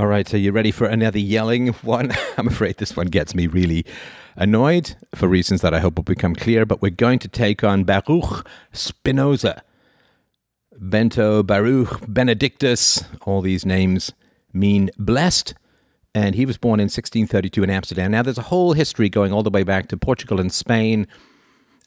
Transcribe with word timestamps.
All 0.00 0.06
right, 0.06 0.26
so 0.26 0.38
you 0.38 0.50
ready 0.50 0.70
for 0.70 0.86
another 0.86 1.18
yelling 1.18 1.74
one? 1.82 2.10
I'm 2.38 2.46
afraid 2.48 2.78
this 2.78 2.96
one 2.96 3.08
gets 3.08 3.34
me 3.34 3.46
really 3.46 3.84
annoyed 4.34 4.96
for 5.14 5.28
reasons 5.28 5.60
that 5.60 5.74
I 5.74 5.80
hope 5.80 5.96
will 5.96 6.04
become 6.04 6.34
clear, 6.34 6.64
but 6.64 6.80
we're 6.80 6.90
going 6.90 7.18
to 7.18 7.28
take 7.28 7.62
on 7.62 7.84
Baruch 7.84 8.48
Spinoza. 8.72 9.62
Bento, 10.78 11.42
Baruch, 11.42 12.00
Benedictus, 12.08 13.04
all 13.26 13.42
these 13.42 13.66
names 13.66 14.14
mean 14.54 14.90
blessed. 14.96 15.52
And 16.14 16.34
he 16.34 16.46
was 16.46 16.56
born 16.56 16.80
in 16.80 16.84
1632 16.84 17.62
in 17.62 17.68
Amsterdam. 17.68 18.12
Now, 18.12 18.22
there's 18.22 18.38
a 18.38 18.42
whole 18.44 18.72
history 18.72 19.10
going 19.10 19.34
all 19.34 19.42
the 19.42 19.50
way 19.50 19.64
back 19.64 19.88
to 19.88 19.98
Portugal 19.98 20.40
and 20.40 20.50
Spain 20.50 21.06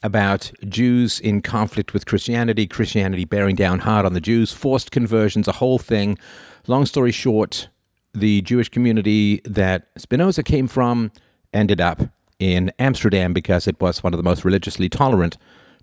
about 0.03 0.51
Jews 0.69 1.19
in 1.19 1.41
conflict 1.41 1.93
with 1.93 2.05
Christianity, 2.05 2.67
Christianity 2.67 3.25
bearing 3.25 3.55
down 3.55 3.79
hard 3.79 4.05
on 4.05 4.13
the 4.13 4.21
Jews, 4.21 4.53
forced 4.53 4.91
conversions, 4.91 5.47
a 5.47 5.53
whole 5.53 5.79
thing. 5.79 6.19
Long 6.67 6.85
story 6.85 7.11
short, 7.11 7.69
the 8.13 8.41
Jewish 8.41 8.69
community 8.69 9.41
that 9.45 9.87
Spinoza 9.97 10.43
came 10.43 10.67
from 10.67 11.11
ended 11.53 11.81
up 11.81 12.01
in 12.39 12.71
Amsterdam 12.79 13.33
because 13.33 13.67
it 13.67 13.79
was 13.79 14.03
one 14.03 14.13
of 14.13 14.17
the 14.17 14.23
most 14.23 14.43
religiously 14.43 14.89
tolerant 14.89 15.37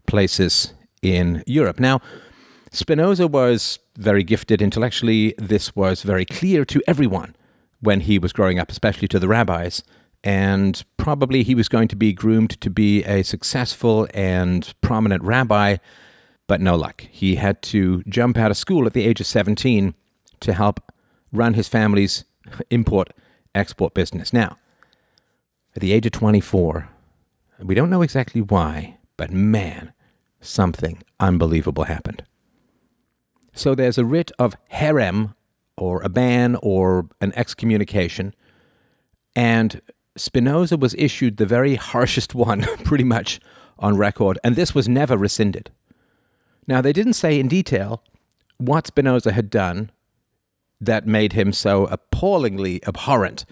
places 0.06 0.74
in 1.02 1.42
Europe. 1.46 1.80
Now, 1.80 2.00
Spinoza 2.72 3.26
was 3.26 3.78
very 3.96 4.22
gifted 4.22 4.62
intellectually. 4.62 5.34
This 5.38 5.74
was 5.74 6.02
very 6.02 6.24
clear 6.24 6.64
to 6.66 6.82
everyone 6.86 7.34
when 7.80 8.00
he 8.00 8.18
was 8.18 8.32
growing 8.32 8.58
up, 8.58 8.70
especially 8.70 9.08
to 9.08 9.18
the 9.18 9.28
rabbis. 9.28 9.82
And 10.22 10.84
probably 10.98 11.42
he 11.42 11.54
was 11.54 11.68
going 11.68 11.88
to 11.88 11.96
be 11.96 12.12
groomed 12.12 12.60
to 12.60 12.70
be 12.70 13.02
a 13.04 13.22
successful 13.22 14.06
and 14.12 14.72
prominent 14.82 15.22
rabbi, 15.22 15.78
but 16.46 16.60
no 16.60 16.76
luck. 16.76 17.06
He 17.10 17.36
had 17.36 17.62
to 17.62 18.02
jump 18.04 18.36
out 18.36 18.50
of 18.50 18.56
school 18.56 18.86
at 18.86 18.92
the 18.92 19.06
age 19.06 19.20
of 19.20 19.26
17 19.26 19.94
to 20.40 20.52
help 20.52 20.89
run 21.32 21.54
his 21.54 21.68
family's 21.68 22.24
import 22.70 23.12
export 23.54 23.94
business. 23.94 24.32
Now, 24.32 24.58
at 25.74 25.82
the 25.82 25.92
age 25.92 26.06
of 26.06 26.12
24, 26.12 26.88
we 27.62 27.74
don't 27.74 27.90
know 27.90 28.02
exactly 28.02 28.40
why, 28.40 28.98
but 29.16 29.30
man, 29.30 29.92
something 30.40 31.02
unbelievable 31.18 31.84
happened. 31.84 32.24
So 33.52 33.74
there's 33.74 33.98
a 33.98 34.04
writ 34.04 34.32
of 34.38 34.56
herem, 34.72 35.34
or 35.76 36.02
a 36.02 36.08
ban, 36.08 36.56
or 36.62 37.08
an 37.20 37.32
excommunication, 37.36 38.34
and 39.34 39.80
Spinoza 40.16 40.76
was 40.76 40.94
issued 40.94 41.36
the 41.36 41.46
very 41.46 41.76
harshest 41.76 42.34
one, 42.34 42.62
pretty 42.84 43.04
much, 43.04 43.40
on 43.78 43.96
record, 43.96 44.38
and 44.44 44.56
this 44.56 44.74
was 44.74 44.88
never 44.88 45.16
rescinded. 45.16 45.70
Now, 46.66 46.80
they 46.80 46.92
didn't 46.92 47.14
say 47.14 47.40
in 47.40 47.48
detail 47.48 48.02
what 48.58 48.86
Spinoza 48.86 49.32
had 49.32 49.50
done 49.50 49.90
that 50.80 51.06
made 51.06 51.32
him 51.34 51.52
so 51.52 51.86
appallingly 51.86 52.80
abhorrent 52.86 53.44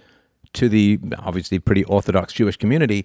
to 0.54 0.68
the 0.68 0.98
obviously 1.18 1.58
pretty 1.58 1.84
orthodox 1.84 2.32
Jewish 2.32 2.56
community. 2.56 3.04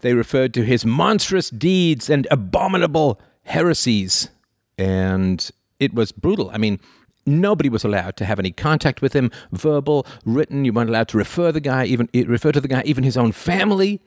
They 0.00 0.14
referred 0.14 0.54
to 0.54 0.64
his 0.64 0.84
monstrous 0.84 1.50
deeds 1.50 2.08
and 2.08 2.26
abominable 2.30 3.20
heresies. 3.42 4.30
And 4.78 5.50
it 5.80 5.94
was 5.94 6.12
brutal. 6.12 6.50
I 6.52 6.58
mean, 6.58 6.80
nobody 7.26 7.68
was 7.68 7.84
allowed 7.84 8.16
to 8.18 8.24
have 8.24 8.38
any 8.38 8.50
contact 8.50 9.02
with 9.02 9.12
him, 9.12 9.30
verbal, 9.52 10.06
written. 10.24 10.64
You 10.64 10.72
weren't 10.72 10.90
allowed 10.90 11.08
to 11.08 11.18
refer 11.18 11.52
the 11.52 11.60
guy, 11.60 11.84
even 11.86 12.08
refer 12.14 12.52
to 12.52 12.60
the 12.60 12.68
guy. 12.68 12.82
Even 12.84 13.04
his 13.04 13.16
own 13.16 13.32
family 13.32 14.00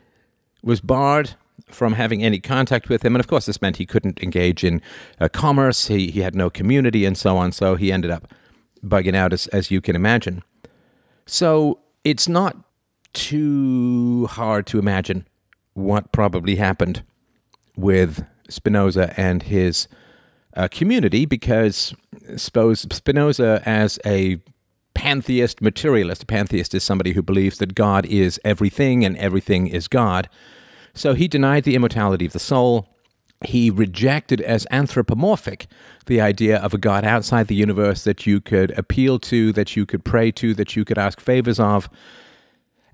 was 0.63 0.81
barred 0.81 1.35
from 1.69 1.93
having 1.93 2.23
any 2.23 2.39
contact 2.39 2.89
with 2.89 3.03
him. 3.03 3.15
And 3.15 3.19
of 3.19 3.27
course, 3.27 3.45
this 3.45 3.61
meant 3.61 3.77
he 3.77 3.85
couldn't 3.85 4.21
engage 4.21 4.63
in 4.63 4.81
uh, 5.19 5.27
commerce. 5.27 5.87
He 5.87 6.11
he 6.11 6.21
had 6.21 6.35
no 6.35 6.49
community 6.49 7.05
and 7.05 7.17
so 7.17 7.37
on. 7.37 7.51
So 7.51 7.75
he 7.75 7.91
ended 7.91 8.11
up 8.11 8.31
bugging 8.85 9.15
out, 9.15 9.33
as, 9.33 9.47
as 9.47 9.71
you 9.71 9.81
can 9.81 9.95
imagine. 9.95 10.43
So 11.25 11.79
it's 12.03 12.27
not 12.27 12.57
too 13.13 14.27
hard 14.27 14.65
to 14.67 14.79
imagine 14.79 15.27
what 15.73 16.11
probably 16.11 16.55
happened 16.55 17.03
with 17.75 18.25
Spinoza 18.49 19.13
and 19.17 19.43
his 19.43 19.87
uh, 20.55 20.67
community 20.69 21.25
because 21.25 21.93
Spinoza, 22.35 23.61
as 23.65 23.99
a 24.05 24.41
pantheist 24.93 25.61
materialist, 25.61 26.23
a 26.23 26.25
pantheist 26.25 26.73
is 26.73 26.83
somebody 26.83 27.13
who 27.13 27.21
believes 27.21 27.59
that 27.59 27.75
God 27.75 28.05
is 28.07 28.39
everything 28.43 29.05
and 29.05 29.15
everything 29.17 29.67
is 29.67 29.87
God. 29.87 30.27
So 30.93 31.13
he 31.13 31.27
denied 31.27 31.63
the 31.63 31.75
immortality 31.75 32.25
of 32.25 32.33
the 32.33 32.39
soul 32.39 32.96
he 33.45 33.69
rejected 33.69 34.41
as 34.41 34.65
anthropomorphic 34.71 35.67
the 36.07 36.19
idea 36.19 36.57
of 36.57 36.73
a 36.73 36.77
God 36.77 37.05
outside 37.05 37.47
the 37.47 37.55
universe 37.55 38.03
that 38.03 38.25
you 38.25 38.41
could 38.41 38.71
appeal 38.77 39.19
to, 39.19 39.53
that 39.53 39.75
you 39.75 39.85
could 39.85 40.03
pray 40.03 40.31
to, 40.31 40.53
that 40.55 40.75
you 40.75 40.83
could 40.83 40.97
ask 40.97 41.19
favors 41.19 41.59
of, 41.59 41.89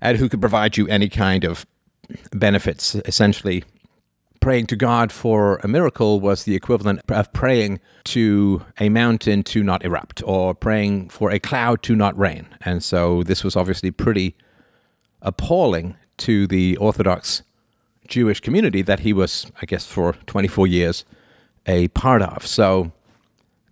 and 0.00 0.18
who 0.18 0.28
could 0.28 0.40
provide 0.40 0.76
you 0.76 0.86
any 0.88 1.08
kind 1.08 1.44
of 1.44 1.66
benefits. 2.32 2.94
Essentially, 3.06 3.64
praying 4.40 4.66
to 4.66 4.76
God 4.76 5.10
for 5.10 5.56
a 5.62 5.68
miracle 5.68 6.20
was 6.20 6.44
the 6.44 6.54
equivalent 6.54 7.00
of 7.08 7.32
praying 7.32 7.80
to 8.04 8.62
a 8.78 8.90
mountain 8.90 9.42
to 9.44 9.62
not 9.62 9.82
erupt 9.82 10.22
or 10.26 10.54
praying 10.54 11.08
for 11.08 11.30
a 11.30 11.38
cloud 11.38 11.82
to 11.84 11.96
not 11.96 12.16
rain. 12.18 12.46
And 12.60 12.84
so 12.84 13.22
this 13.22 13.42
was 13.42 13.56
obviously 13.56 13.90
pretty 13.90 14.36
appalling 15.22 15.96
to 16.18 16.46
the 16.46 16.76
Orthodox 16.76 17.42
Jewish 18.08 18.40
community 18.40 18.82
that 18.82 19.00
he 19.00 19.12
was, 19.12 19.50
I 19.60 19.66
guess, 19.66 19.86
for 19.86 20.14
24 20.26 20.66
years 20.66 21.04
a 21.66 21.88
part 21.88 22.22
of. 22.22 22.46
So 22.46 22.92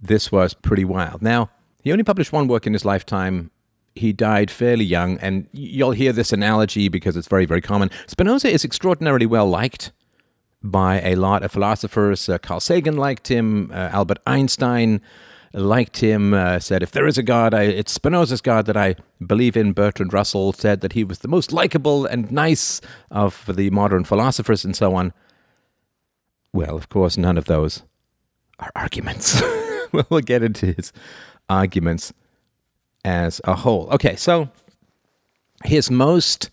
this 0.00 0.32
was 0.32 0.54
pretty 0.54 0.84
wild. 0.84 1.22
Now, 1.22 1.50
he 1.82 1.92
only 1.92 2.04
published 2.04 2.32
one 2.32 2.48
work 2.48 2.66
in 2.66 2.72
his 2.72 2.84
lifetime. 2.84 3.50
He 3.94 4.12
died 4.12 4.50
fairly 4.50 4.84
young, 4.84 5.18
and 5.18 5.46
you'll 5.52 5.90
hear 5.92 6.12
this 6.12 6.32
analogy 6.32 6.88
because 6.88 7.16
it's 7.16 7.28
very, 7.28 7.44
very 7.44 7.60
common. 7.60 7.90
Spinoza 8.06 8.48
is 8.48 8.64
extraordinarily 8.64 9.26
well 9.26 9.46
liked 9.46 9.92
by 10.62 11.00
a 11.02 11.16
lot 11.16 11.42
of 11.42 11.52
philosophers. 11.52 12.28
Uh, 12.28 12.38
Carl 12.38 12.60
Sagan 12.60 12.96
liked 12.96 13.28
him, 13.28 13.70
uh, 13.72 13.90
Albert 13.92 14.18
Einstein 14.26 15.00
liked 15.52 15.98
him, 15.98 16.34
uh, 16.34 16.58
said, 16.58 16.82
If 16.82 16.92
there 16.92 17.06
is 17.06 17.18
a 17.18 17.22
God, 17.22 17.54
I, 17.54 17.64
it's 17.64 17.92
Spinoza's 17.92 18.40
God 18.40 18.66
that 18.66 18.76
I 18.76 18.96
believe 19.24 19.56
in. 19.56 19.72
Bertrand 19.72 20.12
Russell 20.12 20.52
said 20.52 20.80
that 20.80 20.94
he 20.94 21.04
was 21.04 21.20
the 21.20 21.28
most 21.28 21.52
likable 21.52 22.06
and 22.06 22.30
nice 22.32 22.80
of 23.10 23.44
the 23.54 23.70
modern 23.70 24.04
philosophers 24.04 24.64
and 24.64 24.74
so 24.74 24.94
on. 24.94 25.12
Well, 26.52 26.76
of 26.76 26.88
course, 26.88 27.16
none 27.16 27.38
of 27.38 27.46
those 27.46 27.82
are 28.58 28.70
arguments. 28.76 29.42
we'll 30.10 30.20
get 30.20 30.42
into 30.42 30.72
his 30.72 30.92
arguments 31.48 32.12
as 33.04 33.40
a 33.44 33.56
whole. 33.56 33.88
Okay, 33.90 34.16
so 34.16 34.48
his 35.64 35.90
most 35.90 36.50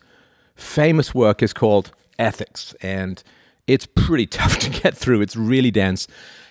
famous 0.56 1.14
work 1.14 1.42
is 1.42 1.54
called 1.54 1.92
Ethics, 2.18 2.74
and 2.82 3.24
it's 3.68 3.86
pretty 3.86 4.26
tough 4.28 4.58
to 4.60 4.70
get 4.70 4.96
through. 4.96 5.22
It's 5.22 5.36
really 5.36 5.72
dense 5.72 6.08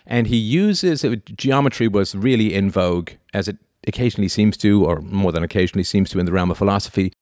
and 0.08 0.26
he 0.26 0.36
uses 0.36 1.04
geometry 1.36 1.86
was 1.86 2.14
really 2.14 2.52
in 2.52 2.70
vogue 2.70 3.10
as 3.34 3.46
it 3.46 3.58
occasionally 3.86 4.28
seems 4.28 4.56
to 4.56 4.84
or 4.84 5.00
more 5.02 5.30
than 5.30 5.44
occasionally 5.44 5.84
seems 5.84 6.10
to 6.10 6.18
in 6.18 6.26
the 6.26 6.32
realm 6.32 6.50
of 6.50 6.58
philosophy. 6.58 7.12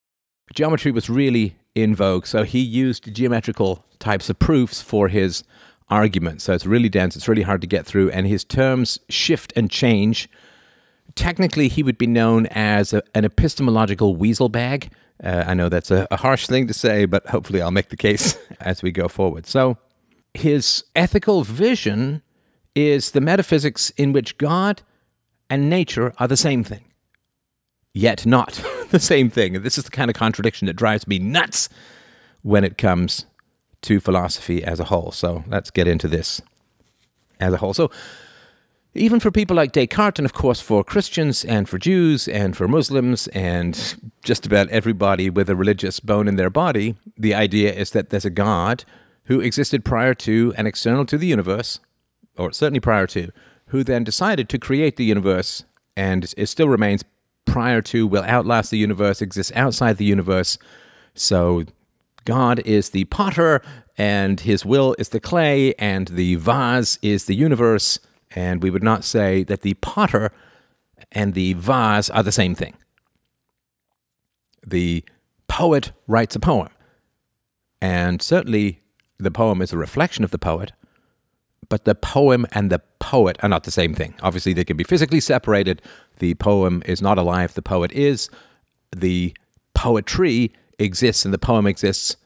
Geometry 0.55 0.93
was 0.93 1.11
really 1.11 1.57
in 1.75 1.95
vogue 1.95 2.25
so 2.25 2.45
he 2.45 2.61
used 2.61 3.13
geometrical 3.13 3.85
types 3.99 4.31
of 4.31 4.39
proofs 4.39 4.81
for 4.81 5.09
his 5.09 5.45
arguments. 5.91 6.45
So 6.45 6.55
it's 6.55 6.65
really 6.65 6.89
dense 6.89 7.17
it's 7.17 7.29
really 7.29 7.43
hard 7.43 7.61
to 7.61 7.67
get 7.67 7.85
through 7.85 8.11
and 8.11 8.27
his 8.27 8.45
terms 8.45 8.99
shift 9.11 9.53
and 9.57 9.69
change. 9.71 10.31
Technically 11.17 11.69
he 11.69 11.83
would 11.83 11.99
be 11.99 12.07
known 12.07 12.47
as 12.47 12.93
a, 12.93 13.03
an 13.15 13.25
epistemological 13.25 14.17
weasel 14.17 14.49
bag. 14.49 14.91
Uh, 15.23 15.45
i 15.47 15.55
know 15.55 15.71
that's 15.71 15.91
a, 15.91 16.07
a 16.11 16.17
harsh 16.19 16.47
thing 16.47 16.67
to 16.67 16.75
say 16.75 17.07
but 17.07 17.27
hopefully 17.29 17.63
i'll 17.63 17.71
make 17.71 17.89
the 17.89 17.97
case 17.97 18.37
as 18.61 18.81
we 18.81 18.93
go 18.93 19.09
forward. 19.09 19.45
So 19.45 19.77
his 20.35 20.85
ethical 20.95 21.43
vision 21.43 22.23
is 22.77 23.13
the 23.13 23.21
metaphysics 23.21 23.91
in 23.97 24.13
which 24.13 24.39
God 24.39 24.83
and 25.49 25.71
nature 25.71 26.13
are 26.19 26.29
the 26.29 26.37
same 26.37 26.63
thing, 26.63 26.85
yet 27.95 28.27
not 28.27 28.63
the 28.91 29.01
same 29.01 29.31
thing. 29.31 29.63
This 29.63 29.79
is 29.79 29.85
the 29.85 29.91
kind 29.91 30.11
of 30.11 30.17
contradiction 30.17 30.67
that 30.67 30.77
drives 30.77 31.09
me 31.09 31.19
nuts 31.19 31.69
when 32.43 32.63
it 32.63 32.79
comes 32.79 33.25
to 33.83 33.99
philosophy 33.99 34.63
as 34.63 34.79
a 34.79 34.85
whole. 34.85 35.11
So 35.11 35.43
let's 35.49 35.71
get 35.71 35.89
into 35.89 36.07
this 36.07 36.43
as 37.41 37.53
a 37.55 37.57
whole. 37.57 37.75
So, 37.75 37.91
even 38.95 39.21
for 39.21 39.31
people 39.31 39.55
like 39.55 39.73
Descartes, 39.73 40.19
and 40.19 40.25
of 40.25 40.33
course 40.33 40.59
for 40.59 40.83
Christians 40.83 41.45
and 41.45 41.69
for 41.69 41.79
Jews 41.79 42.29
and 42.29 42.57
for 42.57 42.67
Muslims 42.67 43.29
and 43.29 43.95
just 44.23 44.47
about 44.47 44.71
everybody 44.71 45.29
with 45.29 45.51
a 45.51 45.57
religious 45.57 46.01
bone 46.01 46.27
in 46.27 46.37
their 46.37 46.49
body, 46.49 46.97
the 47.19 47.35
idea 47.35 47.75
is 47.75 47.91
that 47.91 48.09
there's 48.09 48.25
a 48.25 48.31
God 48.31 48.85
who 49.25 49.41
existed 49.41 49.85
prior 49.85 50.15
to 50.15 50.55
and 50.57 50.67
external 50.67 51.05
to 51.07 51.19
the 51.19 51.27
universe 51.27 51.79
or 52.37 52.53
certainly 52.53 52.81
prior 52.81 53.07
to, 53.09 53.31
who 53.69 53.83
then 53.83 54.05
decided 54.05 54.49
to 54.49 54.59
create 54.59 54.97
the 54.97 55.05
universe 55.05 55.65
and 55.97 56.33
it 56.37 56.47
still 56.47 56.69
remains 56.69 57.05
prior 57.47 57.81
to, 57.81 58.07
will 58.07 58.25
outlast 58.25 58.71
the 58.71 58.79
universe, 58.79 59.23
exists 59.23 59.53
outside 59.55 59.97
the 59.97 60.05
universe. 60.05 60.59
So 61.15 61.65
God 62.25 62.59
is 62.61 62.91
the 62.91 63.05
potter 63.05 63.63
and 63.97 64.41
his 64.41 64.65
will 64.65 64.95
is 64.99 65.09
the 65.09 65.21
clay 65.21 65.75
and 65.75 66.09
the 66.09 66.35
vase 66.35 66.99
is 67.01 67.25
the 67.25 67.35
universe. 67.35 67.99
And 68.33 68.63
we 68.63 68.71
would 68.71 68.83
not 68.83 69.05
say 69.05 69.43
that 69.45 69.63
the 69.63 69.75
potter 69.75 70.33
and 71.13 71.35
the 71.35 71.55
vase 71.55 72.11
are 72.11 72.23
the 72.23 72.33
same 72.33 72.55
thing. 72.55 72.75
The 74.67 75.05
poet 75.49 75.93
writes 76.07 76.37
a 76.37 76.41
poem. 76.41 76.69
And 77.81 78.21
certainly 78.21 78.83
the 79.19 79.31
poem 79.31 79.63
is 79.63 79.73
a 79.73 79.79
reflection 79.79 80.25
of 80.25 80.31
the 80.31 80.39
poet, 80.39 80.73
but 81.69 81.85
the 81.85 81.95
poem 81.95 82.47
and 82.53 82.71
the 82.71 82.81
poet 82.99 83.37
are 83.43 83.49
not 83.49 83.65
the 83.65 83.71
same 83.71 83.95
thing. 83.95 84.15
Obviously, 84.23 84.53
they 84.53 84.65
can 84.65 84.77
be 84.77 84.85
physically 84.85 85.21
separated. 85.21 85.83
The 86.19 86.35
poem 86.35 86.83
is 86.87 87.03
not 87.03 87.19
alive, 87.19 87.55
the 87.55 87.63
poet 87.63 87.93
is. 87.93 88.29
The 88.95 89.35
poetry 89.75 90.53
exists 90.79 91.25
and 91.25 91.35
the 91.35 91.39
poem 91.39 91.67
exists 91.67 92.17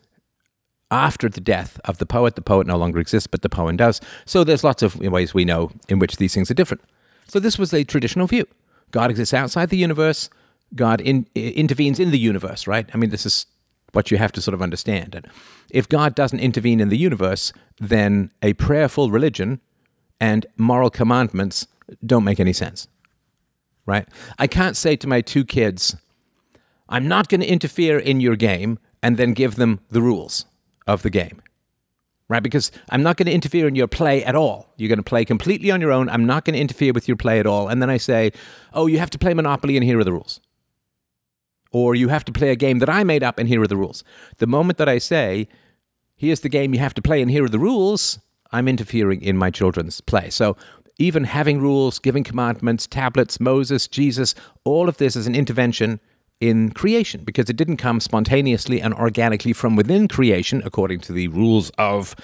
after 0.90 1.28
the 1.28 1.40
death 1.40 1.80
of 1.84 1.98
the 1.98 2.06
poet. 2.06 2.34
The 2.34 2.42
poet 2.42 2.66
no 2.66 2.76
longer 2.76 2.98
exists, 2.98 3.26
but 3.26 3.42
the 3.42 3.48
poem 3.48 3.76
does. 3.76 4.00
So 4.24 4.44
there's 4.44 4.64
lots 4.64 4.82
of 4.82 4.98
ways 4.98 5.34
we 5.34 5.44
know 5.44 5.70
in 5.88 5.98
which 5.98 6.16
these 6.16 6.34
things 6.34 6.50
are 6.50 6.54
different. 6.54 6.82
So 7.28 7.38
this 7.38 7.58
was 7.58 7.72
a 7.72 7.84
traditional 7.84 8.26
view. 8.26 8.46
God 8.90 9.10
exists 9.10 9.34
outside 9.34 9.70
the 9.70 9.76
universe. 9.76 10.30
God 10.74 11.00
in, 11.00 11.26
intervenes 11.34 11.98
in 11.98 12.10
the 12.10 12.18
universe, 12.18 12.66
right? 12.66 12.88
I 12.92 12.96
mean, 12.96 13.10
this 13.10 13.26
is 13.26 13.46
what 13.92 14.10
you 14.10 14.18
have 14.18 14.32
to 14.32 14.42
sort 14.42 14.54
of 14.54 14.62
understand. 14.62 15.14
And 15.14 15.26
if 15.70 15.88
God 15.88 16.14
doesn't 16.14 16.40
intervene 16.40 16.80
in 16.80 16.88
the 16.88 16.98
universe, 16.98 17.52
then 17.78 18.30
a 18.42 18.52
prayerful 18.54 19.10
religion 19.10 19.60
and 20.20 20.46
moral 20.56 20.90
commandments 20.90 21.66
don't 22.04 22.24
make 22.24 22.40
any 22.40 22.52
sense, 22.52 22.88
right? 23.86 24.06
I 24.38 24.46
can't 24.46 24.76
say 24.76 24.96
to 24.96 25.08
my 25.08 25.20
two 25.20 25.44
kids, 25.44 25.96
I'm 26.88 27.08
not 27.08 27.28
going 27.28 27.40
to 27.40 27.46
interfere 27.46 27.98
in 27.98 28.20
your 28.20 28.36
game 28.36 28.78
and 29.02 29.16
then 29.16 29.32
give 29.32 29.56
them 29.56 29.80
the 29.90 30.02
rules 30.02 30.44
of 30.86 31.02
the 31.02 31.10
game, 31.10 31.40
right? 32.28 32.42
Because 32.42 32.70
I'm 32.90 33.02
not 33.02 33.16
going 33.16 33.26
to 33.26 33.32
interfere 33.32 33.66
in 33.66 33.76
your 33.76 33.88
play 33.88 34.24
at 34.24 34.34
all. 34.34 34.72
You're 34.76 34.88
going 34.88 34.98
to 34.98 35.02
play 35.02 35.24
completely 35.24 35.70
on 35.70 35.80
your 35.80 35.92
own. 35.92 36.08
I'm 36.08 36.26
not 36.26 36.44
going 36.44 36.54
to 36.54 36.60
interfere 36.60 36.92
with 36.92 37.08
your 37.08 37.16
play 37.16 37.40
at 37.40 37.46
all. 37.46 37.68
And 37.68 37.80
then 37.80 37.90
I 37.90 37.96
say, 37.96 38.32
oh, 38.74 38.86
you 38.86 38.98
have 38.98 39.10
to 39.10 39.18
play 39.18 39.34
Monopoly 39.34 39.76
and 39.76 39.84
here 39.84 39.98
are 39.98 40.04
the 40.04 40.12
rules 40.12 40.40
or 41.72 41.94
you 41.94 42.08
have 42.08 42.24
to 42.24 42.32
play 42.32 42.50
a 42.50 42.56
game 42.56 42.78
that 42.78 42.88
I 42.88 43.04
made 43.04 43.22
up 43.22 43.38
and 43.38 43.48
here 43.48 43.62
are 43.62 43.66
the 43.66 43.76
rules. 43.76 44.02
The 44.38 44.46
moment 44.46 44.78
that 44.78 44.88
I 44.88 44.98
say, 44.98 45.48
here's 46.16 46.40
the 46.40 46.48
game 46.48 46.74
you 46.74 46.80
have 46.80 46.94
to 46.94 47.02
play 47.02 47.22
and 47.22 47.30
here 47.30 47.44
are 47.44 47.48
the 47.48 47.58
rules, 47.58 48.18
I'm 48.52 48.68
interfering 48.68 49.22
in 49.22 49.36
my 49.36 49.50
children's 49.50 50.00
play. 50.00 50.30
So 50.30 50.56
even 50.98 51.24
having 51.24 51.60
rules, 51.60 51.98
giving 51.98 52.24
commandments, 52.24 52.86
tablets, 52.86 53.40
Moses, 53.40 53.88
Jesus, 53.88 54.34
all 54.64 54.88
of 54.88 54.98
this 54.98 55.16
is 55.16 55.26
an 55.26 55.34
intervention 55.34 56.00
in 56.40 56.70
creation 56.72 57.22
because 57.24 57.48
it 57.48 57.56
didn't 57.56 57.76
come 57.76 58.00
spontaneously 58.00 58.80
and 58.80 58.94
organically 58.94 59.52
from 59.52 59.76
within 59.76 60.08
creation 60.08 60.62
according 60.64 61.00
to 61.00 61.12
the 61.12 61.28
rules 61.28 61.70
of 61.78 62.14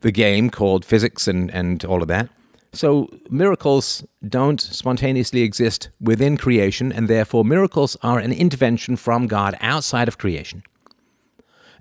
the 0.00 0.12
game 0.12 0.50
called 0.50 0.84
physics 0.84 1.26
and, 1.26 1.50
and 1.50 1.84
all 1.84 2.02
of 2.02 2.08
that. 2.08 2.28
So 2.76 3.08
miracles 3.30 4.04
don't 4.28 4.60
spontaneously 4.60 5.40
exist 5.40 5.88
within 5.98 6.36
creation, 6.36 6.92
and 6.92 7.08
therefore 7.08 7.42
miracles 7.42 7.96
are 8.02 8.18
an 8.18 8.32
intervention 8.32 8.96
from 8.96 9.28
God 9.28 9.56
outside 9.62 10.08
of 10.08 10.18
creation. 10.18 10.62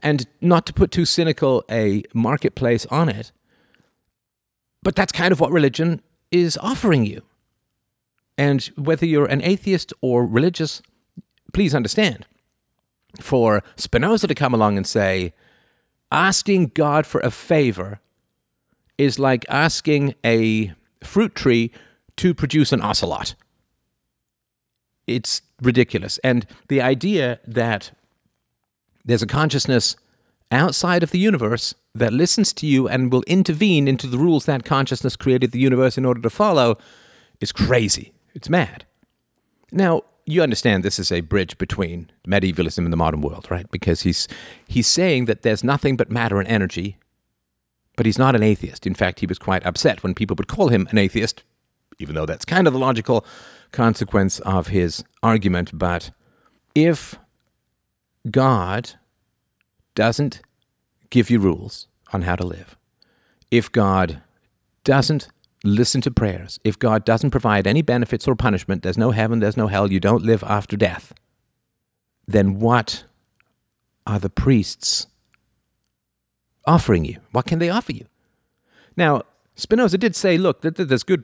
And 0.02 0.26
not 0.40 0.66
to 0.68 0.74
put 0.74 0.92
too 0.92 1.04
cynical 1.04 1.66
a 1.70 2.04
marketplace 2.14 2.86
on 2.86 3.10
it, 3.10 3.34
but 4.84 4.96
that's 4.96 5.12
kind 5.12 5.34
of 5.34 5.42
what 5.42 5.52
religion 5.52 6.02
is 6.32 6.58
offering 6.62 7.06
you. 7.06 7.24
And 8.38 8.64
whether 8.78 9.06
you're 9.06 9.26
an 9.26 9.42
atheist 9.42 9.92
or 10.00 10.26
religious, 10.26 10.82
please 11.52 11.76
understand. 11.76 12.26
For 13.20 13.64
Spinoza 13.76 14.28
to 14.28 14.36
come 14.36 14.54
along 14.54 14.78
and 14.78 14.88
say, 14.88 15.34
asking 16.10 16.68
God 16.68 17.06
for 17.06 17.20
a 17.20 17.32
favor 17.32 18.00
is 18.98 19.20
like 19.20 19.46
asking 19.50 20.16
a 20.26 20.74
fruit 21.06 21.36
tree 21.36 21.72
to 22.18 22.34
produce 22.34 22.72
an 22.72 22.82
ocelot. 22.82 23.36
It's 25.08 25.42
ridiculous. 25.62 26.18
And 26.24 26.46
the 26.68 26.82
idea 26.82 27.40
that 27.46 27.92
there's 29.04 29.22
a 29.22 29.28
consciousness 29.28 29.96
outside 30.52 31.04
of 31.04 31.12
the 31.12 31.20
universe 31.20 31.76
that 31.94 32.14
listens 32.14 32.54
to 32.54 32.68
you 32.68 32.88
and 32.88 33.12
will 33.12 33.24
intervene 33.28 33.88
into 33.88 34.08
the 34.08 34.18
rules 34.18 34.46
that 34.46 34.66
consciousness 34.66 35.16
created 35.16 35.52
the 35.52 35.60
universe 35.60 35.98
in 35.98 36.06
order 36.06 36.22
to 36.22 36.30
follow 36.30 36.78
is 37.40 37.52
crazy. 37.52 38.14
It's 38.34 38.50
mad. 38.50 38.86
Now, 39.72 40.04
you 40.26 40.42
understand 40.42 40.84
this 40.84 41.00
is 41.00 41.12
a 41.12 41.22
bridge 41.22 41.58
between 41.58 42.12
medievalism 42.26 42.84
and 42.84 42.92
the 42.92 42.98
modern 42.98 43.22
world, 43.22 43.50
right? 43.50 43.70
Because 43.70 44.02
he's 44.02 44.28
he's 44.68 44.88
saying 44.88 45.26
that 45.26 45.44
there's 45.44 45.64
nothing 45.64 45.96
but 45.96 46.10
matter 46.10 46.40
and 46.40 46.48
energy 46.48 46.98
but 47.96 48.06
he's 48.06 48.18
not 48.18 48.36
an 48.36 48.44
atheist. 48.44 48.86
In 48.86 48.94
fact, 48.94 49.20
he 49.20 49.26
was 49.26 49.40
quite 49.40 49.66
upset 49.66 50.04
when 50.04 50.14
people 50.14 50.36
would 50.38 50.48
call 50.48 50.70
him 50.70 50.88
an 50.92 50.98
atheist, 50.98 51.44
even 52.00 52.16
though 52.16 52.26
that's 52.26 52.46
kind 52.46 52.68
of 52.68 52.74
the 52.74 52.80
logical 52.80 53.26
consequence 53.72 54.40
of 54.40 54.68
his 54.68 55.04
argument. 55.24 55.78
But 55.78 56.12
if 56.74 57.16
God 58.30 58.94
doesn't 59.94 60.42
give 61.10 61.30
you 61.30 61.40
rules 61.40 61.88
on 62.12 62.24
how 62.24 62.36
to 62.36 62.46
live, 62.46 62.78
if 63.52 63.72
God 63.72 64.22
doesn't 64.84 65.30
listen 65.64 66.02
to 66.02 66.12
prayers, 66.12 66.60
if 66.64 66.78
God 66.78 67.06
doesn't 67.06 67.32
provide 67.32 67.66
any 67.66 67.82
benefits 67.82 68.28
or 68.28 68.36
punishment, 68.36 68.84
there's 68.84 68.98
no 68.98 69.12
heaven, 69.12 69.40
there's 69.40 69.58
no 69.58 69.68
hell, 69.68 69.92
you 69.92 70.00
don't 70.00 70.24
live 70.24 70.44
after 70.44 70.78
death, 70.78 71.14
then 72.28 72.60
what 72.60 73.04
are 74.06 74.20
the 74.20 74.30
priests 74.30 75.08
offering 76.68 77.06
you? 77.06 77.18
What 77.32 77.46
can 77.46 77.60
they 77.60 77.70
offer 77.70 77.92
you? 77.92 78.06
Now, 78.98 79.24
Spinoza 79.56 79.98
did 79.98 80.16
say, 80.16 80.38
look, 80.38 80.62
there's 80.62 81.04
good, 81.04 81.24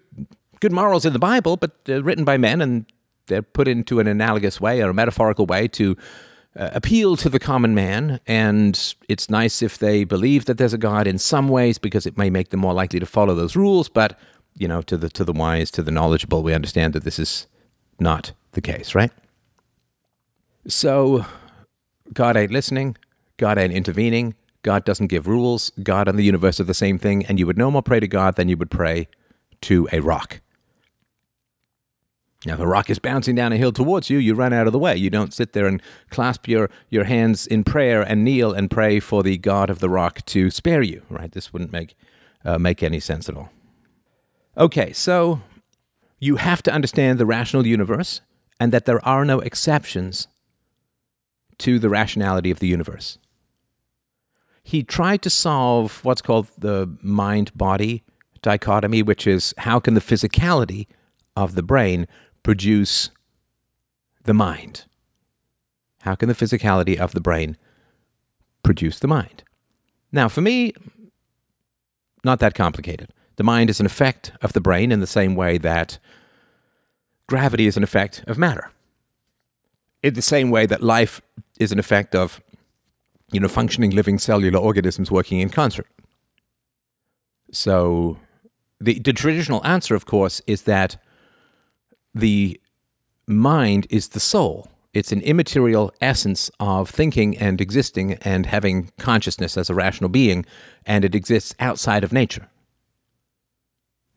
good 0.59 0.71
morals 0.71 1.05
in 1.05 1.13
the 1.13 1.19
Bible, 1.19 1.57
but 1.57 1.85
they're 1.85 2.03
written 2.03 2.23
by 2.23 2.37
men 2.37 2.61
and 2.61 2.85
they're 3.27 3.41
put 3.41 3.67
into 3.67 3.99
an 3.99 4.07
analogous 4.07 4.59
way 4.59 4.81
or 4.81 4.89
a 4.89 4.93
metaphorical 4.93 5.45
way 5.45 5.67
to 5.69 5.95
uh, 6.55 6.69
appeal 6.73 7.15
to 7.17 7.29
the 7.29 7.39
common 7.39 7.73
man. 7.73 8.19
And 8.27 8.95
it's 9.07 9.29
nice 9.29 9.61
if 9.61 9.77
they 9.77 10.03
believe 10.03 10.45
that 10.45 10.57
there's 10.57 10.73
a 10.73 10.77
God 10.77 11.07
in 11.07 11.17
some 11.17 11.47
ways 11.47 11.77
because 11.77 12.05
it 12.05 12.17
may 12.17 12.29
make 12.29 12.49
them 12.49 12.59
more 12.59 12.73
likely 12.73 12.99
to 12.99 13.05
follow 13.05 13.35
those 13.35 13.55
rules. 13.55 13.89
But, 13.89 14.19
you 14.57 14.67
know, 14.67 14.81
to 14.83 14.97
the, 14.97 15.09
to 15.09 15.23
the 15.23 15.33
wise, 15.33 15.71
to 15.71 15.81
the 15.81 15.91
knowledgeable, 15.91 16.43
we 16.43 16.53
understand 16.53 16.93
that 16.93 17.03
this 17.03 17.19
is 17.19 17.47
not 17.99 18.33
the 18.51 18.61
case, 18.61 18.95
right? 18.95 19.11
So, 20.67 21.25
God 22.13 22.37
ain't 22.37 22.51
listening, 22.51 22.97
God 23.37 23.57
ain't 23.57 23.73
intervening, 23.73 24.35
God 24.63 24.85
doesn't 24.85 25.07
give 25.07 25.27
rules. 25.27 25.71
God 25.81 26.07
and 26.07 26.17
the 26.17 26.23
universe 26.23 26.59
are 26.59 26.65
the 26.65 26.73
same 26.73 26.97
thing, 26.97 27.25
and 27.25 27.39
you 27.39 27.47
would 27.47 27.57
no 27.57 27.71
more 27.71 27.81
pray 27.81 27.99
to 27.99 28.07
God 28.07 28.35
than 28.35 28.49
you 28.49 28.57
would 28.57 28.71
pray 28.71 29.07
to 29.61 29.87
a 29.91 29.99
rock. 29.99 30.41
Now, 32.45 32.55
if 32.55 32.59
a 32.59 32.67
rock 32.67 32.89
is 32.89 32.97
bouncing 32.97 33.35
down 33.35 33.53
a 33.53 33.57
hill 33.57 33.71
towards 33.71 34.09
you, 34.09 34.17
you 34.17 34.33
run 34.33 34.51
out 34.51 34.65
of 34.65 34.73
the 34.73 34.79
way. 34.79 34.95
You 34.95 35.11
don't 35.11 35.33
sit 35.33 35.53
there 35.53 35.67
and 35.67 35.81
clasp 36.09 36.47
your, 36.47 36.71
your 36.89 37.03
hands 37.03 37.45
in 37.45 37.63
prayer 37.63 38.01
and 38.01 38.23
kneel 38.23 38.51
and 38.51 38.69
pray 38.69 38.99
for 38.99 39.21
the 39.21 39.37
God 39.37 39.69
of 39.69 39.77
the 39.79 39.89
rock 39.89 40.25
to 40.27 40.49
spare 40.49 40.81
you, 40.81 41.03
right? 41.07 41.31
This 41.31 41.53
wouldn't 41.53 41.71
make, 41.71 41.95
uh, 42.43 42.57
make 42.57 42.81
any 42.81 42.99
sense 42.99 43.29
at 43.29 43.37
all. 43.37 43.51
Okay, 44.57 44.91
so 44.91 45.41
you 46.19 46.37
have 46.37 46.63
to 46.63 46.71
understand 46.71 47.19
the 47.19 47.27
rational 47.27 47.67
universe 47.67 48.21
and 48.59 48.71
that 48.71 48.85
there 48.85 49.05
are 49.05 49.23
no 49.23 49.39
exceptions 49.39 50.27
to 51.59 51.77
the 51.77 51.89
rationality 51.89 52.49
of 52.49 52.59
the 52.59 52.67
universe 52.67 53.19
he 54.63 54.83
tried 54.83 55.21
to 55.23 55.29
solve 55.29 56.03
what's 56.03 56.21
called 56.21 56.47
the 56.57 56.89
mind 57.01 57.51
body 57.55 58.03
dichotomy, 58.41 59.03
which 59.03 59.27
is 59.27 59.53
how 59.59 59.79
can 59.79 59.93
the 59.93 60.01
physicality 60.01 60.87
of 61.35 61.55
the 61.55 61.63
brain 61.63 62.07
produce 62.43 63.11
the 64.23 64.33
mind? 64.33 64.85
How 66.01 66.15
can 66.15 66.27
the 66.27 66.35
physicality 66.35 66.97
of 66.97 67.13
the 67.13 67.21
brain 67.21 67.57
produce 68.63 68.99
the 68.99 69.07
mind? 69.07 69.43
Now, 70.11 70.27
for 70.27 70.41
me, 70.41 70.73
not 72.23 72.39
that 72.39 72.53
complicated. 72.53 73.13
The 73.37 73.43
mind 73.43 73.69
is 73.69 73.79
an 73.79 73.85
effect 73.85 74.31
of 74.41 74.53
the 74.53 74.61
brain 74.61 74.91
in 74.91 74.99
the 74.99 75.07
same 75.07 75.35
way 75.35 75.57
that 75.59 75.97
gravity 77.27 77.65
is 77.65 77.77
an 77.77 77.83
effect 77.83 78.23
of 78.27 78.37
matter. 78.37 78.71
In 80.03 80.15
the 80.15 80.21
same 80.21 80.49
way 80.49 80.65
that 80.65 80.83
life 80.83 81.21
is 81.59 81.71
an 81.71 81.79
effect 81.79 82.15
of 82.15 82.41
you 83.31 83.39
know, 83.39 83.47
functioning 83.47 83.91
living 83.91 84.19
cellular 84.19 84.59
organisms 84.59 85.11
working 85.11 85.39
in 85.39 85.49
concert. 85.49 85.87
So 87.51 88.17
the, 88.79 88.99
the 88.99 89.13
traditional 89.13 89.65
answer, 89.65 89.95
of 89.95 90.05
course, 90.05 90.41
is 90.47 90.63
that 90.63 90.97
the 92.13 92.59
mind 93.27 93.87
is 93.89 94.09
the 94.09 94.19
soul. 94.19 94.69
It's 94.93 95.11
an 95.11 95.21
immaterial 95.21 95.93
essence 96.01 96.51
of 96.59 96.89
thinking 96.89 97.37
and 97.37 97.61
existing 97.61 98.13
and 98.15 98.45
having 98.45 98.91
consciousness 98.97 99.55
as 99.55 99.69
a 99.69 99.73
rational 99.73 100.09
being, 100.09 100.45
and 100.85 101.05
it 101.05 101.15
exists 101.15 101.55
outside 101.59 102.03
of 102.03 102.11
nature. 102.11 102.49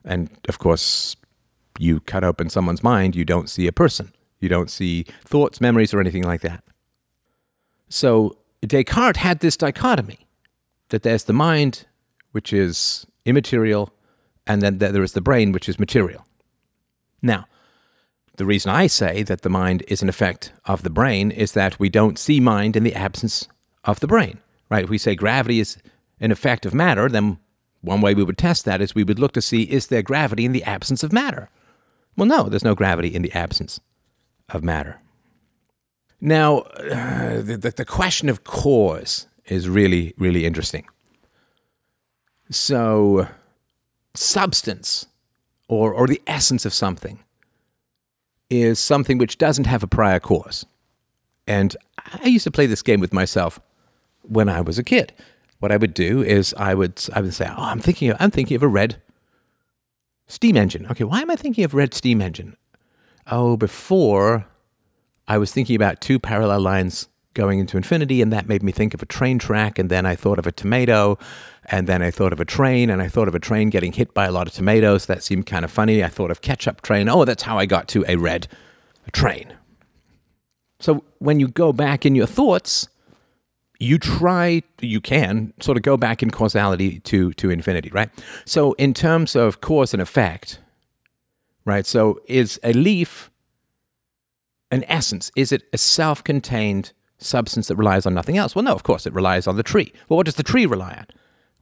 And 0.05 0.31
of 0.49 0.59
course, 0.59 1.17
you 1.79 2.01
cut 2.01 2.25
open 2.25 2.51
someone's 2.51 2.83
mind, 2.83 3.15
you 3.15 3.25
don't 3.25 3.49
see 3.49 3.67
a 3.67 3.73
person. 3.73 4.13
You 4.41 4.49
don't 4.49 4.71
see 4.71 5.07
thoughts, 5.25 5.61
memories, 5.61 5.95
or 5.95 6.01
anything 6.01 6.25
like 6.25 6.43
that. 6.43 6.63
So 7.89 8.37
Descartes 8.67 9.19
had 9.19 9.41
this 9.41 9.57
dichotomy 9.57 10.27
that 10.89 11.03
there's 11.03 11.25
the 11.25 11.33
mind, 11.33 11.87
which 12.33 12.53
is 12.53 13.07
immaterial, 13.25 13.93
and 14.47 14.63
then 14.63 14.79
there 14.79 15.03
is 15.03 15.13
the 15.13 15.21
brain, 15.21 15.53
which 15.53 15.69
is 15.69 15.79
material. 15.79 16.27
Now, 17.23 17.47
the 18.37 18.45
reason 18.45 18.71
I 18.71 18.87
say 18.87 19.23
that 19.23 19.43
the 19.43 19.49
mind 19.49 19.83
is 19.89 20.03
an 20.03 20.09
effect 20.09 20.53
of 20.65 20.83
the 20.83 20.91
brain 20.91 21.31
is 21.31 21.53
that 21.53 21.79
we 21.79 21.89
don't 21.89 22.19
see 22.19 22.41
mind 22.41 22.77
in 22.77 22.83
the 22.83 22.95
absence 22.95 23.49
of 23.85 24.01
the 24.01 24.07
brain, 24.07 24.39
right? 24.71 24.85
If 24.85 24.91
we 24.91 24.99
say 24.99 25.15
gravity 25.15 25.61
is 25.61 25.79
an 26.21 26.33
effect 26.33 26.67
of 26.67 26.75
matter, 26.75 27.09
then 27.09 27.39
one 27.81 28.01
way 28.01 28.15
we 28.15 28.25
would 28.25 28.39
test 28.39 28.65
that 28.65 28.81
is 28.81 28.95
we 28.95 29.05
would 29.05 29.19
look 29.19 29.33
to 29.33 29.43
see 29.43 29.63
is 29.63 29.87
there 29.87 30.03
gravity 30.03 30.45
in 30.45 30.53
the 30.53 30.65
absence 30.65 31.03
of 31.03 31.13
matter? 31.13 31.49
Well, 32.17 32.27
no, 32.27 32.49
there's 32.49 32.65
no 32.65 32.75
gravity 32.75 33.15
in 33.15 33.23
the 33.23 33.33
absence 33.33 33.81
of 34.49 34.63
matter. 34.65 35.01
Now, 36.25 36.59
uh, 36.91 37.43
the, 37.43 37.73
the 37.77 37.85
question 37.85 38.29
of 38.29 38.45
cause 38.45 39.29
is 39.45 39.69
really, 39.69 40.15
really 40.17 40.47
interesting. 40.47 40.87
So, 42.51 43.29
substance 44.15 45.07
or, 45.69 45.93
or 45.93 46.07
the 46.07 46.23
essence 46.27 46.65
of 46.65 46.73
something 46.73 47.19
is 48.49 48.79
something 48.79 49.19
which 49.19 49.39
doesn't 49.39 49.67
have 49.67 49.83
a 49.83 49.87
prior 49.87 50.19
cause. 50.19 50.65
And 51.47 51.77
I 52.23 52.27
used 52.27 52.45
to 52.45 52.51
play 52.51 52.67
this 52.67 52.83
game 52.83 53.01
with 53.01 53.13
myself 53.13 53.61
when 54.23 54.49
I 54.49 54.63
was 54.63 54.79
a 54.79 54.85
kid. 54.85 55.13
What 55.61 55.73
I 55.73 55.77
would 55.77 55.93
do 55.95 56.23
is 56.23 56.55
I 56.57 56.75
would 56.75 57.03
I 57.15 57.21
would 57.21 57.35
say, 57.35 57.47
"Oh, 57.49 57.55
I'm 57.63 57.81
thinking 57.81 58.11
of, 58.11 58.17
I'm 58.21 58.31
thinking 58.31 58.55
of 58.55 58.63
a 58.63 58.69
red 58.69 59.01
steam 60.27 60.57
engine." 60.57 60.87
Okay, 60.91 61.05
why 61.05 61.21
am 61.21 61.31
I 61.31 61.37
thinking 61.37 61.65
of 61.65 61.75
red 61.75 61.95
steam 61.95 62.21
engine? 62.21 62.57
Oh, 63.27 63.57
before 63.57 64.47
I 65.27 65.39
was 65.39 65.53
thinking 65.53 65.77
about 65.77 66.01
two 66.01 66.19
parallel 66.19 66.61
lines 66.61 67.09
going 67.35 67.59
into 67.59 67.77
infinity, 67.77 68.23
and 68.23 68.33
that 68.33 68.49
made 68.49 68.63
me 68.63 68.73
think 68.73 68.95
of 68.95 69.03
a 69.03 69.07
train 69.07 69.39
track. 69.39 69.79
And 69.79 69.91
then 69.91 70.07
I 70.07 70.15
thought 70.15 70.39
of 70.39 70.47
a 70.47 70.53
tomato, 70.53 71.19
and 71.67 71.87
then 71.87 72.03
I 72.03 72.11
thought 72.11 72.33
of 72.33 72.41
a 72.41 72.45
train, 72.45 72.91
and 72.91 73.03
I 73.03 73.09
thought 73.09 73.29
of 73.29 73.35
a 73.35 73.41
train 73.41 73.71
getting 73.71 73.93
hit 73.93 74.15
by 74.15 74.27
a 74.27 74.33
lot 74.33 74.47
of 74.47 74.53
tomatoes. 74.53 75.07
That 75.07 75.23
seemed 75.23 75.47
kind 75.47 75.65
of 75.65 75.71
funny. 75.71 76.03
I 76.05 76.09
thought 76.09 76.31
of 76.31 76.41
ketchup 76.41 76.83
train. 76.83 77.09
Oh, 77.09 77.25
that's 77.25 77.43
how 77.43 77.59
I 77.59 77.67
got 77.67 77.89
to 77.89 78.05
a 78.07 78.17
red 78.17 78.49
train. 79.13 79.53
So 80.79 81.05
when 81.19 81.41
you 81.41 81.49
go 81.49 81.73
back 81.73 82.05
in 82.05 82.15
your 82.15 82.27
thoughts, 82.27 82.89
you 83.81 83.99
try, 83.99 84.63
you 84.81 85.01
can 85.01 85.53
sort 85.61 85.77
of 85.77 85.83
go 85.83 85.97
back 85.97 86.23
in 86.23 86.31
causality 86.31 87.01
to 87.01 87.33
to 87.35 87.51
infinity, 87.51 87.91
right? 87.91 88.11
So 88.45 88.73
in 88.75 88.95
terms 88.95 89.35
of 89.35 89.61
cause 89.61 89.93
and 89.93 90.03
effect, 90.03 90.61
right? 91.65 91.87
So 91.87 92.21
is 92.27 92.61
a 92.63 92.73
leaf 92.73 93.31
an 94.75 94.85
essence? 94.89 95.31
Is 95.37 95.53
it 95.53 95.63
a 95.73 95.79
self-contained 95.79 96.93
substance 97.19 97.69
that 97.69 97.77
relies 97.77 98.07
on 98.07 98.15
nothing 98.15 98.37
else? 98.37 98.55
Well, 98.55 98.65
no, 98.65 98.73
of 98.73 98.83
course, 98.83 99.07
it 99.07 99.15
relies 99.15 99.47
on 99.47 99.57
the 99.57 99.63
tree. 99.63 99.93
Well, 100.09 100.17
what 100.17 100.27
does 100.27 100.35
the 100.35 100.43
tree 100.43 100.67
rely 100.67 100.95
on? 100.99 101.07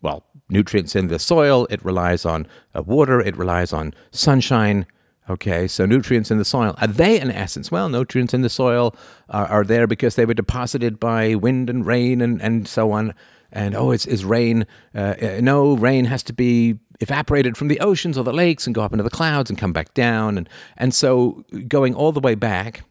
Well, 0.01 0.25
nutrients 0.49 0.97
in 0.97 1.09
the 1.09 1.19
soil, 1.19 1.67
it 1.71 1.85
relies 1.85 2.25
on 2.25 2.47
uh, 2.75 2.83
water, 2.83 3.21
it 3.21 3.37
relies 3.37 3.73
on 3.73 3.95
sunshine. 4.11 4.87
Okay, 5.31 5.69
so 5.69 5.87
nutrients 5.87 6.33
in 6.33 6.39
the 6.39 6.45
soil, 6.45 6.75
are 6.81 6.89
they 6.89 7.21
an 7.21 7.31
essence? 7.31 7.71
Well, 7.71 7.89
nutrients 7.89 8.35
in 8.35 8.43
the 8.43 8.49
soil 8.49 8.97
are, 9.29 9.47
are 9.47 9.65
there 9.65 9.87
because 9.87 10.17
they 10.17 10.27
were 10.27 10.35
deposited 10.35 10.99
by 10.99 11.37
wind 11.37 11.71
and 11.71 11.87
rain 11.87 12.21
and, 12.21 12.43
and 12.43 12.67
so 12.67 12.91
on. 12.91 13.15
And 13.53 13.77
oh, 13.77 13.93
it's, 13.93 14.07
it's 14.07 14.25
rain. 14.25 14.67
Uh, 14.95 15.15
uh, 15.23 15.41
no, 15.41 15.77
rain 15.77 16.07
has 16.07 16.23
to 16.25 16.33
be 16.33 16.79
evaporated 17.01 17.57
from 17.57 17.69
the 17.69 17.79
oceans 17.81 18.19
or 18.19 18.25
the 18.25 18.33
lakes 18.33 18.67
and 18.67 18.75
go 18.75 18.83
up 18.83 18.93
into 18.93 19.05
the 19.05 19.11
clouds 19.11 19.51
and 19.51 19.59
come 19.59 19.73
back 19.73 19.95
down. 19.95 20.39
And, 20.39 20.49
and 20.77 20.95
so 20.95 21.45
going 21.69 21.95
all 21.95 22.13
the 22.13 22.21
way 22.21 22.35
back, 22.35 22.83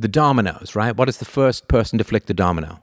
the 0.00 0.08
dominoes, 0.08 0.74
right? 0.74 0.96
What 0.96 1.08
is 1.08 1.18
the 1.18 1.24
first 1.24 1.68
person 1.68 1.98
to 1.98 2.04
flick 2.04 2.26
the 2.26 2.34
domino? 2.34 2.82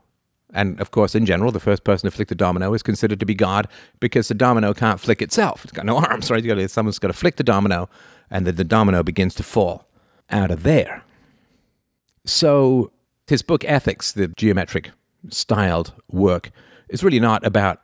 And 0.54 0.80
of 0.80 0.90
course, 0.90 1.14
in 1.14 1.26
general, 1.26 1.52
the 1.52 1.60
first 1.60 1.84
person 1.84 2.08
to 2.10 2.14
flick 2.14 2.28
the 2.28 2.34
domino 2.34 2.72
is 2.72 2.82
considered 2.82 3.20
to 3.20 3.26
be 3.26 3.34
God 3.34 3.68
because 4.00 4.28
the 4.28 4.34
domino 4.34 4.72
can't 4.72 4.98
flick 4.98 5.20
itself. 5.20 5.64
It's 5.64 5.72
got 5.72 5.84
no 5.84 5.96
arms, 6.10 6.30
right? 6.30 6.44
Got 6.44 6.70
someone's 6.70 6.98
got 6.98 7.08
to 7.08 7.14
flick 7.14 7.36
the 7.36 7.44
domino, 7.44 7.88
and 8.30 8.46
then 8.46 8.56
the 8.56 8.64
domino 8.64 9.02
begins 9.02 9.34
to 9.36 9.42
fall 9.42 9.86
out 10.30 10.50
of 10.50 10.62
there. 10.62 11.02
So 12.24 12.92
his 13.26 13.42
book 13.42 13.64
Ethics, 13.64 14.12
the 14.12 14.28
geometric 14.28 14.90
styled 15.28 15.92
work, 16.10 16.50
is 16.88 17.04
really 17.04 17.20
not 17.20 17.44
about 17.44 17.80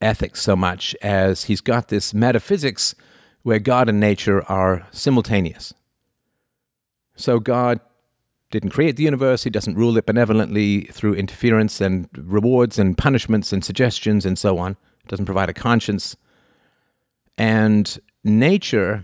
ethics 0.00 0.42
so 0.42 0.56
much 0.56 0.94
as 1.00 1.44
he's 1.44 1.60
got 1.60 1.88
this 1.88 2.12
metaphysics 2.12 2.94
where 3.42 3.58
God 3.58 3.88
and 3.88 4.00
nature 4.00 4.42
are 4.50 4.86
simultaneous. 4.90 5.72
So 7.16 7.38
God 7.38 7.80
didn't 8.52 8.70
create 8.70 8.96
the 8.96 9.02
universe. 9.02 9.42
He 9.42 9.50
doesn't 9.50 9.74
rule 9.74 9.96
it 9.96 10.06
benevolently 10.06 10.82
through 10.92 11.14
interference 11.14 11.80
and 11.80 12.08
rewards 12.16 12.78
and 12.78 12.96
punishments 12.96 13.52
and 13.52 13.64
suggestions 13.64 14.24
and 14.24 14.38
so 14.38 14.58
on. 14.58 14.76
Doesn't 15.08 15.24
provide 15.24 15.48
a 15.48 15.54
conscience. 15.54 16.16
And 17.36 17.98
nature, 18.22 19.02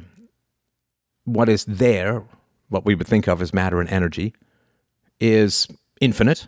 what 1.24 1.48
is 1.48 1.64
there, 1.64 2.22
what 2.68 2.84
we 2.84 2.94
would 2.94 3.08
think 3.08 3.26
of 3.26 3.42
as 3.42 3.52
matter 3.52 3.80
and 3.80 3.88
energy, 3.88 4.34
is 5.18 5.66
infinite 6.00 6.46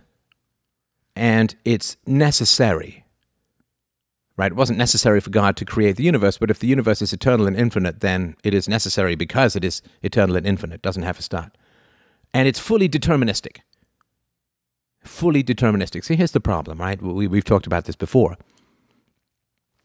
and 1.17 1.57
it's 1.65 1.97
necessary. 2.07 3.05
Right? 4.37 4.53
It 4.53 4.57
wasn't 4.57 4.79
necessary 4.79 5.21
for 5.21 5.31
God 5.31 5.57
to 5.57 5.65
create 5.65 5.97
the 5.97 6.05
universe, 6.05 6.39
but 6.39 6.51
if 6.51 6.61
the 6.61 6.67
universe 6.67 7.03
is 7.03 7.13
eternal 7.13 7.47
and 7.47 7.57
infinite, 7.57 8.01
then 8.01 8.37
it 8.45 8.55
is 8.55 8.69
necessary 8.69 9.15
because 9.15 9.57
it 9.57 9.65
is 9.65 9.83
eternal 10.03 10.37
and 10.37 10.47
infinite. 10.47 10.77
It 10.77 10.83
doesn't 10.83 11.03
have 11.03 11.19
a 11.19 11.23
start 11.23 11.57
and 12.33 12.49
it's 12.49 12.59
fully 12.59 12.89
deterministic. 12.89 13.59
Fully 15.03 15.43
deterministic. 15.43 16.05
See, 16.05 16.17
here's 16.17 16.33
the 16.33 16.41
problem, 16.41 16.79
right? 16.79 17.01
We, 17.01 17.27
we've 17.27 17.45
talked 17.45 17.67
about 17.67 17.85
this 17.85 17.97
before. 17.97 18.37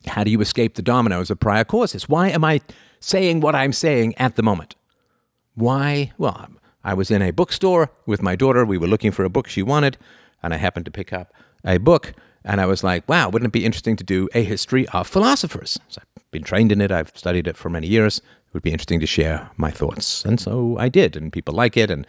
How 0.07 0.23
do 0.23 0.29
you 0.29 0.41
escape 0.41 0.75
the 0.75 0.81
dominoes 0.81 1.31
of 1.31 1.39
prior 1.39 1.63
causes? 1.63 2.07
Why 2.07 2.29
am 2.29 2.43
I 2.43 2.61
saying 2.99 3.39
what 3.39 3.55
I'm 3.55 3.73
saying 3.73 4.13
at 4.17 4.35
the 4.35 4.43
moment? 4.43 4.75
Why? 5.55 6.11
Well, 6.17 6.49
I 6.83 6.93
was 6.93 7.09
in 7.09 7.21
a 7.21 7.31
bookstore 7.31 7.89
with 8.05 8.21
my 8.21 8.35
daughter. 8.35 8.65
We 8.65 8.77
were 8.77 8.87
looking 8.87 9.11
for 9.11 9.23
a 9.23 9.29
book 9.29 9.47
she 9.47 9.63
wanted, 9.63 9.97
and 10.43 10.53
I 10.53 10.57
happened 10.57 10.85
to 10.85 10.91
pick 10.91 11.11
up 11.13 11.33
a 11.63 11.77
book. 11.77 12.13
And 12.43 12.61
I 12.61 12.67
was 12.67 12.83
like, 12.83 13.07
wow, 13.09 13.29
wouldn't 13.29 13.47
it 13.47 13.53
be 13.53 13.65
interesting 13.65 13.95
to 13.95 14.03
do 14.03 14.29
a 14.35 14.43
history 14.43 14.87
of 14.89 15.07
philosophers? 15.07 15.79
So 15.87 16.01
I've 16.01 16.31
been 16.31 16.43
trained 16.43 16.71
in 16.71 16.81
it, 16.81 16.91
I've 16.91 17.11
studied 17.15 17.47
it 17.47 17.57
for 17.57 17.69
many 17.69 17.87
years 17.87 18.21
would 18.55 18.63
be 18.63 18.71
interesting 18.71 19.01
to 19.01 19.05
share 19.05 19.51
my 19.57 19.69
thoughts. 19.69 20.25
And 20.25 20.39
so 20.39 20.77
I 20.79 20.89
did, 20.89 21.15
and 21.15 21.31
people 21.31 21.53
like 21.53 21.77
it, 21.77 21.91
and 21.91 22.07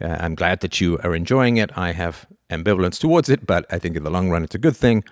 uh, 0.00 0.16
I'm 0.18 0.34
glad 0.34 0.60
that 0.60 0.80
you 0.80 0.98
are 1.04 1.14
enjoying 1.14 1.58
it. 1.58 1.70
I 1.76 1.92
have 1.92 2.26
ambivalence 2.50 2.98
towards 2.98 3.28
it, 3.28 3.46
but 3.46 3.66
I 3.70 3.78
think 3.78 3.94
in 3.94 4.02
the 4.02 4.10
long 4.10 4.30
run 4.30 4.42
it's 4.42 4.54
a 4.54 4.58
good 4.58 4.76
thing. 4.76 5.04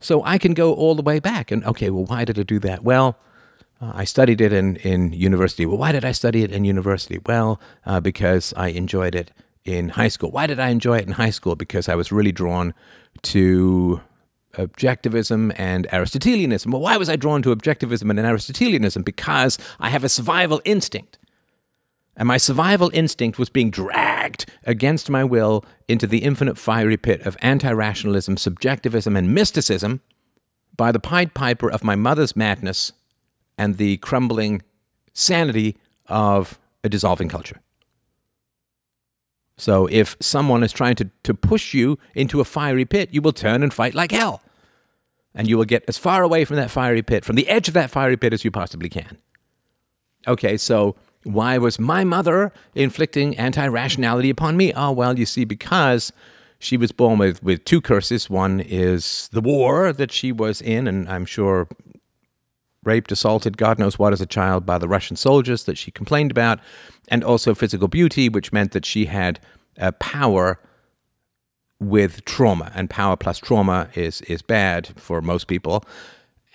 So 0.00 0.22
I 0.24 0.36
can 0.36 0.52
go 0.52 0.74
all 0.74 0.94
the 0.94 1.02
way 1.02 1.20
back 1.20 1.50
and, 1.50 1.64
okay, 1.64 1.88
well, 1.90 2.04
why 2.04 2.24
did 2.24 2.38
I 2.38 2.42
do 2.42 2.58
that? 2.58 2.84
Well, 2.84 3.16
uh, 3.80 3.92
I 3.94 4.04
studied 4.04 4.40
it 4.40 4.52
in, 4.52 4.76
in 4.76 5.12
university. 5.12 5.64
Well, 5.64 5.78
why 5.78 5.92
did 5.92 6.04
I 6.04 6.12
study 6.12 6.42
it 6.42 6.52
in 6.52 6.64
university? 6.64 7.20
Well, 7.24 7.60
uh, 7.86 8.00
because 8.00 8.52
I 8.56 8.68
enjoyed 8.68 9.14
it 9.14 9.30
in 9.64 9.90
high 9.90 10.08
school. 10.08 10.30
Why 10.30 10.46
did 10.46 10.60
I 10.60 10.68
enjoy 10.68 10.98
it 10.98 11.06
in 11.06 11.12
high 11.12 11.30
school? 11.30 11.56
Because 11.56 11.88
I 11.88 11.94
was 11.94 12.12
really 12.12 12.32
drawn 12.32 12.74
to 13.22 14.00
objectivism 14.56 15.52
and 15.56 15.86
Aristotelianism. 15.92 16.72
Well, 16.72 16.80
why 16.80 16.96
was 16.96 17.08
I 17.08 17.16
drawn 17.16 17.42
to 17.42 17.54
objectivism 17.54 18.10
and 18.10 18.18
Aristotelianism? 18.18 19.02
Because 19.02 19.58
I 19.78 19.90
have 19.90 20.04
a 20.04 20.08
survival 20.08 20.60
instinct. 20.64 21.18
And 22.16 22.28
my 22.28 22.36
survival 22.36 22.90
instinct 22.94 23.38
was 23.38 23.48
being 23.48 23.70
dragged 23.70 24.46
against 24.64 25.10
my 25.10 25.24
will 25.24 25.64
into 25.88 26.06
the 26.06 26.18
infinite 26.18 26.56
fiery 26.56 26.96
pit 26.96 27.22
of 27.22 27.36
anti 27.40 27.72
rationalism, 27.72 28.36
subjectivism, 28.36 29.16
and 29.16 29.34
mysticism 29.34 30.00
by 30.76 30.92
the 30.92 31.00
Pied 31.00 31.34
Piper 31.34 31.70
of 31.70 31.84
my 31.84 31.96
mother's 31.96 32.36
madness 32.36 32.92
and 33.58 33.76
the 33.76 33.96
crumbling 33.98 34.62
sanity 35.12 35.76
of 36.06 36.58
a 36.82 36.88
dissolving 36.88 37.28
culture. 37.28 37.60
So 39.56 39.86
if 39.86 40.16
someone 40.20 40.62
is 40.62 40.72
trying 40.72 40.96
to, 40.96 41.10
to 41.22 41.34
push 41.34 41.74
you 41.74 41.98
into 42.14 42.40
a 42.40 42.44
fiery 42.44 42.84
pit, 42.84 43.10
you 43.12 43.22
will 43.22 43.32
turn 43.32 43.62
and 43.62 43.72
fight 43.72 43.94
like 43.94 44.10
hell. 44.10 44.42
And 45.34 45.48
you 45.48 45.58
will 45.58 45.64
get 45.64 45.84
as 45.88 45.98
far 45.98 46.22
away 46.22 46.44
from 46.44 46.56
that 46.56 46.70
fiery 46.70 47.02
pit, 47.02 47.24
from 47.24 47.36
the 47.36 47.48
edge 47.48 47.68
of 47.68 47.74
that 47.74 47.90
fiery 47.90 48.16
pit, 48.16 48.32
as 48.32 48.44
you 48.44 48.50
possibly 48.50 48.88
can. 48.88 49.18
Okay, 50.26 50.56
so 50.56 50.94
why 51.24 51.58
was 51.58 51.78
my 51.78 52.04
mother 52.04 52.52
inflicting 52.74 53.36
anti 53.36 53.66
rationality 53.66 54.30
upon 54.30 54.56
me? 54.56 54.72
Oh, 54.74 54.92
well, 54.92 55.18
you 55.18 55.26
see, 55.26 55.44
because 55.44 56.12
she 56.58 56.76
was 56.76 56.92
born 56.92 57.18
with, 57.18 57.42
with 57.42 57.64
two 57.64 57.80
curses. 57.80 58.30
One 58.30 58.60
is 58.60 59.28
the 59.32 59.40
war 59.40 59.92
that 59.92 60.12
she 60.12 60.32
was 60.32 60.62
in, 60.62 60.86
and 60.86 61.08
I'm 61.08 61.26
sure 61.26 61.68
raped, 62.84 63.10
assaulted, 63.12 63.56
God 63.56 63.78
knows 63.78 63.98
what 63.98 64.12
as 64.12 64.20
a 64.20 64.26
child 64.26 64.66
by 64.66 64.78
the 64.78 64.88
Russian 64.88 65.16
soldiers 65.16 65.64
that 65.64 65.78
she 65.78 65.90
complained 65.90 66.30
about, 66.30 66.60
and 67.08 67.24
also 67.24 67.54
physical 67.54 67.88
beauty, 67.88 68.28
which 68.28 68.52
meant 68.52 68.72
that 68.72 68.84
she 68.84 69.06
had 69.06 69.40
uh, 69.78 69.92
power 69.92 70.60
with 71.80 72.24
trauma, 72.24 72.72
and 72.74 72.88
power 72.88 73.16
plus 73.16 73.38
trauma 73.38 73.88
is 73.94 74.20
is 74.22 74.42
bad 74.42 74.88
for 74.96 75.20
most 75.20 75.46
people. 75.46 75.84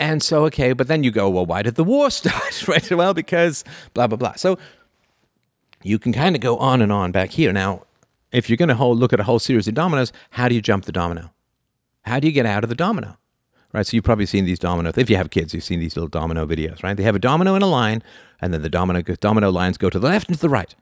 And 0.02 0.24
so, 0.24 0.46
okay, 0.46 0.72
but 0.72 0.88
then 0.88 1.04
you 1.04 1.12
go, 1.12 1.30
well, 1.30 1.46
why 1.46 1.62
did 1.62 1.76
the 1.76 1.84
war 1.84 2.10
start? 2.22 2.68
right? 2.68 2.90
Well, 2.92 3.14
because 3.14 3.64
blah 3.94 4.08
blah 4.08 4.18
blah. 4.18 4.34
So 4.34 4.58
you 5.84 6.00
can 6.00 6.14
kind 6.14 6.36
of 6.36 6.42
go 6.42 6.58
on 6.58 6.82
and 6.82 6.92
on 6.92 7.12
back 7.12 7.32
here. 7.32 7.54
Now, 7.54 7.84
if 8.32 8.50
you're 8.50 8.58
going 8.58 8.76
to 8.76 8.86
look 8.86 9.14
at 9.14 9.20
a 9.20 9.24
whole 9.24 9.40
series 9.40 9.68
of 9.68 9.74
dominoes, 9.74 10.12
how 10.32 10.50
do 10.50 10.56
you 10.56 10.62
jump 10.62 10.86
the 10.86 10.92
domino? 10.92 11.32
How 12.04 12.20
do 12.20 12.28
you 12.28 12.34
get 12.34 12.46
out 12.46 12.64
of 12.64 12.70
the 12.70 12.76
domino? 12.76 13.18
right? 13.74 13.86
So 13.86 13.96
you've 13.96 14.04
probably 14.04 14.26
seen 14.26 14.46
these 14.46 14.60
dominoes. 14.60 14.98
If 14.98 15.10
you 15.10 15.16
have 15.16 15.30
kids, 15.30 15.54
you've 15.54 15.64
seen 15.64 15.80
these 15.80 15.96
little 15.96 16.10
domino 16.10 16.46
videos, 16.46 16.84
right? 16.84 16.96
They 16.96 17.04
have 17.04 17.16
a 17.16 17.20
domino 17.20 17.56
in 17.56 17.62
a 17.62 17.68
line, 17.68 18.04
and 18.42 18.54
then 18.54 18.62
the 18.62 18.70
domino 18.70 19.02
domino 19.02 19.52
lines 19.52 19.78
go 19.78 19.90
to 19.90 20.00
the 20.00 20.08
left 20.08 20.28
and 20.28 20.36
to 20.38 20.42
the 20.42 20.50
right. 20.50 20.76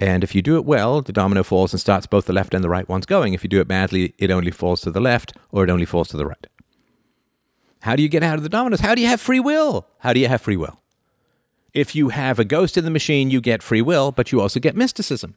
And 0.00 0.22
if 0.22 0.34
you 0.34 0.42
do 0.42 0.56
it 0.56 0.64
well, 0.64 1.02
the 1.02 1.12
domino 1.12 1.42
falls 1.42 1.72
and 1.72 1.80
starts 1.80 2.06
both 2.06 2.26
the 2.26 2.32
left 2.32 2.54
and 2.54 2.62
the 2.62 2.68
right 2.68 2.88
ones 2.88 3.04
going. 3.04 3.34
If 3.34 3.42
you 3.42 3.48
do 3.48 3.60
it 3.60 3.66
badly, 3.66 4.14
it 4.18 4.30
only 4.30 4.52
falls 4.52 4.80
to 4.82 4.90
the 4.90 5.00
left 5.00 5.32
or 5.50 5.64
it 5.64 5.70
only 5.70 5.86
falls 5.86 6.08
to 6.08 6.16
the 6.16 6.26
right. 6.26 6.46
How 7.80 7.96
do 7.96 8.02
you 8.02 8.08
get 8.08 8.22
out 8.22 8.36
of 8.36 8.42
the 8.42 8.48
dominoes? 8.48 8.80
How 8.80 8.94
do 8.94 9.02
you 9.02 9.08
have 9.08 9.20
free 9.20 9.40
will? 9.40 9.86
How 9.98 10.12
do 10.12 10.20
you 10.20 10.28
have 10.28 10.42
free 10.42 10.56
will? 10.56 10.80
If 11.74 11.94
you 11.94 12.08
have 12.08 12.38
a 12.38 12.44
ghost 12.44 12.76
in 12.76 12.84
the 12.84 12.90
machine, 12.90 13.30
you 13.30 13.40
get 13.40 13.62
free 13.62 13.82
will, 13.82 14.10
but 14.12 14.32
you 14.32 14.40
also 14.40 14.58
get 14.60 14.76
mysticism. 14.76 15.36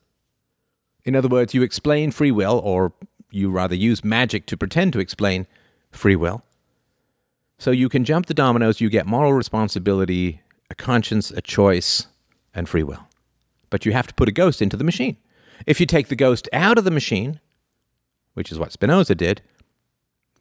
In 1.03 1.15
other 1.15 1.27
words, 1.27 1.53
you 1.53 1.61
explain 1.61 2.11
free 2.11 2.31
will, 2.31 2.61
or 2.63 2.93
you 3.31 3.49
rather 3.49 3.75
use 3.75 4.03
magic 4.03 4.45
to 4.47 4.57
pretend 4.57 4.93
to 4.93 4.99
explain 4.99 5.47
free 5.91 6.15
will. 6.15 6.43
So 7.57 7.71
you 7.71 7.89
can 7.89 8.05
jump 8.05 8.25
the 8.27 8.33
dominoes, 8.33 8.81
you 8.81 8.89
get 8.89 9.05
moral 9.05 9.33
responsibility, 9.33 10.41
a 10.69 10.75
conscience, 10.75 11.31
a 11.31 11.41
choice, 11.41 12.07
and 12.53 12.67
free 12.67 12.83
will. 12.83 13.07
But 13.71 13.83
you 13.87 13.93
have 13.93 14.05
to 14.05 14.13
put 14.13 14.29
a 14.29 14.31
ghost 14.31 14.61
into 14.61 14.77
the 14.77 14.83
machine. 14.83 15.17
If 15.65 15.79
you 15.79 15.87
take 15.87 16.09
the 16.09 16.15
ghost 16.15 16.47
out 16.53 16.77
of 16.77 16.83
the 16.83 16.91
machine, 16.91 17.39
which 18.35 18.51
is 18.51 18.59
what 18.59 18.71
Spinoza 18.71 19.15
did, 19.15 19.41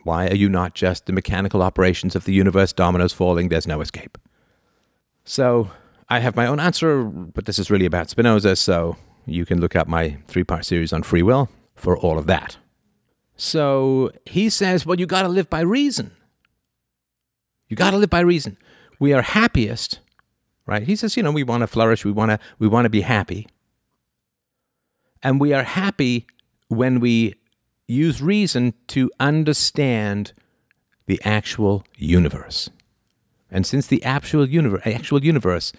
why 0.04 0.28
are 0.28 0.36
you 0.36 0.50
not 0.50 0.74
just 0.74 1.06
the 1.06 1.12
mechanical 1.12 1.62
operations 1.62 2.14
of 2.14 2.24
the 2.24 2.32
universe, 2.32 2.74
dominoes 2.74 3.14
falling, 3.14 3.48
there's 3.48 3.66
no 3.66 3.80
escape? 3.80 4.18
So 5.24 5.70
I 6.08 6.18
have 6.18 6.36
my 6.36 6.46
own 6.46 6.58
answer, 6.60 7.04
but 7.04 7.46
this 7.46 7.58
is 7.58 7.70
really 7.70 7.86
about 7.86 8.10
Spinoza, 8.10 8.56
so 8.56 8.96
you 9.26 9.46
can 9.46 9.60
look 9.60 9.76
up 9.76 9.86
my 9.86 10.18
three 10.26 10.44
part 10.44 10.64
series 10.64 10.92
on 10.92 11.02
free 11.02 11.22
will 11.22 11.48
for 11.76 11.96
all 11.96 12.18
of 12.18 12.26
that. 12.26 12.58
So 13.36 14.10
he 14.26 14.50
says, 14.50 14.84
well, 14.84 14.98
you 14.98 15.06
got 15.06 15.22
to 15.22 15.28
live 15.28 15.48
by 15.48 15.60
reason. 15.60 16.10
You 17.68 17.76
got 17.76 17.92
to 17.92 17.96
live 17.96 18.10
by 18.10 18.20
reason. 18.20 18.58
We 18.98 19.12
are 19.12 19.22
happiest, 19.22 20.00
right? 20.70 20.84
He 20.84 20.94
says, 20.94 21.16
you 21.16 21.22
know, 21.22 21.32
we 21.32 21.42
want 21.42 21.62
to 21.62 21.66
flourish, 21.66 22.04
we 22.04 22.12
want 22.12 22.30
to 22.30 22.38
we 22.60 22.68
want 22.68 22.84
to 22.86 22.90
be 22.90 23.00
happy. 23.02 23.48
And 25.22 25.40
we 25.40 25.52
are 25.52 25.64
happy 25.64 26.26
when 26.68 27.00
we 27.00 27.34
use 27.88 28.22
reason 28.22 28.72
to 28.86 29.10
understand 29.18 30.32
the 31.06 31.20
actual 31.24 31.84
universe. 31.96 32.70
And 33.50 33.66
since 33.66 33.88
the 33.88 34.02
actual 34.04 34.48
universe, 34.48 34.82
actual 34.86 35.24
universe 35.24 35.72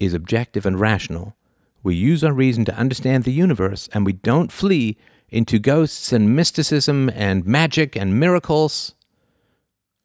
is 0.00 0.14
objective 0.14 0.64
and 0.64 0.80
rational, 0.80 1.36
we 1.82 1.94
use 1.94 2.24
our 2.24 2.32
reason 2.32 2.64
to 2.64 2.74
understand 2.74 3.24
the 3.24 3.32
universe 3.32 3.90
and 3.92 4.06
we 4.06 4.14
don't 4.14 4.50
flee 4.50 4.96
into 5.28 5.58
ghosts 5.58 6.12
and 6.12 6.34
mysticism 6.34 7.10
and 7.14 7.44
magic 7.44 7.94
and 7.94 8.18
miracles. 8.18 8.94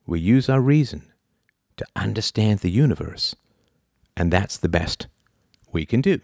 We 0.06 0.20
use 0.20 0.50
our 0.50 0.62
reason 0.62 1.12
to 1.77 1.86
understand 1.96 2.60
the 2.60 2.70
universe, 2.70 3.34
and 4.17 4.31
that's 4.31 4.57
the 4.57 4.69
best 4.69 5.07
we 5.72 5.86
can 5.86 6.01
do. 6.01 6.19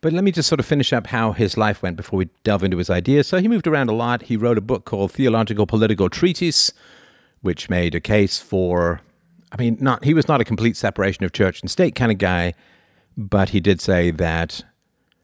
But 0.00 0.12
let 0.12 0.22
me 0.22 0.30
just 0.30 0.48
sort 0.48 0.60
of 0.60 0.66
finish 0.66 0.92
up 0.92 1.08
how 1.08 1.32
his 1.32 1.56
life 1.56 1.82
went 1.82 1.96
before 1.96 2.18
we 2.18 2.28
delve 2.44 2.62
into 2.62 2.78
his 2.78 2.88
ideas. 2.88 3.26
So 3.26 3.38
he 3.38 3.48
moved 3.48 3.66
around 3.66 3.88
a 3.88 3.94
lot. 3.94 4.22
He 4.22 4.36
wrote 4.36 4.56
a 4.56 4.60
book 4.60 4.84
called 4.84 5.10
Theological 5.10 5.66
Political 5.66 6.08
Treatise, 6.10 6.72
which 7.40 7.68
made 7.68 7.96
a 7.96 8.00
case 8.00 8.38
for, 8.38 9.00
I 9.50 9.56
mean, 9.56 9.76
not 9.80 10.04
he 10.04 10.14
was 10.14 10.28
not 10.28 10.40
a 10.40 10.44
complete 10.44 10.76
separation 10.76 11.24
of 11.24 11.32
church 11.32 11.60
and 11.60 11.70
state 11.70 11.96
kind 11.96 12.12
of 12.12 12.18
guy, 12.18 12.54
but 13.16 13.48
he 13.48 13.58
did 13.58 13.80
say 13.80 14.12
that 14.12 14.64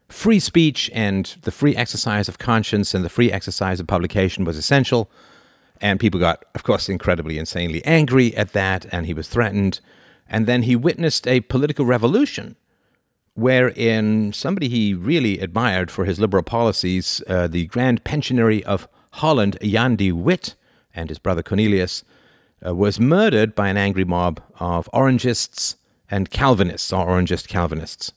free 0.09 0.39
speech 0.39 0.91
and 0.93 1.37
the 1.43 1.51
free 1.51 1.75
exercise 1.75 2.27
of 2.27 2.37
conscience 2.37 2.93
and 2.93 3.05
the 3.05 3.09
free 3.09 3.31
exercise 3.31 3.79
of 3.79 3.87
publication 3.87 4.43
was 4.43 4.57
essential. 4.57 5.09
And 5.81 5.99
people 5.99 6.19
got, 6.19 6.43
of 6.53 6.63
course, 6.63 6.89
incredibly, 6.89 7.37
insanely 7.37 7.83
angry 7.85 8.35
at 8.35 8.53
that, 8.53 8.85
and 8.91 9.05
he 9.05 9.13
was 9.13 9.27
threatened. 9.27 9.79
And 10.27 10.47
then 10.47 10.63
he 10.63 10.75
witnessed 10.75 11.27
a 11.27 11.41
political 11.41 11.85
revolution 11.85 12.55
wherein 13.35 14.31
somebody 14.33 14.69
he 14.69 14.93
really 14.93 15.39
admired 15.39 15.91
for 15.91 16.05
his 16.05 16.19
liberal 16.19 16.43
policies, 16.43 17.21
uh, 17.27 17.47
the 17.47 17.65
Grand 17.67 18.03
Pensionary 18.03 18.63
of 18.63 18.87
Holland, 19.11 19.57
Jan 19.61 19.95
de 19.97 20.11
Witt, 20.11 20.55
and 20.93 21.09
his 21.09 21.19
brother 21.19 21.43
Cornelius, 21.43 22.03
uh, 22.65 22.73
was 22.73 22.99
murdered 22.99 23.53
by 23.53 23.67
an 23.67 23.77
angry 23.77 24.05
mob 24.05 24.41
of 24.59 24.89
Orangists 24.93 25.75
and 26.09 26.31
Calvinists, 26.31 26.93
or 26.93 27.05
Orangist 27.05 27.47
Calvinists. 27.47 28.13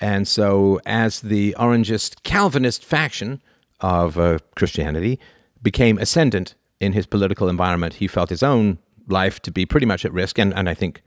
And 0.00 0.28
so, 0.28 0.80
as 0.84 1.20
the 1.20 1.54
Orangist 1.58 2.22
Calvinist 2.24 2.84
faction 2.84 3.40
of 3.80 4.18
uh, 4.18 4.38
Christianity 4.54 5.18
became 5.62 5.98
ascendant 5.98 6.54
in 6.80 6.92
his 6.92 7.06
political 7.06 7.48
environment, 7.48 7.94
he 7.94 8.06
felt 8.06 8.28
his 8.28 8.42
own 8.42 8.78
life 9.08 9.40
to 9.40 9.50
be 9.50 9.66
pretty 9.66 9.86
much 9.86 10.04
at 10.04 10.12
risk, 10.12 10.38
and, 10.38 10.54
and 10.54 10.68
I 10.68 10.74
think 10.74 11.02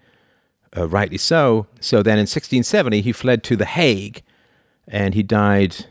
uh, 0.75 0.87
rightly 0.87 1.17
so. 1.17 1.67
So 1.79 2.03
then 2.03 2.17
in 2.17 2.23
1670, 2.23 3.01
he 3.01 3.11
fled 3.11 3.43
to 3.45 3.55
The 3.55 3.65
Hague 3.65 4.23
and 4.87 5.13
he 5.13 5.21
died 5.23 5.87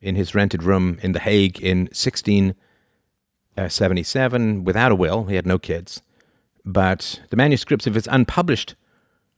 in 0.00 0.16
his 0.16 0.34
rented 0.34 0.62
room 0.62 0.98
in 1.02 1.12
The 1.12 1.20
Hague 1.20 1.60
in 1.60 1.82
1677 1.92 4.64
without 4.64 4.92
a 4.92 4.94
will. 4.94 5.24
He 5.24 5.36
had 5.36 5.46
no 5.46 5.58
kids. 5.58 6.02
But 6.64 7.20
the 7.30 7.36
manuscripts 7.36 7.86
of 7.86 7.94
his 7.94 8.06
unpublished 8.06 8.74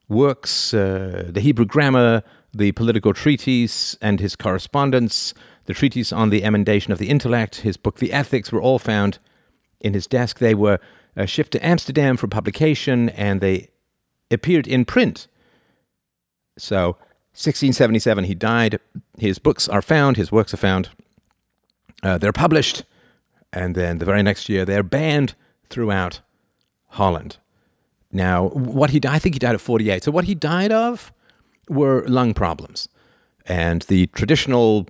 works, 0.08 0.74
uh, 0.74 1.28
the 1.28 1.40
Hebrew 1.40 1.64
grammar, 1.64 2.22
the 2.52 2.72
political 2.72 3.14
treatise, 3.14 3.96
and 4.00 4.18
his 4.20 4.36
correspondence, 4.36 5.34
the 5.64 5.74
treatise 5.74 6.12
on 6.12 6.30
the 6.30 6.44
emendation 6.44 6.92
of 6.92 6.98
the 6.98 7.08
intellect, 7.08 7.56
his 7.56 7.76
book 7.76 7.98
The 7.98 8.12
Ethics, 8.12 8.52
were 8.52 8.60
all 8.60 8.78
found 8.78 9.18
in 9.80 9.94
his 9.94 10.06
desk. 10.06 10.38
They 10.38 10.54
were 10.54 10.78
uh, 11.16 11.26
shipped 11.26 11.52
to 11.52 11.64
Amsterdam 11.64 12.16
for 12.16 12.26
publication, 12.26 13.08
and 13.10 13.40
they 13.40 13.68
appeared 14.30 14.66
in 14.66 14.84
print. 14.84 15.26
So, 16.58 16.96
1677, 17.32 18.24
he 18.24 18.34
died. 18.34 18.78
His 19.18 19.38
books 19.38 19.68
are 19.68 19.82
found, 19.82 20.16
his 20.16 20.30
works 20.30 20.54
are 20.54 20.58
found. 20.58 20.90
Uh, 22.02 22.18
they're 22.18 22.32
published, 22.32 22.84
and 23.52 23.74
then 23.74 23.98
the 23.98 24.04
very 24.04 24.22
next 24.22 24.48
year, 24.48 24.64
they're 24.64 24.82
banned 24.82 25.34
throughout 25.68 26.20
Holland. 26.88 27.38
Now, 28.12 28.48
what 28.50 28.90
he 28.90 29.00
died, 29.00 29.14
I 29.14 29.18
think 29.18 29.34
he 29.34 29.38
died 29.38 29.54
at 29.54 29.60
48. 29.60 30.04
So, 30.04 30.12
what 30.12 30.24
he 30.24 30.34
died 30.34 30.70
of 30.70 31.12
were 31.68 32.04
lung 32.06 32.34
problems. 32.34 32.88
And 33.46 33.82
the 33.82 34.06
traditional, 34.08 34.86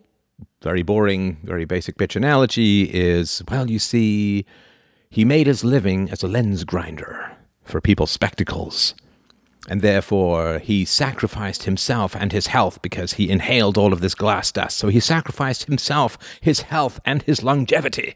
very 0.62 0.82
boring, 0.82 1.38
very 1.42 1.64
basic 1.64 1.96
bitch 1.96 2.16
analogy 2.16 2.84
is 2.84 3.42
well, 3.50 3.70
you 3.70 3.78
see, 3.78 4.44
he 5.14 5.24
made 5.24 5.46
his 5.46 5.64
living 5.64 6.10
as 6.10 6.22
a 6.22 6.28
lens 6.28 6.64
grinder 6.64 7.36
for 7.62 7.80
people's 7.80 8.10
spectacles 8.10 8.94
and 9.68 9.80
therefore 9.80 10.58
he 10.58 10.84
sacrificed 10.84 11.62
himself 11.62 12.14
and 12.14 12.32
his 12.32 12.48
health 12.48 12.82
because 12.82 13.14
he 13.14 13.30
inhaled 13.30 13.78
all 13.78 13.92
of 13.92 14.00
this 14.00 14.14
glass 14.14 14.52
dust. 14.52 14.76
So 14.76 14.88
he 14.88 15.00
sacrificed 15.00 15.64
himself, 15.64 16.18
his 16.40 16.62
health, 16.62 17.00
and 17.04 17.22
his 17.22 17.42
longevity 17.42 18.14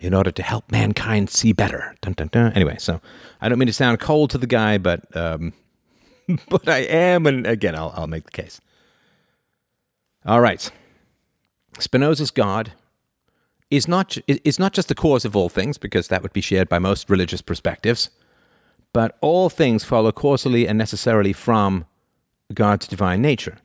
in 0.00 0.14
order 0.14 0.30
to 0.30 0.42
help 0.42 0.70
mankind 0.70 1.28
see 1.28 1.52
better. 1.52 1.94
Dun, 2.00 2.14
dun, 2.14 2.28
dun. 2.28 2.52
Anyway, 2.52 2.76
so 2.78 3.00
I 3.40 3.48
don't 3.48 3.58
mean 3.58 3.66
to 3.66 3.72
sound 3.72 4.00
cold 4.00 4.30
to 4.30 4.38
the 4.38 4.46
guy, 4.46 4.78
but 4.78 5.14
um, 5.14 5.52
but 6.48 6.68
I 6.68 6.78
am, 6.78 7.26
and 7.26 7.46
again, 7.46 7.74
I'll, 7.74 7.92
I'll 7.94 8.06
make 8.06 8.24
the 8.24 8.42
case. 8.42 8.60
All 10.24 10.40
right, 10.40 10.70
Spinoza's 11.78 12.30
God 12.30 12.72
is 13.70 13.86
not 13.86 14.16
is 14.26 14.58
not 14.58 14.72
just 14.72 14.88
the 14.88 14.94
cause 14.94 15.24
of 15.24 15.36
all 15.36 15.48
things, 15.48 15.78
because 15.78 16.08
that 16.08 16.22
would 16.22 16.32
be 16.32 16.40
shared 16.40 16.68
by 16.68 16.78
most 16.78 17.10
religious 17.10 17.42
perspectives 17.42 18.10
but 18.92 19.16
all 19.20 19.48
things 19.48 19.84
follow 19.84 20.12
causally 20.12 20.66
and 20.66 20.78
necessarily 20.78 21.32
from 21.32 21.84
God's 22.52 22.86
divine 22.86 23.20
nature. 23.20 23.58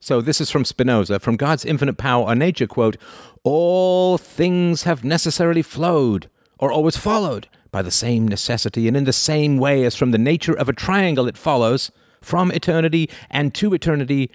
So 0.00 0.20
this 0.20 0.40
is 0.40 0.50
from 0.50 0.64
Spinoza, 0.64 1.18
from 1.18 1.36
God's 1.36 1.64
infinite 1.64 1.98
power 1.98 2.24
or 2.24 2.34
nature, 2.34 2.66
quote, 2.66 2.96
all 3.42 4.18
things 4.18 4.84
have 4.84 5.02
necessarily 5.02 5.62
flowed 5.62 6.30
or 6.58 6.70
always 6.70 6.96
followed 6.96 7.48
by 7.70 7.82
the 7.82 7.90
same 7.90 8.26
necessity, 8.26 8.88
and 8.88 8.96
in 8.96 9.04
the 9.04 9.12
same 9.12 9.58
way 9.58 9.84
as 9.84 9.94
from 9.94 10.10
the 10.10 10.18
nature 10.18 10.54
of 10.54 10.68
a 10.68 10.72
triangle 10.72 11.26
it 11.26 11.36
follows 11.36 11.90
from 12.20 12.50
eternity 12.50 13.10
and 13.30 13.54
to 13.54 13.74
eternity 13.74 14.30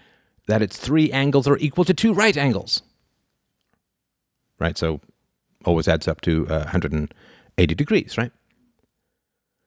that 0.48 0.62
its 0.62 0.78
three 0.78 1.12
angles 1.12 1.48
are 1.48 1.58
equal 1.58 1.86
to 1.86 1.94
two 1.94 2.14
right 2.14 2.38
angles. 2.38 2.84
Right, 4.64 4.78
so 4.78 5.02
always 5.66 5.90
adds 5.90 6.08
up 6.08 6.22
to 6.22 6.48
uh, 6.48 6.60
180 6.60 7.76
degrees, 7.76 8.18
right? 8.18 8.32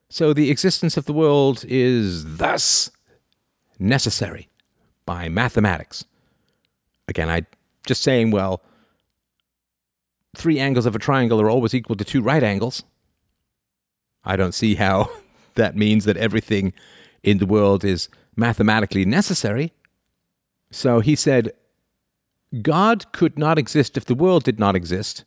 So 0.08 0.32
the 0.32 0.50
existence 0.50 0.96
of 0.96 1.04
the 1.04 1.12
world 1.12 1.66
is 1.68 2.38
thus 2.38 2.90
necessary 3.78 4.48
by 5.04 5.28
mathematics. 5.28 6.06
Again, 7.08 7.28
I 7.28 7.42
just 7.86 8.02
saying, 8.02 8.30
well, 8.30 8.62
three 10.34 10.58
angles 10.58 10.86
of 10.86 10.96
a 10.96 10.98
triangle 10.98 11.42
are 11.42 11.50
always 11.50 11.74
equal 11.74 11.96
to 11.96 12.04
two 12.04 12.22
right 12.22 12.42
angles. 12.42 12.82
I 14.24 14.36
don't 14.36 14.54
see 14.54 14.76
how 14.76 15.10
that 15.56 15.76
means 15.76 16.06
that 16.06 16.16
everything 16.16 16.72
in 17.22 17.36
the 17.36 17.44
world 17.44 17.84
is 17.84 18.08
mathematically 18.34 19.04
necessary. 19.04 19.74
So 20.70 21.00
he 21.00 21.16
said, 21.16 21.52
God 22.62 23.10
could 23.12 23.38
not 23.38 23.58
exist 23.58 23.96
if 23.96 24.04
the 24.04 24.14
world 24.14 24.44
did 24.44 24.58
not 24.58 24.76
exist. 24.76 25.24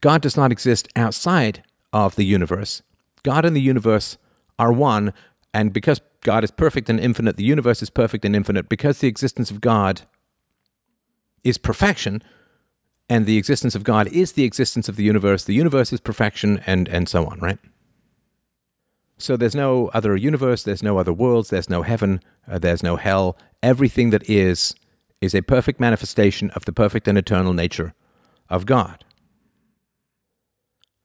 God 0.00 0.22
does 0.22 0.36
not 0.36 0.52
exist 0.52 0.88
outside 0.94 1.62
of 1.92 2.16
the 2.16 2.24
universe. 2.24 2.82
God 3.22 3.44
and 3.44 3.56
the 3.56 3.60
universe 3.60 4.18
are 4.58 4.72
one, 4.72 5.12
and 5.52 5.72
because 5.72 6.00
God 6.22 6.44
is 6.44 6.50
perfect 6.50 6.88
and 6.88 7.00
infinite, 7.00 7.36
the 7.36 7.44
universe 7.44 7.82
is 7.82 7.90
perfect 7.90 8.24
and 8.24 8.36
infinite. 8.36 8.68
Because 8.68 8.98
the 8.98 9.08
existence 9.08 9.50
of 9.50 9.60
God 9.60 10.02
is 11.44 11.58
perfection, 11.58 12.22
and 13.08 13.26
the 13.26 13.38
existence 13.38 13.74
of 13.74 13.84
God 13.84 14.08
is 14.08 14.32
the 14.32 14.44
existence 14.44 14.88
of 14.88 14.96
the 14.96 15.04
universe. 15.04 15.44
The 15.44 15.54
universe 15.54 15.92
is 15.92 16.00
perfection, 16.00 16.62
and, 16.66 16.88
and 16.88 17.08
so 17.08 17.26
on, 17.26 17.38
right? 17.40 17.58
So 19.18 19.36
there's 19.36 19.54
no 19.54 19.88
other 19.88 20.14
universe, 20.16 20.62
there's 20.62 20.82
no 20.82 20.98
other 20.98 21.12
worlds, 21.12 21.48
there's 21.48 21.70
no 21.70 21.82
heaven, 21.82 22.20
uh, 22.50 22.58
there's 22.58 22.82
no 22.82 22.96
hell. 22.96 23.38
Everything 23.62 24.10
that 24.10 24.28
is 24.28 24.74
is 25.20 25.34
a 25.34 25.42
perfect 25.42 25.80
manifestation 25.80 26.50
of 26.50 26.64
the 26.64 26.72
perfect 26.72 27.08
and 27.08 27.16
eternal 27.16 27.52
nature 27.52 27.94
of 28.48 28.66
God. 28.66 29.04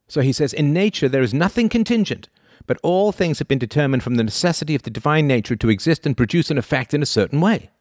So 0.07 0.21
he 0.21 0.33
says, 0.33 0.53
in 0.53 0.73
nature 0.73 1.07
there 1.07 1.21
is 1.21 1.33
nothing 1.33 1.69
contingent, 1.69 2.27
but 2.67 2.77
all 2.83 3.11
things 3.11 3.39
have 3.39 3.47
been 3.47 3.57
determined 3.57 4.03
from 4.03 4.15
the 4.15 4.23
necessity 4.23 4.75
of 4.75 4.83
the 4.83 4.89
divine 4.89 5.27
nature 5.27 5.55
to 5.55 5.69
exist 5.69 6.05
and 6.05 6.17
produce 6.17 6.51
an 6.51 6.57
effect 6.57 6.93
in 6.93 7.01
a 7.01 7.05
certain 7.07 7.41
way. 7.41 7.71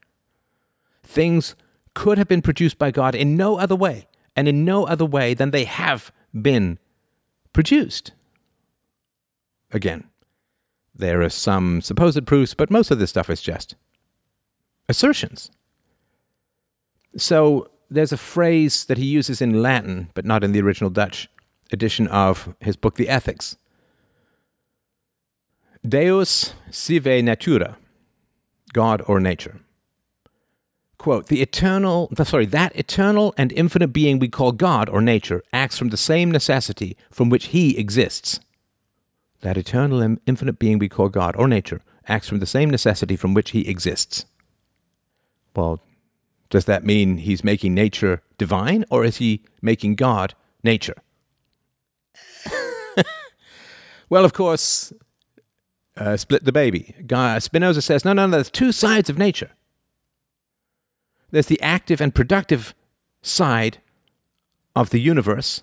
Things 1.03 1.57
could 1.95 2.19
have 2.19 2.29
been 2.29 2.43
produced 2.43 2.79
by 2.79 2.91
God 2.91 3.15
in 3.15 3.37
no 3.37 3.59
other 3.59 3.75
way, 3.75 4.07
and 4.37 4.47
in 4.47 4.65
no 4.65 4.87
other 4.87 5.05
way 5.05 5.35
than 5.35 5.51
they 5.51 5.65
have 5.65 6.13
been 6.41 6.79
produced. 7.53 8.13
Again, 9.73 10.05
there 10.95 11.21
are 11.23 11.29
some 11.29 11.81
supposed 11.81 12.25
proofs, 12.27 12.55
but 12.55 12.71
most 12.71 12.91
of 12.91 12.99
this 12.99 13.11
stuff 13.11 13.29
is 13.29 13.43
just 13.43 13.75
assertions. 14.89 15.51
So 17.17 17.71
there's 17.91 18.13
a 18.13 18.17
phrase 18.17 18.85
that 18.85 18.99
he 18.99 19.07
uses 19.07 19.41
in 19.41 19.63
Latin, 19.63 20.11
but 20.15 20.25
not 20.25 20.45
in 20.45 20.53
the 20.53 20.61
original 20.61 20.91
Dutch 20.91 21.29
edition 21.73 22.07
of 22.09 22.55
his 22.61 22.77
book, 22.77 22.97
The 22.97 23.09
Ethics. 23.09 23.57
Deus 25.87 26.55
sive 26.71 27.07
natura, 27.25 27.79
God 28.73 29.03
or 29.07 29.19
nature. 29.19 29.61
Quote, 30.99 31.29
the 31.29 31.41
eternal, 31.41 32.13
sorry, 32.25 32.45
that 32.47 32.77
eternal 32.77 33.33
and 33.39 33.53
infinite 33.53 33.89
being 33.89 34.19
we 34.19 34.29
call 34.29 34.53
God 34.53 34.91
or 34.91 35.01
nature 35.01 35.43
acts 35.53 35.79
from 35.79 35.89
the 35.89 35.97
same 35.97 36.31
necessity 36.31 36.97
from 37.11 37.31
which 37.31 37.47
he 37.47 37.79
exists 37.79 38.41
that 39.41 39.57
eternal 39.57 40.01
and 40.01 40.21
infinite 40.27 40.59
being 40.59 40.79
we 40.79 40.89
call 40.89 41.09
God 41.09 41.35
or 41.37 41.49
nature 41.49 41.81
acts 42.07 42.29
from 42.29 42.41
the 42.41 42.47
same 42.47 42.71
necessity 42.71 43.17
from 43.17 43.35
which 43.35 43.51
he 43.51 43.69
exists. 43.69 44.27
Well, 45.55 45.81
does 46.51 46.65
that 46.67 46.85
mean 46.85 47.19
he's 47.19 47.45
making 47.45 47.75
nature 47.75 48.23
divine 48.37 48.85
or 48.91 49.05
is 49.05 49.17
he 49.17 49.43
making 49.63 49.95
God 49.95 50.35
nature? 50.63 50.97
well, 54.09 54.25
of 54.25 54.33
course, 54.33 54.93
uh, 55.97 56.17
split 56.17 56.45
the 56.45 56.53
baby. 56.53 56.95
Spinoza 57.39 57.83
says 57.83 58.05
no, 58.05 58.13
no, 58.13 58.27
no, 58.27 58.33
there's 58.33 58.51
two 58.51 58.73
sides 58.73 59.09
of 59.09 59.17
nature. 59.17 59.51
There's 61.31 61.47
the 61.47 61.63
active 61.63 62.01
and 62.01 62.15
productive 62.15 62.75
side 63.23 63.79
of 64.75 64.91
the 64.91 65.01
universe, 65.01 65.63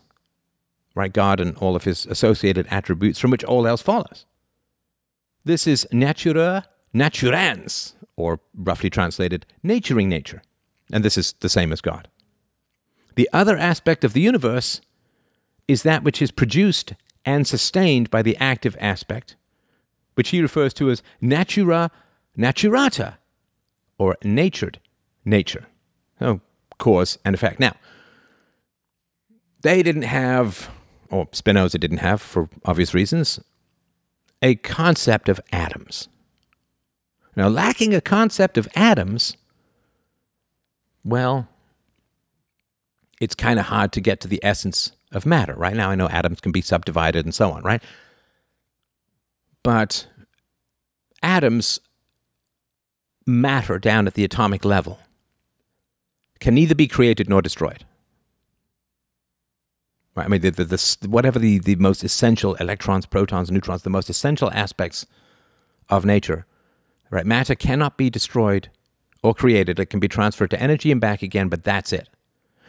right? 0.96 1.12
God 1.12 1.40
and 1.40 1.58
all 1.58 1.76
of 1.76 1.84
his 1.84 2.06
associated 2.06 2.68
attributes 2.70 3.20
from 3.20 3.32
which 3.32 3.44
all 3.44 3.68
else 3.68 3.82
follows. 3.82 4.26
This 5.44 5.68
is 5.68 5.88
natura 5.92 6.66
naturans, 6.94 7.96
or 8.16 8.40
roughly 8.56 8.90
translated, 8.90 9.46
naturing 9.64 10.10
nature. 10.10 10.42
And 10.92 11.04
this 11.04 11.18
is 11.18 11.34
the 11.40 11.50
same 11.50 11.72
as 11.72 11.82
God. 11.82 12.08
The 13.16 13.30
other 13.34 13.58
aspect 13.58 14.04
of 14.04 14.14
the 14.14 14.22
universe 14.22 14.82
is 15.68 15.84
that 15.84 16.04
which 16.04 16.22
is 16.22 16.32
produced 16.32 16.94
and 17.26 17.46
sustained 17.46 18.10
by 18.10 18.22
the 18.22 18.38
active 18.38 18.78
aspect, 18.80 19.36
which 20.16 20.30
he 20.30 20.42
refers 20.42 20.74
to 20.76 20.90
as 20.90 21.04
natura 21.20 21.92
naturata, 22.38 23.16
or 23.98 24.16
natured 24.24 24.80
nature. 25.26 25.66
Oh, 26.22 26.40
cause 26.78 27.18
and 27.26 27.34
effect. 27.34 27.60
Now, 27.60 27.74
they 29.62 29.82
didn't 29.82 30.04
have 30.04 30.70
or 31.10 31.28
Spinoza 31.32 31.78
didn't 31.78 31.98
have, 31.98 32.22
for 32.22 32.50
obvious 32.66 32.94
reasons, 32.94 33.40
a 34.42 34.56
concept 34.56 35.30
of 35.30 35.40
atoms. 35.52 36.08
Now, 37.36 37.48
lacking 37.48 37.94
a 37.94 38.02
concept 38.02 38.58
of 38.58 38.68
atoms, 38.76 39.38
well, 41.04 41.48
it's 43.20 43.36
kind 43.36 43.60
of 43.60 43.66
hard 43.66 43.92
to 43.94 44.02
get 44.02 44.20
to 44.22 44.28
the 44.28 44.40
essence 44.44 44.92
of 45.12 45.26
matter. 45.26 45.56
Right 45.56 45.76
now, 45.76 45.90
I 45.90 45.96
know 45.96 46.10
atoms 46.10 46.42
can 46.42 46.52
be 46.52 46.62
subdivided 46.62 47.26
and 47.26 47.34
so 47.34 47.52
on, 47.52 47.64
right? 47.64 47.82
But 49.64 50.08
atoms 51.24 51.80
matter 53.26 53.80
down 53.80 54.08
at 54.08 54.14
the 54.14 54.24
atomic 54.24 54.64
level 54.64 55.00
can 56.40 56.54
neither 56.54 56.76
be 56.76 56.88
created 56.88 57.28
nor 57.30 57.42
destroyed. 57.42 57.84
Right? 60.16 60.26
I 60.26 60.30
mean, 60.30 60.42
the, 60.42 60.52
the, 60.52 60.66
the, 60.66 61.08
whatever 61.08 61.38
the, 61.38 61.60
the 61.60 61.76
most 61.76 62.04
essential 62.04 62.56
electrons, 62.56 63.06
protons, 63.06 63.52
neutrons, 63.52 63.84
the 63.84 63.90
most 63.90 64.10
essential 64.10 64.52
aspects 64.52 65.06
of 65.90 66.06
nature, 66.06 66.46
right? 67.10 67.26
Matter 67.26 67.56
cannot 67.56 67.98
be 67.98 68.10
destroyed 68.10 68.70
or 69.24 69.34
created. 69.34 69.80
It 69.80 69.88
can 69.88 70.00
be 70.00 70.08
transferred 70.08 70.52
to 70.52 70.62
energy 70.62 70.92
and 70.92 71.02
back 71.02 71.22
again, 71.22 71.50
but 71.50 71.64
that's 71.64 71.94
it. 71.94 72.10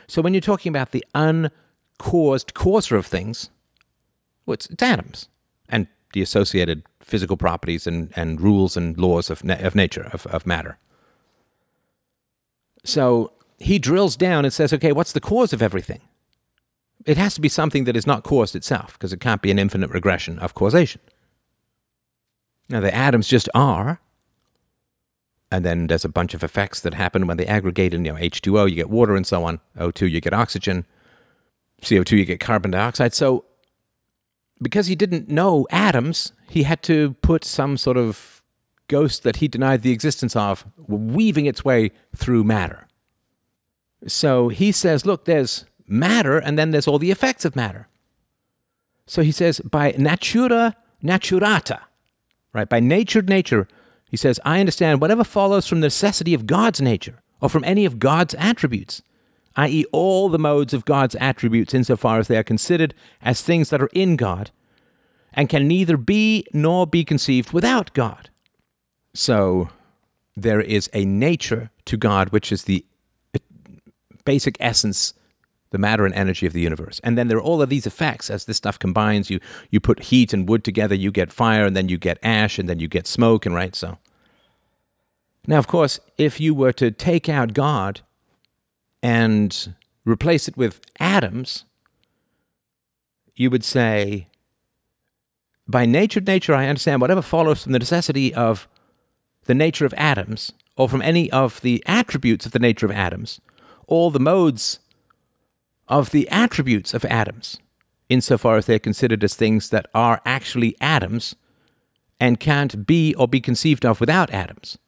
So 0.07 0.23
when 0.23 0.35
you're 0.35 0.41
talking 0.41 0.71
about 0.71 0.93
the 0.93 1.05
uncaused 1.15 2.55
causer 2.55 2.97
of 2.97 3.07
things, 3.07 3.51
well, 4.47 4.55
it's, 4.55 4.67
it's 4.67 4.83
atoms 4.83 5.29
and 5.69 5.87
the 6.13 6.23
associated 6.23 6.83
physical 7.01 7.37
properties 7.37 7.87
and, 7.87 8.13
and 8.17 8.41
rules 8.41 8.77
and 8.77 8.99
laws 8.99 9.31
of, 9.31 9.45
na- 9.45 9.59
of 9.61 9.75
nature, 9.75 10.09
of, 10.13 10.27
of 10.29 10.47
matter. 10.47 10.79
So 12.85 13.33
he 13.59 13.79
drills 13.79 14.17
down 14.17 14.45
and 14.45 14.53
says, 14.53 14.73
okay, 14.73 14.93
what's 14.93 15.13
the 15.13 15.21
cause 15.21 15.53
of 15.53 15.61
everything? 15.61 16.01
it 17.07 17.17
has 17.17 17.35
to 17.35 17.41
be 17.41 17.49
something 17.49 17.85
that 17.85 17.97
is 17.97 18.07
not 18.07 18.23
caused 18.23 18.55
itself, 18.57 18.93
because 18.93 19.13
it 19.13 19.21
can't 19.21 19.43
be 19.43 19.51
an 19.51 19.59
infinite 19.59 19.91
regression 19.91 20.39
of 20.41 20.55
causation. 20.55 21.01
Now, 22.69 22.81
the 22.81 22.95
atoms 22.95 23.29
just 23.29 23.49
are, 23.55 24.01
and 25.51 25.65
then 25.65 25.87
there's 25.87 26.05
a 26.05 26.11
bunch 26.11 26.35
of 26.35 26.45
effects 26.45 26.81
that 26.81 26.95
happen 26.95 27.27
when 27.27 27.37
they 27.37 27.47
aggregate 27.47 27.95
in 27.95 28.05
you 28.05 28.13
know, 28.13 28.19
H2O, 28.19 28.69
you 28.69 28.77
get 28.77 28.91
water 28.91 29.17
and 29.17 29.27
so 29.27 29.45
on. 29.45 29.61
O2, 29.79 30.11
you 30.11 30.21
get 30.21 30.35
oxygen. 30.35 30.85
CO2, 31.83 32.19
you 32.19 32.25
get 32.25 32.41
carbon 32.41 32.71
dioxide. 32.71 33.15
So, 33.15 33.45
because 34.61 34.89
he 34.89 34.97
didn't 34.97 35.29
know 35.29 35.67
atoms, 35.71 36.33
he 36.51 36.65
had 36.65 36.83
to 36.83 37.15
put 37.23 37.45
some 37.45 37.77
sort 37.77 37.97
of 37.97 38.43
ghost 38.89 39.23
that 39.23 39.37
he 39.37 39.49
denied 39.49 39.83
the 39.83 39.93
existence 39.93 40.35
of 40.35 40.67
weaving 40.87 41.47
its 41.47 41.65
way 41.65 41.93
through 42.17 42.43
matter. 42.43 42.89
So 44.07 44.49
he 44.49 44.73
says, 44.73 45.07
look, 45.07 45.25
there's 45.25 45.65
matter, 45.87 46.39
and 46.39 46.59
then 46.59 46.73
there's 46.73 46.89
all 46.89 46.99
the 46.99 47.11
effects 47.11 47.45
of 47.45 47.55
matter. 47.55 47.89
So 49.07 49.23
he 49.23 49.33
says, 49.33 49.61
by 49.61 49.95
natura 49.97 50.77
naturata, 51.03 51.81
right? 52.53 52.69
By 52.69 52.81
natured 52.81 53.29
nature, 53.29 53.69
he 54.09 54.17
says, 54.17 54.41
I 54.45 54.61
understand 54.61 55.01
whatever 55.01 55.25
follows 55.25 55.67
from 55.67 55.81
the 55.81 55.87
necessity 55.87 56.35
of 56.35 56.47
God's 56.47 56.81
nature 56.81 57.23
or 57.41 57.49
from 57.49 57.65
any 57.65 57.85
of 57.85 57.99
God's 57.99 58.35
attributes, 58.39 59.03
i.e., 59.57 59.85
all 59.93 60.29
the 60.29 60.39
modes 60.39 60.73
of 60.73 60.85
God's 60.85 61.15
attributes 61.17 61.75
insofar 61.75 62.19
as 62.19 62.29
they 62.29 62.37
are 62.37 62.43
considered 62.43 62.95
as 63.21 63.43
things 63.43 63.71
that 63.71 63.83
are 63.83 63.91
in 63.93 64.17
God 64.17 64.51
and 65.33 65.49
can 65.49 65.69
neither 65.69 65.97
be 65.97 66.47
nor 66.53 66.87
be 66.87 67.05
conceived 67.05 67.53
without 67.53 67.93
God. 67.93 68.31
So 69.15 69.69
there 70.37 70.61
is 70.61 70.89
a 70.93 71.05
nature 71.05 71.71
to 71.85 71.97
God 71.97 72.31
which 72.31 72.51
is 72.51 72.65
the 72.65 72.85
basic 74.25 74.57
essence 74.61 75.15
the 75.71 75.79
matter 75.79 76.07
and 76.07 76.15
energy 76.15 76.47
of 76.47 76.53
the 76.53 76.61
universe. 76.61 77.01
And 77.05 77.19
then 77.19 77.29
there 77.29 77.39
are 77.39 77.43
all 77.43 77.61
of 77.61 77.69
these 77.69 77.87
effects 77.87 78.31
as 78.31 78.45
this 78.45 78.57
stuff 78.57 78.79
combines. 78.79 79.31
You 79.31 79.41
you 79.71 79.81
put 79.81 80.05
heat 80.05 80.33
and 80.33 80.49
wood 80.49 80.65
together, 80.65 80.95
you 80.95 81.11
get 81.11 81.33
fire, 81.33 81.67
and 81.67 81.77
then 81.77 81.89
you 81.89 81.99
get 81.99 82.19
ash, 82.23 82.59
and 82.59 82.69
then 82.69 82.81
you 82.81 82.89
get 82.89 83.07
smoke, 83.07 83.45
and 83.47 83.55
right 83.55 83.75
so. 83.75 83.99
Now, 85.47 85.59
of 85.59 85.67
course, 85.67 85.99
if 86.19 86.41
you 86.41 86.55
were 86.55 86.73
to 86.75 86.91
take 86.91 87.29
out 87.29 87.55
God 87.55 88.01
and 89.03 89.75
replace 90.05 90.49
it 90.49 90.57
with 90.57 90.81
atoms, 91.01 91.65
you 93.35 93.51
would 93.51 93.65
say, 93.65 94.29
by 95.67 95.87
nature, 95.87 96.21
nature, 96.21 96.55
I 96.55 96.67
understand 96.67 97.01
whatever 97.01 97.23
follows 97.23 97.63
from 97.63 97.73
the 97.73 97.79
necessity 97.79 98.35
of 98.35 98.69
the 99.45 99.55
nature 99.55 99.87
of 99.87 99.95
atoms, 99.95 100.53
or 100.77 100.89
from 100.89 101.03
any 101.03 101.31
of 101.31 101.61
the 101.63 101.83
attributes 101.87 102.45
of 102.45 102.53
the 102.53 102.59
nature 102.59 102.87
of 102.87 102.93
atoms, 102.93 103.41
all 103.87 104.11
the 104.11 104.21
modes 104.21 104.81
of 105.89 106.11
the 106.11 106.29
attributes 106.29 106.95
of 106.95 107.05
atoms, 107.07 107.59
insofar 108.09 108.57
as 108.57 108.67
they're 108.67 108.79
considered 108.79 109.25
as 109.25 109.35
things 109.35 109.71
that 109.71 109.87
are 109.95 110.21
actually 110.25 110.77
atoms 110.81 111.35
and 112.21 112.41
can't 112.41 112.87
be 112.87 113.15
or 113.15 113.29
be 113.29 113.41
conceived 113.41 113.85
of 113.85 114.01
without 114.01 114.31
atoms. 114.31 114.79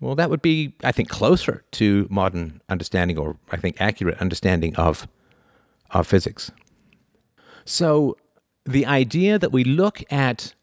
Well, 0.00 0.14
that 0.14 0.30
would 0.30 0.42
be, 0.42 0.74
I 0.84 0.92
think, 0.92 1.08
closer 1.08 1.64
to 1.72 2.06
modern 2.10 2.62
understanding 2.68 3.18
or 3.18 3.36
I 3.50 3.56
think 3.56 3.80
accurate 3.80 4.18
understanding 4.18 4.76
of, 4.76 5.08
of 5.90 6.06
physics. 6.06 6.52
So 7.64 8.16
the 8.64 8.86
idea 8.86 9.38
that 9.38 9.50
we 9.50 9.64
look 9.64 10.02
at 10.10 10.54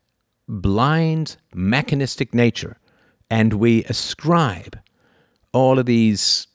blind 0.47 1.37
mechanistic 1.53 2.33
nature 2.33 2.77
and 3.29 3.53
we 3.53 3.83
ascribe 3.85 4.79
all 5.51 5.79
of 5.79 5.85
these 5.85 6.47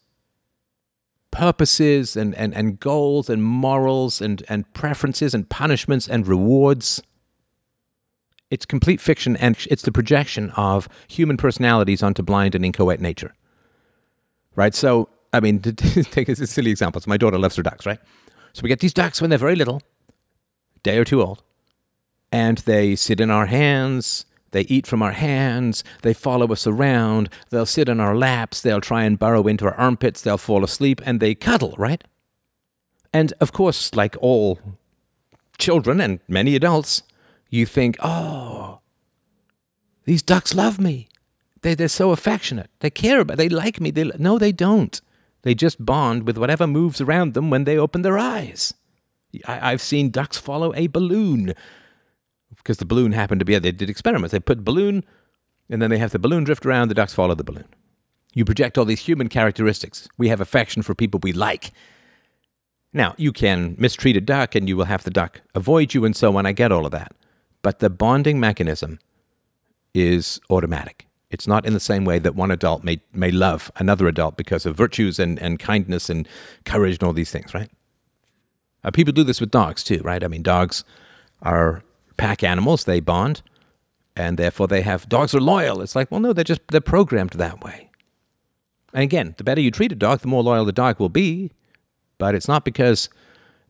purposes 1.31 2.17
and, 2.17 2.35
and, 2.35 2.55
and 2.55 2.81
goals 2.81 3.31
and 3.31 3.43
morals 3.43 4.21
and, 4.21 4.43
and 4.49 4.73
preferences 4.75 5.35
and 5.35 5.49
punishments 5.49 6.09
and 6.09 6.27
rewards. 6.27 7.03
It's 8.51 8.67
complete 8.67 9.01
fiction 9.01 9.37
and 9.37 9.57
it's 9.71 9.83
the 9.83 9.93
projection 9.93 10.51
of 10.51 10.89
human 11.09 11.37
personalities 11.37 12.03
onto 12.03 12.23
blind 12.23 12.55
and 12.55 12.65
inchoate 12.65 13.01
nature. 13.01 13.35
Right? 14.57 14.75
So, 14.75 15.09
I 15.33 15.41
mean, 15.41 15.61
to 15.61 15.73
take 16.05 16.29
a 16.29 16.47
silly 16.47 16.71
example. 16.71 17.01
So, 17.01 17.09
my 17.09 17.17
daughter 17.17 17.39
loves 17.39 17.57
her 17.57 17.63
ducks, 17.63 17.87
right? 17.87 18.01
So, 18.53 18.63
we 18.63 18.69
get 18.69 18.81
these 18.81 18.93
ducks 18.93 19.21
when 19.21 19.31
they're 19.31 19.39
very 19.39 19.55
little, 19.55 19.81
day 20.83 20.99
or 20.99 21.05
two 21.05 21.23
old, 21.23 21.45
and 22.33 22.59
they 22.59 22.97
sit 22.97 23.21
in 23.21 23.31
our 23.31 23.47
hands 23.47 24.27
they 24.53 24.63
eat 24.63 24.87
from 24.87 25.03
our 25.03 25.13
hands, 25.13 25.85
they 26.03 26.13
follow 26.13 26.47
us 26.53 26.67
around, 26.67 27.29
they'll 27.51 27.67
sit 27.67 27.89
on 27.89 28.01
our 28.01 28.17
laps, 28.17 28.61
they'll 28.61 28.81
try 28.81 29.05
and 29.05 29.19
burrow 29.19 29.47
into 29.47 29.65
our 29.67 29.75
armpits, 29.75 30.23
they'll 30.23 30.39
fall 30.39 30.65
asleep, 30.65 31.01
and 31.05 31.21
they 31.21 31.35
cuddle, 31.35 31.75
right? 31.79 32.03
And 33.13 33.33
of 33.41 33.53
course, 33.53 33.95
like 33.95 34.17
all 34.21 34.59
children 35.59 36.01
and 36.01 36.21
many 36.29 36.57
adults, 36.57 37.03
you 37.49 37.67
think, 37.67 37.97
oh, 38.01 38.81
these 40.05 40.23
ducks 40.23 40.55
love 40.55 40.81
me. 40.81 41.09
They, 41.63 41.75
they're 41.75 41.89
so 41.89 42.11
affectionate. 42.11 42.71
They 42.81 42.91
care 42.91 43.21
about, 43.21 43.37
they 43.37 43.49
like 43.49 43.81
me. 43.81 43.91
They, 43.91 44.11
no, 44.19 44.39
they 44.39 44.53
don't. 44.53 45.01
They 45.43 45.55
just 45.55 45.85
bond 45.85 46.27
with 46.27 46.39
whatever 46.39 46.67
moves 46.67 47.01
around 47.01 47.35
them 47.35 47.51
when 47.51 47.65
they 47.65 47.77
open 47.77 48.03
their 48.03 48.19
eyes. 48.19 48.75
I, 49.47 49.73
I've 49.73 49.83
seen 49.83 50.11
ducks 50.11 50.39
follow 50.39 50.75
a 50.75 50.87
balloon 50.87 51.55
because 52.57 52.79
the 52.79 52.85
balloon 52.85 53.13
happened 53.13 53.41
to 53.41 53.45
be 53.45 53.55
there. 53.55 53.61
they 53.61 53.73
did 53.73 53.91
experiments. 53.91 54.33
They 54.33 54.41
put 54.41 54.65
balloon, 54.65 55.05
and 55.69 55.81
then 55.81 55.91
they 55.91 55.99
have 55.99 56.13
the 56.13 56.19
balloon 56.19 56.45
drift 56.45 56.67
around. 56.67 56.89
The 56.89 56.95
ducks 56.95 57.15
follow 57.15 57.35
the 57.35 57.45
balloon. 57.45 57.69
You 58.35 58.45
project 58.45 58.79
all 58.79 58.85
these 58.85 59.01
human 59.01 59.29
characteristics. 59.29 60.09
We 60.17 60.29
have 60.29 60.41
affection 60.41 60.83
for 60.83 60.95
people 60.95 61.21
we 61.23 61.33
like. 61.33 61.73
Now 62.93 63.15
you 63.17 63.33
can 63.33 63.77
mistreat 63.79 64.17
a 64.17 64.21
duck, 64.21 64.55
and 64.55 64.69
you 64.69 64.77
will 64.77 64.85
have 64.85 65.05
the 65.05 65.11
duck 65.11 65.41
avoid 65.55 65.95
you, 65.95 66.05
and 66.05 66.15
so 66.15 66.37
on. 66.37 66.47
I 66.47 66.53
get 66.53 66.73
all 66.73 66.87
of 66.87 66.93
that, 66.93 67.13
but 67.63 67.79
the 67.79 67.91
bonding 67.91 68.41
mechanism 68.41 68.99
is 69.95 70.41
automatic. 70.51 71.07
It's 71.31 71.47
not 71.47 71.65
in 71.65 71.75
the 71.75 71.81
same 71.81 72.05
way 72.05 72.19
that 72.19 72.35
one 72.35 72.51
adult 72.51 72.83
may, 72.83 73.01
may 73.13 73.31
love 73.31 73.71
another 73.77 74.09
adult 74.09 74.37
because 74.37 74.67
of 74.67 74.77
virtues 74.77 75.19
and, 75.21 75.39
and 75.39 75.59
kindness 75.61 76.11
and 76.11 76.29
courage 76.65 76.95
and 76.95 77.05
all 77.05 77.13
these 77.13 77.31
things, 77.31 77.55
right? 77.55 77.71
Uh, 78.83 78.91
people 78.91 79.13
do 79.13 79.23
this 79.23 79.41
with 79.41 79.51
dogs 79.51 79.85
too, 79.85 80.01
right? 80.03 80.25
I 80.25 80.29
mean, 80.29 80.43
dogs 80.43 80.83
are 81.43 81.85
pack 82.21 82.45
animals, 82.45 82.85
they 82.85 83.01
bond, 83.01 83.41
and 84.15 84.39
therefore 84.39 84.69
they 84.69 84.83
have 84.83 85.09
dogs 85.09 85.35
are 85.35 85.41
loyal. 85.41 85.81
It's 85.81 85.97
like, 85.97 86.11
well, 86.11 86.21
no, 86.21 86.33
they're 86.35 86.45
just 86.45 86.61
they're 86.69 86.81
programmed 86.81 87.31
that 87.31 87.65
way. 87.65 87.91
And 88.93 89.03
again, 89.03 89.35
the 89.39 89.45
better 89.45 89.61
you 89.61 89.71
treat 89.71 89.93
a 89.93 89.97
dog, 89.97 90.21
the 90.21 90.29
more 90.29 90.43
loyal 90.43 90.67
the 90.67 90.73
dog 90.73 91.01
will 91.01 91.09
be. 91.09 91.51
But 92.19 92.35
it's 92.35 92.49
not 92.49 92.67
because 92.67 93.09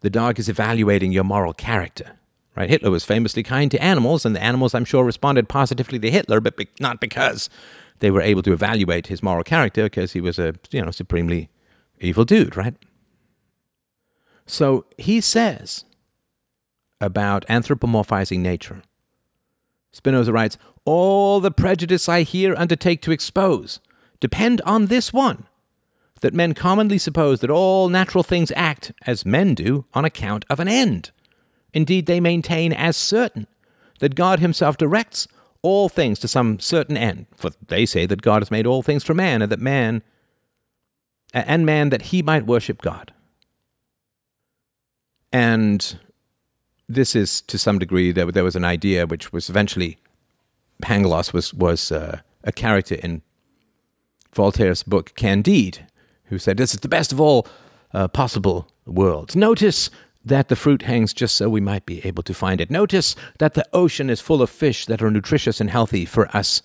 the 0.00 0.10
dog 0.10 0.40
is 0.40 0.48
evaluating 0.48 1.12
your 1.12 1.22
moral 1.24 1.52
character. 1.52 2.18
Right? 2.56 2.68
Hitler 2.68 2.90
was 2.90 3.04
famously 3.04 3.44
kind 3.44 3.70
to 3.70 3.80
animals, 3.82 4.26
and 4.26 4.34
the 4.34 4.42
animals, 4.42 4.74
I'm 4.74 4.84
sure, 4.84 5.04
responded 5.04 5.48
positively 5.48 6.00
to 6.00 6.10
Hitler, 6.10 6.40
but 6.40 6.56
be- 6.56 6.68
not 6.80 7.00
because 7.00 7.48
they 8.00 8.10
were 8.10 8.20
able 8.20 8.42
to 8.42 8.52
evaluate 8.52 9.06
his 9.06 9.22
moral 9.22 9.44
character, 9.44 9.84
because 9.84 10.12
he 10.12 10.20
was 10.20 10.38
a 10.38 10.54
you 10.72 10.82
know 10.84 10.90
supremely 10.90 11.48
evil 12.00 12.24
dude, 12.24 12.56
right? 12.56 12.74
So 14.46 14.86
he 14.98 15.20
says 15.20 15.84
about 17.00 17.46
anthropomorphizing 17.46 18.40
nature. 18.40 18.82
Spinoza 19.92 20.32
writes 20.32 20.58
All 20.84 21.40
the 21.40 21.50
prejudice 21.50 22.08
I 22.08 22.22
here 22.22 22.54
undertake 22.56 23.02
to 23.02 23.12
expose 23.12 23.80
depend 24.20 24.60
on 24.62 24.86
this 24.86 25.12
one 25.12 25.46
that 26.20 26.34
men 26.34 26.52
commonly 26.54 26.98
suppose 26.98 27.40
that 27.40 27.50
all 27.50 27.88
natural 27.88 28.22
things 28.22 28.52
act, 28.54 28.92
as 29.06 29.24
men 29.24 29.54
do, 29.54 29.86
on 29.94 30.04
account 30.04 30.44
of 30.50 30.60
an 30.60 30.68
end. 30.68 31.10
Indeed, 31.72 32.06
they 32.06 32.20
maintain 32.20 32.72
as 32.72 32.96
certain 32.96 33.46
that 34.00 34.14
God 34.14 34.38
himself 34.38 34.76
directs 34.76 35.26
all 35.62 35.88
things 35.88 36.18
to 36.18 36.28
some 36.28 36.58
certain 36.58 36.96
end, 36.96 37.26
for 37.36 37.50
they 37.68 37.86
say 37.86 38.06
that 38.06 38.22
God 38.22 38.42
has 38.42 38.50
made 38.50 38.66
all 38.66 38.82
things 38.82 39.04
for 39.04 39.14
man, 39.14 39.42
and 39.42 39.50
that 39.50 39.60
man 39.60 40.02
and 41.32 41.64
man 41.64 41.90
that 41.90 42.02
he 42.02 42.22
might 42.22 42.46
worship 42.46 42.82
God. 42.82 43.12
And 45.32 45.98
this 46.90 47.14
is 47.14 47.40
to 47.42 47.56
some 47.56 47.78
degree 47.78 48.10
there, 48.12 48.30
there 48.30 48.44
was 48.44 48.56
an 48.56 48.64
idea 48.64 49.06
which 49.06 49.32
was 49.32 49.48
eventually 49.48 49.98
Pangloss 50.82 51.32
was 51.32 51.54
was 51.54 51.92
uh, 51.92 52.20
a 52.44 52.52
character 52.52 52.96
in 52.96 53.22
Voltaire's 54.34 54.82
book 54.82 55.14
Candide, 55.14 55.86
who 56.24 56.38
said 56.38 56.56
this 56.56 56.74
is 56.74 56.80
the 56.80 56.88
best 56.88 57.12
of 57.12 57.20
all 57.20 57.46
uh, 57.92 58.08
possible 58.08 58.68
worlds. 58.86 59.36
Notice 59.36 59.90
that 60.24 60.48
the 60.48 60.56
fruit 60.56 60.82
hangs 60.82 61.14
just 61.14 61.36
so 61.36 61.48
we 61.48 61.60
might 61.60 61.86
be 61.86 62.04
able 62.06 62.22
to 62.22 62.34
find 62.34 62.60
it. 62.60 62.70
Notice 62.70 63.16
that 63.38 63.54
the 63.54 63.66
ocean 63.72 64.10
is 64.10 64.20
full 64.20 64.42
of 64.42 64.50
fish 64.50 64.86
that 64.86 65.02
are 65.02 65.10
nutritious 65.10 65.60
and 65.60 65.70
healthy 65.70 66.04
for 66.04 66.34
us 66.36 66.62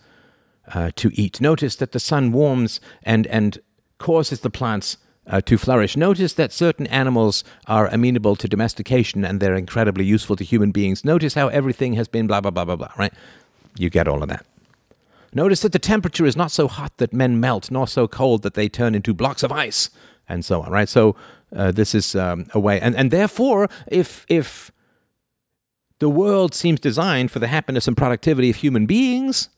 uh, 0.74 0.92
to 0.96 1.10
eat. 1.14 1.40
Notice 1.40 1.76
that 1.78 1.92
the 1.92 2.00
sun 2.00 2.32
warms 2.32 2.80
and 3.04 3.28
and 3.28 3.60
causes 3.98 4.42
the 4.42 4.50
plants 4.50 4.98
uh, 5.28 5.42
to 5.42 5.58
flourish. 5.58 5.98
Notice 5.98 6.34
that 6.34 6.52
certain 6.52 6.88
animals 6.88 7.44
are 7.68 7.88
amenable 7.88 8.36
to 8.36 8.48
domestication 8.48 9.26
and 9.26 9.40
they're 9.40 9.56
incredibly 9.56 10.06
useful 10.06 10.36
to 10.36 10.44
human 10.44 10.72
beings. 10.72 11.04
Notice 11.04 11.34
how 11.34 11.48
everything 11.48 11.94
has 11.94 12.08
been 12.08 12.28
blah, 12.28 12.42
blah, 12.42 12.52
blah, 12.52 12.66
blah, 12.66 12.76
blah, 12.76 12.92
right? 12.98 13.14
You 13.78 13.90
get 13.90 14.08
all 14.08 14.24
of 14.24 14.30
that. 14.30 14.46
Notice 15.34 15.62
that 15.62 15.74
the 15.74 15.80
temperature 15.80 16.26
is 16.26 16.38
not 16.38 16.52
so 16.52 16.68
hot 16.68 16.98
that 16.98 17.12
men 17.12 17.40
melt, 17.40 17.70
nor 17.70 17.88
so 17.88 18.08
cold 18.08 18.42
that 18.44 18.54
they 18.54 18.70
turn 18.70 18.96
into 18.96 19.14
blocks 19.14 19.44
of 19.44 19.52
ice, 19.52 19.90
and 20.30 20.46
so 20.46 20.62
on, 20.62 20.72
right? 20.72 20.88
So 20.88 21.16
uh, 21.54 21.72
this 21.72 21.94
is 21.94 22.16
um, 22.16 22.48
a 22.54 22.60
way. 22.60 22.80
And, 22.80 22.96
and 22.96 23.12
therefore, 23.12 23.70
if, 23.88 24.26
if 24.30 24.72
the 26.00 26.10
world 26.10 26.56
seems 26.56 26.80
designed 26.80 27.32
for 27.32 27.40
the 27.40 27.48
happiness 27.48 27.86
and 27.86 27.98
productivity 27.98 28.50
of 28.50 28.58
human 28.58 28.86
beings, 28.86 29.50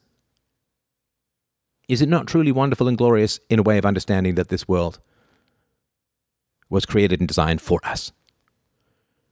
is 1.88 2.02
it 2.02 2.10
not 2.10 2.26
truly 2.26 2.52
wonderful 2.52 2.88
and 2.88 2.98
glorious 2.98 3.40
in 3.50 3.60
a 3.60 3.64
way 3.64 3.78
of 3.78 3.86
understanding 3.86 4.36
that 4.36 4.50
this 4.50 4.68
world 4.68 5.00
was 6.70 6.86
created 6.86 7.20
and 7.20 7.28
designed 7.28 7.62
for 7.62 7.80
us. 7.84 8.12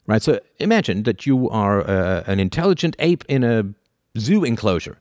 Right? 0.08 0.22
So 0.22 0.40
imagine 0.60 1.04
that 1.04 1.26
you 1.26 1.50
are 1.50 1.88
uh, 1.88 2.24
an 2.28 2.40
intelligent 2.40 2.96
ape 3.00 3.24
in 3.28 3.44
a 3.44 3.74
zoo 4.18 4.44
enclosure. 4.44 5.00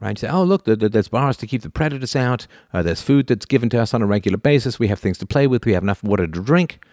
Right? 0.00 0.16
You 0.16 0.28
say, 0.28 0.32
oh, 0.32 0.44
look, 0.44 0.64
there's 0.64 1.08
bars 1.08 1.36
to 1.38 1.46
keep 1.46 1.62
the 1.62 1.70
predators 1.70 2.14
out. 2.14 2.46
Uh, 2.72 2.82
there's 2.82 3.02
food 3.02 3.26
that's 3.26 3.46
given 3.46 3.68
to 3.70 3.80
us 3.80 3.94
on 3.94 4.02
a 4.02 4.06
regular 4.06 4.38
basis. 4.38 4.78
We 4.78 4.88
have 4.88 5.00
things 5.00 5.18
to 5.18 5.26
play 5.26 5.46
with. 5.46 5.64
We 5.64 5.72
have 5.72 5.82
enough 5.82 6.04
water 6.04 6.26
to 6.26 6.40
drink. 6.40 6.84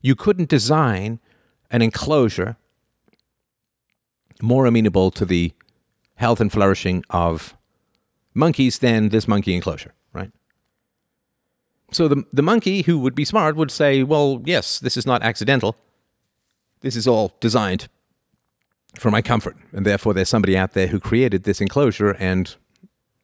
You 0.00 0.14
couldn't 0.14 0.48
design 0.48 1.20
an 1.70 1.82
enclosure 1.82 2.56
more 4.42 4.66
amenable 4.66 5.10
to 5.10 5.24
the 5.24 5.52
health 6.16 6.40
and 6.40 6.52
flourishing 6.52 7.04
of 7.10 7.56
monkeys 8.34 8.78
than 8.78 9.08
this 9.08 9.26
monkey 9.26 9.54
enclosure. 9.54 9.92
So 11.96 12.08
the, 12.08 12.24
the 12.32 12.42
monkey, 12.42 12.82
who 12.82 12.98
would 12.98 13.14
be 13.14 13.24
smart, 13.24 13.56
would 13.56 13.70
say, 13.70 14.02
well, 14.02 14.42
yes, 14.44 14.78
this 14.78 14.96
is 14.96 15.06
not 15.06 15.22
accidental. 15.22 15.76
This 16.82 16.94
is 16.94 17.08
all 17.08 17.34
designed 17.40 17.88
for 18.98 19.10
my 19.10 19.22
comfort. 19.22 19.56
And 19.72 19.86
therefore, 19.86 20.12
there's 20.12 20.28
somebody 20.28 20.56
out 20.58 20.74
there 20.74 20.88
who 20.88 21.00
created 21.00 21.44
this 21.44 21.60
enclosure 21.60 22.10
and 22.10 22.54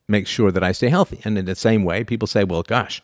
makes 0.09 0.31
sure 0.31 0.51
that 0.51 0.65
I 0.65 0.73
stay 0.73 0.89
healthy. 0.89 1.21
And 1.25 1.37
in 1.37 1.45
the 1.45 1.55
same 1.55 1.85
way, 1.85 2.03
people 2.03 2.27
say, 2.27 2.45
well, 2.45 2.63
gosh, 2.63 3.03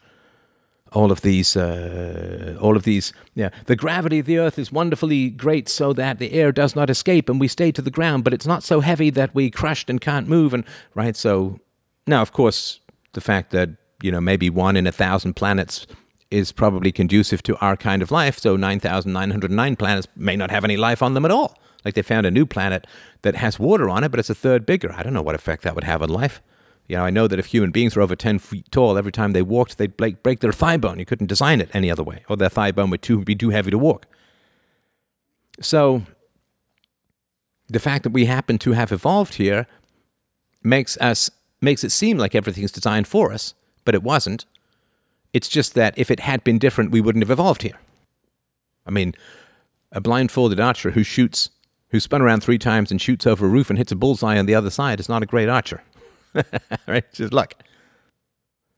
all 0.92 1.12
of 1.12 1.20
these, 1.20 1.54
uh, 1.54 2.56
all 2.60 2.74
of 2.74 2.84
these, 2.84 3.12
yeah, 3.34 3.50
the 3.66 3.76
gravity 3.76 4.20
of 4.20 4.26
the 4.26 4.38
earth 4.38 4.58
is 4.58 4.72
wonderfully 4.72 5.28
great 5.28 5.68
so 5.68 5.92
that 5.92 6.18
the 6.18 6.32
air 6.32 6.50
does 6.50 6.74
not 6.74 6.88
escape 6.88 7.28
and 7.28 7.38
we 7.38 7.46
stay 7.48 7.70
to 7.72 7.82
the 7.82 7.90
ground, 7.90 8.24
but 8.24 8.32
it's 8.32 8.46
not 8.46 8.62
so 8.62 8.80
heavy 8.80 9.10
that 9.10 9.34
we 9.34 9.50
crushed 9.50 9.90
and 9.90 10.00
can't 10.00 10.28
move. 10.28 10.54
And 10.54 10.64
right. 10.94 11.14
So 11.14 11.60
now, 12.06 12.22
of 12.22 12.32
course, 12.32 12.80
the 13.12 13.20
fact 13.20 13.50
that 13.50 13.70
you 14.02 14.12
know, 14.12 14.20
maybe 14.20 14.50
one 14.50 14.76
in 14.76 14.86
a 14.86 14.92
thousand 14.92 15.34
planets 15.34 15.86
is 16.30 16.52
probably 16.52 16.92
conducive 16.92 17.42
to 17.42 17.56
our 17.58 17.76
kind 17.76 18.02
of 18.02 18.10
life. 18.10 18.38
So 18.38 18.56
9,909 18.56 19.76
planets 19.76 20.08
may 20.14 20.36
not 20.36 20.50
have 20.50 20.64
any 20.64 20.76
life 20.76 21.02
on 21.02 21.14
them 21.14 21.24
at 21.24 21.30
all. 21.30 21.58
Like 21.84 21.94
they 21.94 22.02
found 22.02 22.26
a 22.26 22.30
new 22.30 22.44
planet 22.44 22.86
that 23.22 23.36
has 23.36 23.58
water 23.58 23.88
on 23.88 24.04
it, 24.04 24.10
but 24.10 24.20
it's 24.20 24.30
a 24.30 24.34
third 24.34 24.66
bigger. 24.66 24.92
I 24.92 25.02
don't 25.02 25.14
know 25.14 25.22
what 25.22 25.34
effect 25.34 25.62
that 25.62 25.74
would 25.74 25.84
have 25.84 26.02
on 26.02 26.08
life. 26.08 26.42
You 26.86 26.96
know, 26.96 27.04
I 27.04 27.10
know 27.10 27.28
that 27.28 27.38
if 27.38 27.46
human 27.46 27.70
beings 27.70 27.96
were 27.96 28.02
over 28.02 28.16
10 28.16 28.38
feet 28.38 28.70
tall, 28.70 28.96
every 28.96 29.12
time 29.12 29.32
they 29.32 29.42
walked, 29.42 29.78
they'd 29.78 29.96
break, 29.96 30.22
break 30.22 30.40
their 30.40 30.52
thigh 30.52 30.78
bone. 30.78 30.98
You 30.98 31.04
couldn't 31.04 31.26
design 31.26 31.60
it 31.60 31.70
any 31.74 31.90
other 31.90 32.02
way, 32.02 32.24
or 32.28 32.36
their 32.36 32.48
thigh 32.48 32.72
bone 32.72 32.90
would 32.90 33.02
too, 33.02 33.22
be 33.24 33.34
too 33.34 33.50
heavy 33.50 33.70
to 33.70 33.78
walk. 33.78 34.06
So, 35.60 36.02
the 37.68 37.80
fact 37.80 38.04
that 38.04 38.10
we 38.10 38.24
happen 38.24 38.58
to 38.58 38.72
have 38.72 38.90
evolved 38.90 39.34
here 39.34 39.66
makes 40.62 40.96
us 40.98 41.30
makes 41.60 41.84
it 41.84 41.90
seem 41.90 42.16
like 42.16 42.34
everything's 42.34 42.72
designed 42.72 43.06
for 43.06 43.32
us, 43.32 43.52
but 43.88 43.94
it 43.94 44.02
wasn't. 44.02 44.44
It's 45.32 45.48
just 45.48 45.72
that 45.72 45.94
if 45.96 46.10
it 46.10 46.20
had 46.20 46.44
been 46.44 46.58
different, 46.58 46.90
we 46.90 47.00
wouldn't 47.00 47.24
have 47.24 47.30
evolved 47.30 47.62
here. 47.62 47.78
I 48.84 48.90
mean, 48.90 49.14
a 49.92 49.98
blindfolded 50.02 50.60
archer 50.60 50.90
who 50.90 51.02
shoots, 51.02 51.48
who 51.88 51.98
spun 51.98 52.20
around 52.20 52.42
three 52.42 52.58
times 52.58 52.90
and 52.90 53.00
shoots 53.00 53.26
over 53.26 53.46
a 53.46 53.48
roof 53.48 53.70
and 53.70 53.78
hits 53.78 53.90
a 53.90 53.96
bullseye 53.96 54.38
on 54.38 54.44
the 54.44 54.54
other 54.54 54.68
side 54.68 55.00
is 55.00 55.08
not 55.08 55.22
a 55.22 55.26
great 55.26 55.48
archer. 55.48 55.82
right? 56.86 57.02
It's 57.08 57.16
Just 57.16 57.32
luck. 57.32 57.54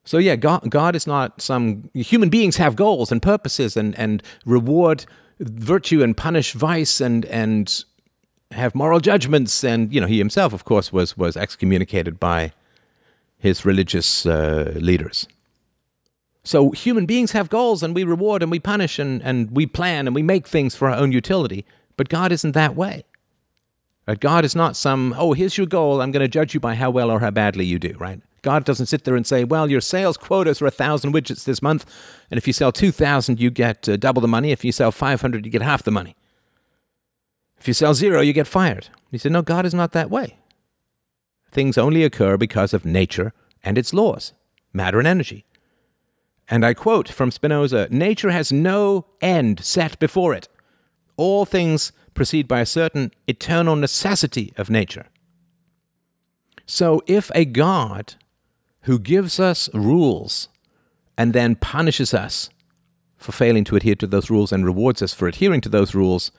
So 0.05 0.17
yeah, 0.17 0.37
God, 0.37 0.71
God 0.71 0.95
is 0.95 1.05
not 1.05 1.41
some 1.41 1.89
human 1.93 2.29
beings 2.29 2.55
have 2.55 2.77
goals 2.77 3.11
and 3.11 3.21
purposes 3.21 3.75
and, 3.75 3.93
and 3.99 4.23
reward 4.45 5.05
virtue 5.41 6.03
and 6.03 6.15
punish 6.15 6.53
vice 6.53 7.01
and 7.01 7.25
and 7.25 7.83
have 8.51 8.73
moral 8.75 9.01
judgments 9.01 9.61
and 9.61 9.93
you 9.93 9.99
know 9.99 10.07
he 10.07 10.19
himself 10.19 10.53
of 10.53 10.63
course 10.63 10.93
was 10.93 11.17
was 11.17 11.35
excommunicated 11.35 12.19
by 12.19 12.53
his 13.41 13.65
religious 13.65 14.25
uh, 14.25 14.71
leaders. 14.75 15.27
So 16.43 16.71
human 16.71 17.05
beings 17.05 17.31
have 17.31 17.49
goals 17.49 17.83
and 17.83 17.95
we 17.95 18.03
reward 18.03 18.41
and 18.41 18.51
we 18.51 18.59
punish 18.59 18.99
and, 18.99 19.21
and 19.23 19.51
we 19.51 19.65
plan 19.65 20.07
and 20.07 20.15
we 20.15 20.23
make 20.23 20.47
things 20.47 20.75
for 20.75 20.89
our 20.89 20.95
own 20.95 21.11
utility, 21.11 21.65
but 21.97 22.07
God 22.07 22.31
isn't 22.31 22.53
that 22.53 22.75
way. 22.75 23.03
Right? 24.07 24.19
God 24.19 24.45
is 24.45 24.55
not 24.55 24.75
some, 24.75 25.15
oh, 25.17 25.33
here's 25.33 25.57
your 25.57 25.67
goal, 25.67 26.01
I'm 26.01 26.11
going 26.11 26.21
to 26.21 26.27
judge 26.27 26.53
you 26.53 26.59
by 26.59 26.75
how 26.75 26.91
well 26.91 27.11
or 27.11 27.19
how 27.19 27.31
badly 27.31 27.65
you 27.65 27.79
do, 27.79 27.95
right? 27.99 28.21
God 28.43 28.63
doesn't 28.63 28.87
sit 28.87 29.03
there 29.03 29.15
and 29.15 29.25
say, 29.25 29.43
well, 29.43 29.69
your 29.69 29.81
sales 29.81 30.17
quotas 30.17 30.61
are 30.61 30.67
a 30.67 30.71
thousand 30.71 31.13
widgets 31.13 31.43
this 31.43 31.61
month, 31.61 31.85
and 32.29 32.37
if 32.37 32.47
you 32.47 32.53
sell 32.53 32.71
2,000, 32.71 33.39
you 33.39 33.51
get 33.51 33.87
uh, 33.87 33.97
double 33.97 34.21
the 34.21 34.27
money. 34.27 34.51
If 34.51 34.65
you 34.65 34.71
sell 34.71 34.91
500, 34.91 35.45
you 35.45 35.51
get 35.51 35.61
half 35.61 35.83
the 35.83 35.91
money. 35.91 36.15
If 37.59 37.67
you 37.67 37.75
sell 37.75 37.93
zero, 37.93 38.21
you 38.21 38.33
get 38.33 38.47
fired. 38.47 38.89
He 39.11 39.19
said, 39.19 39.31
no, 39.31 39.43
God 39.43 39.67
is 39.67 39.75
not 39.75 39.91
that 39.91 40.09
way. 40.09 40.37
Things 41.51 41.77
only 41.77 42.03
occur 42.03 42.37
because 42.37 42.73
of 42.73 42.85
nature 42.85 43.33
and 43.63 43.77
its 43.77 43.93
laws, 43.93 44.33
matter 44.73 44.99
and 44.99 45.07
energy. 45.07 45.45
And 46.49 46.65
I 46.65 46.73
quote 46.73 47.09
from 47.09 47.31
Spinoza 47.31 47.87
Nature 47.91 48.31
has 48.31 48.51
no 48.51 49.05
end 49.21 49.63
set 49.63 49.99
before 49.99 50.33
it. 50.33 50.47
All 51.17 51.45
things 51.45 51.91
proceed 52.13 52.47
by 52.47 52.59
a 52.59 52.65
certain 52.65 53.11
eternal 53.27 53.75
necessity 53.75 54.53
of 54.57 54.69
nature. 54.69 55.07
So 56.65 57.01
if 57.05 57.31
a 57.35 57.45
God 57.45 58.15
who 58.81 58.97
gives 58.97 59.39
us 59.39 59.69
rules 59.73 60.49
and 61.17 61.33
then 61.33 61.55
punishes 61.55 62.13
us 62.13 62.49
for 63.17 63.31
failing 63.31 63.63
to 63.65 63.75
adhere 63.75 63.95
to 63.95 64.07
those 64.07 64.29
rules 64.29 64.51
and 64.51 64.65
rewards 64.65 65.01
us 65.01 65.13
for 65.13 65.27
adhering 65.27 65.61
to 65.61 65.69
those 65.69 65.93
rules, 65.93 66.31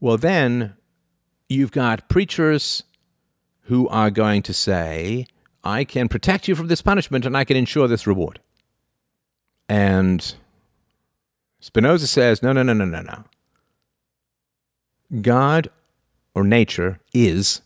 well, 0.00 0.16
then 0.16 0.74
you've 1.48 1.70
got 1.70 2.08
preachers 2.08 2.82
who 3.64 3.88
are 3.88 4.10
going 4.10 4.42
to 4.42 4.52
say, 4.52 5.26
I 5.62 5.84
can 5.84 6.08
protect 6.08 6.48
you 6.48 6.54
from 6.54 6.68
this 6.68 6.82
punishment 6.82 7.24
and 7.24 7.36
I 7.36 7.44
can 7.44 7.56
ensure 7.56 7.88
this 7.88 8.06
reward. 8.06 8.40
And 9.68 10.34
Spinoza 11.60 12.06
says, 12.06 12.42
no, 12.42 12.52
no, 12.52 12.62
no, 12.62 12.74
no, 12.74 12.84
no, 12.84 13.00
no. 13.00 13.24
God 15.22 15.70
or 16.34 16.44
nature 16.44 17.00
is, 17.14 17.62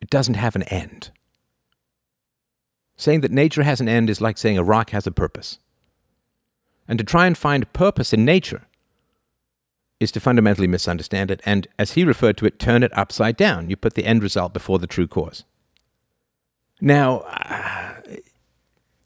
it 0.00 0.08
doesn't 0.08 0.34
have 0.34 0.56
an 0.56 0.62
end. 0.64 1.10
Saying 2.96 3.20
that 3.20 3.30
nature 3.30 3.62
has 3.62 3.80
an 3.80 3.88
end 3.88 4.08
is 4.08 4.20
like 4.20 4.38
saying 4.38 4.56
a 4.56 4.64
rock 4.64 4.90
has 4.90 5.06
a 5.06 5.12
purpose. 5.12 5.58
And 6.86 6.98
to 6.98 7.04
try 7.04 7.26
and 7.26 7.36
find 7.36 7.70
purpose 7.74 8.12
in 8.12 8.24
nature 8.24 8.67
is 10.00 10.12
to 10.12 10.20
fundamentally 10.20 10.66
misunderstand 10.66 11.30
it, 11.30 11.40
and 11.44 11.66
as 11.78 11.92
he 11.92 12.04
referred 12.04 12.36
to 12.38 12.46
it, 12.46 12.58
turn 12.58 12.82
it 12.82 12.96
upside 12.96 13.36
down. 13.36 13.68
You 13.68 13.76
put 13.76 13.94
the 13.94 14.04
end 14.04 14.22
result 14.22 14.52
before 14.52 14.78
the 14.78 14.86
true 14.86 15.08
cause. 15.08 15.44
Now, 16.80 17.20
uh, 17.30 17.94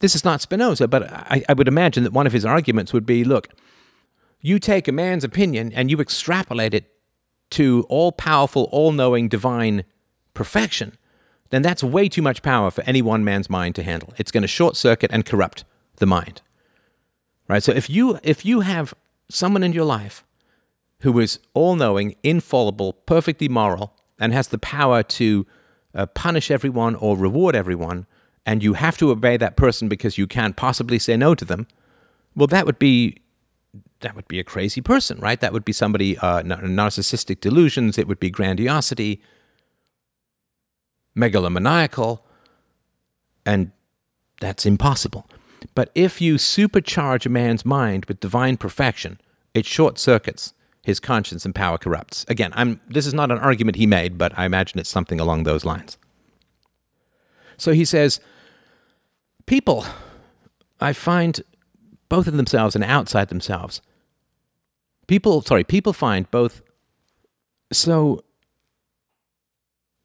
this 0.01 0.15
is 0.15 0.25
not 0.25 0.43
Spinoza, 0.43 0.89
but 0.89 1.11
I, 1.11 1.43
I 1.49 1.55
would 1.55 1.69
imagine 1.69 2.05
that 2.05 2.13
one 2.13 2.27
of 2.27 2.33
his 2.33 2.45
arguments 2.45 2.93
would 2.93 3.07
be 3.07 3.25
look, 3.25 3.49
you 4.41 4.59
take 4.59 4.89
a 4.89 4.93
man's 4.93 5.25
opinion 5.25 5.73
and 5.73 5.91
you 5.91 5.99
extrapolate 6.01 6.75
it 6.75 6.93
to 7.51 7.87
all 7.89 8.13
powerful, 8.13 8.69
all 8.73 8.93
knowing, 8.93 9.29
divine 9.29 9.85
perfection 10.35 10.99
then 11.53 11.61
that's 11.61 11.85
way 11.85 12.09
too 12.09 12.23
much 12.23 12.41
power 12.41 12.71
for 12.71 12.83
any 12.85 13.03
one 13.03 13.25
man's 13.25 13.51
mind 13.51 13.75
to 13.75 13.83
handle. 13.83 14.15
It's 14.17 14.31
going 14.31 14.41
to 14.41 14.49
short 14.49 14.75
circuit 14.75 15.11
and 15.13 15.27
corrupt 15.27 15.65
the 15.97 16.07
mind. 16.07 16.41
Right? 17.47 17.63
So 17.63 17.73
if 17.73 17.91
you 17.91 18.19
if 18.23 18.47
you 18.47 18.61
have 18.61 18.95
someone 19.29 19.63
in 19.63 19.75
your 19.75 19.85
life 19.85 20.25
who 21.03 21.19
is 21.21 21.39
all-knowing, 21.55 22.15
infallible, 22.23 22.95
perfectly 23.07 23.49
moral 23.49 23.95
and 24.19 24.33
has 24.33 24.49
the 24.49 24.59
power 24.59 25.03
to 25.03 25.47
uh, 25.95 26.07
punish 26.07 26.51
everyone 26.51 26.95
or 26.97 27.17
reward 27.17 27.55
everyone 27.55 28.07
and 28.45 28.63
you 28.63 28.75
have 28.75 28.97
to 28.99 29.11
obey 29.11 29.37
that 29.37 29.57
person 29.57 29.89
because 29.89 30.19
you 30.19 30.27
can't 30.27 30.57
possibly 30.57 30.99
say 30.99 31.17
no 31.17 31.35
to 31.35 31.45
them, 31.45 31.67
well 32.35 32.47
that 32.49 32.67
would 32.67 32.79
be 32.79 33.19
that 34.01 34.17
would 34.17 34.29
be 34.29 34.41
a 34.41 34.45
crazy 34.45 34.81
person, 34.81 35.19
right? 35.21 35.41
That 35.41 35.53
would 35.53 35.65
be 35.65 35.73
somebody 35.73 36.19
uh, 36.19 36.43
narcissistic 36.43 37.41
delusions. 37.41 37.97
It 37.97 38.09
would 38.09 38.19
be 38.19 38.31
grandiosity 38.31 39.23
megalomaniacal, 41.17 42.21
and 43.47 43.71
that's 44.41 44.67
impossible. 44.67 45.29
But 45.75 45.91
if 45.95 46.21
you 46.21 46.35
supercharge 46.35 47.27
a 47.27 47.29
man's 47.29 47.65
mind 47.65 48.07
with 48.07 48.19
divine 48.19 48.57
perfection, 48.57 49.21
it 49.55 49.67
short 49.67 49.99
circuits 49.99 50.53
his 50.83 51.01
conscience 51.01 51.45
and 51.45 51.55
power 51.55 51.79
corrupts. 51.79 52.25
Again, 52.29 52.53
I'm, 52.55 52.81
this 52.89 53.07
is 53.07 53.15
not 53.15 53.31
an 53.31 53.39
argument 53.39 53.77
he 53.77 53.87
made, 53.87 54.19
but 54.19 54.37
I 54.37 54.45
imagine 54.45 54.79
it's 54.81 54.91
something 54.91 55.21
along 55.21 55.45
those 55.45 55.65
lines. 55.65 55.97
So 57.57 57.73
he 57.73 57.85
says, 57.85 58.21
People, 59.47 59.85
I 60.81 60.93
find 60.93 61.41
both 62.09 62.29
in 62.29 62.37
themselves 62.37 62.75
and 62.75 62.85
outside 62.85 63.29
themselves, 63.29 63.81
people, 65.07 65.43
sorry, 65.43 65.65
people 65.65 65.93
find 65.93 66.31
both. 66.31 66.63
So 67.73 68.25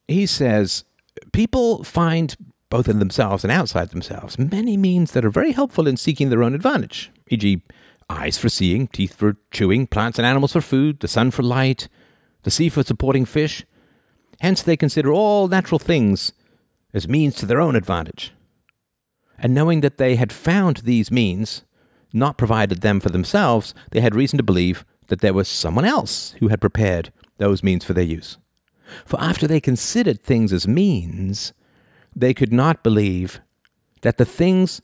he 0.08 0.26
says, 0.26 0.84
people 1.32 1.84
find, 1.84 2.36
both 2.70 2.88
in 2.88 3.00
themselves 3.00 3.44
and 3.44 3.52
outside 3.52 3.90
themselves, 3.90 4.38
many 4.40 4.78
means 4.78 5.12
that 5.12 5.26
are 5.26 5.30
very 5.30 5.52
helpful 5.52 5.88
in 5.88 5.98
seeking 5.98 6.30
their 6.30 6.44
own 6.44 6.54
advantage, 6.54 7.12
e.g., 7.30 7.62
eyes 8.10 8.38
for 8.38 8.50
seeing, 8.50 8.88
teeth 8.88 9.16
for 9.16 9.38
chewing, 9.52 9.88
plants 9.88 10.18
and 10.18 10.26
animals 10.26 10.54
for 10.54 10.62
food, 10.62 11.00
the 11.00 11.08
sun 11.08 11.32
for 11.32 11.44
light, 11.44 11.88
the 12.44 12.52
sea 12.52 12.70
for 12.70 12.84
supporting 12.84 13.26
fish. 13.26 13.66
Hence, 14.40 14.62
they 14.62 14.78
consider 14.78 15.12
all 15.12 15.48
natural 15.48 15.80
things 15.80 16.34
as 16.94 17.08
means 17.08 17.36
to 17.36 17.46
their 17.46 17.62
own 17.62 17.76
advantage. 17.76 18.34
And 19.38 19.54
knowing 19.54 19.82
that 19.82 19.98
they 19.98 20.16
had 20.16 20.32
found 20.32 20.78
these 20.78 21.12
means, 21.12 21.64
not 22.14 22.38
provided 22.38 22.82
them 22.82 23.00
for 23.00 23.10
themselves, 23.10 23.74
they 23.92 24.02
had 24.02 24.16
reason 24.16 24.38
to 24.38 24.44
believe 24.44 24.86
that 25.08 25.22
there 25.22 25.34
was 25.34 25.48
someone 25.48 25.86
else 25.86 26.36
who 26.40 26.48
had 26.48 26.62
prepared 26.62 27.12
those 27.38 27.64
means 27.64 27.84
for 27.84 27.94
their 27.94 28.04
use. 28.04 28.38
For 29.06 29.22
after 29.22 29.48
they 29.48 29.60
considered 29.60 30.22
things 30.22 30.54
as 30.54 30.68
means, 30.68 31.54
they 32.16 32.34
could 32.34 32.54
not 32.54 32.84
believe 32.84 33.42
that 34.02 34.18
the 34.18 34.26
things 34.26 34.82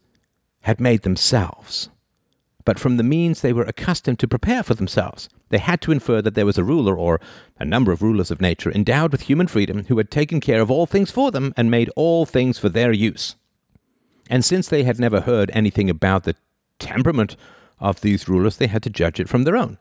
had 0.61 0.79
made 0.79 1.01
themselves, 1.01 1.89
but 2.65 2.79
from 2.79 2.97
the 2.97 3.03
means 3.03 3.41
they 3.41 3.53
were 3.53 3.63
accustomed 3.63 4.19
to 4.19 4.27
prepare 4.27 4.63
for 4.63 4.73
themselves. 4.73 5.29
They 5.49 5.57
had 5.57 5.81
to 5.81 5.91
infer 5.91 6.21
that 6.21 6.35
there 6.35 6.45
was 6.45 6.57
a 6.57 6.63
ruler 6.63 6.97
or 6.97 7.19
a 7.59 7.65
number 7.65 7.91
of 7.91 8.01
rulers 8.01 8.31
of 8.31 8.41
nature 8.41 8.71
endowed 8.71 9.11
with 9.11 9.21
human 9.21 9.47
freedom 9.47 9.85
who 9.85 9.97
had 9.97 10.09
taken 10.09 10.39
care 10.39 10.61
of 10.61 10.71
all 10.71 10.85
things 10.85 11.11
for 11.11 11.31
them 11.31 11.53
and 11.55 11.69
made 11.69 11.91
all 11.95 12.25
things 12.25 12.57
for 12.57 12.69
their 12.69 12.91
use. 12.91 13.35
And 14.29 14.43
since 14.43 14.67
they 14.67 14.83
had 14.83 14.99
never 14.99 15.21
heard 15.21 15.51
anything 15.53 15.89
about 15.89 16.23
the 16.23 16.35
temperament 16.79 17.35
of 17.79 18.01
these 18.01 18.29
rulers, 18.29 18.57
they 18.57 18.67
had 18.67 18.83
to 18.83 18.89
judge 18.89 19.19
it 19.19 19.29
from 19.29 19.43
their 19.43 19.57
own. 19.57 19.77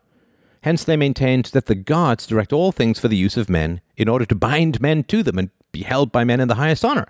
Hence, 0.61 0.83
they 0.83 0.95
maintained 0.95 1.45
that 1.47 1.65
the 1.65 1.75
gods 1.75 2.25
direct 2.25 2.53
all 2.53 2.71
things 2.71 2.99
for 2.99 3.07
the 3.07 3.17
use 3.17 3.35
of 3.35 3.49
men, 3.49 3.81
in 3.97 4.07
order 4.07 4.25
to 4.25 4.35
bind 4.35 4.79
men 4.79 5.03
to 5.05 5.21
them 5.21 5.37
and 5.37 5.49
be 5.71 5.83
held 5.83 6.11
by 6.11 6.23
men 6.23 6.39
in 6.39 6.47
the 6.47 6.55
highest 6.55 6.85
honor. 6.85 7.07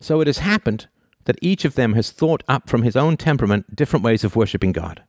So 0.00 0.20
it 0.20 0.26
has 0.26 0.38
happened 0.38 0.88
that 1.24 1.38
each 1.42 1.64
of 1.64 1.74
them 1.74 1.94
has 1.94 2.10
thought 2.10 2.42
up 2.48 2.68
from 2.68 2.82
his 2.82 2.96
own 2.96 3.16
temperament 3.16 3.74
different 3.74 4.04
ways 4.04 4.24
of 4.24 4.36
worshipping 4.36 4.72
God, 4.72 5.02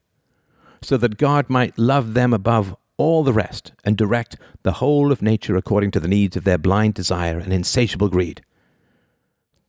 so 0.82 0.98
that 0.98 1.18
God 1.18 1.50
might 1.50 1.78
love 1.78 2.14
them 2.14 2.34
above 2.34 2.76
all 2.98 3.24
the 3.24 3.34
rest 3.34 3.72
and 3.84 3.98
direct 3.98 4.38
the 4.64 4.74
whole 4.74 5.12
of 5.12 5.22
nature 5.22 5.56
according 5.56 5.92
to 5.92 6.00
the 6.00 6.08
needs 6.08 6.38
of 6.38 6.44
their 6.44 6.58
blind 6.58 6.94
desire 6.94 7.40
and 7.40 7.52
insatiable 7.52 8.10
greed. 8.10 8.42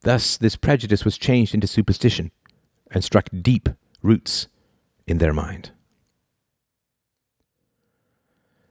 Thus, 0.01 0.37
this 0.37 0.55
prejudice 0.55 1.05
was 1.05 1.17
changed 1.17 1.53
into 1.53 1.65
superstition 1.65 2.31
and 2.91 3.03
struck 3.03 3.29
deep 3.41 3.69
roots 4.01 4.47
in 5.07 5.17
their 5.17 5.33
mind. 5.33 5.71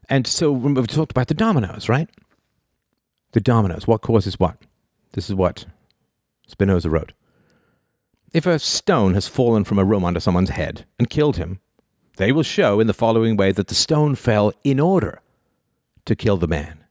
And 0.09 0.26
so 0.26 0.53
we've 0.53 0.86
talked 0.86 1.11
about 1.11 1.28
the 1.28 1.34
dominoes, 1.34 1.88
right? 1.88 2.09
The 3.32 3.40
dominoes. 3.40 3.86
What 3.86 4.03
causes 4.03 4.38
what? 4.38 4.59
This 5.12 5.30
is 5.30 5.34
what 5.34 5.64
Spinoza 6.46 6.90
wrote. 6.90 7.12
If 8.35 8.47
a 8.47 8.59
stone 8.59 9.14
has 9.14 9.28
fallen 9.28 9.64
from 9.64 9.78
a 9.78 9.85
room 9.85 10.05
onto 10.05 10.20
someone's 10.20 10.51
head 10.51 10.87
and 10.99 11.11
killed 11.11 11.37
him, 11.37 11.61
they 12.16 12.33
will 12.33 12.43
show 12.43 12.80
in 12.80 12.87
the 12.87 12.95
following 12.95 13.37
way 13.37 13.53
that 13.53 13.68
the 13.68 13.74
stone 13.74 14.14
fell 14.14 14.53
in 14.64 14.80
order 14.80 15.20
to 16.05 16.16
kill 16.16 16.37
the 16.37 16.47
man. 16.47 16.85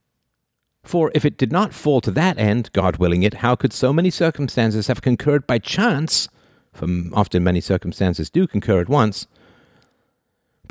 For 0.83 1.11
if 1.13 1.25
it 1.25 1.37
did 1.37 1.51
not 1.51 1.73
fall 1.73 2.01
to 2.01 2.11
that 2.11 2.37
end, 2.37 2.71
God 2.73 2.97
willing 2.97 3.23
it, 3.23 3.35
how 3.35 3.55
could 3.55 3.73
so 3.73 3.93
many 3.93 4.09
circumstances 4.09 4.87
have 4.87 5.01
concurred 5.01 5.45
by 5.45 5.59
chance? 5.59 6.27
For 6.73 6.87
often 7.13 7.43
many 7.43 7.61
circumstances 7.61 8.29
do 8.29 8.47
concur 8.47 8.79
at 8.81 8.89
once 8.89 9.27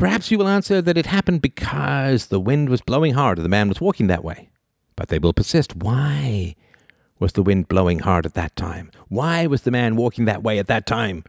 Perhaps 0.00 0.30
you 0.30 0.38
will 0.38 0.48
answer 0.48 0.80
that 0.80 0.96
it 0.96 1.04
happened 1.04 1.42
because 1.42 2.28
the 2.28 2.40
wind 2.40 2.70
was 2.70 2.80
blowing 2.80 3.12
hard 3.12 3.36
and 3.36 3.44
the 3.44 3.50
man 3.50 3.68
was 3.68 3.82
walking 3.82 4.06
that 4.06 4.24
way. 4.24 4.48
But 4.96 5.08
they 5.08 5.18
will 5.18 5.34
persist. 5.34 5.76
Why 5.76 6.56
was 7.20 7.34
the 7.34 7.42
wind 7.42 7.68
blowing 7.68 8.00
hard 8.00 8.26
at 8.26 8.34
that 8.34 8.56
time? 8.56 8.90
Why 9.08 9.46
was 9.46 9.62
the 9.62 9.70
man 9.70 9.94
walking 9.94 10.24
that 10.24 10.42
way 10.42 10.58
at 10.58 10.66
that 10.66 10.86
time? 10.86 11.22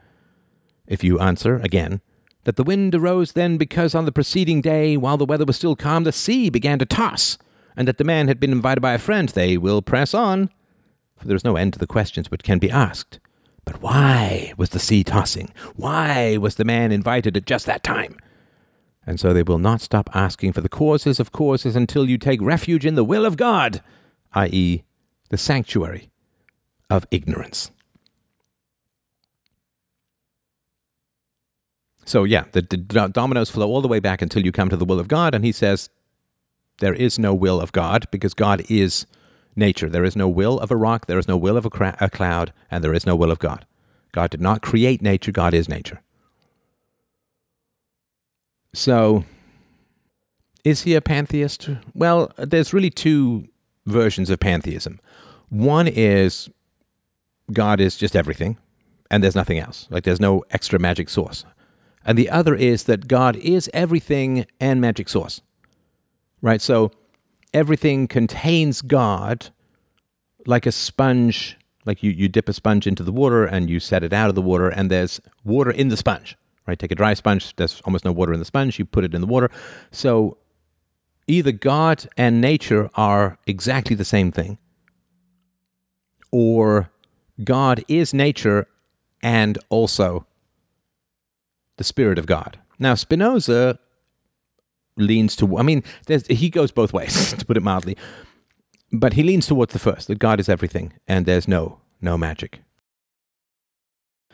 If 0.88 1.04
you 1.04 1.20
answer 1.20 1.58
again 1.58 2.02
that 2.46 2.56
the 2.56 2.64
wind 2.64 2.96
arose 2.96 3.34
then 3.34 3.58
because 3.58 3.94
on 3.94 4.06
the 4.06 4.12
preceding 4.12 4.62
day, 4.62 4.98
while 4.98 5.18
the 5.18 5.26
weather 5.26 5.46
was 5.46 5.58
still 5.58 5.76
calm, 5.76 6.06
the 6.06 6.12
sea 6.12 6.50
began 6.50 6.80
to 6.80 6.86
toss, 6.86 7.38
and 7.76 7.88
that 7.88 7.98
the 7.98 8.04
man 8.04 8.28
had 8.28 8.40
been 8.40 8.52
invited 8.52 8.82
by 8.82 8.94
a 8.94 9.00
friend, 9.00 9.30
they 9.30 9.58
will 9.58 9.82
press 9.82 10.14
on, 10.14 10.50
for 11.18 11.28
there 11.28 11.36
is 11.36 11.44
no 11.44 11.56
end 11.56 11.74
to 11.74 11.80
the 11.80 11.86
questions 11.86 12.32
which 12.32 12.44
can 12.44 12.58
be 12.58 12.72
asked. 12.72 13.20
But 13.64 13.82
why 13.82 14.54
was 14.58 14.70
the 14.70 14.80
sea 14.80 15.04
tossing? 15.04 15.54
Why 15.76 16.38
was 16.38 16.56
the 16.56 16.66
man 16.66 16.92
invited 16.92 17.38
at 17.38 17.46
just 17.46 17.68
that 17.68 17.84
time? 17.84 18.18
And 19.06 19.20
so 19.20 19.34
they 19.34 19.44
will 19.44 19.60
not 19.60 19.82
stop 19.82 20.10
asking 20.16 20.54
for 20.54 20.62
the 20.62 20.70
causes 20.70 21.20
of 21.20 21.32
causes 21.32 21.76
until 21.76 22.10
you 22.10 22.18
take 22.18 22.42
refuge 22.42 22.86
in 22.86 22.96
the 22.96 23.04
will 23.04 23.26
of 23.26 23.38
God, 23.38 23.84
i.e., 24.34 24.84
the 25.32 25.38
sanctuary 25.38 26.12
of 26.90 27.08
ignorance. 27.10 27.72
So, 32.06 32.26
yeah, 32.26 32.44
the, 32.52 32.62
the 32.62 32.78
dominoes 33.08 33.50
flow 33.50 33.70
all 33.70 33.82
the 33.82 33.88
way 33.88 34.02
back 34.02 34.22
until 34.22 34.44
you 34.44 34.52
come 34.52 34.68
to 34.70 34.76
the 34.76 34.86
will 34.86 35.00
of 35.00 35.08
God. 35.08 35.34
And 35.34 35.46
he 35.46 35.54
says, 35.54 35.90
there 36.80 36.94
is 36.94 37.18
no 37.18 37.34
will 37.34 37.62
of 37.62 37.72
God 37.72 38.08
because 38.12 38.34
God 38.34 38.64
is 38.70 39.06
nature. 39.56 39.90
There 39.90 40.04
is 40.04 40.18
no 40.18 40.28
will 40.28 40.60
of 40.60 40.70
a 40.70 40.76
rock, 40.76 41.06
there 41.06 41.20
is 41.20 41.30
no 41.30 41.38
will 41.38 41.56
of 41.56 41.66
a, 41.66 41.70
cra- 41.70 41.98
a 42.02 42.10
cloud, 42.10 42.52
and 42.70 42.84
there 42.84 42.94
is 42.94 43.06
no 43.06 43.16
will 43.16 43.32
of 43.32 43.40
God. 43.40 43.66
God 44.12 44.32
did 44.32 44.42
not 44.42 44.62
create 44.62 45.02
nature, 45.02 45.32
God 45.32 45.54
is 45.54 45.70
nature. 45.70 46.02
So, 48.74 49.24
is 50.66 50.82
he 50.82 50.96
a 50.96 51.02
pantheist? 51.02 51.70
Well, 51.94 52.34
there's 52.38 52.74
really 52.74 52.90
two 52.90 53.48
versions 53.86 54.30
of 54.30 54.40
pantheism. 54.40 55.00
One 55.52 55.88
is 55.88 56.50
God 57.54 57.80
is 57.80 57.96
just 57.96 58.16
everything, 58.16 58.58
and 59.12 59.24
there's 59.24 59.36
nothing 59.36 59.60
else. 59.60 59.88
Like 59.92 60.04
there's 60.04 60.20
no 60.20 60.44
extra 60.50 60.80
magic 60.80 61.08
source 61.08 61.46
and 62.06 62.18
the 62.18 62.30
other 62.30 62.56
is 62.56 62.84
that 62.84 63.08
God 63.08 63.36
is 63.38 63.70
everything 63.74 64.46
and 64.60 64.82
magic 64.82 65.10
source. 65.10 65.42
Right? 66.42 66.62
So 66.62 66.92
everything 67.54 68.08
contains 68.08 68.82
God 68.82 69.50
like 70.48 70.66
a 70.66 70.72
sponge, 70.72 71.58
like 71.86 72.02
you, 72.02 72.12
you 72.12 72.28
dip 72.28 72.50
a 72.50 72.54
sponge 72.54 72.88
into 72.88 73.04
the 73.04 73.12
water 73.12 73.46
and 73.46 73.70
you 73.70 73.80
set 73.80 74.04
it 74.04 74.14
out 74.14 74.30
of 74.30 74.36
the 74.36 74.42
water, 74.42 74.70
and 74.70 74.90
there's 74.90 75.22
water 75.44 75.72
in 75.72 75.90
the 75.90 75.98
sponge. 75.98 76.36
Right? 76.68 76.80
Take 76.80 76.92
a 76.92 76.96
dry 76.96 77.14
sponge, 77.14 77.56
there's 77.58 77.82
almost 77.86 78.06
no 78.06 78.12
water 78.12 78.34
in 78.34 78.40
the 78.40 78.46
sponge, 78.46 78.80
you 78.80 78.86
put 78.86 79.04
it 79.04 79.14
in 79.14 79.22
the 79.22 79.28
water. 79.28 79.52
So 79.92 80.38
either 81.28 81.52
God 81.52 82.08
and 82.18 82.42
nature 82.42 82.90
are 82.96 83.38
exactly 83.46 83.96
the 83.96 84.06
same 84.06 84.32
thing, 84.32 84.58
or 86.32 86.90
God 87.44 87.84
is 87.88 88.14
nature 88.14 88.68
and 89.22 89.58
also 89.70 90.26
the 91.78 91.84
Spirit 91.84 92.18
of 92.18 92.26
God. 92.26 92.60
Now, 92.80 92.96
Spinoza 92.96 93.80
leans 94.98 95.36
to, 95.38 95.58
I 95.58 95.62
mean, 95.62 95.84
he 96.30 96.50
goes 96.50 96.72
both 96.72 96.94
ways, 96.94 97.34
to 97.38 97.46
put 97.46 97.58
it 97.58 97.64
mildly, 97.64 97.98
but 98.92 99.14
he 99.14 99.24
leans 99.24 99.48
towards 99.48 99.74
the 99.74 99.80
first, 99.80 100.08
that 100.08 100.20
God 100.20 100.40
is 100.40 100.50
everything 100.50 100.94
and 101.08 101.26
there's 101.26 101.48
no, 101.48 101.80
no 102.02 102.18
magic. 102.18 102.62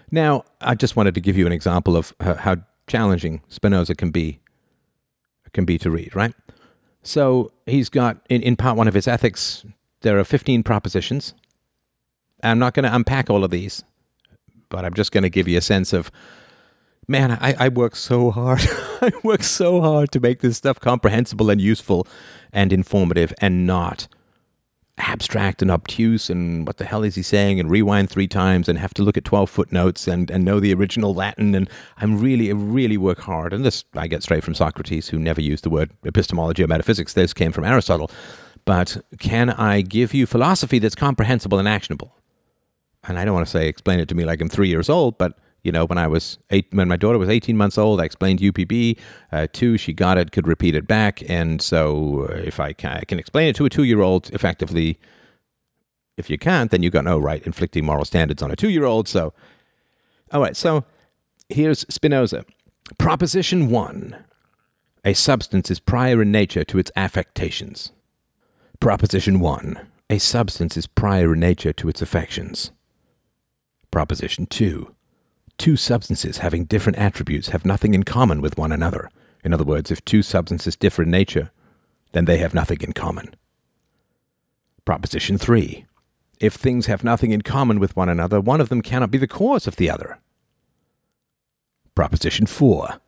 Now, 0.09 0.45
I 0.61 0.75
just 0.75 0.95
wanted 0.95 1.15
to 1.15 1.21
give 1.21 1.37
you 1.37 1.45
an 1.45 1.51
example 1.51 1.97
of 1.97 2.13
how 2.21 2.57
challenging 2.87 3.41
Spinoza 3.49 3.95
can 3.95 4.11
be, 4.11 4.39
can 5.53 5.65
be 5.65 5.77
to 5.79 5.91
read, 5.91 6.15
right? 6.15 6.33
So 7.03 7.51
he's 7.65 7.89
got, 7.89 8.25
in, 8.29 8.41
in 8.41 8.55
part 8.55 8.77
one 8.77 8.87
of 8.87 8.93
his 8.93 9.07
ethics, 9.07 9.65
there 10.01 10.17
are 10.19 10.23
15 10.23 10.63
propositions. 10.63 11.33
I'm 12.43 12.59
not 12.59 12.73
going 12.73 12.83
to 12.83 12.95
unpack 12.95 13.29
all 13.29 13.43
of 13.43 13.51
these, 13.51 13.83
but 14.69 14.85
I'm 14.85 14.93
just 14.93 15.11
going 15.11 15.23
to 15.23 15.29
give 15.29 15.47
you 15.47 15.57
a 15.57 15.61
sense 15.61 15.93
of 15.93 16.11
man, 17.07 17.31
I, 17.31 17.55
I 17.57 17.69
work 17.69 17.95
so 17.95 18.31
hard. 18.31 18.61
I 19.01 19.11
work 19.23 19.43
so 19.43 19.81
hard 19.81 20.11
to 20.11 20.19
make 20.19 20.41
this 20.41 20.57
stuff 20.57 20.79
comprehensible 20.79 21.49
and 21.49 21.61
useful 21.61 22.07
and 22.51 22.73
informative 22.73 23.33
and 23.39 23.65
not 23.65 24.07
abstract 24.99 25.61
and 25.61 25.69
obtuse 25.69 26.29
and 26.29 26.65
what 26.65 26.77
the 26.77 26.85
hell 26.85 27.03
is 27.03 27.13
he 27.13 27.21
saying 27.21 27.59
and 27.59 27.69
rewind 27.69 28.09
three 28.09 28.27
times 28.27 28.67
and 28.67 28.79
have 28.79 28.93
to 28.95 29.03
look 29.03 29.15
at 29.15 29.23
12 29.23 29.49
footnotes 29.49 30.07
and, 30.07 30.31
and 30.31 30.43
know 30.43 30.59
the 30.59 30.73
original 30.73 31.13
Latin. 31.13 31.53
And 31.53 31.69
I'm 31.97 32.19
really, 32.19 32.51
really 32.51 32.97
work 32.97 33.19
hard. 33.19 33.53
And 33.53 33.63
this 33.63 33.83
I 33.95 34.07
get 34.07 34.23
straight 34.23 34.43
from 34.43 34.55
Socrates, 34.55 35.07
who 35.07 35.19
never 35.19 35.41
used 35.41 35.63
the 35.63 35.69
word 35.69 35.91
epistemology 36.03 36.63
or 36.63 36.67
metaphysics. 36.67 37.13
This 37.13 37.33
came 37.33 37.51
from 37.51 37.63
Aristotle. 37.63 38.09
But 38.65 38.97
can 39.19 39.51
I 39.51 39.81
give 39.81 40.13
you 40.13 40.25
philosophy 40.25 40.79
that's 40.79 40.95
comprehensible 40.95 41.59
and 41.59 41.67
actionable? 41.67 42.16
And 43.08 43.18
I 43.18 43.26
don't 43.26 43.34
want 43.34 43.45
to 43.45 43.51
say 43.51 43.68
explain 43.68 43.99
it 43.99 44.08
to 44.10 44.16
me 44.16 44.26
like 44.26 44.41
I'm 44.41 44.49
three 44.49 44.68
years 44.68 44.89
old, 44.89 45.18
but 45.18 45.38
you 45.64 45.72
know, 45.72 45.86
when 45.86 45.97
I 45.97 46.08
was 46.08 46.38
eight, 46.49 46.68
when 46.72 46.88
my 46.88 46.95
daughter 46.95 47.18
was 47.18 47.30
18 47.30 47.58
months 47.58 47.78
old, 47.78 47.99
I 47.99 48.05
explained 48.05 48.39
UPB. 48.39 48.97
Uh, 49.32 49.47
two, 49.51 49.78
she 49.78 49.91
got 49.91 50.18
it, 50.18 50.32
could 50.32 50.47
repeat 50.47 50.76
it 50.76 50.88
back. 50.88 51.22
And 51.30 51.62
so 51.62 52.28
uh, 52.30 52.36
if 52.36 52.60
I 52.60 52.74
can, 52.74 52.91
I 52.91 53.03
can 53.03 53.20
explain 53.20 53.49
it 53.49 53.55
to 53.58 53.66
a 53.66 53.70
two 53.70 53.84
year 53.84 54.01
old 54.01 54.30
effectively, 54.34 54.99
if 56.16 56.30
you 56.30 56.38
can't, 56.38 56.72
then 56.72 56.84
you've 56.84 56.93
got 56.93 57.05
no 57.05 57.18
right 57.18 57.43
inflicting 57.43 57.86
moral 57.86 58.05
standards 58.05 58.41
on 58.41 58.51
a 58.51 58.55
two 58.55 58.70
year 58.70 58.86
old. 58.86 59.08
So, 59.08 59.34
all 60.32 60.41
right. 60.41 60.55
So 60.55 60.84
here's 61.49 61.86
Spinoza. 61.89 62.45
Proposition 62.97 63.70
one 63.70 64.16
a 65.03 65.14
substance 65.14 65.72
is 65.72 65.80
prior 65.80 66.22
in 66.22 66.32
nature 66.32 66.64
to 66.66 66.78
its 66.78 66.91
affectations. 66.95 67.91
Proposition 68.80 69.39
one 69.39 69.88
a 70.10 70.18
substance 70.18 70.78
is 70.78 70.88
prior 70.88 71.34
in 71.34 71.41
nature 71.41 71.74
to 71.74 71.89
its 71.89 72.01
affections. 72.01 72.72
Proposition 73.97 74.45
two 74.45 74.93
two 75.57 75.75
substances 75.75 76.37
having 76.37 76.65
different 76.65 76.99
attributes 76.99 77.47
have 77.47 77.65
nothing 77.65 77.95
in 77.95 78.03
common 78.03 78.41
with 78.41 78.55
one 78.55 78.71
another. 78.71 79.09
In 79.43 79.55
other 79.55 79.63
words, 79.63 79.89
if 79.89 80.05
two 80.05 80.21
substances 80.21 80.75
differ 80.75 81.01
in 81.01 81.09
nature, 81.09 81.49
then 82.11 82.25
they 82.25 82.37
have 82.37 82.53
nothing 82.53 82.79
in 82.81 82.93
common. 82.93 83.35
Proposition 84.85 85.39
3. 85.39 85.87
If 86.39 86.53
things 86.53 86.85
have 86.85 87.03
nothing 87.03 87.31
in 87.31 87.41
common 87.41 87.79
with 87.79 87.95
one 87.95 88.07
another, 88.07 88.39
one 88.39 88.61
of 88.61 88.69
them 88.69 88.83
cannot 88.83 89.09
be 89.09 89.17
the 89.17 89.27
cause 89.27 89.65
of 89.65 89.77
the 89.77 89.89
other. 89.89 90.19
Proposition 91.95 92.45
4. 92.45 93.01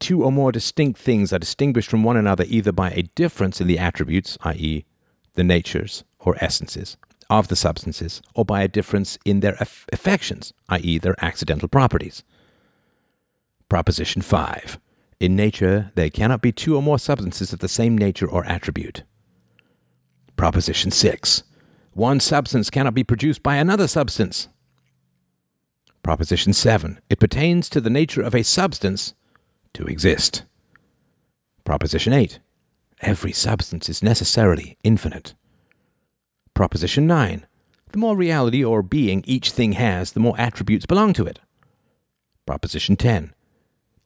Two 0.00 0.24
or 0.24 0.32
more 0.32 0.50
distinct 0.50 0.98
things 0.98 1.32
are 1.32 1.38
distinguished 1.38 1.88
from 1.88 2.02
one 2.02 2.16
another 2.16 2.44
either 2.48 2.72
by 2.72 2.90
a 2.90 3.04
difference 3.14 3.60
in 3.60 3.68
the 3.68 3.78
attributes, 3.78 4.36
i.e., 4.40 4.84
the 5.34 5.44
natures 5.44 6.02
or 6.18 6.34
essences, 6.42 6.96
of 7.30 7.48
the 7.48 7.56
substances 7.56 8.22
or 8.34 8.44
by 8.44 8.62
a 8.62 8.68
difference 8.68 9.18
in 9.24 9.40
their 9.40 9.56
aff- 9.60 9.86
affections, 9.92 10.52
i.e., 10.68 10.98
their 10.98 11.16
accidental 11.24 11.68
properties. 11.68 12.22
Proposition 13.68 14.22
5. 14.22 14.78
In 15.20 15.36
nature, 15.36 15.92
there 15.94 16.10
cannot 16.10 16.42
be 16.42 16.52
two 16.52 16.76
or 16.76 16.82
more 16.82 16.98
substances 16.98 17.52
of 17.52 17.60
the 17.60 17.68
same 17.68 17.96
nature 17.96 18.28
or 18.28 18.44
attribute. 18.44 19.04
Proposition 20.36 20.90
6. 20.90 21.44
One 21.92 22.20
substance 22.20 22.70
cannot 22.70 22.94
be 22.94 23.04
produced 23.04 23.42
by 23.42 23.56
another 23.56 23.86
substance. 23.86 24.48
Proposition 26.02 26.52
7. 26.52 27.00
It 27.08 27.20
pertains 27.20 27.68
to 27.68 27.80
the 27.80 27.90
nature 27.90 28.22
of 28.22 28.34
a 28.34 28.42
substance 28.42 29.14
to 29.74 29.84
exist. 29.86 30.42
Proposition 31.64 32.12
8. 32.12 32.40
Every 33.00 33.32
substance 33.32 33.88
is 33.88 34.02
necessarily 34.02 34.76
infinite. 34.82 35.34
Proposition 36.54 37.06
9. 37.06 37.46
The 37.92 37.98
more 37.98 38.16
reality 38.16 38.64
or 38.64 38.82
being 38.82 39.22
each 39.26 39.50
thing 39.50 39.72
has, 39.72 40.12
the 40.12 40.20
more 40.20 40.38
attributes 40.38 40.86
belong 40.86 41.12
to 41.14 41.26
it. 41.26 41.40
Proposition 42.46 42.96
10. 42.96 43.34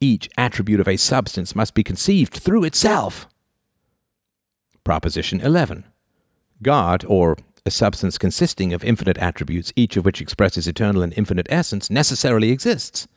Each 0.01 0.29
attribute 0.37 0.81
of 0.81 0.89
a 0.89 0.97
substance 0.97 1.55
must 1.57 1.75
be 1.75 1.83
conceived 1.83 2.35
through 2.35 2.65
itself. 2.65 3.27
Proposition 4.85 5.41
11. 5.41 5.85
God, 6.63 7.05
or 7.09 7.37
a 7.65 7.71
substance 7.71 8.19
consisting 8.19 8.73
of 8.73 8.85
infinite 8.85 9.19
attributes, 9.19 9.73
each 9.75 9.97
of 9.97 10.05
which 10.05 10.21
expresses 10.21 10.69
eternal 10.69 11.03
and 11.03 11.13
infinite 11.17 11.47
essence, 11.51 11.91
necessarily 11.91 12.51
exists. 12.51 13.09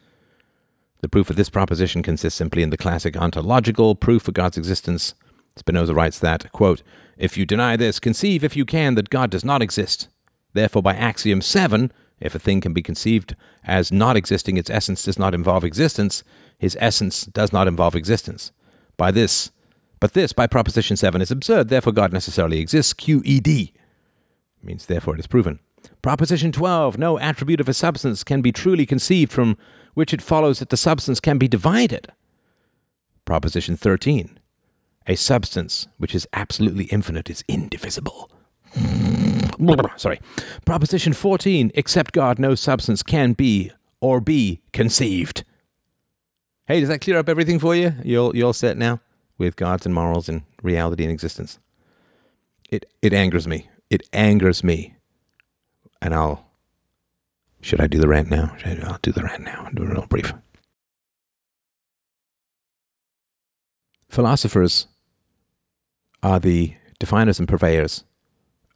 The 1.01 1.09
proof 1.09 1.29
of 1.29 1.35
this 1.35 1.49
proposition 1.49 2.03
consists 2.03 2.37
simply 2.37 2.63
in 2.63 2.71
the 2.71 2.77
classic 2.77 3.15
ontological 3.15 3.95
proof 3.95 4.27
of 4.27 4.33
God's 4.33 4.57
existence. 4.57 5.13
Spinoza 5.55 5.93
writes 5.93 6.19
that, 6.19 6.51
quote, 6.51 6.81
if 7.19 7.37
you 7.37 7.45
deny 7.45 7.75
this, 7.75 7.99
conceive, 7.99 8.43
if 8.43 8.55
you 8.55 8.65
can, 8.65 8.95
that 8.95 9.09
God 9.09 9.29
does 9.29 9.43
not 9.43 9.61
exist. 9.61 10.07
Therefore, 10.53 10.81
by 10.81 10.95
axiom 10.95 11.41
7, 11.41 11.91
if 12.21 12.33
a 12.33 12.39
thing 12.39 12.61
can 12.61 12.73
be 12.73 12.81
conceived 12.81 13.35
as 13.63 13.91
not 13.91 14.15
existing, 14.15 14.55
its 14.57 14.69
essence 14.69 15.03
does 15.03 15.19
not 15.19 15.35
involve 15.35 15.65
existence, 15.65 16.23
his 16.57 16.77
essence 16.79 17.25
does 17.25 17.51
not 17.51 17.67
involve 17.67 17.93
existence. 17.93 18.53
By 18.95 19.11
this, 19.11 19.51
but 19.99 20.13
this, 20.13 20.31
by 20.31 20.47
proposition 20.47 20.95
7, 20.95 21.21
is 21.21 21.29
absurd, 21.29 21.67
therefore 21.67 21.93
God 21.93 22.13
necessarily 22.13 22.59
exists, 22.59 22.93
QED. 22.93 23.73
Means 24.63 24.85
therefore 24.85 25.15
it 25.15 25.19
is 25.19 25.27
proven. 25.27 25.59
Proposition 26.01 26.53
12, 26.53 26.97
no 26.97 27.19
attribute 27.19 27.59
of 27.59 27.67
a 27.67 27.73
substance 27.73 28.23
can 28.23 28.41
be 28.41 28.53
truly 28.53 28.85
conceived 28.85 29.31
from 29.31 29.57
which 29.93 30.13
it 30.13 30.21
follows 30.21 30.59
that 30.59 30.69
the 30.69 30.77
substance 30.77 31.19
can 31.19 31.37
be 31.37 31.49
divided. 31.49 32.11
Proposition 33.25 33.75
13, 33.75 34.38
a 35.09 35.15
substance 35.15 35.87
which 35.97 36.13
is 36.13 36.27
absolutely 36.33 36.85
infinite 36.85 37.29
is 37.29 37.43
indivisible. 37.47 38.31
Sorry. 39.97 40.21
Proposition 40.65 41.13
14 41.13 41.71
Except 41.73 42.13
God, 42.13 42.39
no 42.39 42.55
substance 42.55 43.03
can 43.03 43.33
be 43.33 43.71
or 43.99 44.21
be 44.21 44.61
conceived. 44.71 45.43
Hey, 46.67 46.79
does 46.79 46.89
that 46.89 47.01
clear 47.01 47.17
up 47.17 47.27
everything 47.27 47.57
for 47.59 47.75
you? 47.75 47.93
You're 48.03 48.33
you're 48.35 48.53
set 48.53 48.77
now 48.77 49.01
with 49.39 49.55
gods 49.55 49.85
and 49.85 49.95
morals 49.95 50.29
and 50.29 50.43
reality 50.61 51.03
and 51.03 51.11
existence. 51.11 51.57
It 52.69 52.85
it 53.01 53.11
angers 53.11 53.47
me. 53.47 53.67
It 53.89 54.07
angers 54.13 54.63
me. 54.63 54.95
And 56.01 56.13
I'll 56.13 56.45
should 57.61 57.81
I 57.81 57.87
do 57.87 57.97
the 57.97 58.07
rant 58.07 58.29
now? 58.29 58.55
I, 58.63 58.77
I'll 58.83 58.99
do 59.01 59.11
the 59.11 59.23
rant 59.23 59.43
now. 59.43 59.63
I'll 59.65 59.73
do 59.73 59.83
it 59.83 59.89
real 59.89 60.05
brief. 60.05 60.31
Philosophers 64.07 64.87
are 66.21 66.39
the 66.39 66.75
definers 66.99 67.39
and 67.39 67.47
purveyors 67.47 68.03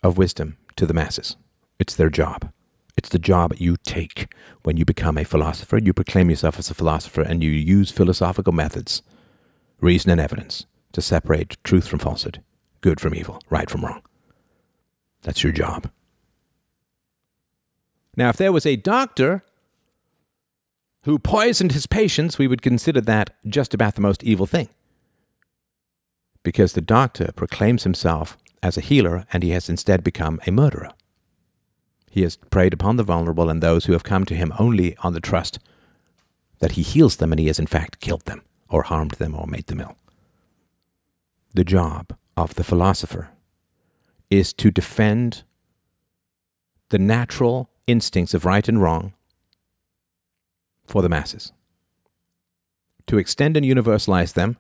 of 0.01 0.17
wisdom 0.17 0.57
to 0.75 0.85
the 0.85 0.93
masses. 0.93 1.35
It's 1.79 1.95
their 1.95 2.09
job. 2.09 2.51
It's 2.95 3.09
the 3.09 3.19
job 3.19 3.53
you 3.57 3.75
take 3.83 4.33
when 4.63 4.77
you 4.77 4.85
become 4.85 5.17
a 5.17 5.23
philosopher. 5.23 5.77
You 5.77 5.93
proclaim 5.93 6.29
yourself 6.29 6.59
as 6.59 6.69
a 6.69 6.75
philosopher 6.75 7.21
and 7.21 7.43
you 7.43 7.51
use 7.51 7.91
philosophical 7.91 8.53
methods, 8.53 9.01
reason 9.81 10.11
and 10.11 10.21
evidence, 10.21 10.65
to 10.93 11.01
separate 11.01 11.57
truth 11.63 11.87
from 11.87 11.99
falsehood, 11.99 12.41
good 12.81 13.01
from 13.01 13.15
evil, 13.15 13.41
right 13.49 13.69
from 13.69 13.83
wrong. 13.83 14.03
That's 15.23 15.43
your 15.43 15.53
job. 15.53 15.89
Now, 18.15 18.29
if 18.29 18.37
there 18.37 18.51
was 18.51 18.65
a 18.65 18.75
doctor 18.75 19.43
who 21.05 21.17
poisoned 21.17 21.71
his 21.71 21.87
patients, 21.87 22.37
we 22.37 22.47
would 22.47 22.61
consider 22.61 23.01
that 23.01 23.31
just 23.47 23.73
about 23.73 23.95
the 23.95 24.01
most 24.01 24.23
evil 24.23 24.45
thing. 24.45 24.69
Because 26.43 26.73
the 26.73 26.81
doctor 26.81 27.31
proclaims 27.35 27.83
himself 27.83 28.37
as 28.61 28.77
a 28.77 28.81
healer 28.81 29.25
and 29.31 29.43
he 29.43 29.51
has 29.51 29.69
instead 29.69 30.03
become 30.03 30.39
a 30.45 30.51
murderer. 30.51 30.91
He 32.09 32.21
has 32.21 32.35
preyed 32.35 32.73
upon 32.73 32.97
the 32.97 33.03
vulnerable 33.03 33.49
and 33.49 33.61
those 33.61 33.85
who 33.85 33.93
have 33.93 34.03
come 34.03 34.25
to 34.25 34.35
him 34.35 34.53
only 34.59 34.95
on 34.97 35.13
the 35.13 35.19
trust 35.19 35.59
that 36.59 36.73
he 36.73 36.81
heals 36.81 37.15
them 37.15 37.31
and 37.31 37.39
he 37.39 37.47
has 37.47 37.59
in 37.59 37.67
fact 37.67 37.99
killed 37.99 38.25
them 38.25 38.43
or 38.69 38.83
harmed 38.83 39.11
them 39.11 39.35
or 39.35 39.47
made 39.47 39.67
them 39.67 39.81
ill. 39.81 39.97
The 41.53 41.63
job 41.63 42.15
of 42.37 42.55
the 42.55 42.63
philosopher 42.63 43.29
is 44.29 44.53
to 44.53 44.71
defend 44.71 45.43
the 46.89 46.99
natural 46.99 47.69
instincts 47.87 48.33
of 48.33 48.45
right 48.45 48.67
and 48.67 48.81
wrong 48.81 49.13
for 50.85 51.01
the 51.01 51.09
masses, 51.09 51.51
to 53.07 53.17
extend 53.17 53.57
and 53.57 53.65
universalize 53.65 54.33
them 54.33 54.57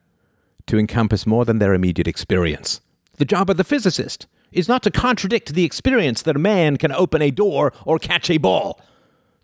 to 0.67 0.77
encompass 0.77 1.25
more 1.25 1.45
than 1.45 1.59
their 1.59 1.73
immediate 1.73 2.07
experience. 2.07 2.81
The 3.17 3.25
job 3.25 3.49
of 3.49 3.57
the 3.57 3.63
physicist 3.63 4.27
is 4.51 4.67
not 4.67 4.83
to 4.83 4.91
contradict 4.91 5.53
the 5.53 5.65
experience 5.65 6.21
that 6.21 6.35
a 6.35 6.39
man 6.39 6.77
can 6.77 6.91
open 6.91 7.21
a 7.21 7.31
door 7.31 7.73
or 7.85 7.99
catch 7.99 8.29
a 8.29 8.37
ball. 8.37 8.79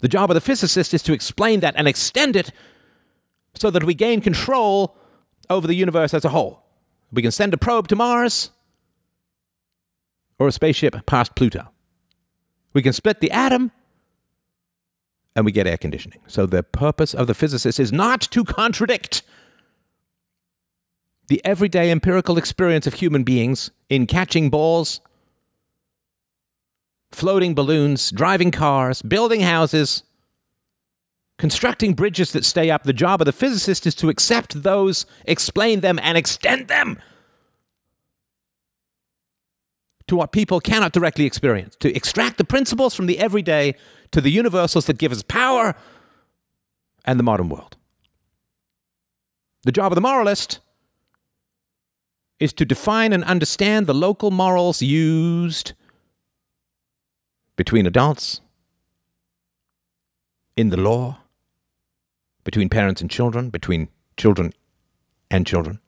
The 0.02 0.08
job 0.08 0.30
of 0.30 0.36
the 0.36 0.42
physicist 0.42 0.94
is 0.94 1.04
to 1.04 1.14
explain 1.14 1.60
that 1.60 1.76
and 1.76 1.88
extend 1.88 2.36
it 2.36 2.52
so 3.56 3.70
that 3.72 3.84
we 3.84 3.94
gain 3.94 4.22
control 4.22 4.96
over 5.50 5.68
the 5.68 5.76
universe 5.76 6.14
as 6.14 6.24
a 6.24 6.30
whole. 6.30 6.64
We 7.12 7.22
can 7.22 7.32
send 7.32 7.54
a 7.54 7.58
probe 7.58 7.88
to 7.90 7.96
Mars 7.96 8.52
or 10.38 10.48
a 10.48 10.52
spaceship 10.52 11.06
past 11.06 11.36
Pluto. 11.36 11.68
We 12.74 12.82
can 12.82 12.94
split 12.94 13.20
the 13.20 13.32
atom 13.32 13.72
and 15.36 15.46
we 15.46 15.52
get 15.52 15.68
air 15.68 15.78
conditioning. 15.78 16.20
So 16.28 16.46
the 16.46 16.64
purpose 16.64 17.14
of 17.14 17.28
the 17.28 17.34
physicist 17.34 17.80
is 17.80 17.92
not 17.92 18.22
to 18.22 18.44
contradict 18.44 19.24
the 21.30 21.42
everyday 21.46 21.92
empirical 21.92 22.38
experience 22.38 22.88
of 22.88 22.96
human 22.96 23.24
beings 23.24 23.72
in 23.88 24.08
catching 24.08 24.50
balls, 24.50 25.00
floating 27.12 27.54
balloons, 27.54 28.10
driving 28.12 28.50
cars, 28.52 29.02
building 29.04 29.42
houses, 29.42 30.04
constructing 31.38 31.94
bridges 31.94 32.32
that 32.32 32.44
stay 32.44 32.72
up. 32.72 32.84
The 32.84 32.94
job 32.94 33.22
of 33.22 33.26
the 33.26 33.32
physicist 33.32 33.86
is 33.86 33.94
to 33.96 34.10
accept 34.10 34.64
those, 34.64 35.06
explain 35.26 35.82
them, 35.82 36.00
and 36.02 36.18
extend 36.18 36.68
them 36.68 37.00
to 40.08 40.16
what 40.16 40.32
people 40.32 40.60
cannot 40.60 40.92
directly 40.92 41.26
experience, 41.26 41.76
to 41.80 41.96
extract 41.96 42.40
the 42.40 42.44
principles 42.44 42.96
from 42.96 43.06
the 43.06 43.20
everyday 43.20 43.76
to 44.12 44.20
the 44.20 44.32
universals 44.32 44.88
that 44.88 44.98
give 44.98 45.12
us 45.12 45.22
power 45.22 45.76
and 47.06 47.20
the 47.20 47.24
modern 47.24 47.50
world. 47.50 47.78
The 49.64 49.72
job 49.72 49.92
of 49.92 49.96
the 49.96 50.02
moralist 50.02 50.60
is 52.40 52.54
to 52.54 52.66
define 52.66 53.12
and 53.14 53.24
understand 53.26 53.86
the 53.86 53.94
local 53.94 54.32
morals 54.32 54.82
used 54.82 55.74
between 57.56 57.86
adults, 57.86 58.40
in 60.56 60.70
the 60.70 60.78
law, 60.78 61.18
between 62.44 62.70
parents 62.70 63.02
and 63.02 63.10
children, 63.10 63.50
between 63.50 63.90
children 64.18 64.54
and 65.30 65.46
children, 65.46 65.80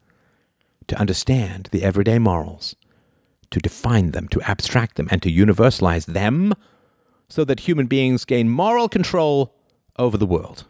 to 0.87 0.99
understand 0.99 1.69
the 1.71 1.83
everyday 1.83 2.19
morals, 2.19 2.75
to 3.51 3.59
define 3.59 4.11
them, 4.11 4.27
to 4.27 4.41
abstract 4.41 4.95
them, 4.95 5.07
and 5.11 5.21
to 5.21 5.31
universalize 5.31 6.05
them 6.05 6.53
so 7.29 7.45
that 7.45 7.61
human 7.61 7.87
beings 7.87 8.25
gain 8.25 8.49
moral 8.49 8.89
control 8.89 9.55
over 9.97 10.17
the 10.17 10.25
world. 10.25 10.65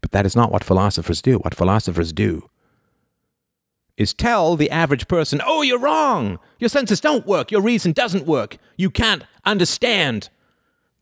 But 0.00 0.12
that 0.12 0.24
is 0.24 0.34
not 0.34 0.50
what 0.50 0.64
philosophers 0.64 1.20
do. 1.20 1.36
What 1.38 1.54
philosophers 1.54 2.12
do 2.12 2.48
is 3.98 4.14
tell 4.14 4.54
the 4.54 4.70
average 4.70 5.08
person, 5.08 5.42
oh, 5.44 5.60
you're 5.62 5.78
wrong. 5.78 6.38
Your 6.60 6.70
senses 6.70 7.00
don't 7.00 7.26
work. 7.26 7.50
Your 7.50 7.60
reason 7.60 7.92
doesn't 7.92 8.26
work. 8.26 8.56
You 8.76 8.90
can't 8.90 9.24
understand 9.44 10.30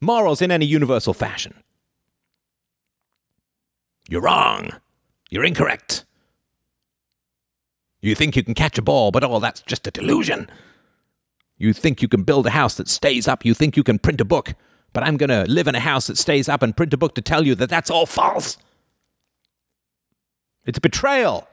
morals 0.01 0.41
in 0.41 0.51
any 0.51 0.65
universal 0.65 1.13
fashion. 1.13 1.55
You're 4.09 4.23
wrong. 4.23 4.71
You're 5.31 5.45
incorrect. 5.45 6.07
You 8.01 8.15
think 8.15 8.35
you 8.35 8.43
can 8.43 8.55
catch 8.55 8.79
a 8.79 8.83
ball, 8.83 9.11
but 9.11 9.23
all 9.23 9.41
that's 9.41 9.61
just 9.63 9.87
a 9.87 9.91
delusion. 9.91 10.49
You 11.59 11.75
think 11.75 12.01
you 12.01 12.09
can 12.09 12.23
build 12.23 12.47
a 12.47 12.51
house 12.51 12.77
that 12.77 12.89
stays 12.89 13.29
up. 13.29 13.45
You 13.45 13.53
think 13.53 13.77
you 13.77 13.83
can 13.83 13.99
print 13.99 14.23
a 14.23 14.25
book, 14.25 14.55
but 14.95 15.03
I'm 15.03 15.19
going 15.19 15.31
to 15.31 15.45
live 15.51 15.69
in 15.69 15.75
a 15.75 15.81
house 15.81 16.07
that 16.07 16.17
stays 16.17 16.49
up 16.49 16.63
and 16.63 16.77
print 16.77 16.95
a 16.95 16.97
book 16.97 17.15
to 17.17 17.23
tell 17.23 17.45
you 17.45 17.55
that 17.57 17.69
that's 17.69 17.91
all 17.91 18.07
false. 18.07 18.57
It's 20.65 20.79
a 20.79 20.81
betrayal 20.81 21.47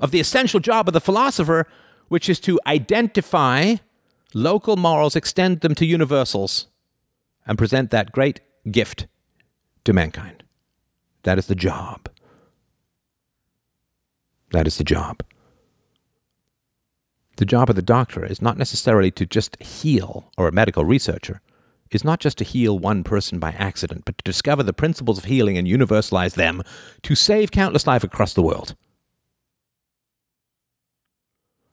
of 0.00 0.10
the 0.10 0.20
essential 0.20 0.60
job 0.60 0.88
of 0.88 0.94
the 0.94 1.00
philosopher, 1.00 1.66
which 2.08 2.28
is 2.28 2.40
to 2.40 2.60
identify 2.66 3.76
local 4.34 4.76
morals, 4.76 5.16
extend 5.16 5.60
them 5.60 5.74
to 5.74 5.86
universals, 5.86 6.68
and 7.46 7.58
present 7.58 7.90
that 7.90 8.12
great 8.12 8.40
gift 8.70 9.06
to 9.84 9.92
mankind. 9.92 10.44
That 11.22 11.38
is 11.38 11.46
the 11.46 11.54
job. 11.54 12.08
That 14.52 14.66
is 14.66 14.78
the 14.78 14.84
job. 14.84 15.22
The 17.36 17.44
job 17.44 17.70
of 17.70 17.76
the 17.76 17.82
doctor 17.82 18.24
is 18.24 18.42
not 18.42 18.58
necessarily 18.58 19.10
to 19.12 19.26
just 19.26 19.60
heal, 19.62 20.32
or 20.36 20.48
a 20.48 20.52
medical 20.52 20.84
researcher 20.84 21.40
is 21.90 22.04
not 22.04 22.20
just 22.20 22.36
to 22.38 22.44
heal 22.44 22.78
one 22.78 23.02
person 23.02 23.38
by 23.38 23.52
accident, 23.52 24.04
but 24.04 24.18
to 24.18 24.24
discover 24.24 24.62
the 24.62 24.72
principles 24.72 25.18
of 25.18 25.24
healing 25.24 25.56
and 25.56 25.66
universalize 25.66 26.34
them 26.34 26.62
to 27.02 27.14
save 27.14 27.50
countless 27.50 27.86
lives 27.86 28.04
across 28.04 28.34
the 28.34 28.42
world. 28.42 28.74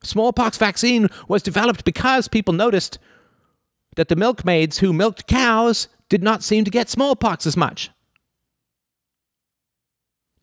Smallpox 0.05 0.57
vaccine 0.57 1.09
was 1.27 1.43
developed 1.43 1.83
because 1.83 2.27
people 2.27 2.53
noticed 2.53 2.99
that 3.95 4.07
the 4.07 4.15
milkmaids 4.15 4.79
who 4.79 4.93
milked 4.93 5.27
cows 5.27 5.87
did 6.09 6.23
not 6.23 6.43
seem 6.43 6.63
to 6.65 6.71
get 6.71 6.89
smallpox 6.89 7.47
as 7.47 7.57
much. 7.57 7.91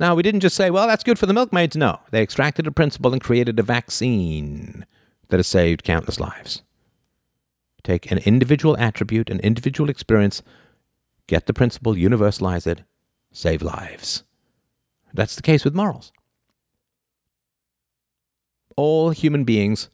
Now, 0.01 0.15
we 0.15 0.23
didn't 0.23 0.41
just 0.41 0.57
say, 0.57 0.71
well, 0.71 0.89
that's 0.89 1.05
good 1.05 1.19
for 1.19 1.27
the 1.27 1.35
milkmaids. 1.35 1.77
No, 1.77 2.01
they 2.11 2.23
extracted 2.23 2.67
a 2.67 2.73
principle 2.73 3.13
and 3.13 3.23
created 3.23 3.59
a 3.59 3.63
vaccine 3.63 4.85
that 5.29 5.37
has 5.37 5.47
saved 5.47 5.85
countless 5.85 6.19
lives. 6.19 6.63
Take 7.85 8.11
an 8.11 8.19
individual 8.19 8.77
attribute, 8.79 9.31
an 9.31 9.41
individual 9.41 9.91
experience, 9.91 10.43
get 11.27 11.47
the 11.47 11.55
principle, 11.55 11.95
universalize 11.95 12.67
it, 12.67 12.83
save 13.33 13.63
lives. 13.63 14.25
That's 15.15 15.37
the 15.37 15.43
case 15.43 15.65
with 15.65 15.75
morals 15.75 16.13
all 18.77 19.11
human 19.11 19.45
beings 19.45 19.89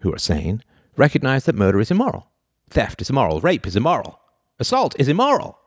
who 0.00 0.12
are 0.12 0.18
sane 0.18 0.62
recognize 0.96 1.44
that 1.44 1.54
murder 1.54 1.80
is 1.80 1.90
immoral, 1.90 2.30
theft 2.70 3.00
is 3.00 3.10
immoral, 3.10 3.40
rape 3.40 3.66
is 3.66 3.76
immoral, 3.76 4.20
assault 4.58 4.94
is 4.98 5.08
immoral. 5.08 5.58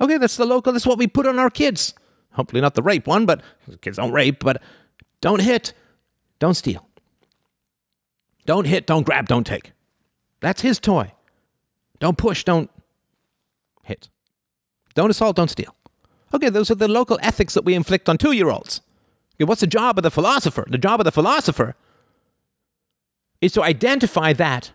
Okay, 0.00 0.18
that's 0.18 0.36
the 0.36 0.44
local, 0.44 0.72
that's 0.72 0.86
what 0.86 0.98
we 0.98 1.06
put 1.06 1.26
on 1.26 1.38
our 1.38 1.50
kids. 1.50 1.94
Hopefully 2.32 2.60
not 2.60 2.74
the 2.74 2.82
rape 2.82 3.06
one, 3.06 3.24
but 3.24 3.42
kids 3.80 3.96
don't 3.96 4.12
rape, 4.12 4.40
but 4.44 4.60
don't 5.20 5.40
hit, 5.40 5.72
don't 6.38 6.54
steal. 6.54 6.86
Don't 8.44 8.66
hit, 8.66 8.86
don't 8.86 9.04
grab, 9.04 9.26
don't 9.26 9.46
take. 9.46 9.72
That's 10.40 10.60
his 10.60 10.78
toy. 10.78 11.12
Don't 11.98 12.18
push, 12.18 12.44
don't 12.44 12.70
hit. 13.82 14.08
Don't 14.94 15.10
assault, 15.10 15.36
don't 15.36 15.50
steal. 15.50 15.74
Okay, 16.34 16.50
those 16.50 16.70
are 16.70 16.74
the 16.74 16.88
local 16.88 17.18
ethics 17.22 17.54
that 17.54 17.64
we 17.64 17.74
inflict 17.74 18.08
on 18.08 18.18
two 18.18 18.32
year 18.32 18.50
olds. 18.50 18.80
What's 19.38 19.60
the 19.60 19.66
job 19.66 19.98
of 19.98 20.02
the 20.02 20.10
philosopher? 20.10 20.64
The 20.68 20.78
job 20.78 21.00
of 21.00 21.04
the 21.04 21.12
philosopher 21.12 21.74
is 23.40 23.52
to 23.52 23.62
identify 23.62 24.32
that, 24.32 24.72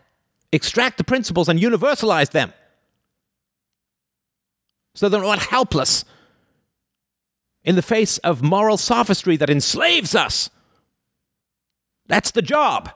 extract 0.52 0.98
the 0.98 1.04
principles, 1.04 1.48
and 1.48 1.58
universalize 1.58 2.30
them. 2.30 2.52
So 4.94 5.08
they're 5.08 5.20
not 5.20 5.40
helpless 5.40 6.04
in 7.64 7.76
the 7.76 7.82
face 7.82 8.18
of 8.18 8.42
moral 8.42 8.76
sophistry 8.76 9.36
that 9.36 9.50
enslaves 9.50 10.14
us. 10.14 10.50
That's 12.06 12.30
the 12.30 12.42
job. 12.42 12.90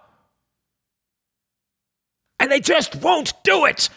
And 2.39 2.51
they 2.51 2.61
just 2.61 2.97
won't 2.97 3.33
do 3.43 3.65
it. 3.65 3.89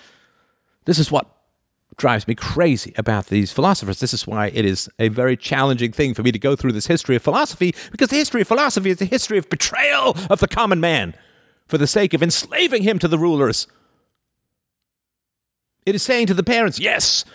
This 0.85 0.97
is 0.97 1.11
what 1.11 1.27
drives 1.99 2.27
me 2.27 2.33
crazy 2.33 2.93
about 2.97 3.27
these 3.27 3.51
philosophers. 3.51 3.99
This 3.99 4.13
is 4.13 4.25
why 4.25 4.47
it 4.47 4.65
is 4.65 4.89
a 4.97 5.09
very 5.09 5.37
challenging 5.37 5.91
thing 5.91 6.15
for 6.15 6.23
me 6.23 6.31
to 6.31 6.39
go 6.39 6.55
through 6.55 6.71
this 6.71 6.87
history 6.87 7.15
of 7.15 7.21
philosophy, 7.21 7.75
because 7.91 8.09
the 8.09 8.15
history 8.15 8.41
of 8.41 8.47
philosophy 8.47 8.89
is 8.89 8.97
the 8.97 9.05
history 9.05 9.37
of 9.37 9.49
betrayal 9.49 10.17
of 10.29 10.39
the 10.39 10.47
common 10.47 10.79
man 10.79 11.13
for 11.67 11.77
the 11.77 11.85
sake 11.85 12.15
of 12.15 12.23
enslaving 12.23 12.81
him 12.81 12.97
to 12.97 13.07
the 13.07 13.19
rulers. 13.19 13.67
It 15.85 15.93
is 15.93 16.01
saying 16.01 16.27
to 16.27 16.33
the 16.33 16.43
parents, 16.43 16.79
yes, 16.79 17.25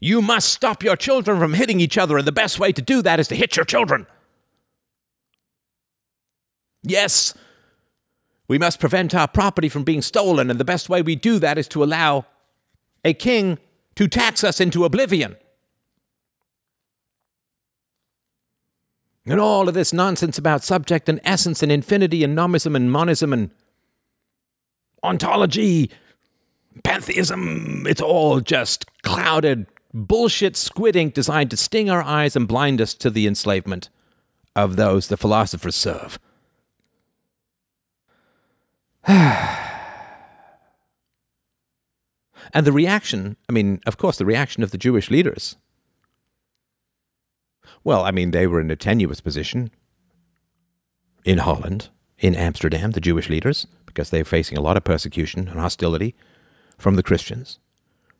you 0.00 0.20
must 0.20 0.50
stop 0.50 0.82
your 0.82 0.96
children 0.96 1.38
from 1.38 1.54
hitting 1.54 1.80
each 1.80 1.96
other, 1.96 2.18
and 2.18 2.26
the 2.26 2.32
best 2.32 2.58
way 2.58 2.72
to 2.72 2.82
do 2.82 3.00
that 3.02 3.20
is 3.20 3.28
to 3.28 3.36
hit 3.36 3.56
your 3.56 3.64
children. 3.64 4.06
Yes, 6.82 7.32
we 8.48 8.58
must 8.58 8.80
prevent 8.80 9.14
our 9.14 9.28
property 9.28 9.70
from 9.70 9.84
being 9.84 10.02
stolen, 10.02 10.50
and 10.50 10.60
the 10.60 10.64
best 10.64 10.90
way 10.90 11.00
we 11.00 11.16
do 11.16 11.38
that 11.38 11.56
is 11.56 11.68
to 11.68 11.82
allow 11.82 12.26
a 13.04 13.14
king 13.14 13.58
to 13.96 14.08
tax 14.08 14.42
us 14.44 14.60
into 14.60 14.84
oblivion. 14.84 15.36
And 19.26 19.40
all 19.40 19.68
of 19.68 19.74
this 19.74 19.92
nonsense 19.92 20.36
about 20.36 20.62
subject 20.62 21.08
and 21.08 21.20
essence 21.24 21.62
and 21.62 21.72
infinity 21.72 22.22
and 22.24 22.36
nomism 22.36 22.76
and 22.76 22.92
monism 22.92 23.32
and 23.32 23.50
ontology, 25.02 25.90
pantheism, 26.82 27.86
it's 27.86 28.02
all 28.02 28.40
just 28.40 28.84
clouded 29.02 29.66
bullshit 29.94 30.56
squid 30.56 30.96
ink 30.96 31.14
designed 31.14 31.50
to 31.50 31.56
sting 31.56 31.88
our 31.88 32.02
eyes 32.02 32.34
and 32.34 32.48
blind 32.48 32.80
us 32.80 32.92
to 32.94 33.08
the 33.08 33.26
enslavement 33.26 33.88
of 34.56 34.76
those 34.76 35.08
the 35.08 35.16
philosophers 35.16 35.76
serve. 35.76 36.18
Ah. 39.06 39.43
And 42.54 42.64
the 42.64 42.72
reaction, 42.72 43.36
I 43.48 43.52
mean, 43.52 43.80
of 43.84 43.98
course, 43.98 44.16
the 44.16 44.24
reaction 44.24 44.62
of 44.62 44.70
the 44.70 44.78
Jewish 44.78 45.10
leaders. 45.10 45.56
Well, 47.82 48.04
I 48.04 48.12
mean, 48.12 48.30
they 48.30 48.46
were 48.46 48.60
in 48.60 48.70
a 48.70 48.76
tenuous 48.76 49.20
position 49.20 49.72
in 51.24 51.38
Holland, 51.38 51.88
in 52.18 52.36
Amsterdam, 52.36 52.92
the 52.92 53.00
Jewish 53.00 53.28
leaders, 53.28 53.66
because 53.86 54.10
they're 54.10 54.24
facing 54.24 54.56
a 54.56 54.60
lot 54.60 54.76
of 54.76 54.84
persecution 54.84 55.48
and 55.48 55.58
hostility 55.58 56.14
from 56.78 56.94
the 56.94 57.02
Christians. 57.02 57.58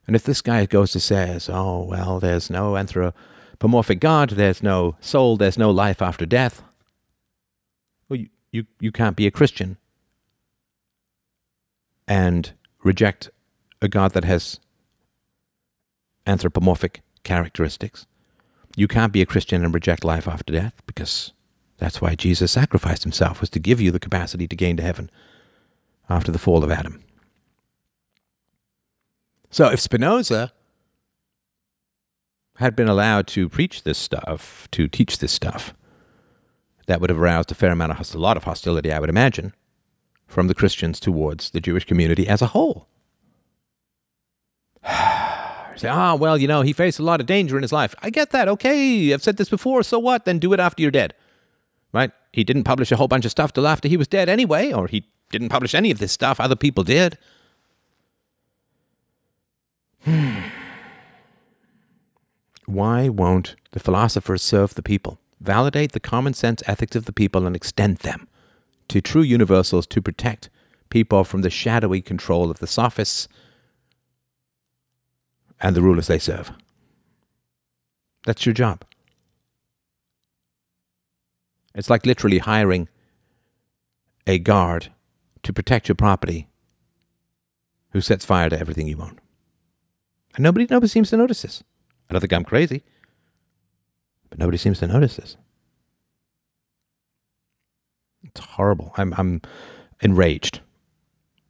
And 0.07 0.17
if 0.17 0.25
this 0.25 0.43
guy 0.43 0.67
goes 0.67 0.93
to 0.93 1.01
says, 1.01 1.49
oh, 1.51 1.85
well, 1.85 2.19
there's 2.19 2.51
no 2.51 2.77
anthropomorphic 2.77 4.01
God, 4.01 4.31
there's 4.31 4.63
no 4.63 4.97
soul, 5.01 5.37
there's 5.37 5.57
no 5.57 5.71
life 5.71 6.03
after 6.03 6.27
death, 6.27 6.63
well, 8.09 8.19
you, 8.19 8.29
you, 8.51 8.67
you 8.81 8.93
can't 8.93 9.17
be 9.17 9.27
a 9.27 9.31
Christian 9.31 9.79
and 12.07 12.53
reject 12.83 13.31
a 13.85 13.89
God 13.89 14.13
that 14.13 14.25
has 14.25 14.59
anthropomorphic 16.27 17.03
characteristics. 17.23 18.07
You 18.77 18.89
can't 18.89 19.13
be 19.13 19.23
a 19.23 19.27
Christian 19.27 19.65
and 19.65 19.73
reject 19.73 20.05
life 20.05 20.27
after 20.27 20.53
death 20.53 20.75
because 20.87 21.33
that's 21.79 22.01
why 22.01 22.15
Jesus 22.15 22.53
sacrificed 22.53 23.03
himself, 23.03 23.41
was 23.41 23.51
to 23.51 23.59
give 23.59 23.81
you 23.81 23.91
the 23.91 24.01
capacity 24.01 24.49
to 24.49 24.57
gain 24.57 24.77
to 24.79 24.83
heaven 24.83 25.11
after 26.09 26.33
the 26.33 26.39
fall 26.39 26.65
of 26.65 26.71
Adam. 26.71 27.03
So 29.51 29.71
if 29.71 29.81
Spinoza 29.81 30.53
had 32.57 32.75
been 32.77 32.89
allowed 32.89 33.27
to 33.29 33.49
preach 33.49 33.83
this 33.83 33.99
stuff, 33.99 34.69
to 34.73 34.89
teach 34.89 35.19
this 35.19 35.33
stuff, 35.33 35.75
that 36.87 37.01
would 37.01 37.11
have 37.11 37.19
aroused 37.19 37.51
a 37.51 37.55
fair 37.55 37.71
amount 37.71 37.93
of 37.93 38.15
a 38.15 38.19
lot 38.19 38.37
of 38.37 38.45
hostility, 38.45 38.93
I 38.93 38.99
would 38.99 39.09
imagine, 39.09 39.55
from 40.27 40.49
the 40.49 40.55
Christians 40.55 41.01
towards 41.01 41.51
the 41.51 41.61
Jewish 41.61 41.85
community 41.85 42.29
as 42.29 42.43
a 42.43 42.49
whole. 42.49 42.89
Say, 45.77 45.89
ah, 45.89 46.15
well, 46.15 46.39
you 46.39 46.47
know, 46.47 46.63
he 46.63 46.73
faced 46.73 46.99
a 46.99 47.03
lot 47.03 47.21
of 47.21 47.27
danger 47.27 47.57
in 47.57 47.63
his 47.63 47.73
life. 47.73 47.95
I 48.01 48.11
get 48.11 48.31
that. 48.31 48.49
Okay, 48.49 49.13
I've 49.13 49.23
said 49.23 49.37
this 49.39 49.49
before. 49.49 49.83
So 49.83 49.99
what? 49.99 50.25
Then 50.25 50.39
do 50.39 50.53
it 50.53 50.61
after 50.61 50.83
you're 50.83 50.91
dead. 50.91 51.15
Right? 51.93 52.13
He 52.33 52.45
didn't 52.45 52.65
publish 52.65 52.93
a 52.93 52.97
whole 52.97 53.09
bunch 53.09 53.25
of 53.25 53.31
stuff 53.31 53.53
till 53.53 53.67
after 53.67 53.89
he 53.89 53.97
was 53.97 54.09
dead 54.09 54.29
anyway, 54.29 54.73
or 54.73 54.87
he 54.87 55.07
didn't 55.31 55.49
publish 55.49 55.75
any 55.75 55.91
of 55.91 55.99
this 55.99 56.13
stuff. 56.13 56.39
Other 56.39 56.57
people 56.57 56.85
did. 56.85 57.19
Why 62.67 63.09
won't 63.09 63.57
the 63.73 63.81
philosophers 63.81 64.43
serve 64.43 64.75
the 64.75 64.83
people, 64.83 65.19
validate 65.41 65.93
the 65.93 66.01
common 66.01 66.35
sense 66.35 66.63
ethics 66.67 66.97
of 66.97 67.05
the 67.07 67.13
people, 67.13 67.47
and 67.47 67.57
extend 67.57 67.99
them 67.99 68.29
to 68.89 69.01
true 69.01 69.23
universals 69.23 69.87
to 69.89 70.03
protect 70.03 70.51
people 70.91 71.25
from 71.25 71.43
the 71.43 71.51
shadowy 71.51 72.01
control 72.01 72.51
of 72.51 72.59
the 72.59 72.67
sophists 72.67 73.29
and 75.65 75.75
the 75.75 75.81
rulers 75.81 76.09
they 76.09 76.19
serve. 76.19 76.53
That's 78.27 78.45
your 78.45 78.53
job. 78.53 78.85
It's 81.75 81.89
like 81.89 82.05
literally 82.05 82.39
hiring 82.39 82.87
a 84.27 84.39
guard 84.39 84.93
to 85.43 85.55
protect 85.55 85.89
your 85.89 85.95
property 85.95 86.49
who 87.93 88.03
sets 88.03 88.27
fire 88.27 88.51
to 88.51 88.61
everything 88.61 88.87
you 88.87 89.01
own. 89.01 89.19
And 90.35 90.43
nobody, 90.43 90.67
nobody 90.69 90.89
seems 90.89 91.09
to 91.11 91.17
notice 91.17 91.41
this. 91.41 91.65
I 92.11 92.13
don't 92.13 92.21
think 92.21 92.35
I'm 92.35 92.45
crazy, 92.45 92.83
but 94.29 94.39
nobody 94.39 94.59
seems 94.59 94.81
to 94.81 94.87
notice 94.87 95.17
this. 95.17 95.39
It's 98.23 98.41
horrible. 98.41 98.93
I'm, 98.99 99.15
I'm 99.17 99.41
enraged 100.03 100.61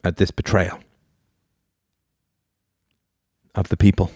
at 0.04 0.18
this 0.18 0.30
betrayal 0.30 0.78
of 3.55 3.68
the 3.68 3.76
people. 3.76 4.11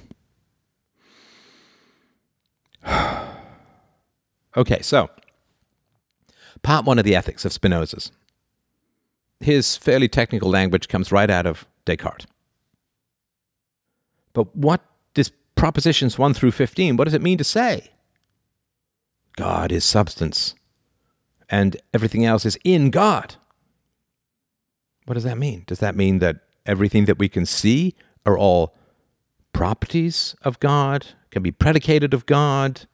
okay, 4.56 4.82
so 4.82 5.10
part 6.62 6.84
one 6.84 6.98
of 6.98 7.04
the 7.04 7.14
ethics 7.16 7.44
of 7.44 7.52
Spinoza's. 7.52 8.10
His 9.40 9.76
fairly 9.76 10.08
technical 10.08 10.50
language 10.50 10.88
comes 10.88 11.12
right 11.12 11.30
out 11.30 11.46
of 11.46 11.66
Descartes. 11.84 12.26
But 14.32 14.54
what 14.54 14.80
does 15.14 15.30
propositions 15.54 16.18
1 16.18 16.34
through 16.34 16.52
15, 16.52 16.96
what 16.96 17.04
does 17.04 17.14
it 17.14 17.22
mean 17.22 17.38
to 17.38 17.44
say? 17.44 17.90
God 19.36 19.70
is 19.70 19.84
substance, 19.84 20.54
and 21.48 21.76
everything 21.94 22.24
else 22.24 22.44
is 22.44 22.58
in 22.64 22.90
God. 22.90 23.36
What 25.06 25.14
does 25.14 25.24
that 25.24 25.38
mean? 25.38 25.64
Does 25.66 25.78
that 25.78 25.96
mean 25.96 26.18
that 26.18 26.40
everything 26.66 27.04
that 27.06 27.18
we 27.18 27.28
can 27.28 27.46
see 27.46 27.94
are 28.26 28.36
all 28.36 28.74
properties 29.58 30.36
of 30.42 30.60
God, 30.60 31.04
can 31.32 31.42
be 31.42 31.50
predicated 31.50 32.14
of 32.14 32.26
God. 32.26 32.86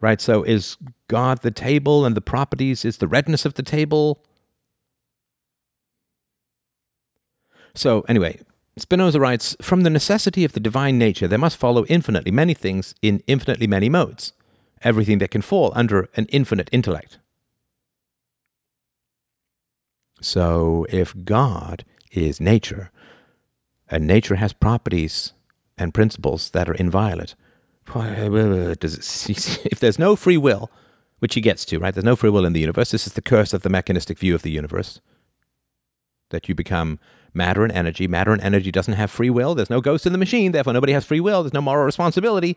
Right? 0.00 0.20
So 0.20 0.44
is 0.44 0.76
God 1.08 1.42
the 1.42 1.50
table 1.50 2.06
and 2.06 2.16
the 2.16 2.20
properties 2.20 2.84
is 2.84 2.98
the 2.98 3.08
redness 3.08 3.44
of 3.44 3.54
the 3.54 3.64
table? 3.64 4.22
So, 7.74 8.02
anyway, 8.08 8.40
Spinoza 8.78 9.18
writes 9.18 9.56
From 9.60 9.82
the 9.82 9.90
necessity 9.90 10.44
of 10.44 10.52
the 10.52 10.60
divine 10.60 10.96
nature, 10.96 11.26
there 11.26 11.40
must 11.40 11.56
follow 11.56 11.84
infinitely 11.86 12.30
many 12.30 12.54
things 12.54 12.94
in 13.02 13.20
infinitely 13.26 13.66
many 13.66 13.88
modes, 13.88 14.32
everything 14.82 15.18
that 15.18 15.32
can 15.32 15.42
fall 15.42 15.72
under 15.74 16.08
an 16.14 16.26
infinite 16.26 16.70
intellect. 16.70 17.18
So, 20.20 20.86
if 20.88 21.14
God 21.24 21.84
is 22.12 22.40
nature, 22.40 22.92
and 23.88 24.06
nature 24.06 24.36
has 24.36 24.52
properties 24.52 25.32
and 25.78 25.94
principles 25.94 26.50
that 26.50 26.68
are 26.68 26.74
inviolate. 26.74 27.34
If 27.94 29.78
there's 29.78 29.98
no 29.98 30.16
free 30.16 30.36
will, 30.36 30.70
which 31.18 31.34
he 31.34 31.40
gets 31.40 31.64
to, 31.66 31.78
right? 31.78 31.94
There's 31.94 32.04
no 32.04 32.16
free 32.16 32.30
will 32.30 32.44
in 32.44 32.52
the 32.52 32.60
universe. 32.60 32.90
This 32.90 33.06
is 33.06 33.12
the 33.12 33.22
curse 33.22 33.52
of 33.52 33.62
the 33.62 33.70
mechanistic 33.70 34.18
view 34.18 34.34
of 34.34 34.42
the 34.42 34.50
universe. 34.50 35.00
That 36.30 36.48
you 36.48 36.54
become 36.54 36.98
matter 37.32 37.62
and 37.62 37.72
energy. 37.72 38.08
Matter 38.08 38.32
and 38.32 38.42
energy 38.42 38.72
doesn't 38.72 38.94
have 38.94 39.10
free 39.10 39.30
will. 39.30 39.54
There's 39.54 39.70
no 39.70 39.80
ghost 39.80 40.04
in 40.06 40.12
the 40.12 40.18
machine. 40.18 40.52
Therefore, 40.52 40.72
nobody 40.72 40.92
has 40.92 41.04
free 41.04 41.20
will. 41.20 41.42
There's 41.42 41.54
no 41.54 41.60
moral 41.60 41.84
responsibility. 41.84 42.56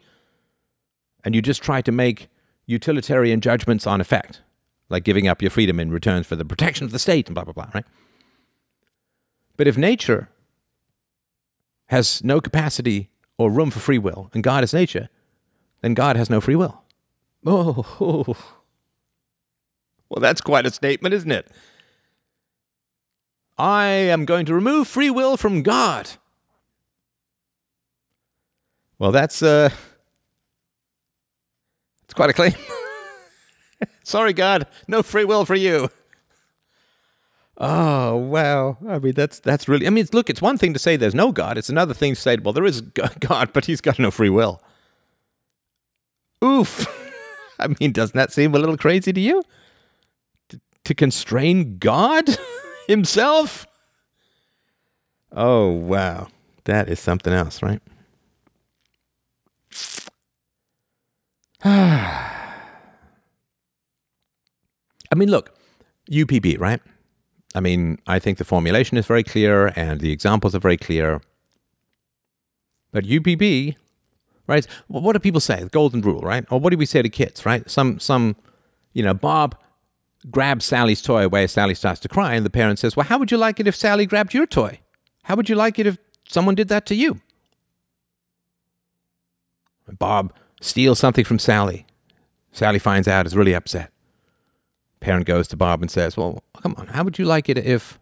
And 1.23 1.35
you 1.35 1.41
just 1.41 1.61
try 1.61 1.81
to 1.81 1.91
make 1.91 2.27
utilitarian 2.65 3.41
judgments 3.41 3.85
on 3.85 4.01
effect, 4.01 4.41
like 4.89 5.03
giving 5.03 5.27
up 5.27 5.41
your 5.41 5.51
freedom 5.51 5.79
in 5.79 5.91
return 5.91 6.23
for 6.23 6.35
the 6.35 6.45
protection 6.45 6.85
of 6.85 6.91
the 6.91 6.99
state 6.99 7.27
and 7.27 7.35
blah, 7.35 7.43
blah, 7.43 7.53
blah, 7.53 7.69
right? 7.73 7.85
But 9.57 9.67
if 9.67 9.77
nature 9.77 10.29
has 11.89 12.23
no 12.23 12.39
capacity 12.39 13.09
or 13.37 13.51
room 13.51 13.71
for 13.71 13.79
free 13.79 13.97
will, 13.97 14.29
and 14.33 14.43
God 14.43 14.63
is 14.63 14.73
nature, 14.73 15.09
then 15.81 15.93
God 15.93 16.15
has 16.15 16.29
no 16.29 16.41
free 16.41 16.55
will. 16.55 16.83
Oh, 17.45 18.25
well, 20.09 20.19
that's 20.19 20.41
quite 20.41 20.65
a 20.65 20.71
statement, 20.71 21.13
isn't 21.13 21.31
it? 21.31 21.47
I 23.57 23.85
am 23.87 24.25
going 24.25 24.45
to 24.45 24.53
remove 24.53 24.87
free 24.87 25.09
will 25.09 25.35
from 25.35 25.63
God. 25.63 26.09
Well, 28.97 29.11
that's 29.11 29.41
uh, 29.41 29.69
It's 32.03 32.13
quite 32.13 32.29
a 32.29 32.33
claim. 32.33 32.53
Sorry, 34.03 34.33
God, 34.33 34.67
no 34.87 35.03
free 35.03 35.25
will 35.25 35.45
for 35.45 35.55
you. 35.55 35.89
Oh 37.61 38.15
wow! 38.15 38.77
I 38.87 38.99
mean, 38.99 39.13
that's 39.13 39.39
that's 39.41 39.67
really. 39.67 39.85
I 39.85 39.89
mean, 39.89 40.07
look, 40.13 40.29
it's 40.29 40.41
one 40.41 40.57
thing 40.57 40.71
to 40.71 40.79
say 40.79 40.95
there's 40.95 41.13
no 41.13 41.33
God. 41.33 41.57
It's 41.57 41.67
another 41.67 41.93
thing 41.93 42.15
to 42.15 42.21
say, 42.21 42.37
well, 42.37 42.53
there 42.53 42.63
is 42.63 42.79
God, 42.81 43.51
but 43.51 43.65
He's 43.65 43.81
got 43.81 43.99
no 43.99 44.11
free 44.11 44.29
will. 44.29 44.61
Oof! 46.43 46.87
I 47.59 47.67
mean, 47.79 47.91
doesn't 47.91 48.15
that 48.15 48.31
seem 48.31 48.55
a 48.55 48.59
little 48.59 48.77
crazy 48.77 49.11
to 49.11 49.19
you? 49.19 49.43
To, 50.49 50.61
to 50.85 50.93
constrain 50.95 51.77
God 51.79 52.29
Himself? 52.87 53.67
Oh 55.33 55.67
wow, 55.67 56.29
that 56.63 56.87
is 56.87 57.01
something 57.01 57.33
else, 57.33 57.61
right? 57.61 57.81
I 61.65 62.55
mean, 65.13 65.29
look, 65.29 65.53
UPB, 66.09 66.57
right? 66.57 66.79
I 67.55 67.59
mean, 67.59 67.99
I 68.07 68.19
think 68.19 68.37
the 68.37 68.45
formulation 68.45 68.97
is 68.97 69.05
very 69.05 69.23
clear 69.23 69.73
and 69.75 69.99
the 69.99 70.11
examples 70.11 70.53
are 70.53 70.59
very 70.59 70.77
clear. 70.77 71.21
But 72.91 73.05
UPB, 73.05 73.75
right? 74.47 74.67
What 74.87 75.13
do 75.13 75.19
people 75.19 75.41
say? 75.41 75.63
The 75.63 75.69
golden 75.69 76.01
rule, 76.01 76.21
right? 76.21 76.45
Or 76.51 76.59
what 76.59 76.71
do 76.71 76.77
we 76.77 76.85
say 76.85 77.01
to 77.01 77.09
kids, 77.09 77.45
right? 77.45 77.69
Some, 77.69 77.99
some, 77.99 78.35
you 78.93 79.03
know, 79.03 79.13
Bob 79.13 79.55
grabs 80.29 80.65
Sally's 80.65 81.01
toy 81.01 81.27
as 81.27 81.51
Sally 81.51 81.75
starts 81.75 81.99
to 82.01 82.07
cry, 82.07 82.33
and 82.33 82.45
the 82.45 82.49
parent 82.49 82.79
says, 82.79 82.95
Well, 82.95 83.05
how 83.05 83.17
would 83.17 83.31
you 83.31 83.37
like 83.37 83.59
it 83.59 83.67
if 83.67 83.75
Sally 83.75 84.05
grabbed 84.05 84.33
your 84.33 84.45
toy? 84.45 84.79
How 85.23 85.35
would 85.35 85.49
you 85.49 85.55
like 85.55 85.79
it 85.79 85.87
if 85.87 85.97
someone 86.27 86.55
did 86.55 86.67
that 86.69 86.85
to 86.87 86.95
you? 86.95 87.21
Bob 89.97 90.33
steals 90.61 90.99
something 90.99 91.25
from 91.25 91.39
Sally. 91.39 91.85
Sally 92.51 92.79
finds 92.79 93.07
out, 93.07 93.25
is 93.25 93.35
really 93.35 93.53
upset. 93.53 93.91
Parent 94.99 95.25
goes 95.25 95.47
to 95.49 95.57
Bob 95.57 95.81
and 95.81 95.89
says, 95.89 96.17
Well, 96.17 96.43
come 96.61 96.75
on, 96.77 96.87
how 96.87 97.03
would 97.03 97.17
you 97.17 97.25
like 97.25 97.49
it 97.49 97.57
if 97.57 97.99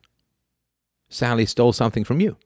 Sally 1.10 1.46
stole 1.46 1.74
something 1.74 2.04
from 2.04 2.20
you? 2.20 2.38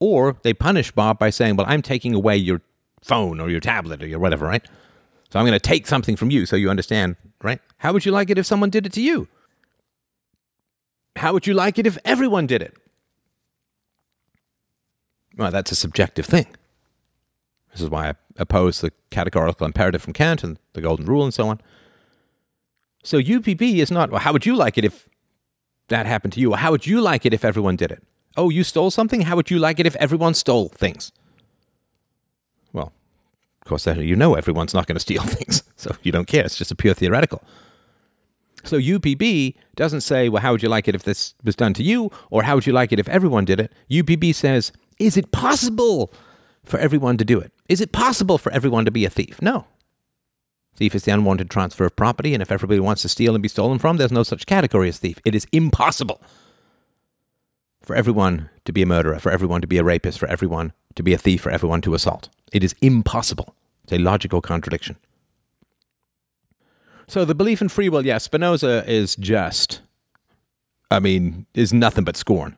Or 0.00 0.36
they 0.42 0.54
punish 0.54 0.92
Bob 0.92 1.18
by 1.18 1.30
saying, 1.30 1.56
Well, 1.56 1.66
I'm 1.68 1.82
taking 1.82 2.14
away 2.14 2.36
your 2.36 2.62
phone 3.02 3.40
or 3.40 3.50
your 3.50 3.60
tablet 3.60 4.02
or 4.02 4.06
your 4.06 4.18
whatever, 4.18 4.46
right? 4.46 4.64
So 5.30 5.38
I'm 5.38 5.44
going 5.44 5.58
to 5.58 5.60
take 5.60 5.86
something 5.86 6.16
from 6.16 6.30
you 6.30 6.46
so 6.46 6.56
you 6.56 6.70
understand, 6.70 7.16
right? 7.42 7.60
How 7.78 7.92
would 7.92 8.06
you 8.06 8.12
like 8.12 8.30
it 8.30 8.38
if 8.38 8.46
someone 8.46 8.70
did 8.70 8.86
it 8.86 8.92
to 8.94 9.02
you? 9.02 9.28
How 11.16 11.32
would 11.32 11.46
you 11.46 11.54
like 11.54 11.78
it 11.78 11.86
if 11.86 11.98
everyone 12.04 12.46
did 12.46 12.62
it? 12.62 12.74
Well, 15.36 15.50
that's 15.50 15.70
a 15.70 15.76
subjective 15.76 16.26
thing. 16.26 16.46
This 17.72 17.82
is 17.82 17.90
why 17.90 18.10
I 18.10 18.14
oppose 18.36 18.80
the 18.80 18.92
categorical 19.10 19.66
imperative 19.66 20.02
from 20.02 20.12
Kant 20.12 20.42
and 20.42 20.58
the 20.72 20.80
Golden 20.80 21.06
Rule 21.06 21.24
and 21.24 21.34
so 21.34 21.48
on. 21.48 21.60
So 23.02 23.20
UPB 23.20 23.76
is 23.76 23.90
not, 23.90 24.10
well, 24.10 24.20
how 24.20 24.32
would 24.32 24.46
you 24.46 24.56
like 24.56 24.76
it 24.76 24.84
if 24.84 25.08
that 25.88 26.06
happened 26.06 26.32
to 26.34 26.40
you? 26.40 26.52
Or 26.52 26.58
how 26.58 26.70
would 26.70 26.86
you 26.86 27.00
like 27.00 27.24
it 27.24 27.32
if 27.32 27.44
everyone 27.44 27.76
did 27.76 27.90
it? 27.90 28.02
Oh, 28.36 28.50
you 28.50 28.64
stole 28.64 28.90
something? 28.90 29.22
How 29.22 29.36
would 29.36 29.50
you 29.50 29.58
like 29.58 29.80
it 29.80 29.86
if 29.86 29.96
everyone 29.96 30.34
stole 30.34 30.68
things? 30.68 31.12
Well, 32.72 32.92
of 33.62 33.68
course, 33.68 33.86
you 33.86 34.16
know 34.16 34.34
everyone's 34.34 34.74
not 34.74 34.86
going 34.86 34.96
to 34.96 35.00
steal 35.00 35.22
things, 35.24 35.62
so 35.76 35.94
you 36.02 36.12
don't 36.12 36.26
care. 36.26 36.44
It's 36.44 36.56
just 36.56 36.70
a 36.70 36.74
pure 36.76 36.94
theoretical. 36.94 37.42
So 38.64 38.78
UPB 38.78 39.54
doesn't 39.76 40.02
say, 40.02 40.28
well, 40.28 40.42
how 40.42 40.52
would 40.52 40.62
you 40.62 40.68
like 40.68 40.88
it 40.88 40.94
if 40.94 41.04
this 41.04 41.34
was 41.44 41.56
done 41.56 41.74
to 41.74 41.82
you? 41.82 42.10
Or 42.30 42.42
how 42.42 42.54
would 42.56 42.66
you 42.66 42.72
like 42.72 42.92
it 42.92 42.98
if 42.98 43.08
everyone 43.08 43.44
did 43.44 43.60
it? 43.60 43.72
UPB 43.90 44.34
says, 44.34 44.72
is 44.98 45.16
it 45.16 45.30
possible 45.32 46.12
for 46.64 46.78
everyone 46.78 47.16
to 47.18 47.24
do 47.24 47.38
it? 47.38 47.52
Is 47.68 47.80
it 47.80 47.92
possible 47.92 48.36
for 48.36 48.52
everyone 48.52 48.84
to 48.84 48.90
be 48.90 49.04
a 49.04 49.10
thief? 49.10 49.40
No. 49.40 49.66
Thief 50.78 50.94
is 50.94 51.02
the 51.02 51.10
unwanted 51.10 51.50
transfer 51.50 51.86
of 51.86 51.96
property, 51.96 52.34
and 52.34 52.40
if 52.40 52.52
everybody 52.52 52.78
wants 52.78 53.02
to 53.02 53.08
steal 53.08 53.34
and 53.34 53.42
be 53.42 53.48
stolen 53.48 53.80
from, 53.80 53.96
there's 53.96 54.12
no 54.12 54.22
such 54.22 54.46
category 54.46 54.88
as 54.88 54.98
thief. 54.98 55.18
It 55.24 55.34
is 55.34 55.44
impossible 55.50 56.22
for 57.82 57.96
everyone 57.96 58.48
to 58.64 58.72
be 58.72 58.82
a 58.82 58.86
murderer, 58.86 59.18
for 59.18 59.32
everyone 59.32 59.60
to 59.60 59.66
be 59.66 59.78
a 59.78 59.82
rapist, 59.82 60.20
for 60.20 60.28
everyone 60.28 60.72
to 60.94 61.02
be 61.02 61.12
a 61.12 61.18
thief, 61.18 61.40
for 61.40 61.50
everyone 61.50 61.80
to 61.80 61.94
assault. 61.94 62.28
It 62.52 62.62
is 62.62 62.76
impossible. 62.80 63.56
It's 63.82 63.92
a 63.94 63.98
logical 63.98 64.40
contradiction. 64.40 64.94
So 67.08 67.24
the 67.24 67.34
belief 67.34 67.60
in 67.60 67.68
free 67.68 67.88
will, 67.88 68.06
yes, 68.06 68.22
Spinoza 68.22 68.84
is 68.86 69.16
just, 69.16 69.80
I 70.92 71.00
mean, 71.00 71.46
is 71.54 71.72
nothing 71.72 72.04
but 72.04 72.16
scorn. 72.16 72.56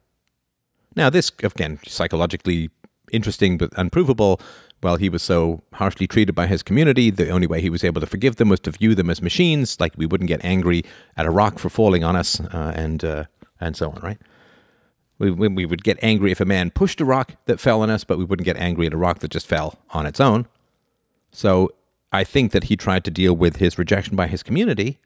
Now, 0.94 1.08
this, 1.08 1.32
again, 1.42 1.78
psychologically 1.86 2.68
interesting 3.12 3.56
but 3.56 3.72
unprovable. 3.78 4.42
Well, 4.82 4.96
he 4.96 5.10
was 5.10 5.22
so 5.22 5.62
harshly 5.74 6.06
treated 6.06 6.34
by 6.34 6.46
his 6.46 6.62
community, 6.62 7.10
the 7.10 7.28
only 7.28 7.46
way 7.46 7.60
he 7.60 7.68
was 7.68 7.84
able 7.84 8.00
to 8.00 8.06
forgive 8.06 8.36
them 8.36 8.48
was 8.48 8.60
to 8.60 8.70
view 8.70 8.94
them 8.94 9.10
as 9.10 9.20
machines, 9.20 9.78
like 9.78 9.92
we 9.96 10.06
wouldn't 10.06 10.28
get 10.28 10.42
angry 10.42 10.84
at 11.16 11.26
a 11.26 11.30
rock 11.30 11.58
for 11.58 11.68
falling 11.68 12.02
on 12.02 12.16
us, 12.16 12.40
uh, 12.40 12.72
and 12.74 13.04
uh, 13.04 13.24
and 13.60 13.76
so 13.76 13.90
on, 13.90 14.00
right? 14.00 14.18
We, 15.18 15.30
we 15.30 15.66
would 15.66 15.84
get 15.84 15.98
angry 16.00 16.32
if 16.32 16.40
a 16.40 16.46
man 16.46 16.70
pushed 16.70 16.98
a 16.98 17.04
rock 17.04 17.34
that 17.44 17.60
fell 17.60 17.82
on 17.82 17.90
us, 17.90 18.04
but 18.04 18.16
we 18.16 18.24
wouldn't 18.24 18.46
get 18.46 18.56
angry 18.56 18.86
at 18.86 18.94
a 18.94 18.96
rock 18.96 19.18
that 19.18 19.30
just 19.30 19.46
fell 19.46 19.78
on 19.90 20.06
its 20.06 20.18
own. 20.18 20.46
So 21.30 21.74
I 22.10 22.24
think 22.24 22.52
that 22.52 22.64
he 22.64 22.76
tried 22.76 23.04
to 23.04 23.10
deal 23.10 23.34
with 23.34 23.56
his 23.56 23.78
rejection 23.78 24.16
by 24.16 24.28
his 24.28 24.42
community 24.42 24.98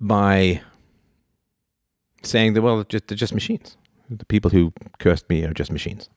by 0.00 0.62
saying 2.22 2.54
that, 2.54 2.62
well, 2.62 2.76
they're 2.76 2.84
just, 2.84 3.08
they're 3.08 3.16
just 3.16 3.34
machines. 3.34 3.76
The 4.08 4.24
people 4.24 4.50
who 4.50 4.72
cursed 4.98 5.28
me 5.28 5.44
are 5.44 5.52
just 5.52 5.70
machines. 5.70 6.08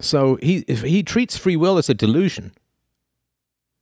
So 0.00 0.38
he, 0.42 0.64
if 0.68 0.82
he 0.82 1.02
treats 1.02 1.36
free 1.36 1.56
will 1.56 1.78
as 1.78 1.88
a 1.88 1.94
delusion, 1.94 2.52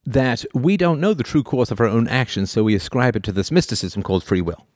that 0.06 0.44
we 0.54 0.76
don't 0.76 1.00
know 1.00 1.14
the 1.14 1.24
true 1.24 1.42
course 1.42 1.70
of 1.70 1.80
our 1.80 1.86
own 1.86 2.06
actions, 2.08 2.50
so 2.50 2.62
we 2.62 2.74
ascribe 2.74 3.16
it 3.16 3.22
to 3.24 3.32
this 3.32 3.50
mysticism 3.50 4.02
called 4.02 4.22
free 4.22 4.42
will. 4.42 4.66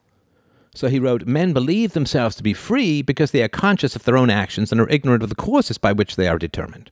So 0.74 0.88
he 0.88 0.98
wrote, 0.98 1.26
Men 1.26 1.52
believe 1.52 1.92
themselves 1.92 2.36
to 2.36 2.42
be 2.42 2.54
free 2.54 3.02
because 3.02 3.30
they 3.30 3.42
are 3.42 3.48
conscious 3.48 3.96
of 3.96 4.04
their 4.04 4.16
own 4.16 4.30
actions 4.30 4.70
and 4.70 4.80
are 4.80 4.88
ignorant 4.88 5.22
of 5.22 5.28
the 5.28 5.34
causes 5.34 5.78
by 5.78 5.92
which 5.92 6.16
they 6.16 6.28
are 6.28 6.38
determined. 6.38 6.90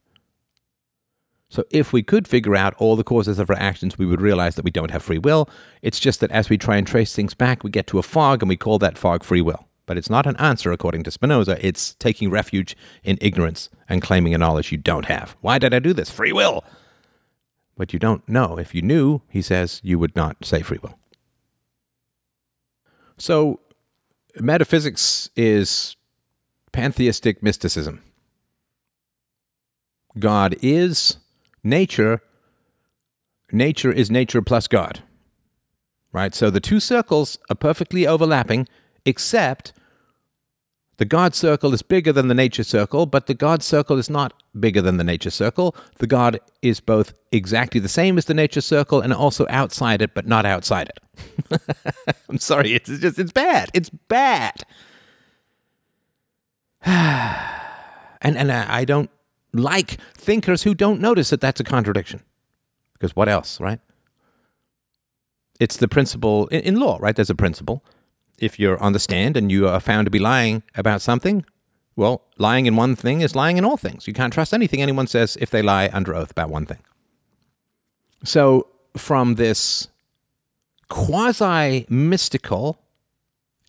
So 1.49 1.64
if 1.70 1.92
we 1.92 2.03
could 2.03 2.26
figure 2.26 2.57
out 2.57 2.74
all 2.74 2.97
the 2.97 3.05
causes 3.05 3.38
of 3.38 3.49
our 3.51 3.57
actions, 3.57 3.97
we 3.97 4.07
would 4.07 4.20
realize 4.20 4.57
that 4.57 4.64
we 4.64 4.70
don't 4.70 4.90
have 4.90 5.03
free 5.03 5.18
will. 5.18 5.49
It's 5.80 6.01
just 6.01 6.20
that 6.20 6.32
as 6.32 6.51
we 6.51 6.59
try 6.59 6.76
and 6.76 6.86
trace 6.86 7.14
things 7.14 7.34
back, 7.34 7.62
we 7.62 7.70
get 7.70 7.86
to 7.88 7.99
a 7.99 8.03
fog 8.03 8.42
and 8.42 8.49
we 8.49 8.57
call 8.57 8.78
that 8.80 8.99
fog 8.99 9.22
free 9.22 9.40
will. 9.40 9.68
But 9.87 9.97
it's 9.97 10.11
not 10.11 10.26
an 10.26 10.37
answer, 10.37 10.72
according 10.72 11.05
to 11.05 11.11
Spinoza. 11.11 11.64
It's 11.64 11.95
taking 11.95 12.28
refuge 12.28 12.76
in 13.05 13.18
ignorance 13.20 13.70
and 13.89 14.03
claiming 14.03 14.34
a 14.34 14.39
knowledge 14.39 14.72
you 14.72 14.78
don't 14.78 15.07
have. 15.07 15.37
Why 15.41 15.59
did 15.59 15.72
I 15.72 15.78
do 15.78 15.93
this? 15.93 16.11
Free 16.11 16.32
will. 16.32 16.64
But 17.76 17.93
you 17.93 17.99
don't 17.99 18.28
know. 18.28 18.59
If 18.59 18.74
you 18.74 18.82
knew, 18.82 19.22
he 19.28 19.43
says, 19.43 19.80
you 19.84 19.99
would 19.99 20.16
not 20.16 20.45
say 20.45 20.62
free 20.62 20.78
will. 20.82 20.99
So, 23.16 23.61
metaphysics 24.41 25.30
is 25.37 25.97
pantheistic 26.72 27.43
mysticism. 27.43 28.03
God 30.18 30.57
is 30.62 31.18
nature. 31.62 32.22
Nature 33.53 33.93
is 33.93 34.11
nature 34.11 34.43
plus 34.43 34.66
God. 34.66 35.03
Right? 36.12 36.34
So 36.34 36.51
the 36.51 36.61
two 36.61 36.80
circles 36.80 37.39
are 37.51 37.57
perfectly 37.57 38.07
overlapping 38.07 38.66
except 39.05 39.72
the 40.99 41.05
God 41.05 41.34
circle 41.34 41.74
is 41.74 41.82
bigger 41.82 42.12
than 42.12 42.28
the 42.28 42.34
nature 42.34 42.64
circle, 42.64 43.05
but 43.05 43.26
the 43.26 43.34
God 43.34 43.62
circle 43.62 43.99
is 43.99 44.09
not 44.09 44.32
bigger 44.59 44.80
than 44.80 44.97
the 44.97 45.05
nature 45.05 45.30
circle. 45.30 45.76
The 45.99 46.07
God 46.07 46.40
is 46.62 46.80
both 46.80 47.12
exactly 47.30 47.80
the 47.80 47.88
same 47.88 48.16
as 48.16 48.24
the 48.24 48.34
nature 48.34 48.62
circle 48.62 49.01
and 49.01 49.12
also 49.12 49.47
outside 49.51 50.01
it, 50.01 50.14
but 50.14 50.26
not 50.26 50.47
outside 50.47 50.88
it. 50.88 51.61
I'm 52.28 52.38
sorry, 52.38 52.72
it's 52.72 52.88
just, 52.88 53.18
it's 53.18 53.32
bad. 53.32 53.70
It's 53.74 53.90
bad. 53.90 54.62
and, 56.84 58.38
and 58.38 58.51
uh, 58.51 58.64
I 58.68 58.86
don't 58.86 59.11
like 59.53 59.99
thinkers 60.16 60.62
who 60.62 60.74
don't 60.74 61.01
notice 61.01 61.28
that 61.30 61.42
that's 61.42 61.61
a 61.61 61.64
contradiction. 61.64 62.22
Because 62.94 63.14
what 63.14 63.28
else, 63.28 63.61
right? 63.61 63.80
It's 65.61 65.76
the 65.76 65.88
principle 65.88 66.47
in, 66.49 66.61
in 66.61 66.80
law, 66.80 66.97
right? 67.01 67.14
There's 67.14 67.30
a 67.30 67.34
principle 67.34 67.84
if 68.39 68.59
you're 68.59 68.82
on 68.82 68.93
the 68.93 68.99
stand 68.99 69.37
and 69.37 69.51
you 69.51 69.68
are 69.68 69.80
found 69.80 70.07
to 70.07 70.11
be 70.11 70.18
lying 70.18 70.62
about 70.74 71.03
something, 71.03 71.45
well, 71.97 72.22
lying 72.37 72.66
in 72.66 72.76
one 72.76 72.95
thing 72.95 73.22
is 73.22 73.34
lying 73.34 73.57
in 73.57 73.64
all 73.64 73.76
things. 73.76 74.07
You 74.07 74.12
can't 74.12 74.32
trust 74.32 74.53
anything 74.53 74.82
anyone 74.82 75.07
says 75.07 75.37
if 75.41 75.51
they 75.51 75.62
lie 75.62 75.89
under 75.93 76.14
oath 76.14 76.30
about 76.30 76.51
one 76.51 76.66
thing. 76.66 76.78
So, 78.24 78.68
from 78.97 79.34
this 79.34 79.89
quasi 80.89 81.87
mystical, 81.89 82.78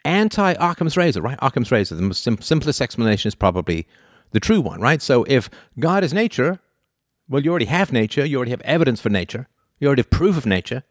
anti 0.03 0.53
Occam's 0.53 0.97
razor, 0.97 1.21
right? 1.21 1.39
Occam's 1.41 1.71
razor, 1.71 1.95
the 1.95 2.13
sim- 2.13 2.41
simplest 2.41 2.81
explanation 2.81 3.27
is 3.27 3.35
probably 3.35 3.87
the 4.31 4.39
true 4.39 4.61
one, 4.61 4.81
right? 4.81 5.01
So, 5.01 5.23
if 5.29 5.49
God 5.79 6.03
is 6.03 6.13
nature, 6.13 6.59
well, 7.29 7.41
you 7.41 7.49
already 7.49 7.65
have 7.65 7.93
nature, 7.93 8.25
you 8.25 8.37
already 8.37 8.51
have 8.51 8.61
evidence 8.61 8.99
for 8.99 9.09
nature, 9.09 9.47
you 9.79 9.87
already 9.87 10.01
have 10.01 10.09
proof 10.09 10.37
of 10.37 10.45
nature. 10.45 10.83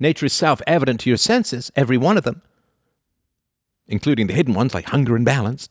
Nature 0.00 0.26
is 0.26 0.32
self 0.32 0.60
evident 0.66 1.00
to 1.00 1.10
your 1.10 1.18
senses, 1.18 1.70
every 1.76 1.98
one 1.98 2.16
of 2.16 2.24
them 2.24 2.42
including 3.90 4.26
the 4.26 4.34
hidden 4.34 4.54
ones 4.54 4.72
like 4.74 4.86
hunger 4.86 5.16
and 5.16 5.24
balance. 5.24 5.68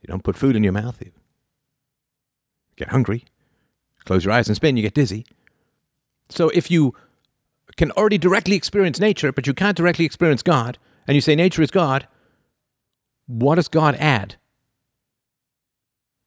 You 0.00 0.08
don't 0.08 0.24
put 0.24 0.36
food 0.36 0.56
in 0.56 0.64
your 0.64 0.72
mouth, 0.72 1.00
you 1.00 1.12
get 2.76 2.88
hungry. 2.88 3.24
Close 4.04 4.24
your 4.24 4.32
eyes 4.32 4.48
and 4.48 4.56
spin, 4.56 4.76
you 4.76 4.82
get 4.82 4.94
dizzy. 4.94 5.24
So 6.28 6.48
if 6.50 6.70
you 6.70 6.94
can 7.76 7.90
already 7.92 8.18
directly 8.18 8.56
experience 8.56 8.98
nature, 8.98 9.32
but 9.32 9.46
you 9.46 9.54
can't 9.54 9.76
directly 9.76 10.04
experience 10.04 10.42
God, 10.42 10.78
and 11.06 11.14
you 11.14 11.20
say 11.20 11.36
nature 11.36 11.62
is 11.62 11.70
God, 11.70 12.08
what 13.26 13.54
does 13.54 13.68
God 13.68 13.94
add? 13.96 14.36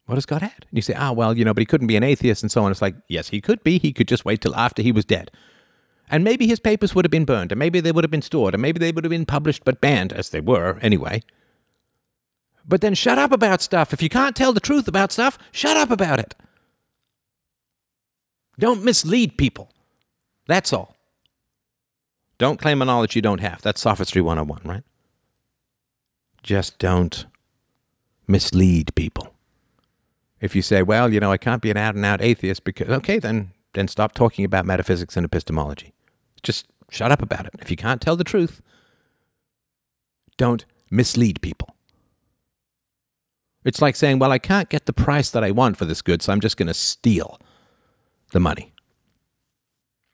What 0.06 0.16
does 0.16 0.26
God 0.26 0.44
add? 0.44 0.66
And 0.70 0.78
you 0.78 0.82
say, 0.82 0.94
ah, 0.94 1.12
well, 1.12 1.38
you 1.38 1.44
know, 1.44 1.54
but 1.54 1.62
he 1.62 1.66
couldn't 1.66 1.88
be 1.88 1.98
an 1.98 2.04
atheist 2.04 2.44
and 2.44 2.52
so 2.52 2.64
on. 2.64 2.72
It's 2.72 2.82
like, 2.82 2.96
yes, 3.08 3.30
he 3.30 3.42
could 3.42 3.64
be. 3.64 3.80
He 3.80 3.92
could 3.92 4.08
just 4.08 4.24
wait 4.24 4.40
till 4.42 4.56
after 4.56 4.82
he 4.82 4.92
was 4.92 5.04
dead. 5.04 5.32
And 6.10 6.24
maybe 6.24 6.48
his 6.48 6.60
papers 6.60 6.94
would 6.94 7.06
have 7.06 7.12
been 7.12 7.26
burned, 7.26 7.52
and 7.52 7.60
maybe 7.60 7.80
they 7.80 7.92
would 7.92 8.04
have 8.04 8.12
been 8.12 8.22
stored, 8.22 8.54
and 8.54 8.62
maybe 8.62 8.80
they 8.80 8.92
would 8.92 9.04
have 9.04 9.10
been 9.10 9.26
published 9.26 9.66
but 9.66 9.82
banned, 9.82 10.14
as 10.14 10.30
they 10.30 10.42
were 10.42 10.78
anyway. 10.82 11.24
But 12.68 12.82
then 12.82 12.94
shut 12.94 13.18
up 13.18 13.32
about 13.32 13.62
stuff. 13.62 13.94
If 13.94 14.02
you 14.02 14.10
can't 14.10 14.36
tell 14.36 14.54
the 14.54 14.60
truth 14.60 14.88
about 14.88 15.12
stuff, 15.12 15.38
shut 15.52 15.78
up 15.78 15.92
about 15.92 16.20
it. 16.20 16.36
Don't 18.60 18.84
mislead 18.84 19.38
people. 19.38 19.72
That's 20.48 20.72
all. 20.72 20.96
Don't 22.38 22.60
claim 22.60 22.82
a 22.82 22.86
knowledge 22.86 23.16
you 23.16 23.22
don't 23.22 23.42
have. 23.42 23.62
That's 23.62 23.82
sophistry 23.82 24.22
101, 24.22 24.62
right? 24.66 24.84
Just 26.44 26.78
don't 26.78 27.26
mislead 28.28 28.94
people. 28.96 29.34
If 30.40 30.56
you 30.56 30.62
say, 30.62 30.84
well, 30.84 31.12
you 31.12 31.20
know, 31.20 31.32
I 31.32 31.38
can't 31.38 31.62
be 31.62 31.72
an 31.72 31.78
out 31.78 31.96
and 31.96 32.06
out 32.06 32.22
atheist 32.22 32.64
because, 32.64 32.90
okay, 32.90 33.18
then, 33.20 33.52
then 33.74 33.88
stop 33.88 34.14
talking 34.14 34.46
about 34.46 34.66
metaphysics 34.66 35.18
and 35.18 35.26
epistemology. 35.26 35.95
Just 36.46 36.68
shut 36.90 37.12
up 37.12 37.22
about 37.22 37.46
it. 37.46 37.54
If 37.60 37.70
you 37.70 37.76
can't 37.76 38.00
tell 38.00 38.16
the 38.16 38.24
truth, 38.24 38.62
don't 40.38 40.66
mislead 40.90 41.42
people. 41.42 41.76
It's 43.66 43.82
like 43.82 43.96
saying, 43.96 44.20
well, 44.20 44.32
I 44.32 44.38
can't 44.38 44.70
get 44.70 44.86
the 44.86 44.94
price 44.94 45.32
that 45.32 45.44
I 45.44 45.50
want 45.50 45.76
for 45.76 45.86
this 45.86 46.04
good, 46.04 46.22
so 46.22 46.32
I'm 46.32 46.40
just 46.40 46.56
going 46.56 46.68
to 46.68 46.74
steal 46.74 47.42
the 48.32 48.40
money. 48.40 48.74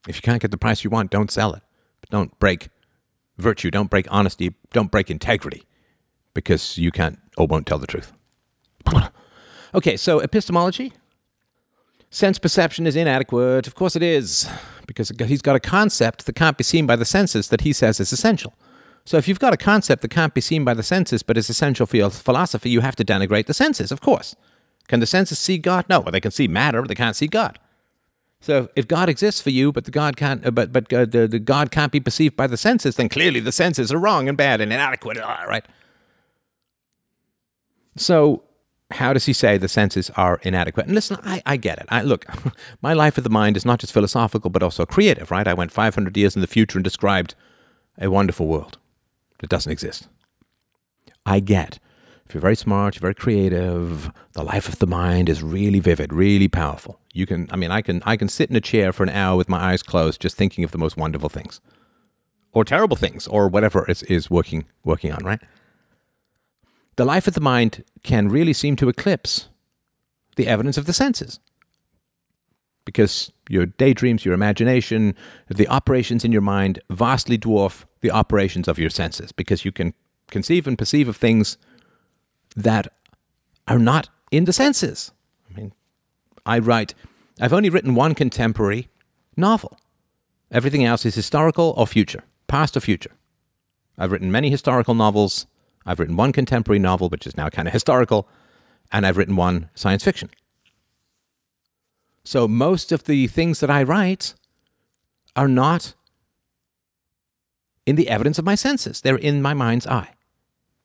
If 0.07 0.15
you 0.15 0.21
can't 0.21 0.41
get 0.41 0.51
the 0.51 0.57
price 0.57 0.83
you 0.85 0.89
want, 0.89 1.11
don't 1.11 1.29
sell 1.29 1.53
it. 1.53 1.61
But 1.99 2.09
don't 2.09 2.39
break 2.39 2.69
virtue, 3.37 3.69
don't 3.69 3.89
break 3.89 4.07
honesty, 4.09 4.55
don't 4.71 4.89
break 4.89 5.11
integrity 5.11 5.63
because 6.33 6.77
you 6.77 6.91
can't 6.91 7.19
or 7.37 7.45
won't 7.45 7.67
tell 7.67 7.77
the 7.77 7.87
truth. 7.87 8.13
okay, 9.75 9.97
so 9.97 10.19
epistemology. 10.19 10.93
Sense 12.13 12.37
perception 12.37 12.85
is 12.85 12.97
inadequate. 12.97 13.67
Of 13.67 13.75
course 13.75 13.95
it 13.95 14.03
is, 14.03 14.47
because 14.85 15.13
he's 15.25 15.41
got 15.41 15.55
a 15.55 15.61
concept 15.61 16.25
that 16.25 16.35
can't 16.35 16.57
be 16.57 16.63
seen 16.63 16.85
by 16.85 16.97
the 16.97 17.05
senses 17.05 17.47
that 17.47 17.61
he 17.61 17.71
says 17.71 18.01
is 18.01 18.11
essential. 18.11 18.53
So 19.05 19.17
if 19.17 19.29
you've 19.29 19.39
got 19.39 19.53
a 19.53 19.57
concept 19.57 20.01
that 20.01 20.09
can't 20.11 20.33
be 20.33 20.41
seen 20.41 20.65
by 20.65 20.73
the 20.73 20.83
senses 20.83 21.23
but 21.23 21.37
is 21.37 21.49
essential 21.49 21.85
for 21.85 21.95
your 21.95 22.09
philosophy, 22.09 22.69
you 22.69 22.81
have 22.81 22.97
to 22.97 23.05
denigrate 23.05 23.45
the 23.45 23.53
senses, 23.53 23.93
of 23.93 24.01
course. 24.01 24.35
Can 24.89 24.99
the 24.99 25.05
senses 25.05 25.39
see 25.39 25.57
God? 25.57 25.85
No, 25.87 26.01
well, 26.01 26.11
they 26.11 26.19
can 26.19 26.31
see 26.31 26.49
matter, 26.49 26.81
but 26.81 26.89
they 26.89 26.95
can't 26.95 27.15
see 27.15 27.27
God. 27.27 27.57
So 28.41 28.69
if 28.75 28.87
God 28.87 29.07
exists 29.07 29.39
for 29.39 29.51
you, 29.51 29.71
but 29.71 29.85
the 29.85 29.91
God 29.91 30.17
can't, 30.17 30.45
uh, 30.45 30.51
but 30.51 30.73
but 30.73 30.91
uh, 30.91 31.05
the, 31.05 31.27
the 31.27 31.39
God 31.39 31.71
can't 31.71 31.93
be 31.93 32.01
perceived 32.01 32.35
by 32.35 32.47
the 32.47 32.57
senses, 32.57 32.97
then 32.97 33.07
clearly 33.07 33.39
the 33.39 33.51
senses 33.53 33.91
are 33.93 33.97
wrong 33.97 34.27
and 34.27 34.37
bad 34.37 34.59
and 34.59 34.73
inadequate. 34.73 35.17
Right. 35.17 35.63
So 37.95 38.43
how 38.93 39.13
does 39.13 39.25
he 39.25 39.33
say 39.33 39.57
the 39.57 39.67
senses 39.67 40.09
are 40.11 40.39
inadequate? 40.43 40.85
And 40.85 40.95
listen, 40.95 41.17
I, 41.23 41.41
I 41.45 41.57
get 41.57 41.79
it. 41.79 41.85
I 41.89 42.01
look, 42.01 42.25
my 42.81 42.93
life 42.93 43.17
of 43.17 43.23
the 43.23 43.29
mind 43.29 43.57
is 43.57 43.65
not 43.65 43.79
just 43.79 43.93
philosophical, 43.93 44.49
but 44.49 44.63
also 44.63 44.85
creative, 44.85 45.31
right? 45.31 45.47
I 45.47 45.53
went 45.53 45.71
500 45.71 46.15
years 46.17 46.35
in 46.35 46.41
the 46.41 46.47
future 46.47 46.77
and 46.77 46.83
described 46.83 47.35
a 47.97 48.09
wonderful 48.09 48.47
world 48.47 48.77
that 49.39 49.49
doesn't 49.49 49.71
exist. 49.71 50.07
I 51.25 51.39
get. 51.39 51.79
If 52.25 52.35
you're 52.35 52.41
very 52.41 52.55
smart, 52.55 52.95
you're 52.95 53.01
very 53.01 53.15
creative, 53.15 54.09
the 54.33 54.43
life 54.43 54.69
of 54.69 54.79
the 54.79 54.87
mind 54.87 55.27
is 55.27 55.43
really 55.43 55.79
vivid, 55.79 56.13
really 56.13 56.47
powerful. 56.47 56.97
You 57.13 57.25
can 57.25 57.49
I 57.51 57.57
mean 57.57 57.71
I 57.71 57.81
can 57.81 58.01
I 58.05 58.15
can 58.15 58.29
sit 58.29 58.49
in 58.49 58.55
a 58.55 58.61
chair 58.61 58.93
for 58.93 59.03
an 59.03 59.09
hour 59.09 59.35
with 59.35 59.49
my 59.49 59.71
eyes 59.71 59.83
closed 59.83 60.21
just 60.21 60.37
thinking 60.37 60.63
of 60.63 60.71
the 60.71 60.77
most 60.77 60.95
wonderful 60.95 61.27
things. 61.27 61.59
Or 62.53 62.63
terrible 62.63 62.95
things, 62.97 63.27
or 63.27 63.47
whatever 63.47 63.89
is, 63.89 64.03
is 64.03 64.29
working 64.29 64.65
working 64.85 65.11
on, 65.11 65.25
right? 65.25 65.41
The 66.95 67.05
life 67.05 67.27
of 67.27 67.33
the 67.33 67.41
mind 67.41 67.83
can 68.03 68.29
really 68.29 68.53
seem 68.53 68.75
to 68.77 68.89
eclipse 68.89 69.47
the 70.35 70.47
evidence 70.47 70.77
of 70.77 70.85
the 70.85 70.93
senses. 70.93 71.39
Because 72.85 73.31
your 73.47 73.65
daydreams, 73.65 74.25
your 74.25 74.33
imagination, 74.33 75.15
the 75.47 75.67
operations 75.67 76.25
in 76.25 76.31
your 76.31 76.41
mind 76.41 76.79
vastly 76.89 77.37
dwarf 77.37 77.85
the 78.01 78.11
operations 78.11 78.67
of 78.67 78.79
your 78.79 78.89
senses 78.89 79.31
because 79.31 79.63
you 79.63 79.71
can 79.71 79.93
conceive 80.29 80.67
and 80.67 80.77
perceive 80.77 81.07
of 81.07 81.15
things 81.15 81.57
that 82.55 82.87
are 83.67 83.79
not 83.79 84.09
in 84.31 84.45
the 84.45 84.53
senses. 84.53 85.11
I 85.49 85.59
mean, 85.59 85.73
I 86.45 86.59
write, 86.59 86.95
I've 87.39 87.53
only 87.53 87.69
written 87.69 87.95
one 87.95 88.15
contemporary 88.15 88.89
novel. 89.37 89.77
Everything 90.51 90.83
else 90.83 91.05
is 91.05 91.15
historical 91.15 91.73
or 91.77 91.87
future, 91.87 92.23
past 92.47 92.75
or 92.75 92.81
future. 92.81 93.11
I've 93.97 94.11
written 94.11 94.31
many 94.31 94.49
historical 94.49 94.95
novels. 94.95 95.45
I've 95.85 95.99
written 95.99 96.17
one 96.17 96.31
contemporary 96.31 96.79
novel, 96.79 97.09
which 97.09 97.25
is 97.27 97.35
now 97.35 97.49
kind 97.49 97.67
of 97.67 97.73
historical, 97.73 98.27
and 98.91 99.05
I've 99.05 99.17
written 99.17 99.35
one 99.35 99.69
science 99.73 100.03
fiction. 100.03 100.29
So 102.23 102.47
most 102.47 102.91
of 102.91 103.05
the 103.05 103.27
things 103.27 103.59
that 103.61 103.69
I 103.69 103.83
write 103.83 104.35
are 105.35 105.47
not 105.47 105.93
in 107.85 107.95
the 107.95 108.09
evidence 108.09 108.37
of 108.37 108.45
my 108.45 108.55
senses. 108.55 109.01
They're 109.01 109.15
in 109.15 109.41
my 109.41 109.53
mind's 109.53 109.87
eye. 109.87 110.11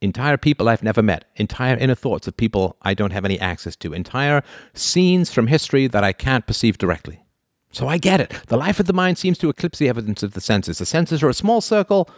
Entire 0.00 0.36
people 0.36 0.68
I've 0.68 0.82
never 0.82 1.02
met, 1.02 1.24
entire 1.36 1.76
inner 1.76 1.94
thoughts 1.94 2.26
of 2.26 2.36
people 2.36 2.76
I 2.82 2.94
don't 2.94 3.12
have 3.12 3.24
any 3.24 3.40
access 3.40 3.76
to, 3.76 3.92
entire 3.94 4.42
scenes 4.74 5.32
from 5.32 5.46
history 5.46 5.86
that 5.86 6.04
I 6.04 6.12
can't 6.12 6.46
perceive 6.46 6.78
directly. 6.78 7.24
So 7.70 7.88
I 7.88 7.98
get 7.98 8.20
it. 8.20 8.34
The 8.48 8.56
life 8.56 8.78
of 8.78 8.86
the 8.86 8.92
mind 8.92 9.18
seems 9.18 9.38
to 9.38 9.48
eclipse 9.48 9.78
the 9.78 9.88
evidence 9.88 10.22
of 10.22 10.34
the 10.34 10.40
senses. 10.40 10.78
The 10.78 10.86
senses 10.86 11.22
are 11.22 11.28
a 11.28 11.34
small 11.34 11.60
circle, 11.60 12.08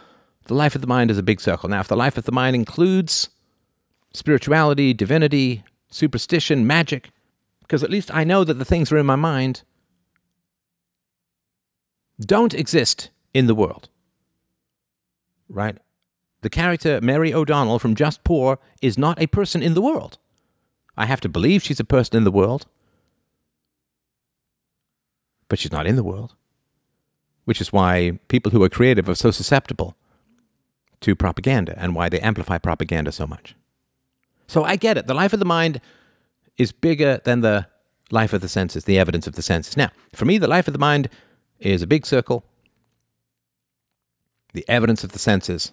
the 0.45 0.53
life 0.53 0.75
of 0.75 0.81
the 0.81 0.87
mind 0.87 1.11
is 1.11 1.17
a 1.17 1.23
big 1.23 1.39
circle. 1.41 1.69
Now, 1.69 1.81
if 1.81 1.87
the 1.87 1.97
life 1.97 2.17
of 2.17 2.25
the 2.25 2.31
mind 2.31 2.55
includes 2.55 3.29
spirituality, 4.13 4.93
divinity, 4.93 5.63
superstition, 5.89 6.65
magic, 6.65 7.11
because 7.61 7.83
at 7.83 7.91
least 7.91 8.13
I 8.13 8.23
know 8.23 8.43
that 8.43 8.55
the 8.55 8.65
things 8.65 8.89
that 8.89 8.95
are 8.95 8.99
in 8.99 9.05
my 9.05 9.15
mind 9.15 9.63
don't 12.19 12.53
exist 12.53 13.09
in 13.33 13.47
the 13.47 13.55
world 13.55 13.89
right? 15.49 15.77
The 16.41 16.49
character 16.49 17.01
Mary 17.01 17.33
O'Donnell 17.33 17.79
from 17.79 17.95
Just 17.95 18.23
Poor 18.23 18.59
is 18.81 18.97
not 18.97 19.21
a 19.21 19.27
person 19.27 19.61
in 19.61 19.73
the 19.73 19.81
world. 19.81 20.17
I 20.95 21.05
have 21.05 21.21
to 21.21 21.29
believe 21.29 21.63
she's 21.63 21.79
a 21.79 21.85
person 21.85 22.15
in 22.15 22.23
the 22.23 22.31
world, 22.31 22.65
but 25.47 25.59
she's 25.59 25.71
not 25.71 25.87
in 25.87 25.95
the 25.95 26.03
world. 26.03 26.35
Which 27.45 27.59
is 27.59 27.73
why 27.73 28.19
people 28.27 28.51
who 28.51 28.63
are 28.63 28.69
creative 28.69 29.09
are 29.09 29.15
so 29.15 29.31
susceptible 29.31 29.97
to 31.01 31.15
propaganda 31.15 31.73
and 31.77 31.95
why 31.95 32.09
they 32.09 32.19
amplify 32.19 32.57
propaganda 32.57 33.11
so 33.11 33.25
much. 33.25 33.55
So 34.47 34.63
I 34.63 34.75
get 34.75 34.97
it. 34.97 35.07
The 35.07 35.13
life 35.13 35.33
of 35.33 35.39
the 35.39 35.45
mind 35.45 35.79
is 36.57 36.71
bigger 36.71 37.21
than 37.23 37.41
the 37.41 37.67
life 38.11 38.33
of 38.33 38.41
the 38.41 38.49
senses, 38.49 38.85
the 38.85 38.99
evidence 38.99 39.27
of 39.27 39.35
the 39.35 39.41
senses. 39.41 39.77
Now, 39.77 39.91
for 40.13 40.25
me, 40.25 40.37
the 40.37 40.47
life 40.47 40.67
of 40.67 40.73
the 40.73 40.79
mind 40.79 41.09
is 41.59 41.81
a 41.81 41.87
big 41.87 42.05
circle 42.05 42.43
the 44.53 44.67
evidence 44.67 45.03
of 45.03 45.11
the 45.11 45.19
senses 45.19 45.71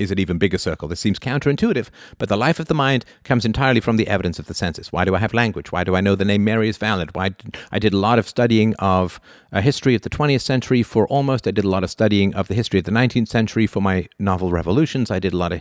is 0.00 0.10
an 0.10 0.18
even 0.18 0.38
bigger 0.38 0.58
circle. 0.58 0.88
This 0.88 1.00
seems 1.00 1.18
counterintuitive, 1.18 1.90
but 2.18 2.28
the 2.28 2.36
life 2.36 2.58
of 2.58 2.66
the 2.66 2.74
mind 2.74 3.04
comes 3.22 3.44
entirely 3.44 3.80
from 3.80 3.96
the 3.96 4.08
evidence 4.08 4.38
of 4.38 4.46
the 4.46 4.54
senses. 4.54 4.90
Why 4.90 5.04
do 5.04 5.14
I 5.14 5.18
have 5.18 5.34
language? 5.34 5.70
Why 5.70 5.84
do 5.84 5.94
I 5.94 6.00
know 6.00 6.14
the 6.14 6.24
name 6.24 6.42
Mary 6.42 6.68
is 6.68 6.78
valid? 6.78 7.14
Why 7.14 7.30
did, 7.30 7.56
I 7.70 7.78
did 7.78 7.92
a 7.92 7.98
lot 7.98 8.18
of 8.18 8.28
studying 8.28 8.74
of 8.76 9.20
a 9.52 9.60
history 9.60 9.94
of 9.94 10.02
the 10.02 10.10
20th 10.10 10.40
century 10.40 10.82
for 10.82 11.06
almost. 11.08 11.46
I 11.46 11.50
did 11.50 11.64
a 11.64 11.68
lot 11.68 11.84
of 11.84 11.90
studying 11.90 12.34
of 12.34 12.48
the 12.48 12.54
history 12.54 12.78
of 12.78 12.84
the 12.84 12.92
19th 12.92 13.28
century 13.28 13.66
for 13.66 13.80
my 13.80 14.08
novel 14.18 14.50
Revolutions. 14.50 15.10
I 15.10 15.18
did 15.18 15.32
a 15.32 15.36
lot 15.36 15.52
of 15.52 15.60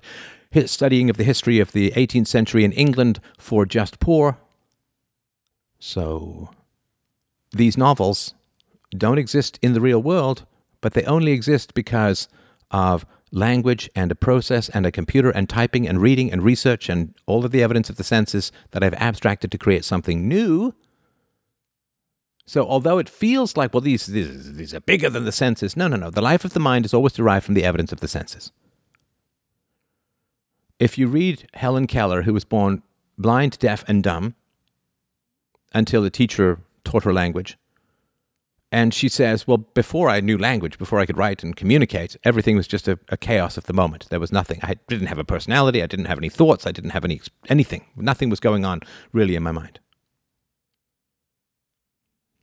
studying 0.65 1.09
of 1.09 1.17
the 1.17 1.23
history 1.23 1.59
of 1.59 1.73
the 1.73 1.91
18th 1.91 2.27
century 2.27 2.63
in 2.63 2.71
England 2.71 3.19
for 3.37 3.65
Just 3.65 3.99
Poor. 3.99 4.37
So 5.79 6.49
these 7.51 7.77
novels 7.77 8.33
don't 8.97 9.17
exist 9.17 9.59
in 9.61 9.73
the 9.73 9.81
real 9.81 10.01
world, 10.01 10.45
but 10.81 10.93
they 10.93 11.03
only 11.03 11.31
exist 11.31 11.73
because 11.73 12.27
of 12.71 13.05
language 13.31 13.89
and 13.95 14.11
a 14.11 14.15
process 14.15 14.69
and 14.69 14.85
a 14.85 14.91
computer 14.91 15.29
and 15.29 15.47
typing 15.47 15.87
and 15.87 16.01
reading 16.01 16.31
and 16.31 16.43
research 16.43 16.89
and 16.89 17.13
all 17.25 17.45
of 17.45 17.51
the 17.51 17.61
evidence 17.61 17.89
of 17.89 17.97
the 17.97 18.03
senses 18.03 18.51
that 18.71 18.83
I've 18.83 18.95
abstracted 18.95 19.51
to 19.51 19.57
create 19.57 19.85
something 19.85 20.27
new. 20.27 20.73
So, 22.45 22.65
although 22.65 22.97
it 22.97 23.07
feels 23.07 23.55
like, 23.55 23.73
well, 23.73 23.81
these, 23.81 24.07
these, 24.07 24.55
these 24.55 24.73
are 24.73 24.79
bigger 24.79 25.07
than 25.07 25.25
the 25.25 25.31
senses, 25.31 25.77
no, 25.77 25.87
no, 25.87 25.97
no. 25.97 26.09
The 26.09 26.21
life 26.21 26.43
of 26.43 26.53
the 26.53 26.59
mind 26.59 26.83
is 26.83 26.95
always 26.95 27.13
derived 27.13 27.45
from 27.45 27.53
the 27.53 27.63
evidence 27.63 27.91
of 27.91 27.99
the 27.99 28.07
senses. 28.07 28.51
If 30.79 30.97
you 30.97 31.07
read 31.07 31.47
Helen 31.53 31.85
Keller, 31.85 32.23
who 32.23 32.33
was 32.33 32.45
born 32.45 32.81
blind, 33.19 33.59
deaf, 33.59 33.83
and 33.87 34.01
dumb 34.01 34.33
until 35.75 36.01
the 36.01 36.09
teacher 36.09 36.61
taught 36.83 37.03
her 37.03 37.13
language, 37.13 37.58
and 38.71 38.93
she 38.93 39.09
says, 39.09 39.47
Well, 39.47 39.57
before 39.57 40.09
I 40.09 40.19
knew 40.19 40.37
language, 40.37 40.77
before 40.77 40.99
I 40.99 41.05
could 41.05 41.17
write 41.17 41.43
and 41.43 41.55
communicate, 41.55 42.15
everything 42.23 42.55
was 42.55 42.67
just 42.67 42.87
a, 42.87 42.99
a, 43.09 43.17
chaos 43.17 43.57
of 43.57 43.65
the 43.65 43.73
moment. 43.73 44.07
There 44.09 44.19
was 44.19 44.31
nothing. 44.31 44.59
I 44.61 44.75
didn't 44.87 45.07
have 45.07 45.17
a 45.17 45.23
personality. 45.23 45.81
I 45.81 45.87
didn't 45.87 46.05
have 46.05 46.19
any 46.19 46.29
thoughts. 46.29 46.67
I 46.67 46.71
didn't 46.71 46.91
have 46.91 47.03
any 47.03 47.19
anything. 47.47 47.85
Nothing 47.95 48.29
was 48.29 48.39
going 48.39 48.65
on 48.65 48.81
really 49.11 49.35
in 49.35 49.43
my 49.43 49.51
mind. 49.51 49.79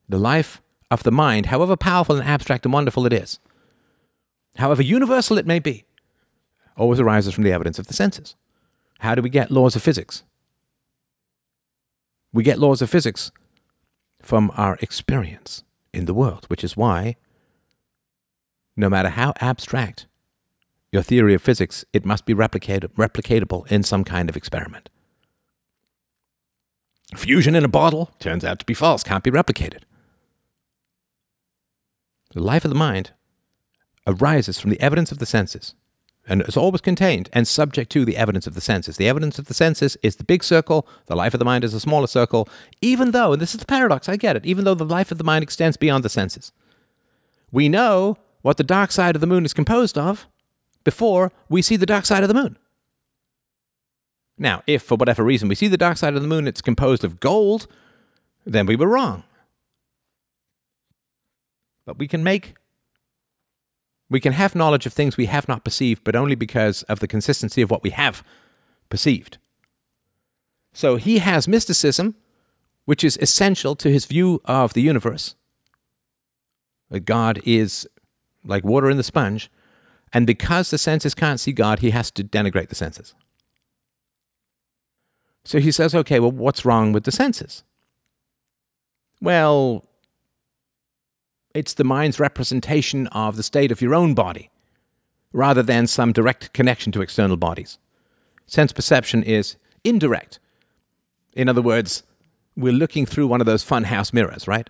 The 0.08 0.18
life 0.18 0.60
of 0.90 1.04
the 1.04 1.12
mind, 1.12 1.46
however 1.46 1.76
powerful 1.76 2.16
and 2.16 2.26
abstract 2.26 2.64
and 2.64 2.72
wonderful 2.72 3.06
it 3.06 3.12
is, 3.12 3.38
however 4.56 4.82
universal 4.82 5.38
it 5.38 5.46
may 5.46 5.58
be, 5.58 5.84
always 6.76 7.00
arises 7.00 7.34
from 7.34 7.44
the 7.44 7.52
evidence 7.52 7.78
of 7.78 7.86
the 7.86 7.94
senses. 7.94 8.34
How 9.00 9.14
do 9.14 9.22
we 9.22 9.30
get 9.30 9.50
laws 9.50 9.76
of 9.76 9.82
physics? 9.82 10.22
We 12.32 12.42
get 12.42 12.58
laws 12.58 12.82
of 12.82 12.90
physics 12.90 13.30
from 14.22 14.52
our 14.56 14.76
experience 14.80 15.62
in 15.97 16.05
the 16.05 16.14
world, 16.14 16.44
which 16.49 16.62
is 16.62 16.76
why, 16.76 17.16
no 18.76 18.88
matter 18.88 19.09
how 19.09 19.32
abstract 19.40 20.07
your 20.92 21.03
theory 21.03 21.34
of 21.34 21.42
physics, 21.42 21.84
it 21.92 22.05
must 22.05 22.26
be 22.26 22.34
replicatable 22.34 23.70
in 23.70 23.82
some 23.82 24.05
kind 24.05 24.28
of 24.28 24.36
experiment. 24.36 24.90
Fusion 27.14 27.55
in 27.55 27.64
a 27.64 27.68
bottle 27.68 28.11
turns 28.18 28.44
out 28.44 28.59
to 28.59 28.66
be 28.66 28.74
false, 28.74 29.03
can't 29.03 29.24
be 29.24 29.30
replicated. 29.30 29.82
The 32.32 32.42
life 32.42 32.64
of 32.64 32.70
the 32.70 32.74
mind 32.74 33.12
arises 34.07 34.61
from 34.61 34.70
the 34.70 34.80
evidence 34.80 35.11
of 35.11 35.18
the 35.18 35.26
senses 35.26 35.74
and 36.26 36.40
it's 36.42 36.56
always 36.56 36.80
contained 36.80 37.28
and 37.32 37.46
subject 37.46 37.90
to 37.92 38.04
the 38.04 38.16
evidence 38.16 38.46
of 38.46 38.54
the 38.54 38.60
senses. 38.60 38.96
The 38.96 39.08
evidence 39.08 39.38
of 39.38 39.46
the 39.46 39.54
senses 39.54 39.96
is 40.02 40.16
the 40.16 40.24
big 40.24 40.42
circle, 40.42 40.86
the 41.06 41.16
life 41.16 41.34
of 41.34 41.38
the 41.38 41.44
mind 41.44 41.62
is 41.62 41.72
a 41.72 41.80
smaller 41.80 42.08
circle, 42.08 42.48
even 42.80 43.12
though, 43.12 43.32
and 43.32 43.40
this 43.40 43.54
is 43.54 43.60
the 43.60 43.66
paradox, 43.66 44.08
I 44.08 44.16
get 44.16 44.36
it, 44.36 44.44
even 44.44 44.64
though 44.64 44.74
the 44.74 44.84
life 44.84 45.12
of 45.12 45.18
the 45.18 45.24
mind 45.24 45.42
extends 45.42 45.76
beyond 45.76 46.04
the 46.04 46.08
senses. 46.08 46.52
We 47.52 47.68
know 47.68 48.16
what 48.42 48.56
the 48.56 48.64
dark 48.64 48.90
side 48.90 49.14
of 49.14 49.20
the 49.20 49.26
moon 49.26 49.44
is 49.44 49.54
composed 49.54 49.96
of 49.96 50.26
before 50.84 51.32
we 51.48 51.62
see 51.62 51.76
the 51.76 51.86
dark 51.86 52.04
side 52.04 52.22
of 52.22 52.28
the 52.28 52.34
moon. 52.34 52.58
Now, 54.38 54.62
if 54.66 54.82
for 54.82 54.96
whatever 54.96 55.24
reason 55.24 55.48
we 55.48 55.54
see 55.54 55.68
the 55.68 55.76
dark 55.76 55.96
side 55.96 56.14
of 56.14 56.22
the 56.22 56.28
moon, 56.28 56.46
it's 56.46 56.60
composed 56.60 57.04
of 57.04 57.20
gold, 57.20 57.66
then 58.44 58.66
we 58.66 58.76
were 58.76 58.88
wrong. 58.88 59.24
But 61.86 61.98
we 61.98 62.08
can 62.08 62.22
make 62.22 62.54
we 64.09 64.20
can 64.20 64.32
have 64.32 64.54
knowledge 64.54 64.86
of 64.86 64.92
things 64.92 65.16
we 65.16 65.26
have 65.26 65.48
not 65.48 65.64
perceived, 65.64 66.04
but 66.04 66.16
only 66.16 66.34
because 66.34 66.82
of 66.84 67.00
the 67.00 67.09
consistency 67.09 67.62
of 67.62 67.70
what 67.70 67.82
we 67.82 67.90
have 67.90 68.22
perceived. 68.88 69.38
So 70.72 70.96
he 70.96 71.18
has 71.18 71.48
mysticism, 71.48 72.14
which 72.84 73.02
is 73.02 73.18
essential 73.20 73.74
to 73.76 73.90
his 73.90 74.04
view 74.04 74.40
of 74.44 74.74
the 74.74 74.82
universe. 74.82 75.34
That 76.90 77.00
God 77.00 77.40
is 77.44 77.88
like 78.44 78.64
water 78.64 78.88
in 78.88 78.96
the 78.96 79.02
sponge, 79.02 79.50
and 80.12 80.26
because 80.26 80.70
the 80.70 80.78
senses 80.78 81.14
can't 81.14 81.40
see 81.40 81.52
God, 81.52 81.80
he 81.80 81.90
has 81.90 82.11
to 82.12 82.22
denigrate 82.22 82.68
the 82.68 82.76
senses. 82.76 83.14
So 85.44 85.59
he 85.59 85.72
says, 85.72 85.94
okay, 85.94 86.20
well, 86.20 86.30
what's 86.30 86.64
wrong 86.64 86.92
with 86.92 87.04
the 87.04 87.12
senses? 87.12 87.64
Well, 89.20 89.86
it's 91.57 91.74
the 91.74 91.84
mind's 91.84 92.20
representation 92.20 93.07
of 93.09 93.36
the 93.36 93.42
state 93.42 93.72
of 93.72 93.80
your 93.80 93.94
own 93.94 94.14
body, 94.14 94.50
rather 95.32 95.62
than 95.62 95.86
some 95.86 96.12
direct 96.12 96.52
connection 96.52 96.92
to 96.92 97.02
external 97.02 97.36
bodies. 97.36 97.78
Sense 98.46 98.72
perception 98.72 99.22
is 99.22 99.57
indirect. 99.82 100.38
In 101.32 101.48
other 101.48 101.62
words, 101.62 102.02
we're 102.57 102.72
looking 102.72 103.07
through 103.07 103.26
one 103.26 103.40
of 103.40 103.46
those 103.46 103.64
funhouse 103.64 104.12
mirrors, 104.12 104.46
right? 104.46 104.68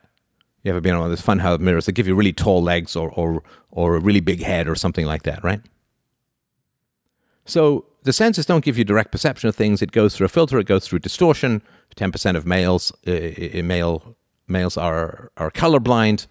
You 0.63 0.71
ever 0.71 0.81
been 0.81 0.95
on 0.95 1.01
one 1.01 1.11
of 1.11 1.17
those 1.17 1.27
funhouse 1.27 1.61
mirrors 1.61 1.87
that 1.87 1.93
give 1.93 2.09
you 2.09 2.15
really 2.15 2.33
tall 2.33 2.63
legs 2.63 2.97
or, 2.97 3.11
or, 3.11 3.43
or 3.71 3.97
a 3.97 4.01
really 4.01 4.21
big 4.21 4.43
head 4.43 4.67
or 4.69 4.75
something 4.75 5.07
like 5.07 5.23
that, 5.23 5.45
right? 5.45 5.61
So 7.45 7.87
the 8.03 8.13
senses 8.13 8.47
don't 8.47 8.65
give 8.65 8.77
you 8.77 8.85
direct 8.85 9.13
perception 9.13 9.49
of 9.49 9.55
things. 9.55 9.83
It 9.83 9.93
goes 9.93 10.17
through 10.17 10.27
a 10.27 10.29
filter. 10.29 10.59
It 10.59 10.67
goes 10.67 10.87
through 10.87 11.01
distortion. 11.01 11.63
Ten 11.95 12.11
percent 12.11 12.37
of 12.37 12.45
males, 12.45 12.93
uh, 13.07 13.63
male 13.63 14.17
males 14.49 14.77
are 14.77 15.31
are 15.37 15.51
colorblind. 15.51 16.27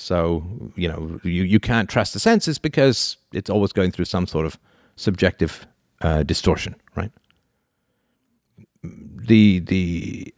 So, 0.00 0.42
you 0.76 0.88
know, 0.88 1.20
you, 1.22 1.42
you 1.42 1.60
can't 1.60 1.86
trust 1.86 2.14
the 2.14 2.20
senses 2.20 2.58
because 2.58 3.18
it's 3.34 3.50
always 3.50 3.70
going 3.70 3.92
through 3.92 4.06
some 4.06 4.26
sort 4.26 4.46
of 4.46 4.58
subjective 4.96 5.66
uh, 6.00 6.22
distortion, 6.22 6.74
right? 6.94 7.12
The, 8.82 9.58
the 9.58 10.32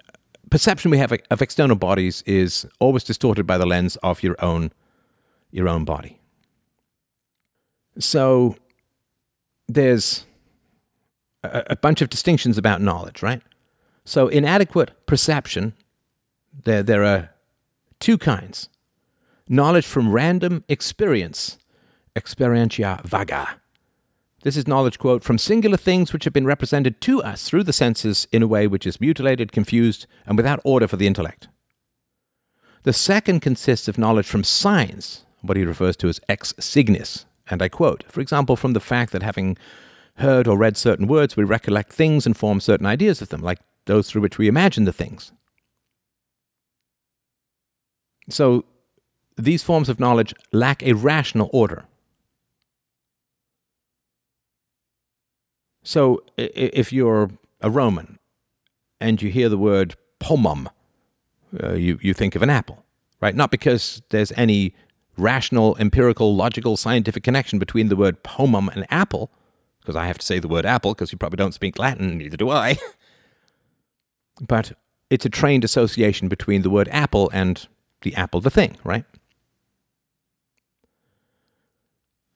perception 0.50 0.90
we 0.90 0.98
have 0.98 1.12
of 1.30 1.40
external 1.40 1.76
bodies 1.76 2.24
is 2.26 2.66
always 2.80 3.04
distorted 3.04 3.46
by 3.46 3.56
the 3.56 3.64
lens 3.64 3.94
of 4.02 4.24
your 4.24 4.34
own, 4.44 4.72
your 5.52 5.68
own 5.68 5.84
body. 5.84 6.18
So 8.00 8.56
there's 9.68 10.26
a, 11.44 11.62
a 11.70 11.76
bunch 11.76 12.02
of 12.02 12.10
distinctions 12.10 12.58
about 12.58 12.80
knowledge, 12.80 13.22
right? 13.22 13.42
So 14.04 14.26
inadequate 14.26 15.06
perception, 15.06 15.74
there, 16.64 16.82
there 16.82 17.04
are 17.04 17.30
two 18.00 18.18
kinds 18.18 18.68
knowledge 19.52 19.86
from 19.86 20.10
random 20.10 20.64
experience, 20.66 21.58
experientia 22.16 23.04
vaga. 23.04 23.60
This 24.44 24.56
is 24.56 24.66
knowledge, 24.66 24.98
quote, 24.98 25.22
from 25.22 25.36
singular 25.36 25.76
things 25.76 26.12
which 26.12 26.24
have 26.24 26.32
been 26.32 26.46
represented 26.46 27.02
to 27.02 27.22
us 27.22 27.46
through 27.48 27.64
the 27.64 27.72
senses 27.72 28.26
in 28.32 28.42
a 28.42 28.46
way 28.46 28.66
which 28.66 28.86
is 28.86 29.00
mutilated, 29.00 29.52
confused, 29.52 30.06
and 30.26 30.38
without 30.38 30.60
order 30.64 30.88
for 30.88 30.96
the 30.96 31.06
intellect. 31.06 31.48
The 32.84 32.94
second 32.94 33.40
consists 33.40 33.88
of 33.88 33.98
knowledge 33.98 34.26
from 34.26 34.42
signs, 34.42 35.26
what 35.42 35.58
he 35.58 35.64
refers 35.64 35.96
to 35.98 36.08
as 36.08 36.18
ex 36.30 36.54
signis, 36.54 37.26
and 37.48 37.60
I 37.62 37.68
quote, 37.68 38.04
for 38.08 38.22
example, 38.22 38.56
from 38.56 38.72
the 38.72 38.80
fact 38.80 39.12
that 39.12 39.22
having 39.22 39.58
heard 40.16 40.48
or 40.48 40.56
read 40.56 40.78
certain 40.78 41.06
words, 41.06 41.36
we 41.36 41.44
recollect 41.44 41.92
things 41.92 42.24
and 42.24 42.34
form 42.36 42.58
certain 42.58 42.86
ideas 42.86 43.20
of 43.20 43.28
them, 43.28 43.42
like 43.42 43.58
those 43.84 44.10
through 44.10 44.22
which 44.22 44.38
we 44.38 44.48
imagine 44.48 44.86
the 44.86 44.92
things. 44.92 45.30
So 48.30 48.64
these 49.44 49.62
forms 49.62 49.88
of 49.88 49.98
knowledge 49.98 50.34
lack 50.52 50.82
a 50.82 50.92
rational 50.92 51.50
order. 51.52 51.84
So, 55.82 56.22
if 56.36 56.92
you're 56.92 57.30
a 57.60 57.68
Roman 57.68 58.18
and 59.00 59.20
you 59.20 59.30
hear 59.30 59.48
the 59.48 59.58
word 59.58 59.96
pomum, 60.20 60.68
uh, 61.62 61.72
you, 61.72 61.98
you 62.00 62.14
think 62.14 62.36
of 62.36 62.42
an 62.42 62.50
apple, 62.50 62.84
right? 63.20 63.34
Not 63.34 63.50
because 63.50 64.00
there's 64.10 64.32
any 64.36 64.74
rational, 65.16 65.76
empirical, 65.78 66.36
logical, 66.36 66.76
scientific 66.76 67.24
connection 67.24 67.58
between 67.58 67.88
the 67.88 67.96
word 67.96 68.22
pomum 68.22 68.72
and 68.74 68.86
apple, 68.90 69.32
because 69.80 69.96
I 69.96 70.06
have 70.06 70.18
to 70.18 70.24
say 70.24 70.38
the 70.38 70.48
word 70.48 70.64
apple 70.64 70.94
because 70.94 71.10
you 71.10 71.18
probably 71.18 71.36
don't 71.38 71.54
speak 71.54 71.80
Latin, 71.80 72.16
neither 72.16 72.36
do 72.36 72.48
I. 72.50 72.78
but 74.40 74.72
it's 75.10 75.26
a 75.26 75.30
trained 75.30 75.64
association 75.64 76.28
between 76.28 76.62
the 76.62 76.70
word 76.70 76.88
apple 76.92 77.28
and 77.32 77.66
the 78.02 78.14
apple, 78.14 78.40
the 78.40 78.50
thing, 78.50 78.76
right? 78.84 79.04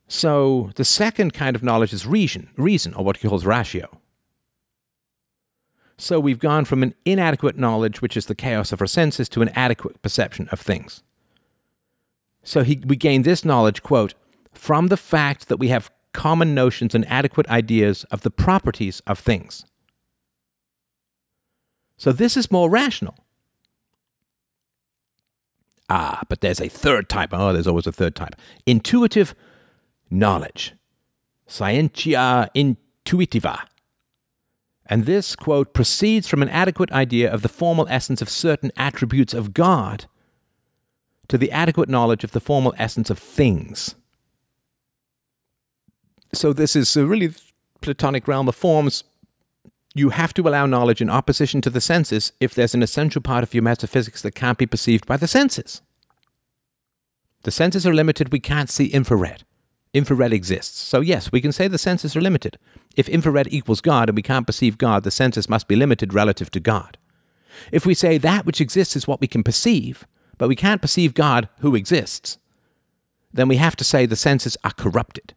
So 0.09 0.71
the 0.77 0.85
second 0.85 1.33
kind 1.33 1.57
of 1.57 1.63
knowledge 1.63 1.93
is 1.93 2.07
reason, 2.07 2.51
reason, 2.57 2.95
or 2.95 3.05
what 3.05 3.17
he 3.17 3.29
calls 3.29 3.45
ratio. 3.45 4.01
So 5.99 6.21
we've 6.21 6.39
gone 6.39 6.65
from 6.65 6.83
an 6.83 6.95
inadequate 7.05 7.59
knowledge, 7.59 8.03
which 8.03 8.17
is 8.17 8.27
the 8.27 8.35
chaos 8.35 8.71
of 8.71 8.81
our 8.81 8.87
senses, 8.87 9.29
to 9.31 9.43
an 9.43 9.49
adequate 9.51 10.01
perception 10.03 10.49
of 10.53 10.61
things. 10.61 11.03
So 12.43 12.63
he, 12.63 12.81
we 12.87 12.97
gain 12.97 13.23
this 13.23 13.45
knowledge, 13.45 13.83
quote, 13.83 14.15
from 14.53 14.89
the 14.89 14.97
fact 14.97 15.49
that 15.49 15.57
we 15.57 15.69
have 15.69 15.91
common 16.13 16.55
notions 16.55 16.95
and 16.95 17.07
adequate 17.11 17.49
ideas 17.49 18.05
of 18.05 18.21
the 18.23 18.31
properties 18.31 19.01
of 19.07 19.19
things. 19.19 19.65
So 21.97 22.13
this 22.13 22.37
is 22.37 22.51
more 22.51 22.71
rational. 22.71 23.17
Ah, 25.89 26.23
but 26.29 26.41
there's 26.41 26.61
a 26.61 26.69
third 26.69 27.09
type. 27.09 27.31
Oh, 27.33 27.53
there's 27.53 27.67
always 27.67 27.87
a 27.87 27.93
third 27.93 28.15
type. 28.15 28.35
Intuitive 28.67 29.35
knowledge, 30.11 30.75
scientia 31.47 32.49
intuitiva. 32.55 33.61
And 34.87 35.05
this, 35.05 35.35
quote, 35.35 35.75
proceeds 35.75 36.29
from 36.29 36.43
an 36.43 36.49
adequate 36.49 36.93
idea 36.93 37.33
of 37.33 37.43
the 37.43 37.49
formal 37.49 37.87
essence 37.91 38.23
of 38.23 38.29
certain 38.29 38.71
attributes 38.77 39.35
of 39.35 39.53
God 39.53 40.07
to 41.29 41.37
the 41.37 41.51
adequate 41.51 41.89
knowledge 41.89 42.23
of 42.23 42.31
the 42.31 42.41
formal 42.41 42.73
essence 42.79 43.11
of 43.11 43.19
things. 43.19 43.97
So, 46.33 46.53
this 46.53 46.77
is 46.77 46.97
a 46.97 47.07
really 47.07 47.35
Platonic 47.81 48.27
realm 48.27 48.49
of 48.49 48.55
forms. 48.55 49.05
You 49.95 50.11
have 50.11 50.35
to 50.35 50.49
allow 50.49 50.67
knowledge 50.67 51.01
in 51.01 51.09
opposition 51.09 51.61
to 51.63 51.71
the 51.71 51.81
senses 51.81 52.33
if 52.41 52.55
there's 52.55 52.75
an 52.75 52.83
essential 52.83 53.23
part 53.23 53.43
of 53.43 53.55
your 53.55 53.63
metaphysics 53.63 54.23
that 54.23 54.35
can't 54.35 54.59
be 54.59 54.67
perceived 54.67 55.07
by 55.07 55.17
the 55.17 55.27
senses. 55.27 55.83
The 57.43 57.51
senses 57.51 57.87
are 57.87 57.95
limited, 57.95 58.33
we 58.33 58.41
can't 58.41 58.69
see 58.69 58.87
infrared 58.87 59.45
infrared 59.97 60.33
exists. 60.33 60.79
So, 60.81 61.01
yes, 61.01 61.33
we 61.33 61.41
can 61.41 61.53
say 61.53 61.69
the 61.69 61.79
senses 61.79 62.15
are 62.15 62.21
limited. 62.21 62.59
If 62.97 63.09
infrared 63.09 63.49
equals 63.51 63.81
God 63.81 64.09
and 64.09 64.17
we 64.17 64.23
can't 64.23 64.47
perceive 64.47 64.79
God, 64.79 65.03
the 65.03 65.11
senses 65.11 65.49
must 65.49 65.69
be 65.69 65.77
limited 65.77 66.15
relative 66.15 66.51
to 66.53 66.61
God. 66.61 66.99
If 67.73 67.87
we 67.87 67.95
say 67.95 68.19
that 68.19 68.45
which 68.45 68.61
exists 68.61 68.97
is 68.97 69.09
what 69.09 69.21
we 69.21 69.27
can 69.27 69.43
perceive, 69.43 70.07
but 70.39 70.49
we 70.49 70.57
can't 70.57 70.83
perceive 70.83 71.15
God 71.15 71.49
who 71.61 71.75
exists, 71.75 72.39
then 73.33 73.49
we 73.49 73.57
have 73.57 73.77
to 73.77 73.85
say 73.85 74.07
the 74.07 74.17
senses 74.17 74.57
are 74.63 74.73
corrupted. 74.73 75.35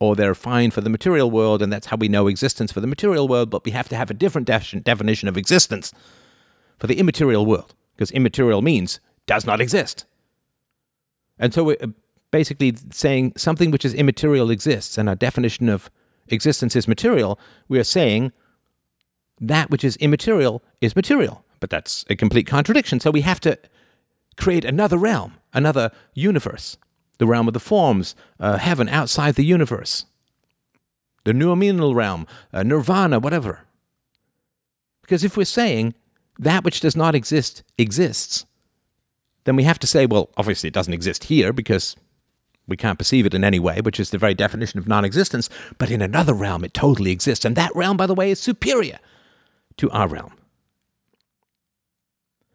Or 0.00 0.16
they're 0.16 0.34
fine 0.34 0.70
for 0.70 0.80
the 0.80 0.90
material 0.90 1.30
world, 1.30 1.62
and 1.62 1.72
that's 1.72 1.86
how 1.86 1.96
we 1.96 2.08
know 2.08 2.26
existence 2.26 2.72
for 2.72 2.80
the 2.80 2.86
material 2.86 3.28
world, 3.28 3.50
but 3.50 3.64
we 3.64 3.70
have 3.72 3.88
to 3.90 3.96
have 3.96 4.10
a 4.10 4.14
different 4.14 4.46
definition 4.46 5.28
of 5.28 5.36
existence 5.36 5.92
for 6.78 6.86
the 6.86 6.98
immaterial 6.98 7.46
world, 7.46 7.74
because 7.94 8.10
immaterial 8.10 8.62
means 8.62 9.00
does 9.26 9.46
not 9.46 9.60
exist. 9.60 10.06
And 11.38 11.54
so 11.54 11.64
we're 11.64 11.76
basically 12.34 12.74
saying 12.90 13.32
something 13.36 13.70
which 13.70 13.84
is 13.84 13.94
immaterial 13.94 14.50
exists, 14.50 14.98
and 14.98 15.08
our 15.08 15.14
definition 15.14 15.68
of 15.68 15.88
existence 16.26 16.74
is 16.74 16.88
material. 16.88 17.38
We 17.68 17.78
are 17.78 17.84
saying 17.84 18.32
that 19.40 19.70
which 19.70 19.84
is 19.84 19.94
immaterial 19.98 20.60
is 20.80 20.96
material. 20.96 21.44
But 21.60 21.70
that's 21.70 22.04
a 22.10 22.16
complete 22.16 22.48
contradiction. 22.48 22.98
So 22.98 23.12
we 23.12 23.20
have 23.20 23.38
to 23.42 23.56
create 24.36 24.64
another 24.64 24.98
realm, 24.98 25.34
another 25.52 25.92
universe, 26.12 26.76
the 27.18 27.26
realm 27.28 27.46
of 27.46 27.54
the 27.54 27.60
forms, 27.60 28.16
uh, 28.40 28.58
heaven 28.58 28.88
outside 28.88 29.36
the 29.36 29.44
universe, 29.44 30.06
the 31.22 31.32
noumenal 31.32 31.94
realm, 31.94 32.26
uh, 32.52 32.64
nirvana, 32.64 33.20
whatever. 33.20 33.60
Because 35.02 35.22
if 35.22 35.36
we're 35.36 35.44
saying 35.44 35.94
that 36.40 36.64
which 36.64 36.80
does 36.80 36.96
not 36.96 37.14
exist 37.14 37.62
exists, 37.78 38.44
then 39.44 39.54
we 39.54 39.62
have 39.62 39.78
to 39.78 39.86
say, 39.86 40.04
well, 40.04 40.30
obviously 40.36 40.66
it 40.66 40.74
doesn't 40.74 40.94
exist 40.94 41.24
here 41.24 41.52
because 41.52 41.94
we 42.66 42.76
can't 42.76 42.98
perceive 42.98 43.26
it 43.26 43.34
in 43.34 43.44
any 43.44 43.58
way, 43.58 43.80
which 43.80 44.00
is 44.00 44.10
the 44.10 44.18
very 44.18 44.34
definition 44.34 44.78
of 44.78 44.88
non 44.88 45.04
existence, 45.04 45.50
but 45.78 45.90
in 45.90 46.00
another 46.00 46.32
realm 46.32 46.64
it 46.64 46.74
totally 46.74 47.10
exists. 47.10 47.44
And 47.44 47.56
that 47.56 47.74
realm, 47.74 47.96
by 47.96 48.06
the 48.06 48.14
way, 48.14 48.30
is 48.30 48.40
superior 48.40 48.98
to 49.76 49.90
our 49.90 50.08
realm. 50.08 50.34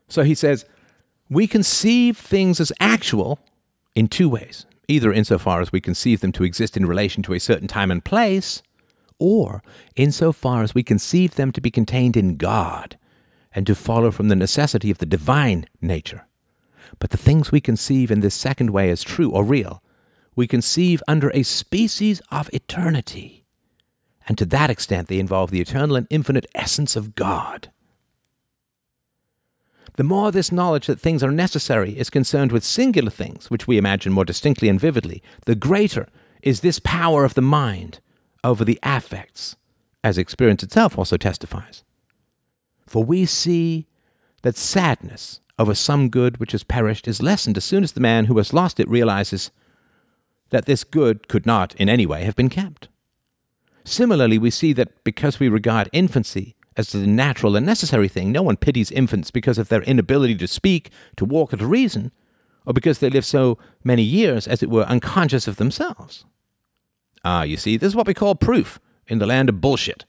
So 0.07 0.23
he 0.23 0.33
says, 0.33 0.65
we 1.29 1.45
conceive 1.45 2.17
things 2.17 2.59
as 2.59 2.73
actual 2.79 3.39
in 3.95 4.07
two 4.07 4.29
ways 4.29 4.65
either 4.87 5.13
insofar 5.13 5.61
as 5.61 5.71
we 5.71 5.79
conceive 5.79 6.19
them 6.19 6.31
to 6.31 6.43
exist 6.43 6.75
in 6.75 6.83
relation 6.83 7.21
to 7.21 7.33
a 7.33 7.39
certain 7.39 7.67
time 7.67 7.91
and 7.91 8.03
place, 8.03 8.63
or 9.19 9.61
insofar 9.95 10.63
as 10.63 10.73
we 10.73 10.81
conceive 10.81 11.35
them 11.35 11.51
to 11.51 11.61
be 11.61 11.69
contained 11.69 12.17
in 12.17 12.37
God 12.37 12.97
and 13.53 13.67
to 13.67 13.75
follow 13.75 14.09
from 14.09 14.29
the 14.29 14.35
necessity 14.35 14.89
of 14.89 14.97
the 14.97 15.05
divine 15.05 15.67
nature. 15.79 16.25
But 16.97 17.11
the 17.11 17.17
things 17.17 17.51
we 17.51 17.61
conceive 17.61 18.09
in 18.09 18.21
this 18.21 18.33
second 18.33 18.71
way 18.71 18.89
as 18.89 19.03
true 19.03 19.29
or 19.29 19.43
real, 19.43 19.83
we 20.39 20.47
conceive 20.47 21.03
under 21.05 21.29
a 21.31 21.43
species 21.43 22.21
of 22.31 22.49
eternity. 22.53 23.43
And 24.25 24.37
to 24.37 24.45
that 24.45 24.69
extent, 24.69 25.09
they 25.09 25.19
involve 25.19 25.51
the 25.51 25.59
eternal 25.59 25.97
and 25.97 26.07
infinite 26.09 26.45
essence 26.55 26.95
of 26.95 27.13
God. 27.13 27.69
The 29.97 30.05
more 30.05 30.31
this 30.31 30.49
knowledge 30.49 30.87
that 30.87 30.97
things 30.97 31.23
are 31.23 31.31
necessary 31.31 31.99
is 31.99 32.09
concerned 32.09 32.53
with 32.53 32.63
singular 32.63 33.09
things, 33.09 33.51
which 33.51 33.67
we 33.67 33.77
imagine 33.77 34.13
more 34.13 34.23
distinctly 34.23 34.69
and 34.69 34.79
vividly, 34.79 35.21
the 35.45 35.55
greater 35.55 36.07
is 36.41 36.61
this 36.61 36.79
power 36.79 37.25
of 37.25 37.33
the 37.33 37.41
mind 37.41 37.99
over 38.41 38.63
the 38.63 38.79
affects, 38.81 39.57
as 40.05 40.17
experience 40.17 40.63
itself 40.63 40.97
also 40.97 41.17
testifies. 41.17 41.83
For 42.87 43.03
we 43.03 43.25
see 43.25 43.87
that 44.43 44.55
sadness 44.55 45.41
over 45.57 45.75
some 45.75 46.07
good 46.07 46.37
which 46.37 46.53
has 46.53 46.63
perished 46.63 47.09
is 47.09 47.21
lessened 47.21 47.57
as 47.57 47.65
soon 47.65 47.83
as 47.83 47.91
the 47.91 47.99
man 47.99 48.27
who 48.27 48.37
has 48.37 48.53
lost 48.53 48.79
it 48.79 48.87
realizes 48.87 49.51
that 50.49 50.65
this 50.65 50.83
good 50.83 51.27
could 51.27 51.45
not 51.45 51.75
in 51.75 51.89
any 51.89 52.05
way 52.05 52.23
have 52.23 52.35
been 52.35 52.49
kept. 52.49 52.87
Similarly, 53.83 54.37
we 54.37 54.51
see 54.51 54.73
that 54.73 55.03
because 55.03 55.39
we 55.39 55.49
regard 55.49 55.89
infancy 55.93 56.55
as 56.77 56.91
the 56.91 57.05
natural 57.05 57.55
and 57.55 57.65
necessary 57.65 58.07
thing, 58.07 58.31
no 58.31 58.41
one 58.41 58.55
pities 58.55 58.89
infants 58.91 59.31
because 59.31 59.57
of 59.57 59.67
their 59.67 59.81
inability 59.83 60.35
to 60.35 60.47
speak, 60.47 60.89
to 61.17 61.25
walk, 61.25 61.53
or 61.53 61.57
to 61.57 61.67
reason, 61.67 62.11
or 62.65 62.73
because 62.73 62.99
they 62.99 63.09
live 63.09 63.25
so 63.25 63.57
many 63.83 64.03
years, 64.03 64.47
as 64.47 64.63
it 64.63 64.69
were, 64.69 64.83
unconscious 64.83 65.47
of 65.47 65.57
themselves. 65.57 66.23
Ah, 67.25 67.43
you 67.43 67.57
see, 67.57 67.75
this 67.75 67.87
is 67.87 67.95
what 67.95 68.07
we 68.07 68.13
call 68.13 68.35
proof 68.35 68.79
in 69.07 69.19
the 69.19 69.25
land 69.25 69.49
of 69.49 69.59
bullshit. 69.59 70.05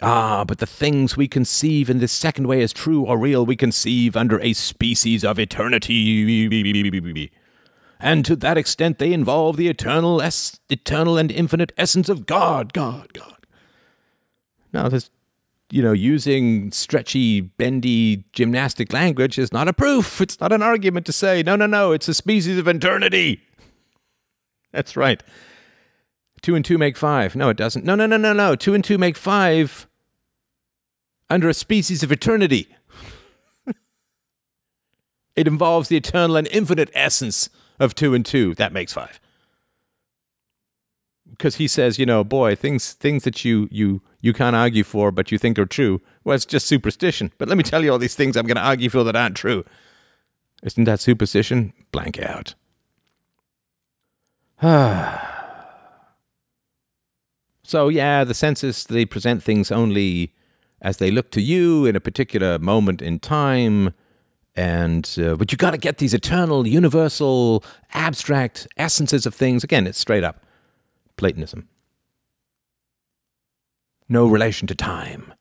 Ah, 0.00 0.44
but 0.46 0.58
the 0.58 0.66
things 0.66 1.14
we 1.14 1.28
conceive 1.28 1.90
in 1.90 1.98
this 1.98 2.12
second 2.12 2.46
way 2.46 2.62
as 2.62 2.72
true 2.72 3.04
or 3.04 3.18
real, 3.18 3.44
we 3.44 3.56
conceive 3.56 4.16
under 4.16 4.40
a 4.40 4.54
species 4.54 5.24
of 5.24 5.38
eternity. 5.38 6.48
And 8.00 8.24
to 8.24 8.34
that 8.36 8.56
extent, 8.56 8.98
they 8.98 9.12
involve 9.12 9.58
the 9.58 9.68
eternal, 9.68 10.22
es- 10.22 10.58
eternal 10.70 11.18
and 11.18 11.30
infinite 11.30 11.70
essence 11.76 12.08
of 12.08 12.24
God, 12.24 12.72
God, 12.72 13.12
God. 13.12 13.46
Now, 14.72 14.88
this, 14.88 15.10
you 15.70 15.82
know, 15.82 15.92
using 15.92 16.72
stretchy, 16.72 17.42
bendy, 17.42 18.24
gymnastic 18.32 18.94
language 18.94 19.38
is 19.38 19.52
not 19.52 19.68
a 19.68 19.74
proof. 19.74 20.22
It's 20.22 20.40
not 20.40 20.50
an 20.50 20.62
argument 20.62 21.04
to 21.06 21.12
say, 21.12 21.42
no, 21.42 21.56
no, 21.56 21.66
no, 21.66 21.92
it's 21.92 22.08
a 22.08 22.14
species 22.14 22.58
of 22.58 22.66
eternity. 22.66 23.42
That's 24.72 24.96
right. 24.96 25.22
Two 26.40 26.54
and 26.54 26.64
two 26.64 26.78
make 26.78 26.96
five. 26.96 27.36
No, 27.36 27.50
it 27.50 27.58
doesn't. 27.58 27.84
No, 27.84 27.94
no, 27.94 28.06
no, 28.06 28.16
no, 28.16 28.32
no. 28.32 28.56
Two 28.56 28.72
and 28.72 28.82
two 28.82 28.96
make 28.96 29.16
five 29.16 29.86
under 31.28 31.50
a 31.50 31.54
species 31.54 32.02
of 32.02 32.10
eternity. 32.10 32.74
it 35.36 35.46
involves 35.46 35.90
the 35.90 35.98
eternal 35.98 36.36
and 36.36 36.48
infinite 36.48 36.90
essence 36.94 37.50
of 37.80 37.94
two 37.94 38.14
and 38.14 38.24
two. 38.24 38.54
That 38.54 38.72
makes 38.72 38.92
five. 38.92 39.18
Because 41.28 41.56
he 41.56 41.66
says, 41.66 41.98
you 41.98 42.06
know, 42.06 42.22
boy, 42.22 42.54
things 42.54 42.92
things 42.92 43.24
that 43.24 43.44
you 43.44 43.66
you 43.72 44.02
you 44.20 44.32
can't 44.32 44.54
argue 44.54 44.84
for, 44.84 45.10
but 45.10 45.32
you 45.32 45.38
think 45.38 45.58
are 45.58 45.66
true. 45.66 46.00
Well, 46.22 46.36
it's 46.36 46.44
just 46.44 46.66
superstition. 46.66 47.32
But 47.38 47.48
let 47.48 47.56
me 47.56 47.64
tell 47.64 47.82
you 47.82 47.90
all 47.90 47.98
these 47.98 48.14
things 48.14 48.36
I'm 48.36 48.46
going 48.46 48.56
to 48.56 48.62
argue 48.62 48.90
for 48.90 49.02
that 49.04 49.16
aren't 49.16 49.36
true. 49.36 49.64
Isn't 50.62 50.84
that 50.84 51.00
superstition? 51.00 51.72
Blank 51.90 52.20
out. 52.20 52.54
so 57.62 57.88
yeah, 57.88 58.24
the 58.24 58.34
census 58.34 58.84
they 58.84 59.06
present 59.06 59.42
things 59.42 59.72
only 59.72 60.34
as 60.82 60.98
they 60.98 61.10
look 61.10 61.30
to 61.30 61.40
you 61.40 61.86
in 61.86 61.96
a 61.96 62.00
particular 62.00 62.58
moment 62.58 63.00
in 63.00 63.18
time 63.18 63.94
and 64.56 65.16
uh, 65.22 65.36
but 65.36 65.52
you 65.52 65.58
got 65.58 65.70
to 65.70 65.78
get 65.78 65.98
these 65.98 66.14
eternal 66.14 66.66
universal 66.66 67.64
abstract 67.94 68.66
essences 68.76 69.26
of 69.26 69.34
things. 69.34 69.64
Again 69.64 69.86
it's 69.86 69.98
straight 69.98 70.24
up 70.24 70.44
platonism. 71.16 71.68
No 74.08 74.26
relation 74.26 74.66
to 74.68 74.74
time. 74.74 75.32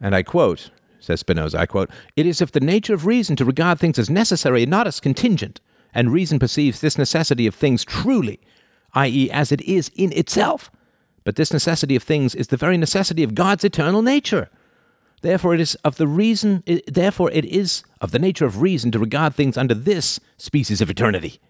And 0.00 0.14
i 0.14 0.22
quote 0.22 0.70
says 0.98 1.20
spinoza 1.20 1.58
i 1.58 1.66
quote 1.66 1.90
it 2.16 2.26
is 2.26 2.40
of 2.40 2.52
the 2.52 2.60
nature 2.60 2.94
of 2.94 3.06
reason 3.06 3.36
to 3.36 3.44
regard 3.44 3.78
things 3.78 3.98
as 3.98 4.10
necessary 4.10 4.62
and 4.62 4.70
not 4.70 4.86
as 4.86 5.00
contingent. 5.00 5.60
And 5.94 6.12
reason 6.12 6.38
perceives 6.38 6.80
this 6.80 6.98
necessity 6.98 7.46
of 7.46 7.54
things 7.54 7.84
truly 7.84 8.40
i.e 8.94 9.30
as 9.30 9.52
it 9.52 9.60
is 9.62 9.90
in 9.94 10.12
itself. 10.12 10.70
But 11.24 11.36
this 11.36 11.52
necessity 11.52 11.96
of 11.96 12.02
things 12.02 12.34
is 12.34 12.48
the 12.48 12.56
very 12.56 12.76
necessity 12.76 13.22
of 13.22 13.34
God's 13.34 13.64
eternal 13.64 14.00
nature. 14.00 14.48
Therefore, 15.22 15.54
it 15.54 15.60
is 15.60 15.74
of 15.76 15.96
the 15.96 16.06
reason. 16.06 16.62
Therefore, 16.86 17.30
it 17.32 17.44
is 17.44 17.82
of 18.00 18.10
the 18.10 18.18
nature 18.18 18.44
of 18.44 18.60
reason 18.60 18.90
to 18.92 18.98
regard 18.98 19.34
things 19.34 19.56
under 19.56 19.74
this 19.74 20.20
species 20.36 20.80
of 20.80 20.90
eternity. 20.90 21.40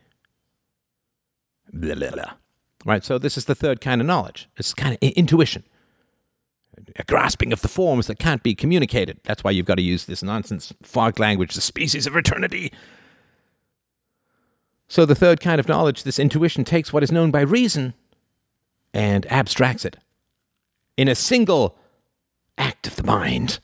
Blah, 1.72 1.94
blah, 1.94 2.10
blah. 2.10 2.32
Right. 2.84 3.04
So 3.04 3.18
this 3.18 3.36
is 3.36 3.46
the 3.46 3.54
third 3.54 3.80
kind 3.80 4.00
of 4.00 4.06
knowledge. 4.06 4.48
It's 4.56 4.72
kind 4.72 4.94
of 4.94 4.98
intuition, 5.02 5.64
a 6.94 7.02
grasping 7.04 7.52
of 7.52 7.60
the 7.60 7.68
forms 7.68 8.06
that 8.06 8.20
can't 8.20 8.42
be 8.42 8.54
communicated. 8.54 9.18
That's 9.24 9.42
why 9.42 9.50
you've 9.50 9.66
got 9.66 9.74
to 9.74 9.82
use 9.82 10.06
this 10.06 10.22
nonsense 10.22 10.72
fog 10.82 11.18
language, 11.18 11.54
the 11.54 11.60
species 11.60 12.06
of 12.06 12.16
eternity. 12.16 12.72
So 14.88 15.04
the 15.04 15.16
third 15.16 15.40
kind 15.40 15.58
of 15.58 15.66
knowledge, 15.66 16.04
this 16.04 16.20
intuition, 16.20 16.64
takes 16.64 16.92
what 16.92 17.02
is 17.02 17.10
known 17.10 17.32
by 17.32 17.40
reason 17.40 17.94
and 18.94 19.26
abstracts 19.26 19.84
it 19.84 19.96
in 20.96 21.08
a 21.08 21.16
single 21.16 21.76
act 22.58 22.86
of 22.86 22.96
the 22.96 23.02
mind. 23.02 23.60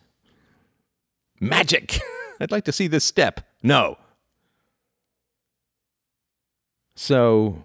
Magic! 1.41 2.01
I'd 2.41 2.51
like 2.51 2.65
to 2.65 2.73
see 2.73 2.87
this 2.87 3.05
step. 3.05 3.41
No. 3.63 3.99
So, 6.95 7.65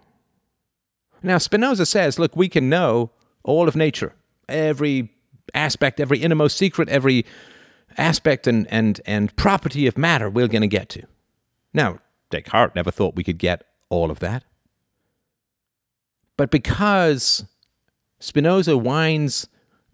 now 1.21 1.37
Spinoza 1.37 1.85
says 1.85 2.19
look, 2.19 2.35
we 2.35 2.49
can 2.49 2.69
know 2.69 3.11
all 3.43 3.67
of 3.67 3.75
nature, 3.75 4.13
every 4.47 5.11
aspect, 5.53 5.99
every 5.99 6.19
innermost 6.19 6.57
secret, 6.57 6.89
every 6.89 7.25
aspect 7.97 8.47
and, 8.47 8.67
and, 8.69 9.01
and 9.05 9.35
property 9.35 9.87
of 9.87 9.97
matter 9.97 10.29
we're 10.29 10.47
going 10.47 10.61
to 10.61 10.67
get 10.67 10.89
to. 10.89 11.03
Now, 11.73 11.99
Descartes 12.29 12.75
never 12.75 12.91
thought 12.91 13.15
we 13.15 13.23
could 13.23 13.37
get 13.37 13.63
all 13.89 14.11
of 14.11 14.19
that. 14.19 14.43
But 16.35 16.51
because 16.51 17.45
Spinoza 18.19 18.77
winds 18.77 19.47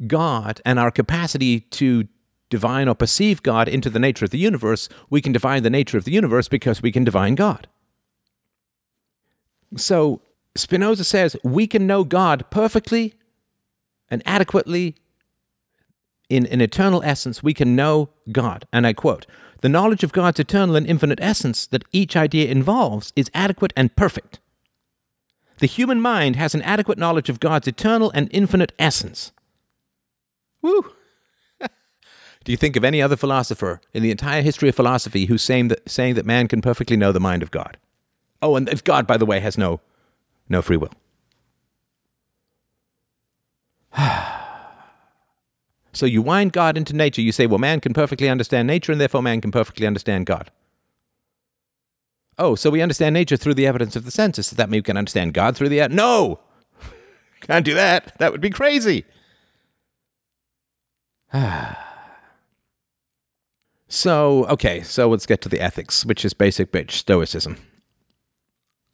God 0.08 0.62
and 0.66 0.80
our 0.80 0.92
capacity 0.92 1.62
to 1.62 2.08
divine 2.50 2.88
or 2.88 2.96
perceive 2.96 3.42
God 3.42 3.68
into 3.68 3.90
the 3.90 4.00
nature 4.00 4.26
of 4.26 4.32
the 4.32 4.38
universe, 4.38 4.88
we 5.10 5.22
can 5.22 5.32
divine 5.32 5.64
the 5.64 5.70
nature 5.70 5.98
of 5.98 6.06
the 6.06 6.12
universe 6.12 6.48
because 6.48 6.82
we 6.82 6.92
can 6.92 7.04
divine 7.04 7.36
God. 7.36 7.68
So 9.76 10.22
Spinoza 10.56 11.04
says 11.04 11.36
we 11.44 11.66
can 11.66 11.88
know 11.88 12.04
God 12.04 12.46
perfectly 12.52 13.16
and 14.10 14.22
adequately 14.26 14.96
in 16.30 16.46
an 16.48 16.62
eternal 16.62 17.02
essence, 17.04 17.44
we 17.44 17.54
can 17.54 17.76
know 17.76 18.10
God. 18.32 18.66
And 18.72 18.88
I 18.88 18.94
quote 18.94 19.26
The 19.62 19.70
knowledge 19.70 20.04
of 20.04 20.14
God's 20.14 20.40
eternal 20.40 20.76
and 20.76 20.88
infinite 20.88 21.20
essence 21.22 21.68
that 21.68 21.84
each 21.92 22.16
idea 22.16 22.50
involves 22.50 23.14
is 23.16 23.30
adequate 23.34 23.74
and 23.76 23.96
perfect. 23.96 24.40
The 25.60 25.68
human 25.68 26.02
mind 26.02 26.36
has 26.36 26.56
an 26.56 26.62
adequate 26.64 26.98
knowledge 26.98 27.30
of 27.30 27.40
God's 27.40 27.68
eternal 27.68 28.12
and 28.12 28.28
infinite 28.32 28.74
essence. 28.80 29.32
Woo! 30.64 30.92
Do 32.44 32.52
you 32.52 32.58
think 32.58 32.76
of 32.76 32.84
any 32.84 33.02
other 33.02 33.16
philosopher 33.16 33.82
in 33.94 34.02
the 34.02 34.10
entire 34.10 34.42
history 34.42 34.70
of 34.70 34.76
philosophy 34.76 35.26
who's 35.26 35.44
saying 35.44 35.68
that, 35.68 35.88
saying 35.88 36.16
that 36.16 36.26
man 36.26 36.48
can 36.48 36.62
perfectly 36.62 36.98
know 36.98 37.12
the 37.12 37.20
mind 37.20 37.44
of 37.44 37.52
God? 37.52 37.78
Oh, 38.42 38.56
and 38.56 38.68
if 38.68 38.84
God, 38.84 39.06
by 39.06 39.18
the 39.18 39.26
way, 39.26 39.40
has 39.40 39.58
no, 39.58 39.80
no 40.50 40.64
free 40.64 40.78
will. 40.78 40.92
so 45.94 46.06
you 46.06 46.22
wind 46.22 46.54
God 46.54 46.78
into 46.78 46.96
nature. 46.96 47.22
You 47.22 47.32
say, 47.32 47.46
well, 47.46 47.60
man 47.60 47.80
can 47.80 47.94
perfectly 47.94 48.30
understand 48.30 48.68
nature, 48.68 48.92
and 48.92 49.00
therefore 49.00 49.22
man 49.22 49.40
can 49.42 49.52
perfectly 49.52 49.86
understand 49.86 50.26
God. 50.26 50.50
Oh, 52.38 52.56
so 52.56 52.72
we 52.72 52.82
understand 52.82 53.14
nature 53.14 53.38
through 53.38 53.54
the 53.54 53.68
evidence 53.68 53.96
of 53.96 54.06
the 54.06 54.12
senses. 54.12 54.50
Does 54.50 54.58
that 54.58 54.70
mean 54.70 54.80
we 54.80 54.84
can 54.84 54.98
understand 54.98 55.34
God 55.34 55.56
through 55.56 55.70
the... 55.70 55.88
No! 55.90 56.40
Can't 57.42 57.66
do 57.66 57.76
that. 57.76 58.18
That 58.18 58.32
would 58.32 58.42
be 58.42 58.50
crazy. 58.50 59.06
so, 63.88 64.46
okay, 64.46 64.82
so 64.82 65.10
let's 65.10 65.26
get 65.26 65.42
to 65.42 65.50
the 65.50 65.60
ethics, 65.60 66.06
which 66.06 66.24
is 66.24 66.34
basic 66.34 66.72
bitch 66.72 66.92
stoicism. 66.92 67.58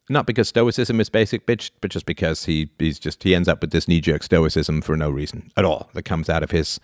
Not 0.08 0.26
because 0.26 0.48
stoicism 0.48 1.00
is 1.00 1.08
basic 1.08 1.46
bitch, 1.46 1.70
but 1.80 1.90
just 1.90 2.04
because 2.04 2.44
he 2.46 2.70
he's 2.80 2.98
just 2.98 3.22
he 3.22 3.32
ends 3.32 3.48
up 3.48 3.60
with 3.60 3.70
this 3.70 3.86
knee-jerk 3.86 4.24
stoicism 4.24 4.82
for 4.82 4.96
no 4.96 5.08
reason 5.08 5.52
at 5.56 5.64
all 5.64 5.88
that 5.94 6.02
comes 6.02 6.28
out 6.28 6.42
of 6.42 6.50
his 6.50 6.80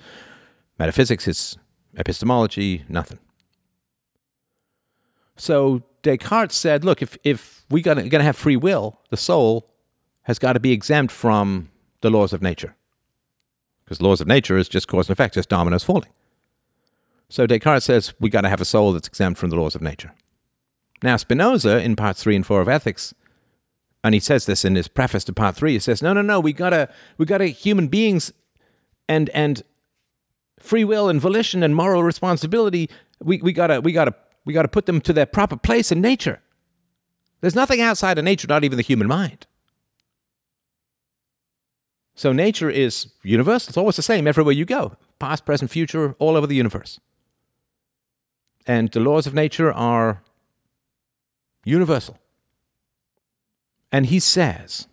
metaphysics, 0.78 1.24
his 1.24 1.56
epistemology, 1.96 2.84
nothing. 2.88 3.18
So 5.36 5.82
Descartes 6.02 6.54
said, 6.54 6.84
look, 6.84 7.02
if 7.02 7.18
if 7.24 7.64
we're 7.68 7.82
gonna, 7.82 8.08
gonna 8.08 8.22
have 8.22 8.36
free 8.36 8.56
will, 8.56 9.00
the 9.10 9.16
soul 9.16 9.72
has 10.22 10.38
got 10.38 10.52
to 10.52 10.60
be 10.60 10.70
exempt 10.70 11.12
from 11.12 11.70
the 12.02 12.10
laws 12.10 12.32
of 12.32 12.42
nature. 12.42 12.76
Because 13.86 14.02
laws 14.02 14.20
of 14.20 14.26
nature 14.26 14.58
is 14.58 14.68
just 14.68 14.88
cause 14.88 15.08
and 15.08 15.14
effect, 15.14 15.34
just 15.34 15.48
dominoes 15.48 15.84
falling. 15.84 16.10
So 17.28 17.46
Descartes 17.46 17.84
says 17.84 18.12
we 18.20 18.28
got 18.28 18.42
to 18.42 18.48
have 18.48 18.60
a 18.60 18.64
soul 18.64 18.92
that's 18.92 19.08
exempt 19.08 19.38
from 19.38 19.50
the 19.50 19.56
laws 19.56 19.74
of 19.74 19.80
nature. 19.80 20.12
Now 21.02 21.16
Spinoza 21.16 21.82
in 21.82 21.96
parts 21.96 22.22
three 22.22 22.36
and 22.36 22.44
four 22.44 22.60
of 22.60 22.68
Ethics, 22.68 23.14
and 24.02 24.12
he 24.12 24.20
says 24.20 24.46
this 24.46 24.64
in 24.64 24.74
his 24.74 24.88
preface 24.88 25.24
to 25.24 25.32
part 25.32 25.56
three, 25.56 25.72
he 25.72 25.78
says, 25.78 26.02
no, 26.02 26.12
no, 26.12 26.22
no, 26.22 26.40
we 26.40 26.52
gotta 26.52 26.88
we 27.16 27.26
gotta 27.26 27.46
human 27.46 27.88
beings 27.88 28.32
and 29.08 29.30
and 29.30 29.62
free 30.58 30.84
will 30.84 31.08
and 31.08 31.20
volition 31.20 31.62
and 31.62 31.74
moral 31.74 32.02
responsibility, 32.02 32.90
we, 33.22 33.40
we 33.40 33.52
gotta 33.52 33.80
we 33.80 33.92
gotta 33.92 34.14
we 34.44 34.52
gotta 34.52 34.68
put 34.68 34.86
them 34.86 35.00
to 35.02 35.12
their 35.12 35.26
proper 35.26 35.56
place 35.56 35.92
in 35.92 36.00
nature. 36.00 36.40
There's 37.40 37.54
nothing 37.54 37.80
outside 37.80 38.18
of 38.18 38.24
nature, 38.24 38.48
not 38.48 38.64
even 38.64 38.76
the 38.76 38.82
human 38.82 39.06
mind. 39.06 39.46
So 42.16 42.32
nature 42.32 42.70
is 42.70 43.08
universal. 43.22 43.70
It's 43.70 43.76
always 43.76 43.96
the 43.96 44.02
same 44.02 44.26
everywhere 44.26 44.54
you 44.54 44.64
go 44.64 44.96
past, 45.18 45.46
present, 45.46 45.70
future, 45.70 46.14
all 46.18 46.36
over 46.36 46.46
the 46.46 46.56
universe. 46.56 46.98
And 48.66 48.90
the 48.90 49.00
laws 49.00 49.26
of 49.26 49.34
nature 49.34 49.72
are 49.72 50.22
universal. 51.64 52.18
And 53.92 54.06
he 54.06 54.18
says, 54.18 54.88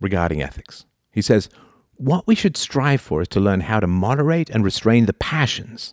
regarding 0.00 0.40
ethics, 0.40 0.86
he 1.10 1.20
says, 1.20 1.50
what 1.96 2.26
we 2.26 2.34
should 2.34 2.56
strive 2.56 3.00
for 3.00 3.22
is 3.22 3.28
to 3.28 3.40
learn 3.40 3.60
how 3.60 3.80
to 3.80 3.86
moderate 3.86 4.48
and 4.48 4.64
restrain 4.64 5.06
the 5.06 5.12
passions 5.12 5.92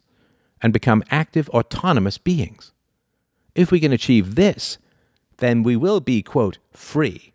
and 0.62 0.72
become 0.72 1.04
active, 1.10 1.50
autonomous 1.50 2.18
beings. 2.18 2.72
If 3.56 3.72
we 3.72 3.80
can 3.80 3.92
achieve 3.92 4.36
this, 4.36 4.78
then 5.38 5.64
we 5.64 5.76
will 5.76 6.00
be, 6.00 6.22
quote, 6.24 6.60
free 6.72 7.34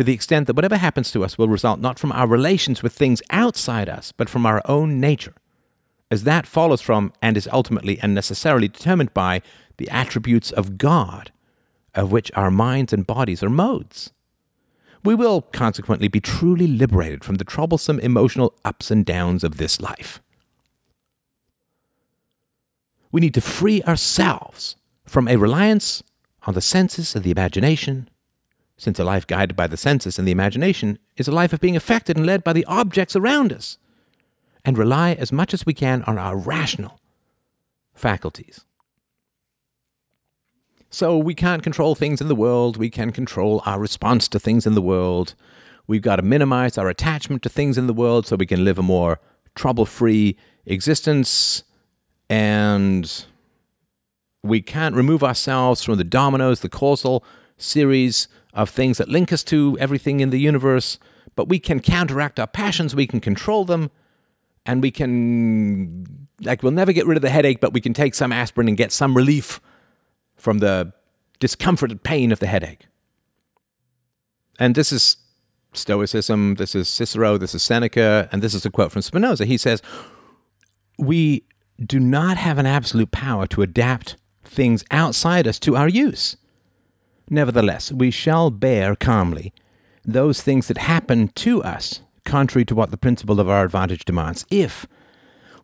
to 0.00 0.04
the 0.04 0.14
extent 0.14 0.46
that 0.46 0.56
whatever 0.56 0.78
happens 0.78 1.10
to 1.10 1.22
us 1.22 1.36
will 1.36 1.46
result 1.46 1.78
not 1.78 1.98
from 1.98 2.10
our 2.12 2.26
relations 2.26 2.82
with 2.82 2.94
things 2.94 3.20
outside 3.28 3.86
us, 3.86 4.12
but 4.12 4.30
from 4.30 4.46
our 4.46 4.62
own 4.64 4.98
nature, 4.98 5.34
as 6.10 6.24
that 6.24 6.46
follows 6.46 6.80
from 6.80 7.12
and 7.20 7.36
is 7.36 7.46
ultimately 7.52 7.98
and 7.98 8.14
necessarily 8.14 8.66
determined 8.66 9.12
by 9.12 9.42
the 9.76 9.90
attributes 9.90 10.52
of 10.52 10.78
God, 10.78 11.32
of 11.94 12.10
which 12.10 12.32
our 12.34 12.50
minds 12.50 12.94
and 12.94 13.06
bodies 13.06 13.42
are 13.42 13.50
modes. 13.50 14.10
We 15.04 15.14
will 15.14 15.42
consequently 15.42 16.08
be 16.08 16.18
truly 16.18 16.66
liberated 16.66 17.22
from 17.22 17.34
the 17.34 17.44
troublesome 17.44 18.00
emotional 18.00 18.54
ups 18.64 18.90
and 18.90 19.04
downs 19.04 19.44
of 19.44 19.58
this 19.58 19.82
life. 19.82 20.22
We 23.12 23.20
need 23.20 23.34
to 23.34 23.42
free 23.42 23.82
ourselves 23.82 24.76
from 25.04 25.28
a 25.28 25.36
reliance 25.36 26.02
on 26.44 26.54
the 26.54 26.62
senses 26.62 27.14
and 27.14 27.22
the 27.22 27.32
imagination 27.32 28.08
since 28.80 28.98
a 28.98 29.04
life 29.04 29.26
guided 29.26 29.54
by 29.54 29.66
the 29.66 29.76
senses 29.76 30.18
and 30.18 30.26
the 30.26 30.32
imagination 30.32 30.98
is 31.18 31.28
a 31.28 31.32
life 31.32 31.52
of 31.52 31.60
being 31.60 31.76
affected 31.76 32.16
and 32.16 32.24
led 32.24 32.42
by 32.42 32.54
the 32.54 32.64
objects 32.64 33.14
around 33.14 33.52
us, 33.52 33.76
and 34.64 34.78
rely 34.78 35.12
as 35.12 35.30
much 35.30 35.52
as 35.52 35.66
we 35.66 35.74
can 35.74 36.02
on 36.04 36.16
our 36.16 36.34
rational 36.34 36.98
faculties. 37.92 38.64
So 40.88 41.18
we 41.18 41.34
can't 41.34 41.62
control 41.62 41.94
things 41.94 42.22
in 42.22 42.28
the 42.28 42.34
world, 42.34 42.78
we 42.78 42.88
can 42.88 43.12
control 43.12 43.62
our 43.66 43.78
response 43.78 44.28
to 44.28 44.40
things 44.40 44.66
in 44.66 44.74
the 44.74 44.82
world. 44.82 45.34
We've 45.86 46.00
got 46.00 46.16
to 46.16 46.22
minimize 46.22 46.78
our 46.78 46.88
attachment 46.88 47.42
to 47.42 47.50
things 47.50 47.76
in 47.76 47.86
the 47.86 47.92
world 47.92 48.26
so 48.26 48.36
we 48.36 48.46
can 48.46 48.64
live 48.64 48.78
a 48.78 48.82
more 48.82 49.20
trouble 49.54 49.84
free 49.84 50.38
existence. 50.64 51.64
And 52.30 53.26
we 54.42 54.62
can't 54.62 54.94
remove 54.94 55.22
ourselves 55.22 55.84
from 55.84 55.98
the 55.98 56.04
dominoes, 56.04 56.60
the 56.60 56.68
causal 56.68 57.24
series 57.58 58.26
of 58.52 58.70
things 58.70 58.98
that 58.98 59.08
link 59.08 59.32
us 59.32 59.42
to 59.44 59.76
everything 59.80 60.20
in 60.20 60.30
the 60.30 60.38
universe, 60.38 60.98
but 61.36 61.48
we 61.48 61.58
can 61.58 61.80
counteract 61.80 62.40
our 62.40 62.46
passions, 62.46 62.94
we 62.94 63.06
can 63.06 63.20
control 63.20 63.64
them, 63.64 63.90
and 64.66 64.82
we 64.82 64.90
can, 64.90 66.28
like, 66.42 66.62
we'll 66.62 66.72
never 66.72 66.92
get 66.92 67.06
rid 67.06 67.16
of 67.16 67.22
the 67.22 67.30
headache, 67.30 67.60
but 67.60 67.72
we 67.72 67.80
can 67.80 67.94
take 67.94 68.14
some 68.14 68.32
aspirin 68.32 68.68
and 68.68 68.76
get 68.76 68.92
some 68.92 69.16
relief 69.16 69.60
from 70.36 70.58
the 70.58 70.92
discomfort 71.38 71.90
and 71.90 72.02
pain 72.02 72.32
of 72.32 72.40
the 72.40 72.46
headache. 72.46 72.86
And 74.58 74.74
this 74.74 74.92
is 74.92 75.16
Stoicism, 75.72 76.56
this 76.56 76.74
is 76.74 76.88
Cicero, 76.88 77.38
this 77.38 77.54
is 77.54 77.62
Seneca, 77.62 78.28
and 78.32 78.42
this 78.42 78.54
is 78.54 78.66
a 78.66 78.70
quote 78.70 78.92
from 78.92 79.02
Spinoza. 79.02 79.44
He 79.46 79.56
says, 79.56 79.80
We 80.98 81.44
do 81.84 81.98
not 81.98 82.36
have 82.36 82.58
an 82.58 82.66
absolute 82.66 83.10
power 83.10 83.46
to 83.48 83.62
adapt 83.62 84.16
things 84.44 84.84
outside 84.90 85.46
us 85.46 85.58
to 85.60 85.76
our 85.76 85.88
use. 85.88 86.36
Nevertheless, 87.30 87.92
we 87.92 88.10
shall 88.10 88.50
bear 88.50 88.96
calmly 88.96 89.52
those 90.04 90.42
things 90.42 90.66
that 90.66 90.78
happen 90.78 91.28
to 91.28 91.62
us, 91.62 92.00
contrary 92.24 92.64
to 92.64 92.74
what 92.74 92.90
the 92.90 92.96
principle 92.96 93.38
of 93.38 93.48
our 93.48 93.64
advantage 93.64 94.04
demands, 94.04 94.44
if 94.50 94.86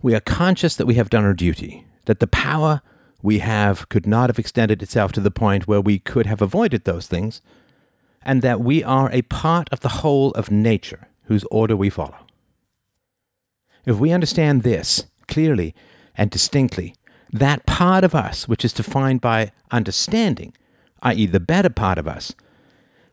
we 0.01 0.14
are 0.14 0.20
conscious 0.20 0.76
that 0.76 0.86
we 0.86 0.94
have 0.94 1.10
done 1.10 1.24
our 1.24 1.34
duty, 1.34 1.84
that 2.05 2.20
the 2.20 2.28
power 2.28 2.82
we 3.20 3.40
have 3.40 3.88
could 3.88 4.06
not 4.06 4.30
have 4.30 4.38
extended 4.38 4.80
itself 4.80 5.10
to 5.12 5.20
the 5.20 5.30
point 5.30 5.66
where 5.66 5.80
we 5.80 5.98
could 5.98 6.26
have 6.26 6.40
avoided 6.40 6.84
those 6.84 7.09
things, 7.09 7.43
and 8.22 8.43
that 8.43 8.60
we 8.60 8.84
are 8.84 9.10
a 9.10 9.22
part 9.22 9.68
of 9.72 9.80
the 9.80 9.88
whole 9.88 10.30
of 10.32 10.51
nature 10.51 11.09
whose 11.24 11.44
order 11.51 11.76
we 11.76 11.90
follow. 11.90 12.26
If 13.84 13.97
we 13.97 14.12
understand 14.12 14.62
this 14.62 15.06
clearly 15.26 15.74
and 16.14 16.30
distinctly, 16.30 16.94
that 17.32 17.66
part 17.66 18.05
of 18.05 18.14
us 18.14 18.47
which 18.47 18.64
is 18.64 18.72
defined 18.72 19.20
by 19.20 19.51
understanding 19.72 20.55
i.e., 21.06 21.26
the 21.26 21.40
better 21.40 21.70
part 21.70 21.98
of 21.98 22.08
us, 22.08 22.34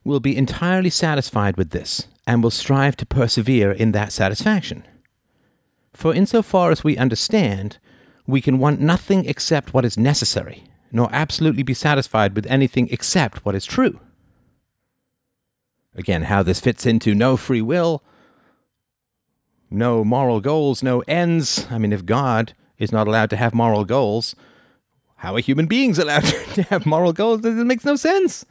will 0.03 0.19
be 0.19 0.35
entirely 0.35 0.89
satisfied 0.89 1.55
with 1.57 1.69
this 1.69 2.07
and 2.27 2.43
will 2.43 2.51
strive 2.51 2.97
to 2.97 3.05
persevere 3.05 3.71
in 3.71 3.91
that 3.91 4.11
satisfaction. 4.11 4.83
For 5.93 6.13
insofar 6.13 6.71
as 6.71 6.83
we 6.83 6.97
understand, 6.97 7.77
we 8.25 8.41
can 8.41 8.57
want 8.57 8.79
nothing 8.79 9.25
except 9.25 9.73
what 9.73 9.85
is 9.85 9.97
necessary, 9.97 10.63
nor 10.91 11.09
absolutely 11.11 11.63
be 11.63 11.73
satisfied 11.73 12.35
with 12.35 12.47
anything 12.47 12.87
except 12.89 13.45
what 13.45 13.55
is 13.55 13.65
true. 13.65 13.99
Again, 15.95 16.23
how 16.23 16.41
this 16.41 16.59
fits 16.59 16.85
into 16.85 17.13
no 17.13 17.37
free 17.37 17.61
will, 17.61 18.03
no 19.69 20.03
moral 20.03 20.39
goals, 20.39 20.81
no 20.81 21.01
ends. 21.07 21.67
I 21.69 21.77
mean, 21.77 21.93
if 21.93 22.05
God 22.05 22.53
is 22.77 22.91
not 22.91 23.07
allowed 23.07 23.29
to 23.31 23.37
have 23.37 23.53
moral 23.53 23.85
goals, 23.85 24.35
how 25.23 25.33
are 25.35 25.39
human 25.39 25.67
beings 25.67 25.97
allowed 25.99 26.25
to 26.55 26.63
have 26.63 26.85
moral 26.85 27.13
goals? 27.13 27.45
It 27.45 27.53
makes 27.53 27.85
no 27.85 27.95
sense. 27.95 28.45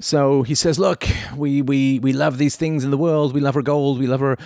So 0.00 0.44
he 0.44 0.54
says, 0.54 0.78
"Look, 0.78 1.04
we 1.36 1.62
we 1.62 1.98
we 1.98 2.12
love 2.12 2.38
these 2.38 2.54
things 2.54 2.84
in 2.84 2.92
the 2.92 2.96
world. 2.96 3.34
We 3.34 3.40
love 3.40 3.56
our 3.56 3.62
gold. 3.62 3.98
We 3.98 4.06
love 4.06 4.22
our 4.22 4.38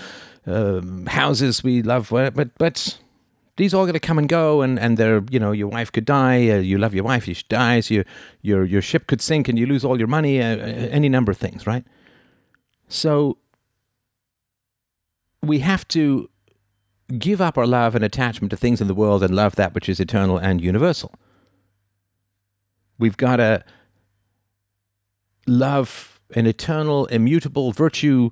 um, 0.46 1.04
houses. 1.04 1.62
We 1.62 1.82
love, 1.82 2.08
but 2.10 2.56
but 2.56 2.98
these 3.58 3.74
all 3.74 3.84
going 3.84 3.92
to 3.92 4.00
come 4.00 4.16
and 4.16 4.26
go. 4.26 4.62
And 4.62 4.78
and 4.78 4.96
they're 4.96 5.22
you 5.30 5.38
know 5.38 5.52
your 5.52 5.68
wife 5.68 5.92
could 5.92 6.06
die. 6.06 6.48
Uh, 6.48 6.56
you 6.56 6.78
love 6.78 6.94
your 6.94 7.04
wife. 7.04 7.24
She 7.24 7.44
dies. 7.50 7.90
Your 7.90 8.06
your 8.40 8.64
your 8.64 8.80
ship 8.80 9.06
could 9.06 9.20
sink 9.20 9.48
and 9.48 9.58
you 9.58 9.66
lose 9.66 9.84
all 9.84 9.98
your 9.98 10.08
money. 10.08 10.40
Uh, 10.40 10.56
uh 10.56 10.88
any 10.90 11.10
number 11.10 11.30
of 11.30 11.36
things, 11.36 11.66
right? 11.66 11.84
So 12.88 13.36
we 15.42 15.58
have 15.58 15.86
to 15.88 16.30
give 17.18 17.40
up 17.40 17.58
our 17.58 17.66
love 17.66 17.94
and 17.94 18.04
attachment 18.04 18.50
to 18.50 18.56
things 18.56 18.80
in 18.80 18.86
the 18.88 18.94
world 18.94 19.22
and 19.22 19.34
love 19.34 19.56
that 19.56 19.74
which 19.74 19.88
is 19.88 20.00
eternal 20.00 20.38
and 20.38 20.60
universal. 20.60 21.14
We've 22.98 23.16
got 23.16 23.36
to 23.36 23.64
love 25.46 26.20
an 26.34 26.46
eternal, 26.46 27.06
immutable 27.06 27.72
virtue 27.72 28.30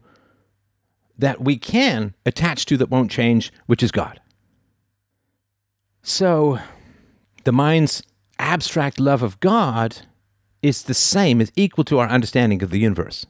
that 1.18 1.40
we 1.40 1.56
can 1.56 2.14
attach 2.24 2.66
to 2.66 2.76
that 2.76 2.90
won't 2.90 3.10
change, 3.10 3.52
which 3.66 3.82
is 3.82 3.90
God. 3.90 4.20
So, 6.02 6.60
the 7.44 7.52
mind's 7.52 8.02
abstract 8.38 9.00
love 9.00 9.22
of 9.22 9.40
God 9.40 9.98
is 10.62 10.84
the 10.84 10.94
same, 10.94 11.40
is 11.40 11.52
equal 11.56 11.84
to 11.84 11.98
our 11.98 12.08
understanding 12.08 12.62
of 12.62 12.70
the 12.70 12.78
universe. 12.78 13.26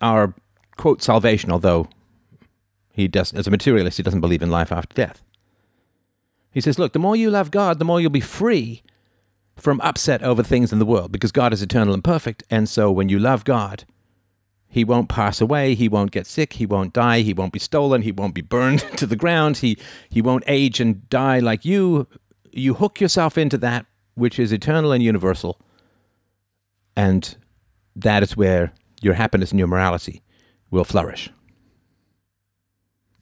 Our 0.00 0.34
quote 0.76 1.02
salvation, 1.02 1.50
although 1.50 1.88
he 3.00 3.08
does 3.08 3.32
as 3.32 3.46
a 3.46 3.50
materialist, 3.50 3.96
he 3.96 4.02
doesn't 4.02 4.20
believe 4.20 4.42
in 4.42 4.50
life 4.50 4.70
after 4.70 4.94
death. 4.94 5.22
He 6.52 6.60
says, 6.60 6.78
look, 6.78 6.92
the 6.92 6.98
more 6.98 7.16
you 7.16 7.30
love 7.30 7.50
God, 7.50 7.78
the 7.78 7.84
more 7.84 8.00
you'll 8.00 8.10
be 8.10 8.20
free 8.20 8.82
from 9.56 9.80
upset 9.82 10.22
over 10.22 10.42
things 10.42 10.72
in 10.72 10.78
the 10.78 10.86
world, 10.86 11.12
because 11.12 11.32
God 11.32 11.52
is 11.52 11.62
eternal 11.62 11.94
and 11.94 12.02
perfect. 12.02 12.42
And 12.50 12.68
so 12.68 12.90
when 12.90 13.08
you 13.08 13.18
love 13.18 13.44
God, 13.44 13.84
he 14.68 14.84
won't 14.84 15.08
pass 15.08 15.40
away, 15.40 15.74
he 15.74 15.88
won't 15.88 16.12
get 16.12 16.26
sick, 16.26 16.54
he 16.54 16.66
won't 16.66 16.92
die, 16.92 17.20
he 17.20 17.34
won't 17.34 17.52
be 17.52 17.58
stolen, 17.58 18.02
he 18.02 18.12
won't 18.12 18.34
be 18.34 18.40
burned 18.40 18.80
to 18.96 19.06
the 19.06 19.16
ground, 19.16 19.58
he, 19.58 19.76
he 20.08 20.22
won't 20.22 20.44
age 20.46 20.80
and 20.80 21.08
die 21.08 21.38
like 21.38 21.64
you. 21.64 22.06
You 22.52 22.74
hook 22.74 23.00
yourself 23.00 23.38
into 23.38 23.58
that 23.58 23.86
which 24.14 24.38
is 24.38 24.52
eternal 24.52 24.92
and 24.92 25.02
universal. 25.02 25.60
And 26.96 27.36
that 27.96 28.22
is 28.22 28.36
where 28.36 28.72
your 29.00 29.14
happiness 29.14 29.50
and 29.50 29.58
your 29.58 29.68
morality 29.68 30.22
will 30.70 30.84
flourish. 30.84 31.30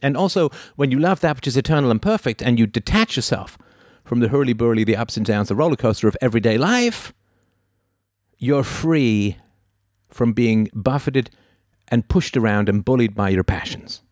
And 0.02 0.16
also, 0.16 0.50
when 0.76 0.90
you 0.90 0.98
love 0.98 1.20
that 1.20 1.36
which 1.36 1.46
is 1.46 1.56
eternal 1.56 1.90
and 1.90 2.00
perfect 2.00 2.42
and 2.42 2.58
you 2.58 2.66
detach 2.66 3.16
yourself 3.16 3.58
from 4.04 4.20
the 4.20 4.28
hurly 4.28 4.52
burly, 4.52 4.84
the 4.84 4.96
ups 4.96 5.16
and 5.16 5.26
downs, 5.26 5.48
the 5.48 5.54
roller 5.54 5.76
coaster 5.76 6.08
of 6.08 6.16
everyday 6.20 6.56
life, 6.56 7.12
you're 8.38 8.64
free 8.64 9.36
from 10.08 10.32
being 10.32 10.70
buffeted 10.72 11.30
and 11.88 12.08
pushed 12.08 12.36
around 12.36 12.68
and 12.68 12.84
bullied 12.84 13.14
by 13.14 13.28
your 13.28 13.44
passions. 13.44 14.02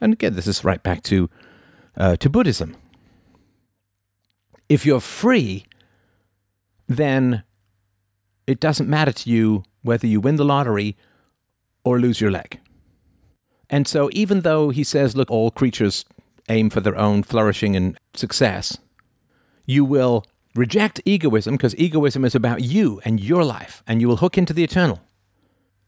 And 0.00 0.12
again, 0.12 0.34
this 0.34 0.46
is 0.46 0.64
right 0.64 0.82
back 0.82 1.02
to, 1.04 1.28
uh, 1.96 2.16
to 2.16 2.30
Buddhism. 2.30 2.76
If 4.68 4.86
you're 4.86 5.00
free, 5.00 5.66
then 6.88 7.42
it 8.46 8.60
doesn't 8.60 8.88
matter 8.88 9.12
to 9.12 9.30
you 9.30 9.64
whether 9.82 10.06
you 10.06 10.20
win 10.20 10.36
the 10.36 10.44
lottery 10.44 10.96
or 11.84 12.00
lose 12.00 12.20
your 12.20 12.30
leg. 12.30 12.60
And 13.70 13.86
so, 13.86 14.10
even 14.12 14.40
though 14.40 14.70
he 14.70 14.82
says, 14.82 15.16
look, 15.16 15.30
all 15.30 15.52
creatures 15.52 16.04
aim 16.48 16.68
for 16.70 16.80
their 16.80 16.98
own 16.98 17.22
flourishing 17.22 17.76
and 17.76 17.96
success, 18.14 18.76
you 19.64 19.84
will 19.84 20.26
reject 20.56 21.00
egoism 21.04 21.54
because 21.54 21.76
egoism 21.76 22.24
is 22.24 22.34
about 22.34 22.62
you 22.62 23.00
and 23.04 23.20
your 23.20 23.44
life, 23.44 23.84
and 23.86 24.00
you 24.00 24.08
will 24.08 24.16
hook 24.16 24.36
into 24.36 24.52
the 24.52 24.64
eternal. 24.64 25.00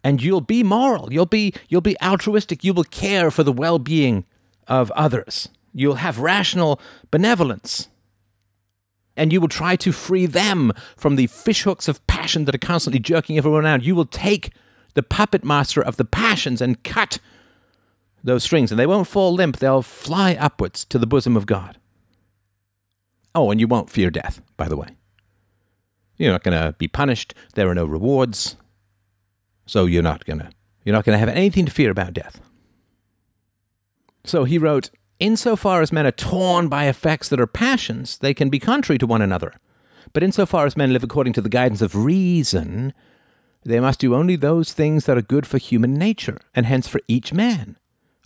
And 0.05 0.23
you'll 0.23 0.41
be 0.41 0.63
moral, 0.63 1.13
you'll 1.13 1.27
be, 1.27 1.53
you'll 1.69 1.81
be 1.81 2.01
altruistic, 2.01 2.65
you 2.65 2.73
will 2.73 2.85
care 2.85 3.31
for 3.31 3.43
the 3.43 3.53
well 3.53 3.81
being 3.81 4.25
of 4.69 4.93
others, 4.93 5.49
you'll 5.75 5.97
have 5.97 6.19
rational 6.19 6.81
benevolence. 7.11 7.89
And 9.15 9.31
you 9.31 9.43
will 9.43 9.49
try 9.49 9.77
to 9.77 9.93
free 9.93 10.25
them 10.25 10.73
from 10.97 11.17
the 11.17 11.27
fishhooks 11.27 11.87
of 11.87 12.05
passion 12.07 12.47
that 12.47 12.55
are 12.55 12.59
constantly 12.59 12.99
jerking 12.99 13.37
everyone 13.37 13.67
out. 13.67 13.83
You 13.83 13.95
will 13.95 14.07
take 14.07 14.53
the 14.95 15.03
puppet 15.03 15.45
master 15.45 15.83
of 15.83 15.99
the 15.99 16.05
passions 16.07 16.63
and 16.63 16.83
cut 16.83 17.19
those 18.25 18.45
strings, 18.45 18.71
and 18.71 18.79
they 18.79 18.87
won't 18.87 19.09
fall 19.09 19.33
limp, 19.33 19.57
they'll 19.57 19.83
fly 19.83 20.37
upwards 20.39 20.85
to 20.87 20.99
the 20.99 21.07
bosom 21.07 21.37
of 21.37 21.47
God. 21.47 21.79
Oh, 23.35 23.51
and 23.51 23.61
you 23.61 23.67
won't 23.67 23.91
fear 23.91 24.11
death, 24.11 24.41
by 24.57 24.69
the 24.69 24.77
way. 24.77 24.89
You're 26.17 26.33
not 26.33 26.43
going 26.43 26.59
to 26.59 26.75
be 26.75 26.89
punished. 26.89 27.35
There 27.55 27.69
are 27.69 27.75
no 27.75 27.85
rewards. 27.85 28.57
So 29.67 29.87
you're 29.87 30.03
not 30.03 30.25
going 30.25 30.41
to 30.41 30.51
you're 30.85 30.95
not 30.95 31.05
going 31.05 31.15
to 31.15 31.21
have 31.21 31.29
anything 31.29 31.65
to 31.65 31.73
fear 31.73 31.91
about 31.91 32.13
death. 32.13 32.41
So 34.25 34.45
he 34.45 34.59
wrote, 34.59 34.91
Insofar 35.21 35.81
as 35.81 35.93
men 35.93 36.07
are 36.07 36.13
torn 36.13 36.69
by 36.69 36.85
affects 36.85 37.29
that 37.29 37.41
are 37.41 37.47
passions, 37.47 38.19
they 38.19 38.35
can 38.35 38.51
be 38.51 38.59
contrary 38.59 38.99
to 38.99 39.07
one 39.07 39.23
another. 39.23 39.55
But 40.13 40.25
insofar 40.25 40.67
as 40.67 40.77
men 40.77 40.93
live 40.93 41.05
according 41.05 41.35
to 41.35 41.41
the 41.41 41.49
guidance 41.49 41.81
of 41.81 41.95
reason, 41.95 42.93
they 43.65 43.79
must 43.79 44.01
do 44.01 44.17
only 44.17 44.35
those 44.35 44.73
things 44.73 45.07
that 45.07 45.17
are 45.17 45.23
good 45.23 45.47
for 45.47 45.59
human 45.59 45.95
nature, 45.95 46.41
and 46.53 46.67
hence 46.67 46.89
for 46.89 47.01
each 47.07 47.33
man 47.33 47.77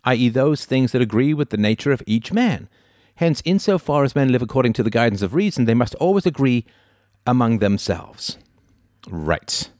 i.e., 0.06 0.28
those 0.28 0.64
things 0.64 0.92
that 0.92 1.02
agree 1.02 1.34
with 1.34 1.50
the 1.50 1.56
nature 1.56 1.92
of 1.92 2.02
each 2.06 2.32
man. 2.32 2.68
Hence, 3.16 3.42
insofar 3.44 4.04
as 4.04 4.14
men 4.14 4.30
live 4.30 4.42
according 4.42 4.72
to 4.74 4.82
the 4.82 4.90
guidance 4.90 5.22
of 5.22 5.34
reason, 5.34 5.64
they 5.64 5.74
must 5.74 5.94
always 5.96 6.26
agree 6.26 6.64
among 7.26 7.58
themselves. 7.58 8.38
Right. 9.08 9.70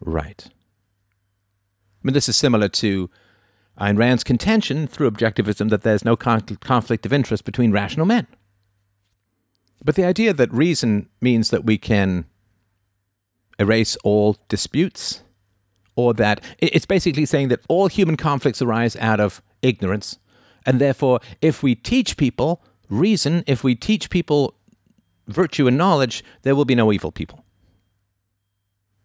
Right. 0.00 0.44
I 0.46 0.50
mean, 2.02 2.14
this 2.14 2.28
is 2.28 2.36
similar 2.36 2.68
to 2.68 3.10
Ayn 3.80 3.98
Rand's 3.98 4.24
contention 4.24 4.86
through 4.86 5.10
objectivism 5.10 5.70
that 5.70 5.82
there's 5.82 6.04
no 6.04 6.16
con- 6.16 6.42
conflict 6.60 7.06
of 7.06 7.12
interest 7.12 7.44
between 7.44 7.72
rational 7.72 8.06
men. 8.06 8.26
But 9.84 9.94
the 9.94 10.04
idea 10.04 10.32
that 10.32 10.52
reason 10.52 11.08
means 11.20 11.50
that 11.50 11.64
we 11.64 11.78
can 11.78 12.26
erase 13.58 13.96
all 14.04 14.36
disputes 14.48 15.22
or 15.98 16.14
that 16.14 16.40
it's 16.58 16.86
basically 16.86 17.26
saying 17.26 17.48
that 17.48 17.58
all 17.68 17.88
human 17.88 18.16
conflicts 18.16 18.62
arise 18.62 18.94
out 18.96 19.18
of 19.18 19.42
ignorance. 19.62 20.16
And 20.64 20.80
therefore, 20.80 21.18
if 21.42 21.60
we 21.60 21.74
teach 21.74 22.16
people 22.16 22.62
reason, 22.88 23.42
if 23.48 23.64
we 23.64 23.74
teach 23.74 24.08
people 24.08 24.54
virtue 25.26 25.66
and 25.66 25.76
knowledge, 25.76 26.22
there 26.42 26.54
will 26.54 26.64
be 26.64 26.76
no 26.76 26.92
evil 26.92 27.10
people. 27.10 27.44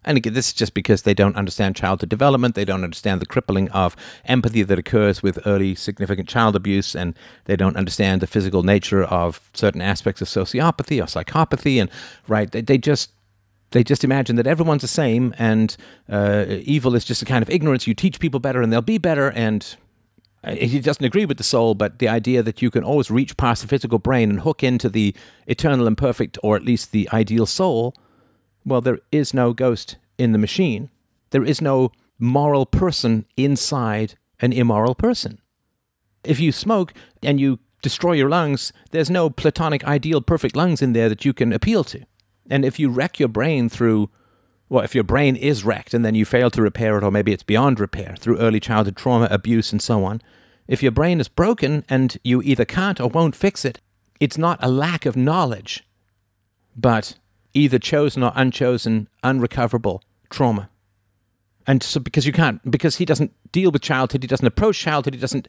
And 0.05 0.17
again, 0.17 0.33
this 0.33 0.49
is 0.49 0.53
just 0.53 0.75
because 0.75 1.01
they 1.01 1.15
don't 1.15 1.35
understand 1.35 1.75
childhood 1.75 2.09
development, 2.09 2.53
they 2.53 2.65
don't 2.65 2.83
understand 2.83 3.21
the 3.21 3.25
crippling 3.25 3.71
of 3.71 3.95
empathy 4.25 4.61
that 4.61 4.77
occurs 4.77 5.23
with 5.23 5.39
early 5.47 5.73
significant 5.73 6.29
child 6.29 6.55
abuse, 6.55 6.95
and 6.95 7.15
they 7.45 7.55
don't 7.55 7.77
understand 7.77 8.21
the 8.21 8.27
physical 8.27 8.61
nature 8.61 9.03
of 9.05 9.49
certain 9.55 9.81
aspects 9.81 10.21
of 10.21 10.27
sociopathy 10.27 11.01
or 11.01 11.07
psychopathy. 11.07 11.81
And 11.81 11.89
right, 12.27 12.51
they, 12.51 12.61
they 12.61 12.77
just 12.77 13.13
they 13.73 13.83
just 13.83 14.03
imagine 14.03 14.35
that 14.37 14.47
everyone's 14.47 14.83
the 14.83 14.87
same 14.87 15.33
and 15.37 15.75
uh, 16.07 16.45
evil 16.47 16.95
is 16.95 17.03
just 17.03 17.21
a 17.21 17.25
kind 17.25 17.41
of 17.41 17.49
ignorance. 17.49 17.87
You 17.87 17.93
teach 17.93 18.19
people 18.19 18.39
better 18.39 18.61
and 18.61 18.71
they'll 18.71 18.81
be 18.81 18.99
better. 18.99 19.29
And 19.31 19.75
uh, 20.43 20.55
he 20.55 20.79
doesn't 20.79 21.03
agree 21.03 21.25
with 21.25 21.37
the 21.37 21.43
soul, 21.43 21.73
but 21.73 21.99
the 21.99 22.07
idea 22.07 22.43
that 22.43 22.61
you 22.61 22.69
can 22.69 22.83
always 22.83 23.09
reach 23.09 23.35
past 23.35 23.63
the 23.63 23.67
physical 23.67 23.97
brain 23.99 24.29
and 24.29 24.39
hook 24.41 24.63
into 24.63 24.89
the 24.89 25.15
eternal 25.47 25.87
and 25.87 25.97
perfect, 25.97 26.37
or 26.43 26.55
at 26.55 26.63
least 26.63 26.91
the 26.91 27.09
ideal 27.11 27.45
soul, 27.45 27.95
well, 28.63 28.79
there 28.79 28.99
is 29.11 29.33
no 29.33 29.53
ghost 29.53 29.97
in 30.17 30.31
the 30.33 30.37
machine. 30.37 30.89
There 31.31 31.43
is 31.43 31.59
no 31.59 31.91
moral 32.19 32.65
person 32.67 33.25
inside 33.35 34.15
an 34.39 34.53
immoral 34.53 34.93
person. 34.93 35.41
If 36.23 36.39
you 36.39 36.51
smoke 36.51 36.93
and 37.23 37.39
you 37.39 37.59
destroy 37.81 38.13
your 38.13 38.29
lungs, 38.29 38.71
there's 38.91 39.09
no 39.09 39.31
platonic 39.31 39.83
ideal 39.83 40.21
perfect 40.21 40.55
lungs 40.55 40.81
in 40.81 40.93
there 40.93 41.09
that 41.09 41.25
you 41.25 41.33
can 41.33 41.51
appeal 41.51 41.83
to. 41.85 42.05
And 42.49 42.65
if 42.65 42.79
you 42.79 42.89
wreck 42.89 43.19
your 43.19 43.29
brain 43.29 43.69
through, 43.69 44.09
well, 44.69 44.83
if 44.83 44.95
your 44.95 45.03
brain 45.03 45.35
is 45.35 45.63
wrecked 45.63 45.93
and 45.93 46.03
then 46.03 46.15
you 46.15 46.25
fail 46.25 46.49
to 46.51 46.61
repair 46.61 46.97
it, 46.97 47.03
or 47.03 47.11
maybe 47.11 47.31
it's 47.31 47.43
beyond 47.43 47.79
repair 47.79 48.15
through 48.17 48.39
early 48.39 48.59
childhood 48.59 48.95
trauma, 48.95 49.27
abuse, 49.31 49.71
and 49.71 49.81
so 49.81 50.03
on, 50.03 50.21
if 50.67 50.81
your 50.81 50.91
brain 50.91 51.19
is 51.19 51.27
broken 51.27 51.83
and 51.89 52.17
you 52.23 52.41
either 52.41 52.65
can't 52.65 52.99
or 52.99 53.09
won't 53.09 53.35
fix 53.35 53.65
it, 53.65 53.79
it's 54.19 54.37
not 54.37 54.59
a 54.61 54.69
lack 54.69 55.05
of 55.05 55.17
knowledge, 55.17 55.83
but 56.75 57.15
either 57.53 57.79
chosen 57.79 58.23
or 58.23 58.31
unchosen, 58.35 59.07
unrecoverable 59.23 60.01
trauma. 60.29 60.69
And 61.65 61.81
so, 61.81 61.99
because 61.99 62.25
you 62.25 62.33
can't, 62.33 62.59
because 62.69 62.97
he 62.97 63.05
doesn't 63.05 63.31
deal 63.51 63.71
with 63.71 63.81
childhood, 63.81 64.23
he 64.23 64.27
doesn't 64.27 64.45
approach 64.45 64.79
childhood, 64.79 65.13
he 65.13 65.19
doesn't, 65.19 65.47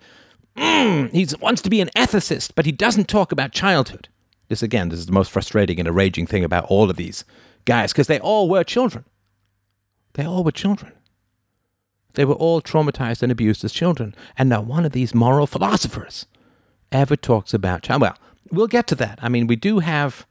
mm, 0.57 1.11
he 1.13 1.27
wants 1.41 1.63
to 1.63 1.71
be 1.71 1.81
an 1.81 1.91
ethicist, 1.97 2.53
but 2.55 2.67
he 2.67 2.73
doesn't 2.73 3.09
talk 3.09 3.33
about 3.33 3.53
childhood. 3.53 4.09
This, 4.49 4.63
again, 4.63 4.89
this 4.89 4.99
is 4.99 5.07
the 5.07 5.13
most 5.13 5.31
frustrating 5.31 5.79
and 5.79 5.89
enraging 5.89 6.27
thing 6.27 6.45
about 6.45 6.65
all 6.67 6.91
of 6.91 6.97
these 6.97 7.25
guys 7.65 7.93
because 7.93 8.07
they 8.07 8.21
all 8.21 8.49
were 8.49 8.65
children. 8.65 9.05
They 10.15 10.25
all 10.25 10.45
were 10.45 10.53
children. 10.53 10.93
They 12.15 12.25
were 12.25 12.35
all 12.35 12.61
traumatized 12.61 13.23
and 13.23 13.33
abused 13.33 13.65
as 13.65 13.73
children. 13.73 14.15
And 14.39 14.49
not 14.49 14.67
one 14.67 14.85
of 14.85 14.93
these 14.93 15.15
moral 15.15 15.47
philosophers 15.47 16.27
ever 16.93 17.17
talks 17.17 17.53
about 17.53 17.83
child. 17.83 18.03
Well, 18.03 18.17
we'll 18.51 18.67
get 18.69 18.87
to 18.89 18.95
that. 18.97 19.19
I 19.21 19.29
mean, 19.29 19.47
we 19.47 19.57
do 19.57 19.81
have 19.81 20.27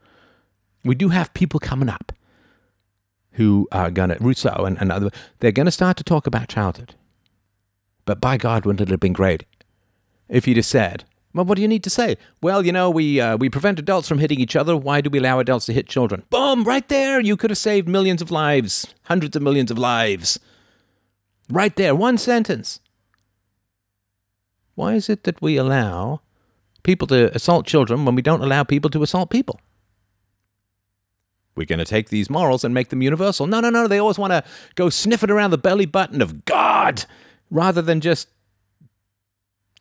we 0.85 0.95
do 0.95 1.09
have 1.09 1.33
people 1.33 1.59
coming 1.59 1.89
up 1.89 2.11
who 3.33 3.67
are 3.71 3.89
gonna 3.89 4.17
Rousseau 4.19 4.65
and, 4.65 4.79
and 4.79 4.91
other 4.91 5.09
they're 5.39 5.51
gonna 5.51 5.71
start 5.71 5.97
to 5.97 6.03
talk 6.03 6.27
about 6.27 6.47
childhood. 6.47 6.95
But 8.05 8.21
by 8.21 8.37
God, 8.37 8.65
wouldn't 8.65 8.81
it 8.81 8.91
have 8.91 8.99
been 8.99 9.13
great 9.13 9.45
if 10.29 10.45
he'd 10.45 10.57
have 10.57 10.65
said, 10.65 11.05
well, 11.33 11.45
what 11.45 11.55
do 11.55 11.61
you 11.61 11.67
need 11.67 11.83
to 11.83 11.89
say? 11.89 12.17
Well, 12.41 12.65
you 12.65 12.71
know, 12.71 12.89
we 12.89 13.19
uh, 13.19 13.37
we 13.37 13.49
prevent 13.49 13.79
adults 13.79 14.07
from 14.07 14.19
hitting 14.19 14.39
each 14.39 14.55
other. 14.55 14.77
Why 14.77 15.01
do 15.01 15.09
we 15.09 15.19
allow 15.19 15.39
adults 15.39 15.65
to 15.65 15.73
hit 15.73 15.87
children? 15.87 16.23
Boom! 16.29 16.63
Right 16.63 16.87
there, 16.87 17.19
you 17.19 17.35
could 17.35 17.49
have 17.49 17.57
saved 17.57 17.87
millions 17.87 18.21
of 18.21 18.29
lives, 18.29 18.93
hundreds 19.03 19.35
of 19.35 19.41
millions 19.41 19.71
of 19.71 19.77
lives. 19.77 20.39
Right 21.49 21.75
there, 21.75 21.95
one 21.95 22.17
sentence. 22.17 22.79
Why 24.75 24.93
is 24.93 25.09
it 25.09 25.23
that 25.23 25.41
we 25.41 25.57
allow 25.57 26.21
people 26.83 27.07
to 27.07 27.33
assault 27.35 27.65
children 27.65 28.05
when 28.05 28.15
we 28.15 28.21
don't 28.21 28.41
allow 28.41 28.63
people 28.63 28.89
to 28.91 29.03
assault 29.03 29.29
people? 29.29 29.59
We're 31.55 31.65
going 31.65 31.79
to 31.79 31.85
take 31.85 32.09
these 32.09 32.29
morals 32.29 32.63
and 32.63 32.73
make 32.73 32.89
them 32.89 33.01
universal. 33.01 33.45
No, 33.45 33.59
no, 33.59 33.69
no. 33.69 33.87
They 33.87 33.99
always 33.99 34.17
want 34.17 34.31
to 34.31 34.43
go 34.75 34.89
sniffing 34.89 35.29
around 35.29 35.51
the 35.51 35.57
belly 35.57 35.85
button 35.85 36.21
of 36.21 36.45
God 36.45 37.05
rather 37.51 37.81
than 37.81 38.01
just 38.01 38.27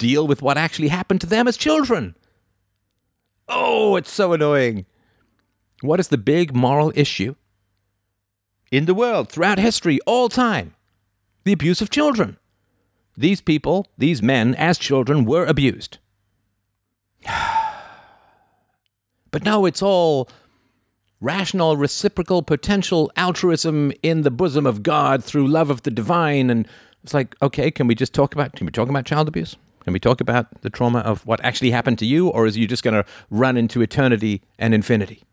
deal 0.03 0.27
with 0.27 0.43
what 0.43 0.59
actually 0.59 0.89
happened 0.89 1.21
to 1.21 1.29
them 1.29 1.47
as 1.47 1.57
children. 1.57 2.17
Oh, 3.49 3.95
it's 3.95 4.11
so 4.11 4.33
annoying. 4.33 4.85
What 5.81 6.01
is 6.01 6.09
the 6.09 6.19
big 6.19 6.57
moral 6.57 6.93
issue 6.97 7.37
in 8.73 8.87
the 8.87 8.95
world 8.95 9.29
throughout 9.29 9.61
history, 9.61 10.01
all 10.05 10.29
time? 10.29 10.75
The 11.45 11.53
abuse 11.53 11.81
of 11.81 11.89
children. 11.89 12.37
These 13.17 13.41
people, 13.41 13.87
these 13.97 14.21
men, 14.23 14.57
as 14.57 14.77
children, 14.77 15.25
were 15.25 15.45
abused. 15.45 15.99
but 19.31 19.45
no, 19.45 19.67
it's 19.67 19.83
all 19.83 20.29
rational, 21.21 21.77
reciprocal, 21.77 22.43
potential 22.43 23.13
altruism 23.17 23.93
in 24.03 24.23
the 24.23 24.33
bosom 24.33 24.67
of 24.67 24.83
God 24.83 25.23
through 25.23 25.47
love 25.47 25.71
of 25.71 25.83
the 25.83 25.93
divine. 25.93 26.51
And 26.51 26.67
it's 27.05 27.15
like, 27.15 27.37
okay, 27.41 27.71
can 27.71 27.87
we 27.87 27.95
just 27.95 28.13
talk 28.13 28.35
about, 28.35 28.55
can 28.55 28.67
we 28.67 28.73
talk 28.73 28.89
about 28.89 29.05
child 29.05 29.29
abuse? 29.29 29.57
Can 29.85 29.93
we 29.93 30.01
talk 30.01 30.21
about 30.21 30.63
the 30.63 30.71
trauma 30.71 31.01
of 31.01 31.27
what 31.27 31.45
actually 31.45 31.73
happened 31.73 31.99
to 31.99 32.07
you, 32.07 32.29
or 32.29 32.47
is 32.47 32.57
you 32.57 32.67
just 32.67 32.83
going 32.83 32.95
to 32.95 33.05
run 33.31 33.57
into 33.57 33.83
eternity 33.83 34.43
and 34.59 34.75
infinity? 34.75 35.25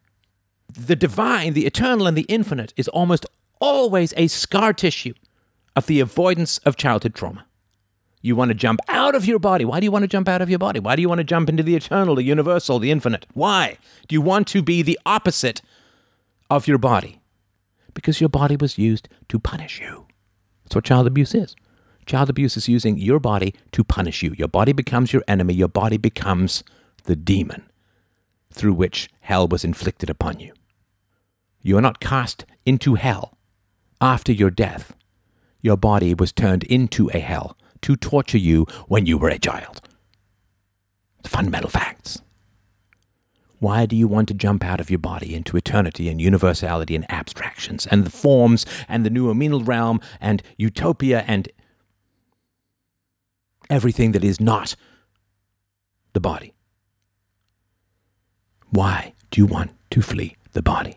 The 0.73 0.95
divine, 0.95 1.53
the 1.53 1.65
eternal, 1.65 2.07
and 2.07 2.17
the 2.17 2.23
infinite 2.23 2.73
is 2.76 2.88
almost 2.88 3.26
always 3.59 4.13
a 4.17 4.27
scar 4.27 4.73
tissue 4.73 5.13
of 5.76 5.85
the 5.85 5.99
avoidance 5.99 6.57
of 6.59 6.77
childhood 6.77 7.13
trauma. 7.13 7.45
You 8.21 8.35
want 8.35 8.49
to 8.49 8.55
jump 8.55 8.80
out 8.88 9.15
of 9.15 9.26
your 9.26 9.39
body. 9.39 9.63
Why 9.63 9.80
do 9.80 9.85
you 9.85 9.91
want 9.91 10.03
to 10.03 10.07
jump 10.07 10.27
out 10.27 10.41
of 10.41 10.49
your 10.49 10.59
body? 10.59 10.80
Why 10.80 10.95
do 10.95 11.01
you 11.01 11.07
want 11.07 11.19
to 11.19 11.23
jump 11.23 11.47
into 11.47 11.63
the 11.63 11.76
eternal, 11.76 12.15
the 12.15 12.23
universal, 12.23 12.80
the 12.80 12.91
infinite? 12.91 13.26
Why? 13.34 13.77
Do 14.07 14.13
you 14.13 14.21
want 14.21 14.47
to 14.49 14.61
be 14.61 14.81
the 14.81 14.99
opposite 15.05 15.61
of 16.49 16.67
your 16.67 16.77
body? 16.77 17.21
Because 17.93 18.19
your 18.19 18.30
body 18.30 18.57
was 18.57 18.77
used 18.77 19.07
to 19.30 19.39
punish 19.39 19.80
you. 19.80 20.05
That's 20.63 20.76
what 20.76 20.85
child 20.85 21.07
abuse 21.07 21.34
is. 21.34 21.55
Child 22.10 22.31
abuse 22.31 22.57
is 22.57 22.68
using 22.68 22.98
your 22.98 23.19
body 23.19 23.53
to 23.72 23.84
punish 23.84 24.23
you. 24.23 24.34
Your 24.36 24.48
body 24.48 24.72
becomes 24.72 25.14
your 25.14 25.23
enemy. 25.27 25.53
Your 25.53 25.68
body 25.68 25.98
becomes 25.98 26.64
the 27.03 27.15
demon 27.15 27.69
through 28.52 28.73
which 28.73 29.11
hell 29.19 29.48
was 29.48 29.64
inflicted 29.64 30.10
upon 30.10 30.40
you. 30.40 30.52
You 31.61 31.77
are 31.77 31.84
not 31.84 31.99
cast 31.99 32.45
into 32.65 32.95
hell 32.95 33.38
after 34.02 34.31
your 34.31 34.49
death. 34.49 34.95
Your 35.61 35.77
body 35.77 36.15
was 36.15 36.31
turned 36.31 36.64
into 36.64 37.11
a 37.14 37.19
hell 37.19 37.56
to 37.84 37.95
torture 37.95 38.40
you 38.40 38.65
when 38.88 39.06
you 39.06 39.19
were 39.19 39.30
a 39.30 39.38
child. 39.38 39.80
The 41.22 41.30
fundamental 41.30 41.69
facts. 41.69 42.23
Why 43.60 43.86
do 43.86 43.95
you 43.95 44.07
want 44.07 44.30
to 44.30 44.34
jump 44.34 44.65
out 44.65 44.81
of 44.81 44.90
your 44.90 44.98
body 44.98 45.36
into 45.36 45.56
eternity 45.57 46.10
and 46.10 46.19
universality 46.19 46.95
and 46.95 47.06
abstractions 47.11 47.86
and 47.86 48.03
the 48.03 48.10
forms 48.10 48.65
and 48.88 49.06
the 49.06 49.11
new 49.11 49.27
noumenal 49.27 49.64
realm 49.64 50.02
and 50.19 50.41
utopia 50.57 51.23
and 51.27 51.49
everything 53.70 54.12
that 54.14 54.24
is 54.24 54.40
not 54.40 54.76
the 56.14 56.20
body? 56.20 56.54
Why 58.70 59.14
do 59.32 59.41
you 59.41 59.46
want 59.46 59.72
to 59.91 60.02
flee 60.02 60.36
the 60.54 60.62
body? 60.62 60.96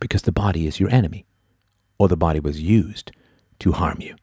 Because 0.00 0.22
the 0.22 0.32
body 0.32 0.66
is 0.66 0.80
your 0.80 0.90
enemy, 0.90 1.26
or 1.98 2.08
the 2.08 2.16
body 2.16 2.40
was 2.40 2.60
used 2.60 3.12
to 3.60 3.72
harm 3.72 3.98
you. 4.00 4.16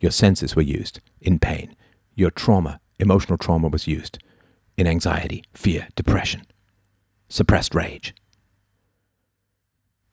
Your 0.00 0.12
senses 0.12 0.54
were 0.54 0.62
used 0.62 1.00
in 1.20 1.38
pain. 1.38 1.74
Your 2.14 2.30
trauma, 2.30 2.80
emotional 2.98 3.38
trauma, 3.38 3.68
was 3.68 3.86
used 3.86 4.18
in 4.76 4.86
anxiety, 4.86 5.42
fear, 5.52 5.88
depression, 5.96 6.42
suppressed 7.28 7.74
rage. 7.74 8.14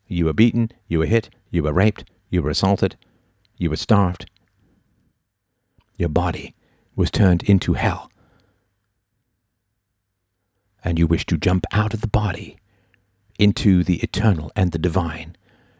You 0.07 0.25
were 0.25 0.33
beaten, 0.33 0.71
you 0.87 0.99
were 0.99 1.05
hit, 1.05 1.29
you 1.49 1.63
were 1.63 1.73
raped, 1.73 2.05
you 2.29 2.41
were 2.41 2.49
assaulted, 2.49 2.95
you 3.57 3.69
were 3.69 3.75
starved. 3.75 4.29
Your 5.97 6.09
body 6.09 6.55
was 6.95 7.11
turned 7.11 7.43
into 7.43 7.73
hell. 7.73 8.11
And 10.83 10.99
you 10.99 11.07
wish 11.07 11.25
to 11.27 11.37
jump 11.37 11.65
out 11.71 11.93
of 11.93 12.01
the 12.01 12.07
body 12.07 12.57
into 13.39 13.83
the 13.83 13.97
eternal 13.97 14.51
and 14.55 14.71
the 14.71 14.77
divine 14.77 15.35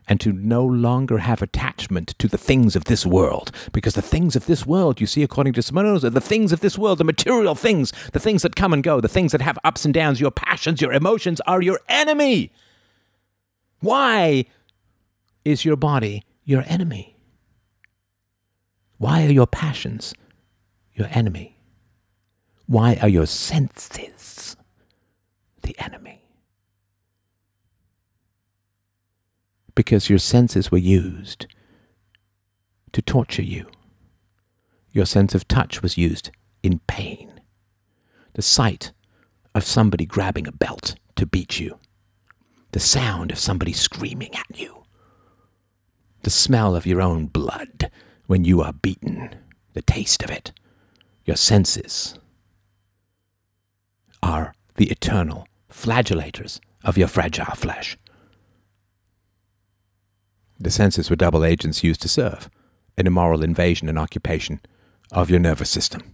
and 0.08 0.20
to 0.20 0.34
no 0.34 0.66
longer 0.66 1.20
have 1.20 1.42
attachment 1.42 2.10
to 2.20 2.28
the 2.28 2.38
things 2.38 2.76
of 2.76 2.86
this 2.86 3.06
world. 3.06 3.52
Because 3.72 3.96
the 3.96 4.02
things 4.02 4.36
of 4.36 4.46
this 4.46 4.66
world, 4.66 5.00
you 5.00 5.08
see, 5.08 5.24
according 5.24 5.54
to 5.54 5.62
Spinoza, 5.62 6.10
the 6.10 6.22
things 6.22 6.52
of 6.52 6.60
this 6.60 6.78
world, 6.78 6.98
the 6.98 7.04
material 7.04 7.56
things, 7.56 7.94
the 8.12 8.20
things 8.20 8.42
that 8.42 8.56
come 8.56 8.74
and 8.74 8.84
go, 8.84 9.00
the 9.00 9.08
things 9.08 9.32
that 9.32 9.42
have 9.42 9.58
ups 9.64 9.86
and 9.86 9.94
downs, 9.94 10.20
your 10.20 10.32
passions, 10.32 10.82
your 10.82 10.94
emotions 10.94 11.40
are 11.48 11.62
your 11.62 11.80
enemy. 11.88 12.52
Why 13.80 14.46
is 15.46 15.66
your 15.66 15.78
body 15.78 16.24
your 16.46 16.64
enemy? 16.68 17.16
Why 18.98 19.26
are 19.26 19.32
your 19.32 19.48
passions 19.48 20.14
your 20.96 21.08
enemy? 21.12 21.58
Why 22.66 22.98
are 23.02 23.10
your 23.10 23.26
senses 23.26 24.56
the 25.62 25.76
enemy? 25.80 26.24
because 29.76 30.10
your 30.10 30.20
senses 30.20 30.72
were 30.72 30.78
used 30.78 31.48
to 32.92 33.02
torture 33.02 33.42
you. 33.42 33.68
Your 34.92 35.06
sense 35.06 35.34
of 35.34 35.48
touch 35.48 35.82
was 35.82 35.98
used 35.98 36.30
in 36.62 36.80
pain. 36.88 37.42
The 38.34 38.42
sight 38.42 38.92
of 39.56 39.64
somebody 39.64 40.06
grabbing 40.06 40.48
a 40.48 40.52
belt 40.52 40.96
to 41.16 41.26
beat 41.26 41.60
you. 41.60 41.80
The 42.72 42.80
sound 42.80 43.32
of 43.32 43.40
somebody 43.40 43.74
screaming 43.74 44.34
at 44.36 44.60
you. 44.60 44.84
The 46.22 46.30
smell 46.30 46.76
of 46.76 46.86
your 46.86 47.02
own 47.02 47.28
blood 47.28 47.92
when 48.28 48.46
you 48.46 48.62
are 48.62 48.74
beaten. 48.74 49.36
The 49.74 49.82
taste 49.82 50.24
of 50.24 50.32
it. 50.32 50.52
Your 51.26 51.38
senses 51.38 52.16
are 54.22 54.54
the 54.76 54.90
eternal 54.90 55.48
flagellators 55.72 56.60
of 56.84 56.98
your 56.98 57.08
fragile 57.08 57.56
flesh. 57.56 57.98
The 60.60 60.72
senses 60.72 61.10
were 61.10 61.16
double 61.16 61.46
agents 61.46 61.84
used 61.84 62.02
to 62.02 62.08
serve 62.08 62.50
an 62.98 63.08
immoral 63.08 63.44
invasion 63.44 63.90
and 63.90 63.98
occupation 63.98 64.60
of 65.12 65.30
your 65.30 65.40
nervous 65.40 65.70
system. 65.70 66.14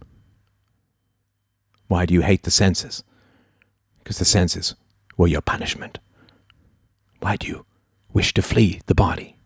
Why 1.88 2.06
do 2.06 2.14
you 2.14 2.22
hate 2.22 2.44
the 2.44 2.50
senses? 2.50 3.02
Because 3.98 4.18
the 4.18 4.24
senses 4.24 4.74
were 5.16 5.26
your 5.26 5.40
punishment. 5.40 5.98
Why 7.20 7.36
do 7.36 7.48
you 7.48 7.66
wish 8.12 8.32
to 8.34 8.42
flee 8.42 8.80
the 8.86 8.94
body? 8.94 9.36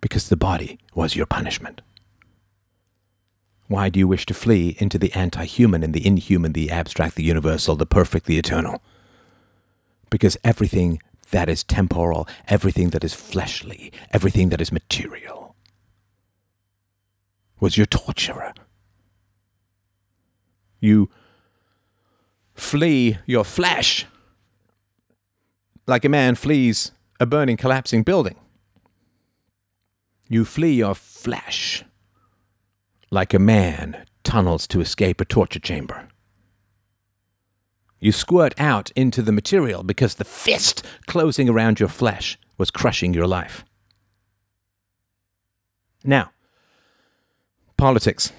Because 0.00 0.28
the 0.28 0.36
body 0.36 0.78
was 0.94 1.16
your 1.16 1.26
punishment. 1.26 1.80
Why 3.66 3.88
do 3.88 3.98
you 3.98 4.06
wish 4.06 4.26
to 4.26 4.34
flee 4.34 4.76
into 4.78 4.98
the 4.98 5.12
anti 5.12 5.44
human 5.44 5.82
and 5.82 5.94
the 5.94 6.06
inhuman, 6.06 6.52
the 6.52 6.70
abstract, 6.70 7.16
the 7.16 7.24
universal, 7.24 7.76
the 7.76 7.86
perfect, 7.86 8.26
the 8.26 8.38
eternal? 8.38 8.82
Because 10.10 10.36
everything 10.44 11.00
that 11.30 11.48
is 11.48 11.64
temporal, 11.64 12.28
everything 12.46 12.90
that 12.90 13.04
is 13.04 13.14
fleshly, 13.14 13.92
everything 14.12 14.50
that 14.50 14.60
is 14.60 14.70
material, 14.70 15.56
was 17.58 17.76
your 17.76 17.86
torturer. 17.86 18.52
You 20.80 21.08
flee 22.54 23.18
your 23.26 23.44
flesh 23.44 24.06
like 25.86 26.04
a 26.04 26.08
man 26.08 26.34
flees 26.34 26.92
a 27.20 27.26
burning, 27.26 27.56
collapsing 27.56 28.02
building. 28.02 28.36
You 30.28 30.44
flee 30.44 30.74
your 30.74 30.94
flesh 30.94 31.84
like 33.14 33.32
a 33.32 33.38
man 33.38 34.04
tunnels 34.24 34.66
to 34.66 34.80
escape 34.80 35.20
a 35.20 35.24
torture 35.24 35.60
chamber. 35.60 36.08
You 38.00 38.10
squirt 38.10 38.54
out 38.58 38.90
into 38.96 39.22
the 39.22 39.32
material 39.32 39.84
because 39.84 40.16
the 40.16 40.24
fist 40.24 40.84
closing 41.06 41.48
around 41.48 41.78
your 41.78 41.88
flesh 41.88 42.36
was 42.58 42.72
crushing 42.72 43.14
your 43.14 43.28
life. 43.28 43.64
Now, 46.02 46.32
politics. 47.76 48.32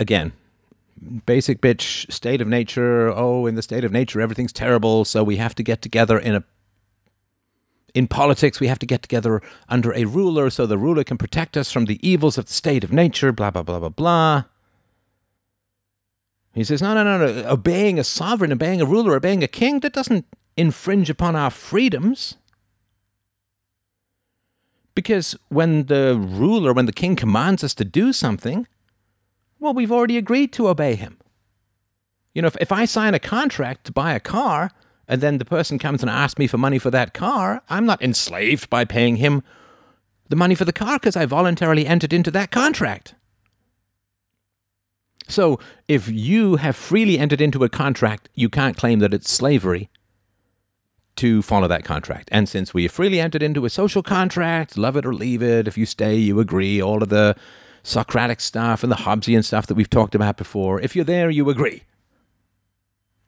Again, 0.00 0.32
basic 1.26 1.60
bitch, 1.60 2.10
state 2.10 2.40
of 2.40 2.48
nature. 2.48 3.10
Oh, 3.10 3.46
in 3.46 3.54
the 3.54 3.62
state 3.62 3.84
of 3.84 3.92
nature, 3.92 4.20
everything's 4.20 4.52
terrible, 4.52 5.04
so 5.04 5.22
we 5.22 5.36
have 5.36 5.54
to 5.56 5.62
get 5.62 5.82
together 5.82 6.18
in 6.18 6.34
a 6.34 6.44
in 7.96 8.06
politics, 8.06 8.60
we 8.60 8.66
have 8.66 8.78
to 8.78 8.86
get 8.86 9.00
together 9.00 9.40
under 9.70 9.94
a 9.94 10.04
ruler 10.04 10.50
so 10.50 10.66
the 10.66 10.76
ruler 10.76 11.02
can 11.02 11.16
protect 11.16 11.56
us 11.56 11.72
from 11.72 11.86
the 11.86 11.98
evils 12.06 12.36
of 12.36 12.44
the 12.44 12.52
state 12.52 12.84
of 12.84 12.92
nature, 12.92 13.32
blah, 13.32 13.50
blah, 13.50 13.62
blah, 13.62 13.78
blah, 13.78 13.88
blah. 13.88 14.44
He 16.52 16.62
says, 16.62 16.82
no, 16.82 16.92
no, 16.92 17.02
no, 17.02 17.18
no. 17.18 17.48
Obeying 17.48 17.98
a 17.98 18.04
sovereign, 18.04 18.52
obeying 18.52 18.82
a 18.82 18.84
ruler, 18.84 19.16
obeying 19.16 19.42
a 19.42 19.48
king, 19.48 19.80
that 19.80 19.94
doesn't 19.94 20.26
infringe 20.58 21.08
upon 21.08 21.36
our 21.36 21.50
freedoms. 21.50 22.36
Because 24.94 25.34
when 25.48 25.86
the 25.86 26.16
ruler, 26.18 26.74
when 26.74 26.86
the 26.86 26.92
king 26.92 27.16
commands 27.16 27.64
us 27.64 27.72
to 27.74 27.84
do 27.84 28.12
something, 28.12 28.66
well, 29.58 29.72
we've 29.72 29.92
already 29.92 30.18
agreed 30.18 30.52
to 30.52 30.68
obey 30.68 30.96
him. 30.96 31.18
You 32.34 32.42
know, 32.42 32.48
if, 32.48 32.58
if 32.60 32.72
I 32.72 32.84
sign 32.84 33.14
a 33.14 33.18
contract 33.18 33.86
to 33.86 33.92
buy 33.92 34.12
a 34.12 34.20
car 34.20 34.70
and 35.08 35.20
then 35.20 35.38
the 35.38 35.44
person 35.44 35.78
comes 35.78 36.02
and 36.02 36.10
asks 36.10 36.38
me 36.38 36.46
for 36.46 36.58
money 36.58 36.78
for 36.78 36.90
that 36.90 37.14
car, 37.14 37.62
I'm 37.68 37.86
not 37.86 38.02
enslaved 38.02 38.68
by 38.68 38.84
paying 38.84 39.16
him 39.16 39.42
the 40.28 40.36
money 40.36 40.54
for 40.54 40.64
the 40.64 40.72
car 40.72 40.98
because 40.98 41.16
I 41.16 41.26
voluntarily 41.26 41.86
entered 41.86 42.12
into 42.12 42.30
that 42.32 42.50
contract. 42.50 43.14
So 45.28 45.58
if 45.88 46.08
you 46.08 46.56
have 46.56 46.76
freely 46.76 47.18
entered 47.18 47.40
into 47.40 47.64
a 47.64 47.68
contract, 47.68 48.28
you 48.34 48.48
can't 48.48 48.76
claim 48.76 49.00
that 49.00 49.14
it's 49.14 49.30
slavery 49.30 49.90
to 51.16 51.42
follow 51.42 51.66
that 51.68 51.84
contract. 51.84 52.28
And 52.30 52.48
since 52.48 52.74
we 52.74 52.84
have 52.84 52.92
freely 52.92 53.20
entered 53.20 53.42
into 53.42 53.64
a 53.64 53.70
social 53.70 54.02
contract, 54.02 54.76
love 54.76 54.96
it 54.96 55.06
or 55.06 55.14
leave 55.14 55.42
it, 55.42 55.66
if 55.66 55.78
you 55.78 55.86
stay, 55.86 56.16
you 56.16 56.38
agree, 56.40 56.80
all 56.80 57.02
of 57.02 57.08
the 57.08 57.36
Socratic 57.82 58.40
stuff 58.40 58.82
and 58.82 58.90
the 58.90 58.96
Hobbesian 58.96 59.44
stuff 59.44 59.66
that 59.68 59.74
we've 59.74 59.88
talked 59.88 60.14
about 60.14 60.36
before, 60.36 60.80
if 60.80 60.94
you're 60.94 61.04
there, 61.04 61.30
you 61.30 61.48
agree. 61.48 61.84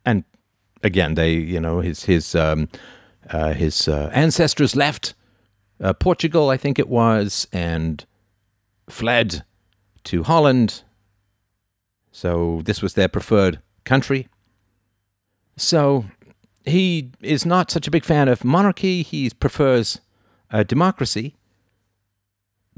And 0.04 0.24
again, 0.82 1.14
they, 1.14 1.32
you 1.32 1.60
know, 1.60 1.80
his 1.80 2.04
his 2.04 2.34
um, 2.34 2.68
uh, 3.30 3.52
his 3.52 3.88
uh, 3.88 4.10
ancestors 4.12 4.74
left 4.76 5.14
uh, 5.80 5.92
Portugal, 5.92 6.50
I 6.50 6.56
think 6.56 6.78
it 6.78 6.88
was, 6.88 7.46
and 7.52 8.04
fled 8.88 9.44
to 10.04 10.22
Holland. 10.22 10.82
So 12.10 12.62
this 12.64 12.82
was 12.82 12.94
their 12.94 13.08
preferred 13.08 13.60
country. 13.84 14.28
So 15.56 16.06
he 16.64 17.10
is 17.20 17.44
not 17.44 17.70
such 17.70 17.86
a 17.86 17.90
big 17.90 18.04
fan 18.04 18.28
of 18.28 18.44
monarchy. 18.44 19.02
He 19.02 19.30
prefers 19.30 20.00
a 20.50 20.64
democracy 20.64 21.36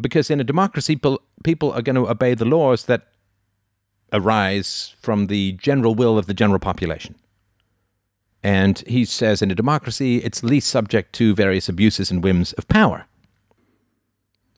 because 0.00 0.30
in 0.30 0.40
a 0.40 0.44
democracy, 0.44 0.98
people 1.44 1.72
are 1.72 1.82
going 1.82 1.96
to 1.96 2.08
obey 2.08 2.34
the 2.34 2.44
laws 2.44 2.86
that 2.86 3.08
arise 4.12 4.94
from 5.00 5.26
the 5.26 5.52
general 5.52 5.94
will 5.94 6.18
of 6.18 6.26
the 6.26 6.34
general 6.34 6.58
population. 6.58 7.14
And 8.42 8.82
he 8.86 9.04
says 9.04 9.42
in 9.42 9.50
a 9.50 9.54
democracy, 9.54 10.18
it's 10.18 10.42
least 10.42 10.68
subject 10.68 11.12
to 11.14 11.34
various 11.34 11.68
abuses 11.68 12.10
and 12.10 12.24
whims 12.24 12.52
of 12.54 12.68
power. 12.68 13.06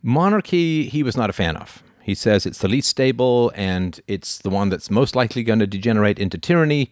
Monarchy, 0.03 0.89
he 0.89 1.03
was 1.03 1.17
not 1.17 1.31
a 1.31 1.33
fan 1.33 1.57
of. 1.57 1.83
He 2.03 2.15
says 2.15 2.47
it's 2.47 2.59
the 2.59 2.69
least 2.69 2.89
stable 2.89 3.53
and 3.55 4.01
it's 4.07 4.39
the 4.39 4.51
one 4.51 4.69
that's 4.69 4.91
most 4.91 5.15
likely 5.15 5.43
going 5.43 5.61
to 5.61 5.67
degenerate 5.67 6.19
into 6.19 6.39
tyranny. 6.39 6.91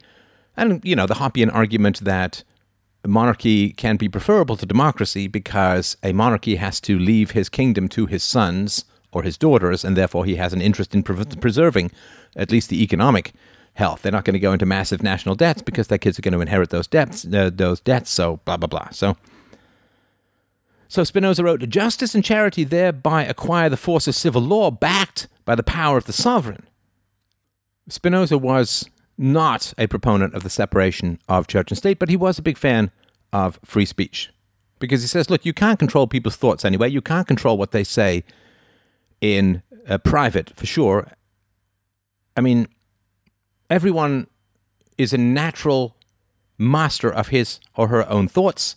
And, 0.56 0.80
you 0.84 0.94
know, 0.94 1.06
the 1.06 1.14
Hoppian 1.14 1.50
argument 1.50 2.04
that 2.04 2.44
monarchy 3.06 3.70
can 3.70 3.96
be 3.96 4.08
preferable 4.08 4.56
to 4.56 4.66
democracy 4.66 5.26
because 5.26 5.96
a 6.02 6.12
monarchy 6.12 6.56
has 6.56 6.80
to 6.82 6.98
leave 6.98 7.32
his 7.32 7.48
kingdom 7.48 7.88
to 7.88 8.06
his 8.06 8.22
sons 8.22 8.84
or 9.12 9.22
his 9.22 9.36
daughters, 9.36 9.84
and 9.84 9.96
therefore 9.96 10.24
he 10.24 10.36
has 10.36 10.52
an 10.52 10.60
interest 10.60 10.94
in 10.94 11.02
pre- 11.02 11.24
preserving 11.24 11.90
at 12.36 12.52
least 12.52 12.68
the 12.68 12.82
economic 12.82 13.32
health. 13.74 14.02
They're 14.02 14.12
not 14.12 14.24
going 14.24 14.34
to 14.34 14.40
go 14.40 14.52
into 14.52 14.66
massive 14.66 15.02
national 15.02 15.34
debts 15.34 15.62
because 15.62 15.88
their 15.88 15.98
kids 15.98 16.18
are 16.18 16.22
going 16.22 16.34
to 16.34 16.40
inherit 16.40 16.70
those 16.70 16.86
debts. 16.86 17.24
Uh, 17.24 17.50
those 17.52 17.80
debts. 17.80 18.10
So 18.10 18.40
blah 18.44 18.56
blah 18.56 18.68
blah. 18.68 18.90
So. 18.90 19.16
So 20.88 21.04
Spinoza 21.04 21.44
wrote, 21.44 21.68
Justice 21.68 22.16
and 22.16 22.24
charity 22.24 22.64
thereby 22.64 23.24
acquire 23.24 23.68
the 23.68 23.76
force 23.76 24.08
of 24.08 24.16
civil 24.16 24.42
law 24.42 24.72
backed 24.72 25.28
by 25.44 25.54
the 25.54 25.62
power 25.62 25.96
of 25.96 26.06
the 26.06 26.12
sovereign. 26.12 26.66
Spinoza 27.88 28.36
was 28.36 28.90
not 29.16 29.72
a 29.78 29.86
proponent 29.86 30.34
of 30.34 30.42
the 30.42 30.50
separation 30.50 31.20
of 31.28 31.46
church 31.46 31.70
and 31.70 31.78
state, 31.78 32.00
but 32.00 32.08
he 32.08 32.16
was 32.16 32.40
a 32.40 32.42
big 32.42 32.58
fan 32.58 32.90
of 33.32 33.60
free 33.64 33.84
speech. 33.84 34.30
Because 34.80 35.02
he 35.02 35.06
says, 35.06 35.30
look, 35.30 35.44
you 35.44 35.52
can't 35.52 35.78
control 35.78 36.08
people's 36.08 36.36
thoughts 36.36 36.64
anyway. 36.64 36.88
You 36.88 37.02
can't 37.02 37.26
control 37.26 37.56
what 37.56 37.70
they 37.70 37.84
say 37.84 38.24
in 39.20 39.62
uh, 39.88 39.98
private, 39.98 40.56
for 40.56 40.66
sure. 40.66 41.06
I 42.36 42.40
mean, 42.40 42.66
everyone 43.70 44.26
is 44.98 45.12
a 45.12 45.18
natural 45.18 45.96
master 46.58 47.10
of 47.10 47.28
his 47.28 47.60
or 47.74 47.88
her 47.88 48.08
own 48.10 48.28
thoughts. 48.28 48.74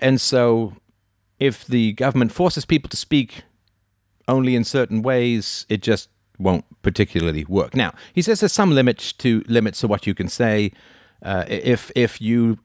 And 0.00 0.20
so, 0.20 0.74
if 1.38 1.66
the 1.66 1.92
government 1.92 2.32
forces 2.32 2.64
people 2.64 2.88
to 2.88 2.96
speak 2.96 3.42
only 4.26 4.54
in 4.54 4.64
certain 4.64 5.02
ways, 5.02 5.66
it 5.68 5.82
just 5.82 6.08
won't 6.38 6.64
particularly 6.82 7.44
work. 7.44 7.76
Now, 7.76 7.92
he 8.14 8.22
says 8.22 8.40
there's 8.40 8.52
some 8.52 8.70
limits 8.70 9.12
to 9.14 9.44
limits 9.46 9.80
to 9.80 9.88
what 9.88 10.06
you 10.06 10.14
can 10.14 10.28
say. 10.28 10.72
Uh, 11.22 11.44
if 11.48 11.90
if 11.94 12.20
you 12.20 12.58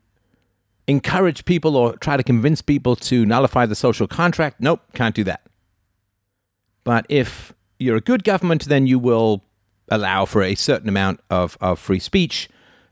encourage 0.88 1.46
people 1.46 1.76
or 1.76 1.96
try 1.98 2.18
to 2.18 2.24
convince 2.24 2.62
people 2.62 2.96
to 2.96 3.26
nullify 3.26 3.66
the 3.66 3.76
social 3.76 4.08
contract, 4.08 4.60
nope, 4.60 4.82
can't 4.94 5.16
do 5.16 5.24
that. 5.24 5.42
But 6.84 7.06
if 7.10 7.54
you're 7.78 7.98
a 7.98 8.02
good 8.02 8.24
government, 8.24 8.66
then 8.66 8.88
you 8.88 8.98
will 8.98 9.44
allow 9.90 10.26
for 10.26 10.42
a 10.42 10.56
certain 10.56 10.90
amount 10.90 11.20
of, 11.30 11.58
of 11.62 11.80
free 11.80 12.00
speech. 12.00 12.50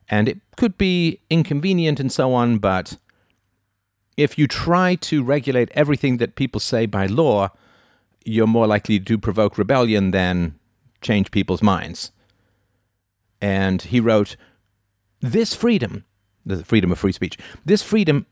And 0.09 0.29
it 0.29 0.39
could 0.55 0.77
be 0.77 1.19
inconvenient 1.29 1.99
and 1.99 2.11
so 2.11 2.33
on, 2.33 2.59
but 2.59 2.97
if 4.15 4.37
you 4.37 4.47
try 4.47 4.95
to 4.95 5.23
regulate 5.23 5.69
everything 5.73 6.17
that 6.17 6.35
people 6.35 6.59
say 6.59 6.85
by 6.85 7.05
law, 7.05 7.49
you're 8.25 8.47
more 8.47 8.67
likely 8.67 8.99
to 8.99 9.17
provoke 9.17 9.57
rebellion 9.57 10.11
than 10.11 10.55
change 11.01 11.31
people's 11.31 11.61
minds. 11.61 12.11
And 13.39 13.81
he 13.81 13.99
wrote, 13.99 14.35
This 15.21 15.53
freedom, 15.53 16.05
the 16.45 16.63
freedom 16.63 16.91
of 16.91 16.99
free 16.99 17.11
speech, 17.11 17.37
this 17.63 17.83
freedom 17.83 18.25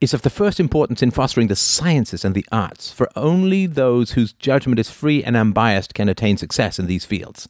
is 0.00 0.14
of 0.14 0.22
the 0.22 0.30
first 0.30 0.60
importance 0.60 1.02
in 1.02 1.10
fostering 1.10 1.48
the 1.48 1.56
sciences 1.56 2.24
and 2.24 2.34
the 2.34 2.46
arts, 2.52 2.92
for 2.92 3.08
only 3.16 3.66
those 3.66 4.12
whose 4.12 4.32
judgment 4.32 4.78
is 4.78 4.90
free 4.90 5.24
and 5.24 5.36
unbiased 5.36 5.94
can 5.94 6.08
attain 6.08 6.36
success 6.36 6.78
in 6.78 6.86
these 6.86 7.04
fields. 7.04 7.48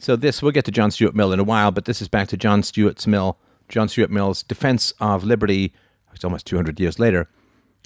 So 0.00 0.16
this 0.16 0.42
we'll 0.42 0.52
get 0.52 0.64
to 0.64 0.70
John 0.70 0.90
Stuart 0.90 1.14
Mill 1.14 1.30
in 1.30 1.40
a 1.40 1.44
while, 1.44 1.70
but 1.70 1.84
this 1.84 2.00
is 2.00 2.08
back 2.08 2.28
to 2.28 2.36
John 2.38 2.62
Stuart 2.62 3.06
Mill, 3.06 3.38
John 3.68 3.86
Stuart 3.86 4.10
Mill's 4.10 4.42
defense 4.42 4.94
of 4.98 5.24
liberty. 5.24 5.74
It's 6.14 6.24
almost 6.24 6.46
200 6.46 6.80
years 6.80 6.98
later, 6.98 7.28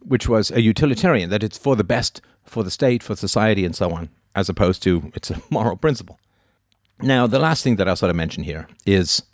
which 0.04 0.28
was 0.28 0.52
a 0.52 0.62
utilitarian 0.62 1.28
that 1.30 1.42
it's 1.42 1.58
for 1.58 1.74
the 1.74 1.82
best 1.82 2.20
for 2.44 2.62
the 2.62 2.70
state, 2.70 3.02
for 3.02 3.16
society, 3.16 3.64
and 3.64 3.74
so 3.74 3.90
on, 3.90 4.10
as 4.36 4.48
opposed 4.48 4.80
to 4.84 5.10
it's 5.16 5.30
a 5.32 5.42
moral 5.50 5.76
principle. 5.76 6.20
Now, 7.00 7.26
the 7.26 7.40
last 7.40 7.64
thing 7.64 7.76
that 7.76 7.88
I'll 7.88 7.96
sort 7.96 8.10
of 8.10 8.16
mention 8.16 8.44
here 8.44 8.68
is 8.86 9.24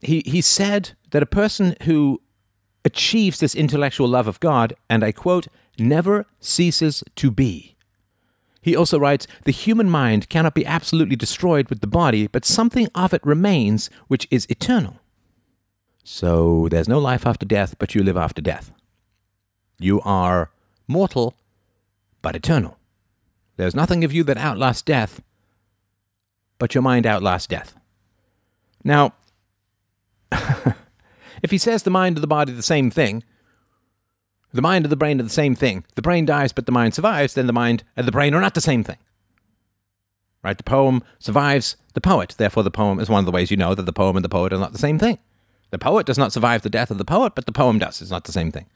he 0.00 0.22
he 0.24 0.40
said 0.40 0.92
that 1.10 1.22
a 1.22 1.26
person 1.26 1.74
who 1.82 2.22
achieves 2.84 3.40
this 3.40 3.56
intellectual 3.56 4.06
love 4.06 4.28
of 4.28 4.38
God, 4.38 4.74
and 4.88 5.02
I 5.02 5.10
quote, 5.10 5.48
never 5.80 6.26
ceases 6.38 7.02
to 7.16 7.32
be. 7.32 7.71
He 8.62 8.76
also 8.76 8.98
writes 8.98 9.26
The 9.42 9.50
human 9.50 9.90
mind 9.90 10.28
cannot 10.28 10.54
be 10.54 10.64
absolutely 10.64 11.16
destroyed 11.16 11.68
with 11.68 11.80
the 11.80 11.86
body, 11.86 12.28
but 12.28 12.44
something 12.44 12.88
of 12.94 13.12
it 13.12 13.26
remains 13.26 13.90
which 14.06 14.28
is 14.30 14.46
eternal. 14.48 15.00
So 16.04 16.68
there's 16.70 16.88
no 16.88 16.98
life 16.98 17.26
after 17.26 17.44
death, 17.44 17.74
but 17.78 17.94
you 17.94 18.02
live 18.02 18.16
after 18.16 18.40
death. 18.40 18.72
You 19.78 20.00
are 20.02 20.50
mortal, 20.86 21.34
but 22.22 22.36
eternal. 22.36 22.78
There's 23.56 23.74
nothing 23.74 24.04
of 24.04 24.12
you 24.12 24.24
that 24.24 24.38
outlasts 24.38 24.82
death, 24.82 25.20
but 26.58 26.74
your 26.74 26.82
mind 26.82 27.04
outlasts 27.04 27.48
death. 27.48 27.76
Now, 28.84 29.14
if 31.42 31.50
he 31.50 31.58
says 31.58 31.82
the 31.82 31.90
mind 31.90 32.16
and 32.16 32.22
the 32.22 32.28
body 32.28 32.52
are 32.52 32.56
the 32.56 32.62
same 32.62 32.90
thing, 32.90 33.24
the 34.52 34.62
mind 34.62 34.84
and 34.84 34.92
the 34.92 34.96
brain 34.96 35.20
are 35.20 35.24
the 35.24 35.30
same 35.30 35.54
thing. 35.54 35.84
The 35.94 36.02
brain 36.02 36.26
dies, 36.26 36.52
but 36.52 36.66
the 36.66 36.72
mind 36.72 36.94
survives, 36.94 37.34
then 37.34 37.46
the 37.46 37.52
mind 37.52 37.84
and 37.96 38.06
the 38.06 38.12
brain 38.12 38.34
are 38.34 38.40
not 38.40 38.54
the 38.54 38.60
same 38.60 38.84
thing. 38.84 38.98
Right? 40.42 40.56
The 40.56 40.64
poem 40.64 41.02
survives 41.18 41.76
the 41.94 42.00
poet. 42.00 42.34
Therefore, 42.36 42.62
the 42.62 42.70
poem 42.70 42.98
is 42.98 43.08
one 43.08 43.20
of 43.20 43.26
the 43.26 43.32
ways 43.32 43.50
you 43.50 43.56
know 43.56 43.74
that 43.74 43.86
the 43.86 43.92
poem 43.92 44.16
and 44.16 44.24
the 44.24 44.28
poet 44.28 44.52
are 44.52 44.58
not 44.58 44.72
the 44.72 44.78
same 44.78 44.98
thing. 44.98 45.18
The 45.70 45.78
poet 45.78 46.04
does 46.04 46.18
not 46.18 46.32
survive 46.32 46.62
the 46.62 46.70
death 46.70 46.90
of 46.90 46.98
the 46.98 47.04
poet, 47.04 47.34
but 47.34 47.46
the 47.46 47.52
poem 47.52 47.78
does. 47.78 48.02
It's 48.02 48.10
not 48.10 48.24
the 48.24 48.32
same 48.32 48.50
thing. 48.50 48.66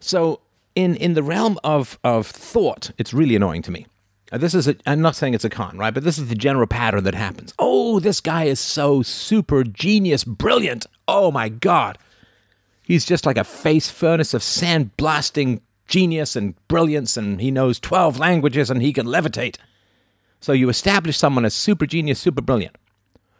So, 0.00 0.40
in, 0.74 0.94
in 0.96 1.14
the 1.14 1.22
realm 1.22 1.58
of, 1.64 1.98
of 2.04 2.26
thought, 2.26 2.92
it's 2.96 3.12
really 3.12 3.36
annoying 3.36 3.62
to 3.62 3.70
me. 3.70 3.86
Uh, 4.32 4.38
this 4.38 4.54
is 4.54 4.66
a, 4.66 4.76
I'm 4.86 5.00
not 5.00 5.16
saying 5.16 5.34
it's 5.34 5.44
a 5.44 5.50
con, 5.50 5.78
right? 5.78 5.94
But 5.94 6.04
this 6.04 6.18
is 6.18 6.28
the 6.28 6.34
general 6.34 6.66
pattern 6.66 7.04
that 7.04 7.14
happens. 7.14 7.54
Oh, 7.58 8.00
this 8.00 8.20
guy 8.20 8.44
is 8.44 8.58
so 8.60 9.02
super 9.02 9.64
genius, 9.64 10.24
brilliant. 10.24 10.86
Oh 11.06 11.30
my 11.30 11.48
God. 11.48 11.98
He's 12.86 13.04
just 13.04 13.26
like 13.26 13.36
a 13.36 13.42
face 13.42 13.90
furnace 13.90 14.32
of 14.32 14.44
sand 14.44 14.96
blasting 14.96 15.60
genius 15.88 16.36
and 16.36 16.54
brilliance, 16.68 17.16
and 17.16 17.40
he 17.40 17.50
knows 17.50 17.80
12 17.80 18.16
languages 18.20 18.70
and 18.70 18.80
he 18.80 18.92
can 18.92 19.06
levitate. 19.06 19.56
So 20.40 20.52
you 20.52 20.68
establish 20.68 21.18
someone 21.18 21.44
as 21.44 21.52
super 21.52 21.84
genius, 21.84 22.20
super 22.20 22.40
brilliant. 22.40 22.76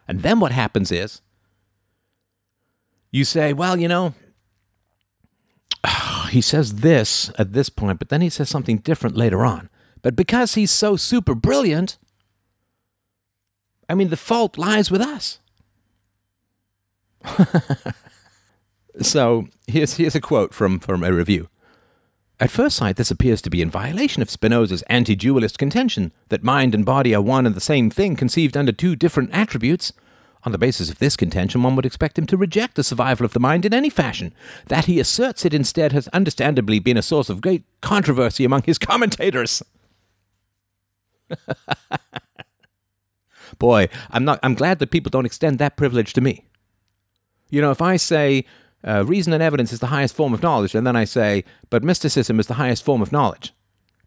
And 0.08 0.22
then 0.22 0.40
what 0.40 0.50
happens 0.50 0.90
is 0.90 1.22
you 3.12 3.24
say, 3.24 3.52
well, 3.52 3.78
you 3.78 3.86
know, 3.86 4.14
he 6.30 6.40
says 6.40 6.76
this 6.76 7.30
at 7.38 7.52
this 7.52 7.68
point, 7.68 8.00
but 8.00 8.08
then 8.08 8.22
he 8.22 8.28
says 8.28 8.48
something 8.48 8.78
different 8.78 9.16
later 9.16 9.44
on. 9.44 9.70
But 10.02 10.16
because 10.16 10.54
he's 10.54 10.72
so 10.72 10.96
super 10.96 11.36
brilliant, 11.36 11.98
I 13.88 13.94
mean, 13.94 14.08
the 14.08 14.16
fault 14.16 14.58
lies 14.58 14.90
with 14.90 15.00
us. 15.00 15.38
So 19.00 19.48
here's, 19.66 19.94
here's 19.94 20.14
a 20.14 20.20
quote 20.20 20.54
from, 20.54 20.78
from 20.78 21.04
a 21.04 21.12
review. 21.12 21.48
At 22.38 22.50
first 22.50 22.76
sight, 22.76 22.96
this 22.96 23.10
appears 23.10 23.40
to 23.42 23.50
be 23.50 23.62
in 23.62 23.70
violation 23.70 24.20
of 24.20 24.28
Spinoza's 24.30 24.82
anti 24.82 25.16
dualist 25.16 25.58
contention 25.58 26.12
that 26.28 26.42
mind 26.44 26.74
and 26.74 26.84
body 26.84 27.14
are 27.14 27.22
one 27.22 27.46
and 27.46 27.54
the 27.54 27.60
same 27.60 27.88
thing 27.88 28.14
conceived 28.14 28.56
under 28.56 28.72
two 28.72 28.94
different 28.94 29.30
attributes. 29.32 29.92
On 30.44 30.52
the 30.52 30.58
basis 30.58 30.90
of 30.90 30.98
this 30.98 31.16
contention, 31.16 31.62
one 31.62 31.74
would 31.76 31.86
expect 31.86 32.18
him 32.18 32.26
to 32.26 32.36
reject 32.36 32.76
the 32.76 32.84
survival 32.84 33.24
of 33.24 33.32
the 33.32 33.40
mind 33.40 33.64
in 33.64 33.72
any 33.74 33.88
fashion. 33.90 34.34
That 34.66 34.84
he 34.84 35.00
asserts 35.00 35.44
it 35.44 35.54
instead 35.54 35.92
has 35.92 36.08
understandably 36.08 36.78
been 36.78 36.98
a 36.98 37.02
source 37.02 37.30
of 37.30 37.40
great 37.40 37.64
controversy 37.80 38.44
among 38.44 38.62
his 38.64 38.78
commentators. 38.78 39.62
Boy, 43.58 43.88
I'm 44.10 44.24
not 44.24 44.38
I'm 44.42 44.54
glad 44.54 44.78
that 44.80 44.90
people 44.90 45.10
don't 45.10 45.26
extend 45.26 45.58
that 45.58 45.76
privilege 45.76 46.12
to 46.12 46.20
me. 46.20 46.44
You 47.48 47.62
know, 47.62 47.70
if 47.70 47.80
I 47.80 47.96
say 47.96 48.44
uh, 48.86 49.04
reason 49.04 49.32
and 49.32 49.42
evidence 49.42 49.72
is 49.72 49.80
the 49.80 49.86
highest 49.86 50.14
form 50.14 50.32
of 50.32 50.42
knowledge, 50.42 50.74
and 50.74 50.86
then 50.86 50.96
I 50.96 51.04
say, 51.04 51.44
but 51.70 51.82
mysticism 51.82 52.38
is 52.38 52.46
the 52.46 52.54
highest 52.54 52.84
form 52.84 53.02
of 53.02 53.12
knowledge, 53.12 53.52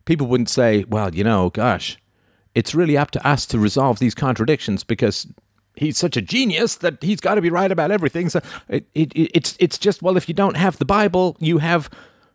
people 0.05 0.27
wouldn't 0.27 0.49
say, 0.49 0.85
well, 0.89 1.13
you 1.13 1.23
know, 1.23 1.49
gosh, 1.49 1.97
it's 2.55 2.73
really 2.73 2.97
up 2.97 3.11
to 3.11 3.27
us 3.27 3.45
to 3.47 3.59
resolve 3.59 3.99
these 3.99 4.15
contradictions 4.15 4.83
because 4.83 5.27
he's 5.75 5.97
such 5.97 6.17
a 6.17 6.21
genius 6.21 6.75
that 6.75 7.01
he's 7.01 7.19
got 7.19 7.35
to 7.35 7.41
be 7.41 7.49
right 7.49 7.71
about 7.71 7.91
everything. 7.91 8.29
So 8.29 8.41
it, 8.67 8.87
it, 8.93 9.11
it's 9.15 9.55
it's 9.59 9.77
just 9.77 10.01
well, 10.01 10.17
if 10.17 10.27
you 10.27 10.33
don't 10.33 10.57
have 10.57 10.77
the 10.77 10.85
Bible, 10.85 11.37
you 11.39 11.59
have 11.59 11.89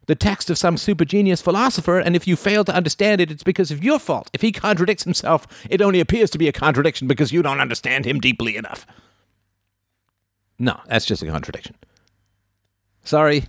the 0.07 0.15
text 0.15 0.51
of 0.51 0.59
some 0.59 0.77
super 0.77 1.05
genius 1.05 1.41
philosopher, 1.41 1.99
and 1.99 2.15
if 2.15 2.27
you 2.27 2.37
fail 2.37 2.65
to 2.65 2.75
understand 2.75 3.21
it, 3.21 3.31
it's 3.31 3.43
because 3.43 3.71
of 3.71 3.83
your 3.83 3.99
fault. 3.99 4.31
If 4.33 4.43
he 4.43 4.53
contradicts 4.53 5.05
himself, 5.05 5.47
it 5.71 5.81
only 5.81 6.01
appears 6.01 6.31
to 6.31 6.39
be 6.39 6.49
a 6.49 6.53
contradiction 6.53 7.09
because 7.09 7.33
you 7.33 7.43
don't 7.43 7.61
understand 7.61 8.05
him 8.05 8.21
deeply 8.21 8.57
enough. 8.57 8.87
No, 10.59 10.79
that's 10.87 11.07
just 11.07 11.23
a 11.23 11.27
contradiction. 11.27 11.75
Sorry. 13.05 13.45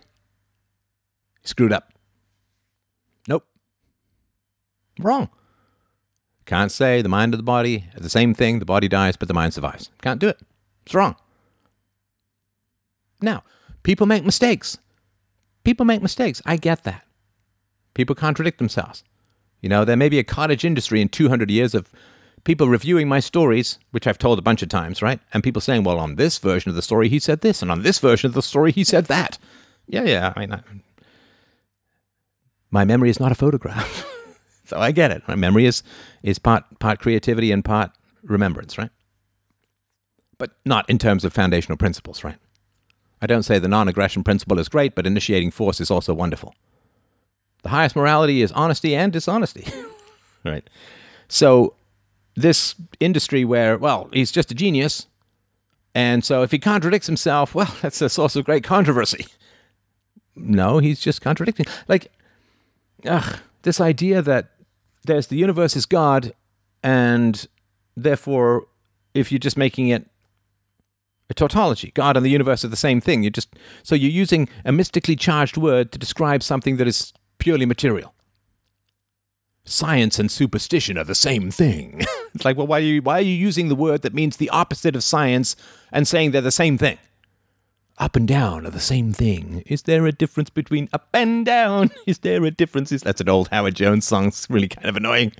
Screwed 1.43 1.73
up. 1.73 1.93
Nope. 3.27 3.45
Wrong. 4.99 5.29
Can't 6.45 6.71
say 6.71 7.01
the 7.01 7.09
mind 7.09 7.33
of 7.33 7.39
the 7.39 7.43
body 7.43 7.85
is 7.95 8.03
the 8.03 8.09
same 8.09 8.33
thing, 8.33 8.59
the 8.59 8.65
body 8.65 8.87
dies, 8.87 9.17
but 9.17 9.27
the 9.27 9.33
mind 9.33 9.53
survives. 9.53 9.89
Can't 10.01 10.19
do 10.19 10.27
it. 10.27 10.39
It's 10.85 10.93
wrong. 10.93 11.15
Now, 13.21 13.43
people 13.81 14.05
make 14.05 14.23
mistakes. 14.23 14.77
People 15.63 15.85
make 15.85 16.03
mistakes. 16.03 16.41
I 16.45 16.57
get 16.57 16.83
that. 16.83 17.03
People 17.95 18.13
contradict 18.13 18.59
themselves. 18.59 19.03
You 19.61 19.69
know, 19.69 19.83
there 19.83 19.97
may 19.97 20.09
be 20.09 20.19
a 20.19 20.23
cottage 20.23 20.63
industry 20.63 21.01
in 21.01 21.09
200 21.09 21.49
years 21.49 21.73
of 21.73 21.91
people 22.45 22.69
reviewing 22.69 23.09
my 23.09 23.19
stories, 23.19 23.77
which 23.91 24.07
I've 24.07 24.17
told 24.17 24.39
a 24.39 24.43
bunch 24.43 24.63
of 24.63 24.69
times, 24.69 25.01
right? 25.01 25.19
And 25.33 25.43
people 25.43 25.61
saying, 25.61 25.83
well, 25.83 25.99
on 25.99 26.15
this 26.15 26.37
version 26.37 26.69
of 26.69 26.75
the 26.75 26.81
story, 26.81 27.09
he 27.09 27.19
said 27.19 27.41
this, 27.41 27.61
and 27.61 27.69
on 27.69 27.83
this 27.83 27.99
version 27.99 28.29
of 28.29 28.33
the 28.33 28.41
story, 28.41 28.71
he 28.71 28.85
said 28.85 29.05
that. 29.05 29.37
Yeah, 29.87 30.03
yeah. 30.03 30.31
I 30.35 30.39
mean, 30.39 30.53
I, 30.53 30.61
my 32.71 32.85
memory 32.85 33.09
is 33.09 33.19
not 33.19 33.31
a 33.33 33.35
photograph. 33.35 34.11
So 34.67 34.79
I 34.79 34.91
get 34.91 35.11
it. 35.11 35.21
My 35.27 35.35
memory 35.35 35.65
is 35.67 35.83
is 36.23 36.39
part 36.39 36.63
part 36.79 36.99
creativity 36.99 37.51
and 37.51 37.63
part 37.63 37.91
remembrance, 38.23 38.79
right? 38.79 38.89
But 40.39 40.53
not 40.65 40.89
in 40.89 40.97
terms 40.97 41.23
of 41.23 41.33
foundational 41.33 41.77
principles, 41.77 42.23
right? 42.23 42.37
I 43.21 43.27
don't 43.27 43.43
say 43.43 43.59
the 43.59 43.67
non-aggression 43.67 44.23
principle 44.23 44.59
is 44.59 44.67
great, 44.67 44.95
but 44.95 45.05
initiating 45.05 45.51
force 45.51 45.79
is 45.79 45.91
also 45.91 46.13
wonderful. 46.13 46.55
The 47.61 47.69
highest 47.69 47.95
morality 47.95 48.41
is 48.41 48.51
honesty 48.51 48.95
and 48.95 49.13
dishonesty, 49.13 49.67
right? 50.43 50.67
So 51.27 51.75
this 52.35 52.75
industry 52.99 53.45
where, 53.45 53.77
well, 53.77 54.09
he's 54.13 54.31
just 54.31 54.51
a 54.51 54.55
genius, 54.55 55.07
and 55.93 56.25
so 56.25 56.43
if 56.43 56.51
he 56.51 56.59
contradicts 56.59 57.07
himself, 57.07 57.55
well, 57.55 57.73
that's 57.81 58.01
a 58.01 58.09
source 58.09 58.35
of 58.35 58.45
great 58.45 58.63
controversy. 58.63 59.25
No, 60.35 60.79
he's 60.79 60.99
just 60.99 61.21
contradicting. 61.21 61.65
Like, 61.87 62.11
ugh, 63.05 63.39
this 63.61 63.79
idea 63.79 64.21
that 64.21 64.49
there's 65.05 65.27
the 65.27 65.37
universe 65.37 65.75
is 65.75 65.85
God, 65.85 66.33
and 66.83 67.47
therefore, 67.95 68.67
if 69.13 69.31
you're 69.31 69.39
just 69.39 69.57
making 69.57 69.87
it 69.87 70.05
a 71.29 71.33
tautology, 71.33 71.91
God 71.95 72.17
and 72.17 72.25
the 72.25 72.29
universe 72.29 72.65
are 72.65 72.69
the 72.69 72.75
same 72.75 73.01
thing. 73.01 73.23
You 73.23 73.29
just 73.29 73.55
so 73.81 73.95
you're 73.95 74.11
using 74.11 74.49
a 74.65 74.71
mystically 74.71 75.15
charged 75.15 75.57
word 75.57 75.91
to 75.93 75.97
describe 75.97 76.43
something 76.43 76.77
that 76.77 76.87
is 76.87 77.13
purely 77.39 77.65
material. 77.65 78.13
Science 79.65 80.19
and 80.19 80.29
superstition 80.29 80.97
are 80.97 81.03
the 81.03 81.15
same 81.15 81.49
thing. 81.49 82.01
it's 82.35 82.45
like, 82.45 82.55
well, 82.55 82.67
why 82.67 82.77
are 82.77 82.83
you 82.83 83.01
why 83.01 83.17
are 83.17 83.21
you 83.21 83.33
using 83.33 83.67
the 83.67 83.75
word 83.75 84.03
that 84.03 84.13
means 84.13 84.37
the 84.37 84.49
opposite 84.51 84.95
of 84.95 85.03
science 85.03 85.55
and 85.91 86.07
saying 86.07 86.31
they're 86.31 86.41
the 86.41 86.51
same 86.51 86.77
thing? 86.77 86.99
Up 87.97 88.15
and 88.15 88.27
down 88.27 88.67
are 88.67 88.71
the 88.71 88.79
same 88.79 89.13
thing. 89.13 89.63
Is 89.65 89.83
there 89.83 90.05
a 90.05 90.11
difference 90.11 90.49
between 90.49 90.89
up 90.93 91.07
and 91.13 91.45
down? 91.45 91.91
Is 92.05 92.19
there 92.19 92.43
a 92.43 92.51
difference? 92.51 92.89
That's 92.89 93.21
an 93.21 93.29
old 93.29 93.47
Howard 93.49 93.75
Jones 93.75 94.05
song. 94.05 94.27
It's 94.27 94.49
really 94.49 94.67
kind 94.67 94.87
of 94.87 94.97
annoying. 94.97 95.31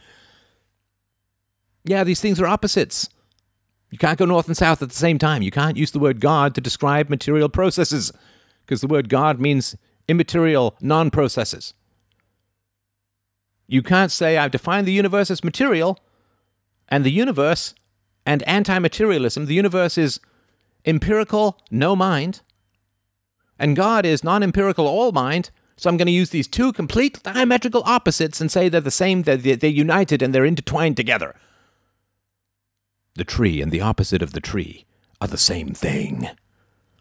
Yeah, 1.84 2.04
these 2.04 2.22
things 2.22 2.40
are 2.40 2.48
opposites. 2.48 3.10
You 3.92 3.98
can't 3.98 4.18
go 4.18 4.26
north 4.26 4.48
and 4.48 4.58
south 4.58 4.82
at 4.82 4.90
the 4.90 4.96
same 4.96 5.20
time. 5.20 5.42
You 5.42 5.52
can't 5.52 5.78
use 5.78 5.92
the 5.92 6.00
word 6.00 6.20
God 6.20 6.56
to 6.56 6.62
describe 6.62 7.10
material 7.10 7.50
processes 7.50 8.12
because 8.66 8.82
the 8.82 8.88
word 8.88 9.10
God 9.10 9.40
means 9.40 9.76
immaterial 10.08 10.76
non 10.82 11.12
processes. 11.12 11.74
You 13.68 13.82
can't 13.82 14.12
say, 14.12 14.38
I've 14.38 14.52
defined 14.52 14.88
the 14.88 14.92
universe 14.94 15.32
as 15.32 15.44
material, 15.44 16.00
and 16.88 17.04
the 17.04 17.12
universe 17.12 17.74
and 18.26 18.44
anti 18.44 18.78
materialism, 18.80 19.46
the 19.46 19.54
universe 19.54 19.98
is 19.98 20.20
empirical, 20.86 21.60
no 21.72 21.96
mind, 21.96 22.42
and 23.58 23.76
God 23.76 24.06
is 24.06 24.24
non 24.24 24.44
empirical, 24.44 24.88
all 24.88 25.12
mind. 25.12 25.50
So 25.78 25.90
I'm 25.90 25.98
going 25.98 26.08
to 26.08 26.12
use 26.12 26.30
these 26.30 26.48
two 26.48 26.72
complete 26.72 27.22
diametrical 27.24 27.84
opposites 27.86 28.40
and 28.40 28.50
say 28.50 28.70
they're 28.70 28.80
the 28.80 28.92
same, 28.92 29.24
they're, 29.24 29.38
they're 29.38 29.70
united, 29.70 30.22
and 30.22 30.34
they're 30.34 30.46
intertwined 30.46 30.96
together. 30.96 31.36
The 33.16 33.26
tree 33.26 33.62
and 33.62 33.72
the 33.72 33.82
opposite 33.82 34.22
of 34.22 34.32
the 34.34 34.40
tree 34.40 34.86
are 35.20 35.28
the 35.28 35.38
same 35.38 35.74
thing. 35.74 36.30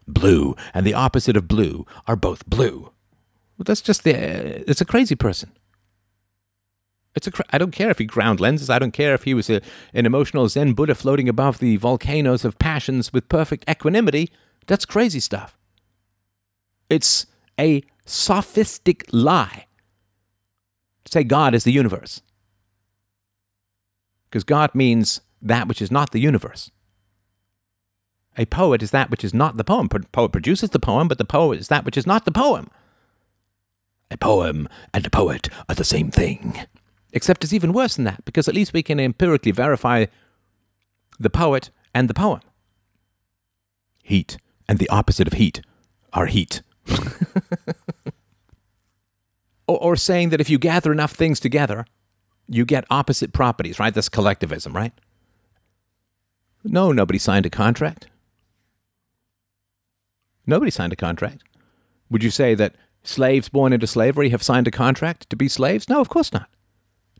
Blue 0.07 0.55
and 0.73 0.85
the 0.85 0.93
opposite 0.93 1.37
of 1.37 1.47
blue 1.47 1.85
are 2.07 2.15
both 2.15 2.45
blue. 2.45 2.91
Well, 3.57 3.63
that's 3.65 3.81
just 3.81 4.03
the. 4.03 4.13
Uh, 4.13 4.63
it's 4.67 4.81
a 4.81 4.85
crazy 4.85 5.15
person. 5.15 5.51
It's 7.15 7.27
a. 7.27 7.31
I 7.51 7.57
don't 7.57 7.71
care 7.71 7.89
if 7.89 7.97
he 7.97 8.05
ground 8.05 8.39
lenses. 8.39 8.69
I 8.69 8.79
don't 8.79 8.91
care 8.91 9.13
if 9.13 9.23
he 9.23 9.33
was 9.33 9.49
a, 9.49 9.61
an 9.93 10.05
emotional 10.05 10.49
Zen 10.49 10.73
Buddha 10.73 10.95
floating 10.95 11.29
above 11.29 11.59
the 11.59 11.77
volcanoes 11.77 12.43
of 12.43 12.59
passions 12.59 13.13
with 13.13 13.29
perfect 13.29 13.69
equanimity. 13.69 14.31
That's 14.67 14.85
crazy 14.85 15.19
stuff. 15.19 15.57
It's 16.89 17.25
a 17.59 17.83
sophistic 18.05 19.05
lie. 19.11 19.65
Say 21.05 21.23
God 21.23 21.55
is 21.55 21.63
the 21.63 21.71
universe. 21.71 22.21
Because 24.29 24.43
God 24.43 24.73
means 24.73 25.21
that 25.41 25.67
which 25.67 25.81
is 25.81 25.91
not 25.91 26.11
the 26.11 26.19
universe. 26.19 26.71
A 28.37 28.45
poet 28.45 28.83
is 28.83 28.91
that 28.91 29.09
which 29.09 29.23
is 29.23 29.33
not 29.33 29.55
the 29.55 29.63
poem. 29.63 29.87
A 29.93 29.99
poet 29.99 30.31
produces 30.31 30.71
the 30.71 30.79
poem, 30.79 31.07
but 31.07 31.17
the 31.17 31.25
poet 31.25 31.59
is 31.59 31.69
that 31.69 31.85
which 31.85 31.97
is 31.97 32.05
not 32.05 32.25
the 32.25 32.31
poem. 32.31 32.69
A 34.11 34.17
poem 34.17 34.67
and 34.93 35.05
a 35.05 35.09
poet 35.09 35.49
are 35.69 35.75
the 35.75 35.83
same 35.83 36.11
thing. 36.11 36.59
Except 37.15 37.45
it's 37.45 37.53
even 37.53 37.71
worse 37.71 37.95
than 37.95 38.03
that, 38.03 38.25
because 38.25 38.49
at 38.49 38.53
least 38.53 38.73
we 38.73 38.83
can 38.83 38.99
empirically 38.99 39.53
verify 39.53 40.05
the 41.17 41.29
poet 41.29 41.69
and 41.93 42.09
the 42.09 42.13
poem. 42.13 42.41
Heat 44.03 44.37
and 44.67 44.79
the 44.79 44.89
opposite 44.89 45.25
of 45.25 45.33
heat 45.33 45.61
are 46.11 46.25
heat. 46.25 46.61
or, 49.65 49.81
or 49.81 49.95
saying 49.95 50.29
that 50.29 50.41
if 50.41 50.49
you 50.49 50.59
gather 50.59 50.91
enough 50.91 51.13
things 51.13 51.39
together, 51.39 51.85
you 52.49 52.65
get 52.65 52.83
opposite 52.89 53.31
properties, 53.31 53.79
right? 53.79 53.93
That's 53.93 54.09
collectivism, 54.09 54.75
right? 54.75 54.91
No, 56.65 56.91
nobody 56.91 57.17
signed 57.17 57.45
a 57.45 57.49
contract. 57.49 58.07
Nobody 60.45 60.69
signed 60.69 60.91
a 60.91 60.97
contract. 60.97 61.43
Would 62.09 62.23
you 62.23 62.29
say 62.29 62.55
that 62.55 62.75
slaves 63.03 63.47
born 63.47 63.71
into 63.71 63.87
slavery 63.87 64.29
have 64.29 64.43
signed 64.43 64.67
a 64.67 64.71
contract 64.71 65.29
to 65.29 65.37
be 65.37 65.47
slaves? 65.47 65.87
No, 65.87 66.01
of 66.01 66.09
course 66.09 66.33
not. 66.33 66.49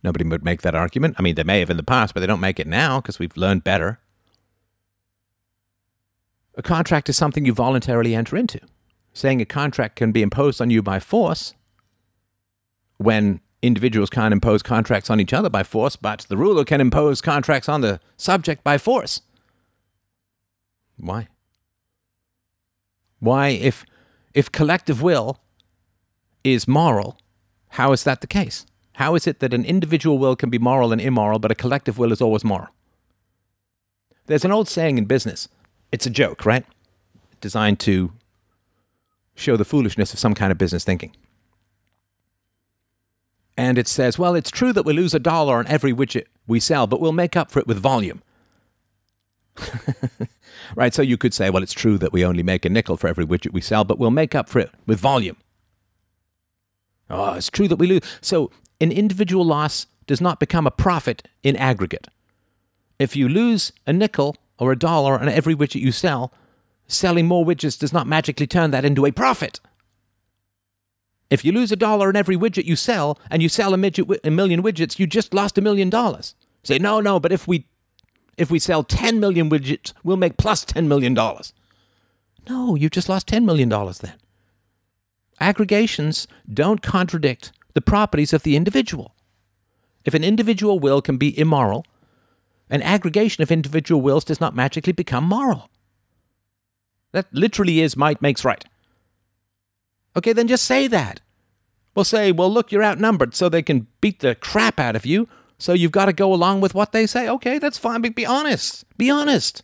Nobody 0.06 0.24
would 0.24 0.46
make 0.46 0.62
that 0.62 0.76
argument. 0.76 1.16
I 1.18 1.24
mean, 1.24 1.36
they 1.36 1.44
may 1.44 1.60
have 1.60 1.72
in 1.72 1.78
the 1.78 1.84
past, 1.84 2.14
but 2.14 2.20
they 2.20 2.28
don't 2.28 2.40
make 2.40 2.60
it 2.60 2.68
now 2.68 3.02
because 3.02 3.20
we've 3.20 3.36
learned 3.36 3.64
better. 3.64 4.00
A 6.56 6.62
contract 6.62 7.10
is 7.10 7.18
something 7.18 7.44
you 7.44 7.54
voluntarily 7.54 8.16
enter 8.16 8.38
into 8.38 8.60
saying 9.16 9.42
a 9.42 9.46
contract 9.46 9.96
can 9.96 10.12
be 10.12 10.22
imposed 10.22 10.62
on 10.62 10.70
you 10.70 10.84
by 10.84 11.00
force 11.00 11.54
when 12.98 13.40
individuals 13.62 14.10
can't 14.10 14.34
impose 14.34 14.62
contracts 14.62 15.10
on 15.10 15.20
each 15.20 15.34
other 15.34 15.50
by 15.50 15.64
force, 15.64 15.96
but 15.96 16.26
the 16.30 16.38
ruler 16.38 16.66
can 16.66 16.82
impose 16.82 17.22
contracts 17.22 17.70
on 17.70 17.82
the 17.82 18.00
subject 18.18 18.64
by 18.64 18.78
force. 18.78 19.22
Why? 20.98 21.30
Why, 23.20 23.48
if, 23.48 23.86
if 24.34 24.52
collective 24.52 25.02
will 25.02 25.40
is 26.44 26.68
moral, 26.68 27.18
how 27.70 27.94
is 27.94 28.04
that 28.04 28.22
the 28.22 28.28
case? 28.28 28.66
How 28.96 29.16
is 29.16 29.28
it 29.28 29.40
that 29.40 29.54
an 29.54 29.66
individual 29.66 30.18
will 30.18 30.36
can 30.36 30.50
be 30.50 30.58
moral 30.58 30.94
and 30.94 31.02
immoral, 31.02 31.40
but 31.40 31.52
a 31.52 31.56
collective 31.56 31.98
will 31.98 32.12
is 32.12 32.22
always 32.22 32.44
moral? 32.44 32.70
There's 34.28 34.46
an 34.46 34.52
old 34.52 34.70
saying 34.70 34.98
in 34.98 35.06
business. 35.06 35.48
It's 35.92 36.06
a 36.06 36.10
joke, 36.10 36.46
right? 36.46 36.66
Designed 37.42 37.80
to 37.82 38.14
show 39.36 39.58
the 39.58 39.66
foolishness 39.66 40.14
of 40.14 40.20
some 40.20 40.34
kind 40.34 40.52
of 40.52 40.58
business 40.58 40.86
thinking. 40.86 41.12
And 43.58 43.78
it 43.78 43.88
says, 43.88 44.18
well, 44.18 44.34
it's 44.34 44.52
true 44.52 44.74
that 44.74 44.86
we 44.86 44.94
lose 44.94 45.14
a 45.14 45.20
dollar 45.20 45.58
on 45.58 45.68
every 45.68 45.94
widget 45.94 46.26
we 46.48 46.60
sell, 46.60 46.88
but 46.88 47.00
we'll 47.00 47.12
make 47.12 47.36
up 47.36 47.52
for 47.52 47.60
it 47.60 47.68
with 47.68 47.78
volume. 47.78 48.22
right? 50.76 50.94
So 50.94 51.02
you 51.02 51.18
could 51.18 51.34
say, 51.34 51.50
well, 51.50 51.64
it's 51.64 51.74
true 51.74 51.98
that 51.98 52.14
we 52.14 52.26
only 52.26 52.44
make 52.44 52.66
a 52.66 52.70
nickel 52.70 52.98
for 52.98 53.08
every 53.08 53.26
widget 53.26 53.54
we 53.54 53.62
sell, 53.62 53.84
but 53.84 54.00
we'll 54.00 54.12
make 54.12 54.36
up 54.36 54.50
for 54.50 54.60
it 54.60 54.72
with 54.86 55.00
volume. 55.00 55.38
Oh, 57.10 57.34
it's 57.34 57.50
true 57.50 57.68
that 57.68 57.78
we 57.78 57.88
lose. 57.88 58.02
So 58.22 58.52
an 58.80 58.92
individual 58.92 59.46
loss 59.46 59.88
does 60.08 60.22
not 60.22 60.40
become 60.40 60.68
a 60.68 60.72
profit 60.72 61.28
in 61.44 61.56
aggregate. 61.56 62.08
If 63.00 63.16
you 63.16 63.28
lose 63.28 63.72
a 63.86 63.94
nickel 63.94 64.36
or 64.58 64.72
a 64.72 64.80
dollar 64.80 65.20
on 65.20 65.28
every 65.28 65.56
widget 65.56 65.82
you 65.82 65.92
sell, 65.92 66.32
selling 66.88 67.28
more 67.28 67.46
widgets 67.46 67.80
does 67.80 67.94
not 67.94 68.08
magically 68.08 68.48
turn 68.48 68.72
that 68.72 68.86
into 68.86 69.06
a 69.06 69.12
profit. 69.12 69.60
If 71.30 71.44
you 71.44 71.52
lose 71.52 71.72
a 71.72 71.76
dollar 71.76 72.08
on 72.08 72.16
every 72.16 72.38
widget 72.38 72.66
you 72.66 72.76
sell 72.76 73.20
and 73.32 73.42
you 73.42 73.50
sell 73.50 73.74
a, 73.74 73.78
midget, 73.78 74.08
a 74.24 74.30
million 74.30 74.62
widgets, 74.62 75.00
you 75.00 75.08
just 75.08 75.34
lost 75.34 75.58
a 75.58 75.62
million 75.62 75.90
dollars. 75.90 76.36
Say, 76.64 76.78
no, 76.78 77.00
no, 77.00 77.20
but 77.20 77.32
if 77.32 77.48
we 77.48 77.66
if 78.38 78.52
we 78.52 78.60
sell 78.60 78.84
10 78.84 79.20
million 79.20 79.50
widgets, 79.50 79.94
we'll 80.04 80.18
make 80.18 80.36
plus 80.36 80.66
$10 80.66 80.88
million. 80.88 81.14
No, 82.50 82.76
you 82.76 82.90
just 82.90 83.08
lost 83.08 83.28
$10 83.28 83.46
million 83.46 83.70
then. 83.70 84.14
Aggregations 85.40 86.28
don't 86.54 86.82
contradict 86.82 87.54
the 87.76 87.82
properties 87.82 88.34
of 88.34 88.42
the 88.42 88.56
individual. 88.56 89.14
If 90.06 90.16
an 90.16 90.24
individual 90.24 90.80
will 90.80 91.02
can 91.02 91.18
be 91.18 91.38
immoral, 91.38 91.86
an 92.70 92.82
aggregation 92.82 93.44
of 93.44 93.52
individual 93.52 94.02
wills 94.02 94.24
does 94.24 94.42
not 94.42 94.56
magically 94.56 94.94
become 94.94 95.26
moral. 95.26 95.70
That 97.12 97.28
literally 97.32 97.82
is 97.82 97.96
might 97.96 98.22
makes 98.22 98.44
right. 98.44 98.66
Okay, 100.16 100.34
then 100.34 100.48
just 100.48 100.66
say 100.66 100.88
that. 100.88 101.22
We'll 101.94 102.06
say, 102.06 102.32
well, 102.32 102.52
look, 102.52 102.72
you're 102.72 102.84
outnumbered, 102.84 103.36
so 103.36 103.48
they 103.48 103.62
can 103.62 103.88
beat 104.02 104.20
the 104.20 104.36
crap 104.36 104.80
out 104.80 104.96
of 104.96 105.06
you. 105.06 105.28
So 105.58 105.74
you've 105.74 105.92
got 105.92 106.06
to 106.06 106.14
go 106.14 106.34
along 106.34 106.62
with 106.62 106.74
what 106.74 106.92
they 106.92 107.06
say. 107.06 107.30
Okay, 107.30 107.60
that's 107.60 107.78
fine, 107.78 108.02
but 108.02 108.16
be 108.16 108.26
honest. 108.26 108.86
Be 108.98 109.10
honest. 109.10 109.64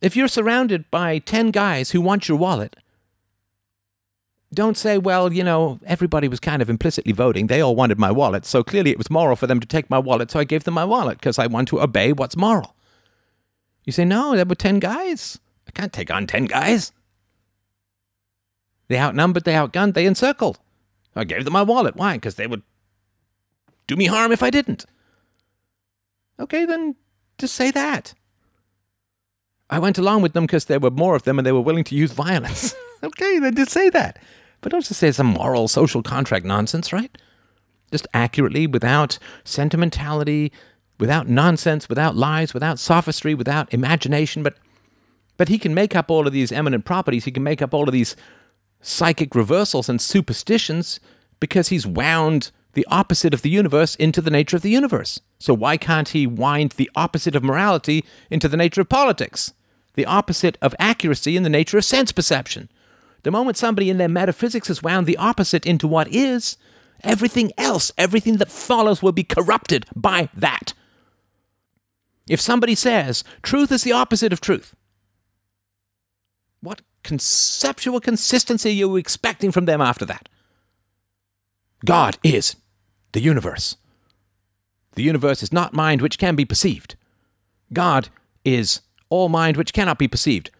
If 0.00 0.16
you're 0.16 0.28
surrounded 0.28 0.90
by 0.90 1.18
10 1.18 1.50
guys 1.50 1.90
who 1.90 2.00
want 2.00 2.28
your 2.28 2.38
wallet, 2.38 2.76
don't 4.54 4.76
say, 4.76 4.96
well, 4.96 5.32
you 5.32 5.44
know, 5.44 5.78
everybody 5.84 6.26
was 6.26 6.40
kind 6.40 6.62
of 6.62 6.70
implicitly 6.70 7.12
voting. 7.12 7.46
They 7.46 7.60
all 7.60 7.76
wanted 7.76 7.98
my 7.98 8.10
wallet. 8.10 8.46
So 8.46 8.64
clearly 8.64 8.90
it 8.90 8.98
was 8.98 9.10
moral 9.10 9.36
for 9.36 9.46
them 9.46 9.60
to 9.60 9.66
take 9.66 9.90
my 9.90 9.98
wallet. 9.98 10.30
So 10.30 10.40
I 10.40 10.44
gave 10.44 10.64
them 10.64 10.74
my 10.74 10.84
wallet 10.84 11.18
because 11.18 11.38
I 11.38 11.46
want 11.46 11.68
to 11.68 11.82
obey 11.82 12.12
what's 12.12 12.36
moral. 12.36 12.74
You 13.84 13.92
say, 13.92 14.04
no, 14.04 14.34
there 14.34 14.46
were 14.46 14.54
10 14.54 14.78
guys. 14.78 15.38
I 15.66 15.70
can't 15.72 15.92
take 15.92 16.10
on 16.10 16.26
10 16.26 16.46
guys. 16.46 16.92
They 18.88 18.98
outnumbered, 18.98 19.44
they 19.44 19.52
outgunned, 19.52 19.92
they 19.92 20.06
encircled. 20.06 20.58
I 21.14 21.24
gave 21.24 21.44
them 21.44 21.52
my 21.52 21.62
wallet. 21.62 21.96
Why? 21.96 22.14
Because 22.14 22.36
they 22.36 22.46
would 22.46 22.62
do 23.86 23.96
me 23.96 24.06
harm 24.06 24.32
if 24.32 24.42
I 24.42 24.50
didn't. 24.50 24.86
Okay, 26.40 26.64
then 26.64 26.96
just 27.36 27.54
say 27.54 27.70
that. 27.70 28.14
I 29.70 29.78
went 29.78 29.98
along 29.98 30.22
with 30.22 30.32
them 30.32 30.44
because 30.44 30.64
there 30.64 30.80
were 30.80 30.90
more 30.90 31.14
of 31.14 31.24
them 31.24 31.38
and 31.38 31.44
they 31.44 31.52
were 31.52 31.60
willing 31.60 31.84
to 31.84 31.94
use 31.94 32.12
violence. 32.12 32.74
okay, 33.02 33.38
then 33.38 33.54
just 33.54 33.72
say 33.72 33.90
that. 33.90 34.18
But 34.60 34.72
don't 34.72 34.84
just 34.84 34.98
say 34.98 35.12
some 35.12 35.28
moral 35.28 35.68
social 35.68 36.02
contract 36.02 36.44
nonsense, 36.44 36.92
right? 36.92 37.16
Just 37.90 38.06
accurately, 38.12 38.66
without 38.66 39.18
sentimentality, 39.44 40.52
without 40.98 41.28
nonsense, 41.28 41.88
without 41.88 42.16
lies, 42.16 42.52
without 42.52 42.78
sophistry, 42.78 43.34
without 43.34 43.72
imagination. 43.72 44.42
But, 44.42 44.56
but 45.36 45.48
he 45.48 45.58
can 45.58 45.74
make 45.74 45.94
up 45.94 46.10
all 46.10 46.26
of 46.26 46.32
these 46.32 46.52
eminent 46.52 46.84
properties. 46.84 47.24
He 47.24 47.30
can 47.30 47.42
make 47.42 47.62
up 47.62 47.72
all 47.72 47.88
of 47.88 47.92
these 47.92 48.16
psychic 48.80 49.34
reversals 49.34 49.88
and 49.88 50.00
superstitions 50.00 51.00
because 51.40 51.68
he's 51.68 51.86
wound 51.86 52.50
the 52.74 52.86
opposite 52.90 53.34
of 53.34 53.42
the 53.42 53.50
universe 53.50 53.94
into 53.96 54.20
the 54.20 54.30
nature 54.30 54.56
of 54.56 54.62
the 54.62 54.70
universe. 54.70 55.20
So 55.38 55.54
why 55.54 55.76
can't 55.76 56.10
he 56.10 56.26
wind 56.26 56.72
the 56.72 56.90
opposite 56.94 57.34
of 57.34 57.42
morality 57.42 58.04
into 58.30 58.48
the 58.48 58.56
nature 58.56 58.80
of 58.80 58.88
politics? 58.88 59.52
The 59.94 60.06
opposite 60.06 60.58
of 60.62 60.74
accuracy 60.78 61.36
in 61.36 61.42
the 61.42 61.48
nature 61.48 61.78
of 61.78 61.84
sense 61.84 62.12
perception. 62.12 62.68
The 63.22 63.30
moment 63.30 63.56
somebody 63.56 63.90
in 63.90 63.98
their 63.98 64.08
metaphysics 64.08 64.68
has 64.68 64.82
wound 64.82 65.06
the 65.06 65.16
opposite 65.16 65.66
into 65.66 65.88
what 65.88 66.08
is, 66.08 66.56
everything 67.02 67.52
else, 67.58 67.92
everything 67.98 68.36
that 68.36 68.50
follows 68.50 69.02
will 69.02 69.12
be 69.12 69.24
corrupted 69.24 69.86
by 69.94 70.28
that. 70.34 70.72
If 72.28 72.40
somebody 72.40 72.74
says 72.74 73.24
truth 73.42 73.72
is 73.72 73.84
the 73.84 73.92
opposite 73.92 74.32
of 74.32 74.40
truth, 74.40 74.74
what 76.60 76.82
conceptual 77.02 78.00
consistency 78.00 78.70
are 78.70 78.72
you 78.72 78.96
expecting 78.96 79.52
from 79.52 79.64
them 79.64 79.80
after 79.80 80.04
that? 80.04 80.28
God 81.84 82.18
is 82.22 82.56
the 83.12 83.20
universe. 83.20 83.76
The 84.94 85.02
universe 85.02 85.42
is 85.42 85.52
not 85.52 85.72
mind 85.72 86.02
which 86.02 86.18
can 86.18 86.34
be 86.34 86.44
perceived. 86.44 86.96
God 87.72 88.08
is 88.44 88.80
all 89.08 89.28
mind 89.28 89.56
which 89.56 89.72
cannot 89.72 89.98
be 89.98 90.08
perceived. 90.08 90.50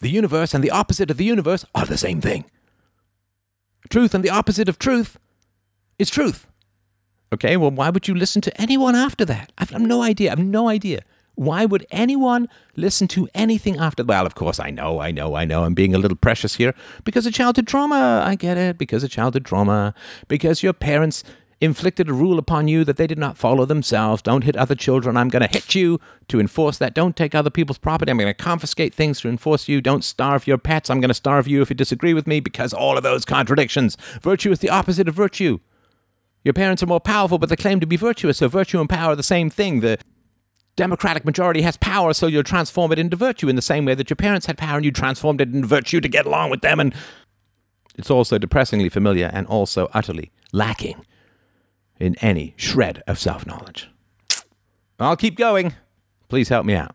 The 0.00 0.10
universe 0.10 0.54
and 0.54 0.64
the 0.64 0.70
opposite 0.70 1.10
of 1.10 1.16
the 1.16 1.24
universe 1.24 1.64
are 1.74 1.86
the 1.86 1.98
same 1.98 2.20
thing. 2.20 2.44
Truth 3.88 4.14
and 4.14 4.24
the 4.24 4.30
opposite 4.30 4.68
of 4.68 4.78
truth 4.78 5.18
is 5.98 6.10
truth. 6.10 6.46
Okay, 7.32 7.56
well, 7.56 7.70
why 7.70 7.90
would 7.90 8.08
you 8.08 8.14
listen 8.14 8.42
to 8.42 8.60
anyone 8.60 8.96
after 8.96 9.24
that? 9.26 9.52
I 9.58 9.66
have 9.70 9.80
no 9.80 10.02
idea. 10.02 10.30
I 10.30 10.32
have 10.32 10.38
no 10.38 10.68
idea. 10.68 11.02
Why 11.36 11.64
would 11.64 11.86
anyone 11.90 12.48
listen 12.76 13.08
to 13.08 13.28
anything 13.34 13.78
after? 13.78 14.04
Well, 14.04 14.26
of 14.26 14.34
course, 14.34 14.58
I 14.58 14.70
know, 14.70 15.00
I 15.00 15.10
know, 15.10 15.36
I 15.36 15.44
know. 15.44 15.64
I'm 15.64 15.74
being 15.74 15.94
a 15.94 15.98
little 15.98 16.16
precious 16.16 16.56
here 16.56 16.74
because 17.04 17.24
of 17.24 17.32
childhood 17.32 17.66
trauma. 17.66 18.22
I 18.26 18.34
get 18.34 18.58
it. 18.58 18.78
Because 18.78 19.04
of 19.04 19.10
childhood 19.10 19.44
trauma. 19.44 19.94
Because 20.28 20.62
your 20.62 20.72
parents 20.72 21.22
inflicted 21.60 22.08
a 22.08 22.12
rule 22.12 22.38
upon 22.38 22.68
you 22.68 22.84
that 22.84 22.96
they 22.96 23.06
did 23.06 23.18
not 23.18 23.36
follow 23.36 23.66
themselves. 23.66 24.22
Don't 24.22 24.44
hit 24.44 24.56
other 24.56 24.74
children. 24.74 25.16
I'm 25.16 25.28
going 25.28 25.42
to 25.42 25.48
hit 25.48 25.74
you 25.74 26.00
to 26.28 26.40
enforce 26.40 26.78
that. 26.78 26.94
Don't 26.94 27.16
take 27.16 27.34
other 27.34 27.50
people's 27.50 27.78
property. 27.78 28.10
I'm 28.10 28.16
going 28.16 28.28
to 28.28 28.34
confiscate 28.34 28.94
things 28.94 29.20
to 29.20 29.28
enforce 29.28 29.68
you. 29.68 29.80
Don't 29.80 30.02
starve 30.02 30.46
your 30.46 30.58
pets. 30.58 30.88
I'm 30.88 31.00
going 31.00 31.08
to 31.08 31.14
starve 31.14 31.46
you 31.46 31.60
if 31.60 31.68
you 31.68 31.76
disagree 31.76 32.14
with 32.14 32.26
me 32.26 32.40
because 32.40 32.72
all 32.72 32.96
of 32.96 33.02
those 33.02 33.24
contradictions. 33.26 33.96
Virtue 34.22 34.50
is 34.50 34.60
the 34.60 34.70
opposite 34.70 35.08
of 35.08 35.14
virtue. 35.14 35.58
Your 36.44 36.54
parents 36.54 36.82
are 36.82 36.86
more 36.86 37.00
powerful, 37.00 37.38
but 37.38 37.50
they 37.50 37.56
claim 37.56 37.80
to 37.80 37.86
be 37.86 37.96
virtuous, 37.96 38.38
so 38.38 38.48
virtue 38.48 38.80
and 38.80 38.88
power 38.88 39.12
are 39.12 39.16
the 39.16 39.22
same 39.22 39.50
thing. 39.50 39.80
The 39.80 39.98
democratic 40.74 41.26
majority 41.26 41.60
has 41.60 41.76
power, 41.76 42.14
so 42.14 42.26
you'll 42.26 42.42
transform 42.42 42.92
it 42.92 42.98
into 42.98 43.14
virtue 43.14 43.50
in 43.50 43.56
the 43.56 43.62
same 43.62 43.84
way 43.84 43.94
that 43.94 44.08
your 44.08 44.16
parents 44.16 44.46
had 44.46 44.56
power 44.56 44.76
and 44.76 44.84
you 44.86 44.90
transformed 44.90 45.42
it 45.42 45.52
into 45.52 45.68
virtue 45.68 46.00
to 46.00 46.08
get 46.08 46.24
along 46.24 46.50
with 46.50 46.62
them. 46.62 46.80
And 46.80 46.94
it's 47.98 48.10
also 48.10 48.38
depressingly 48.38 48.88
familiar 48.88 49.30
and 49.34 49.46
also 49.46 49.90
utterly 49.92 50.30
lacking 50.52 51.04
in 52.00 52.16
any 52.16 52.54
shred 52.56 53.02
of 53.06 53.18
self 53.18 53.46
knowledge. 53.46 53.88
I'll 54.98 55.16
keep 55.16 55.36
going. 55.36 55.74
Please 56.28 56.48
help 56.48 56.66
me 56.66 56.74
out. 56.74 56.94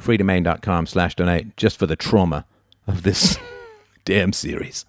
freedomain.com 0.00 0.86
slash 0.86 1.14
donate 1.14 1.56
just 1.56 1.78
for 1.78 1.86
the 1.86 1.96
trauma 1.96 2.46
of 2.86 3.02
this 3.02 3.38
damn 4.04 4.32
series. 4.32 4.84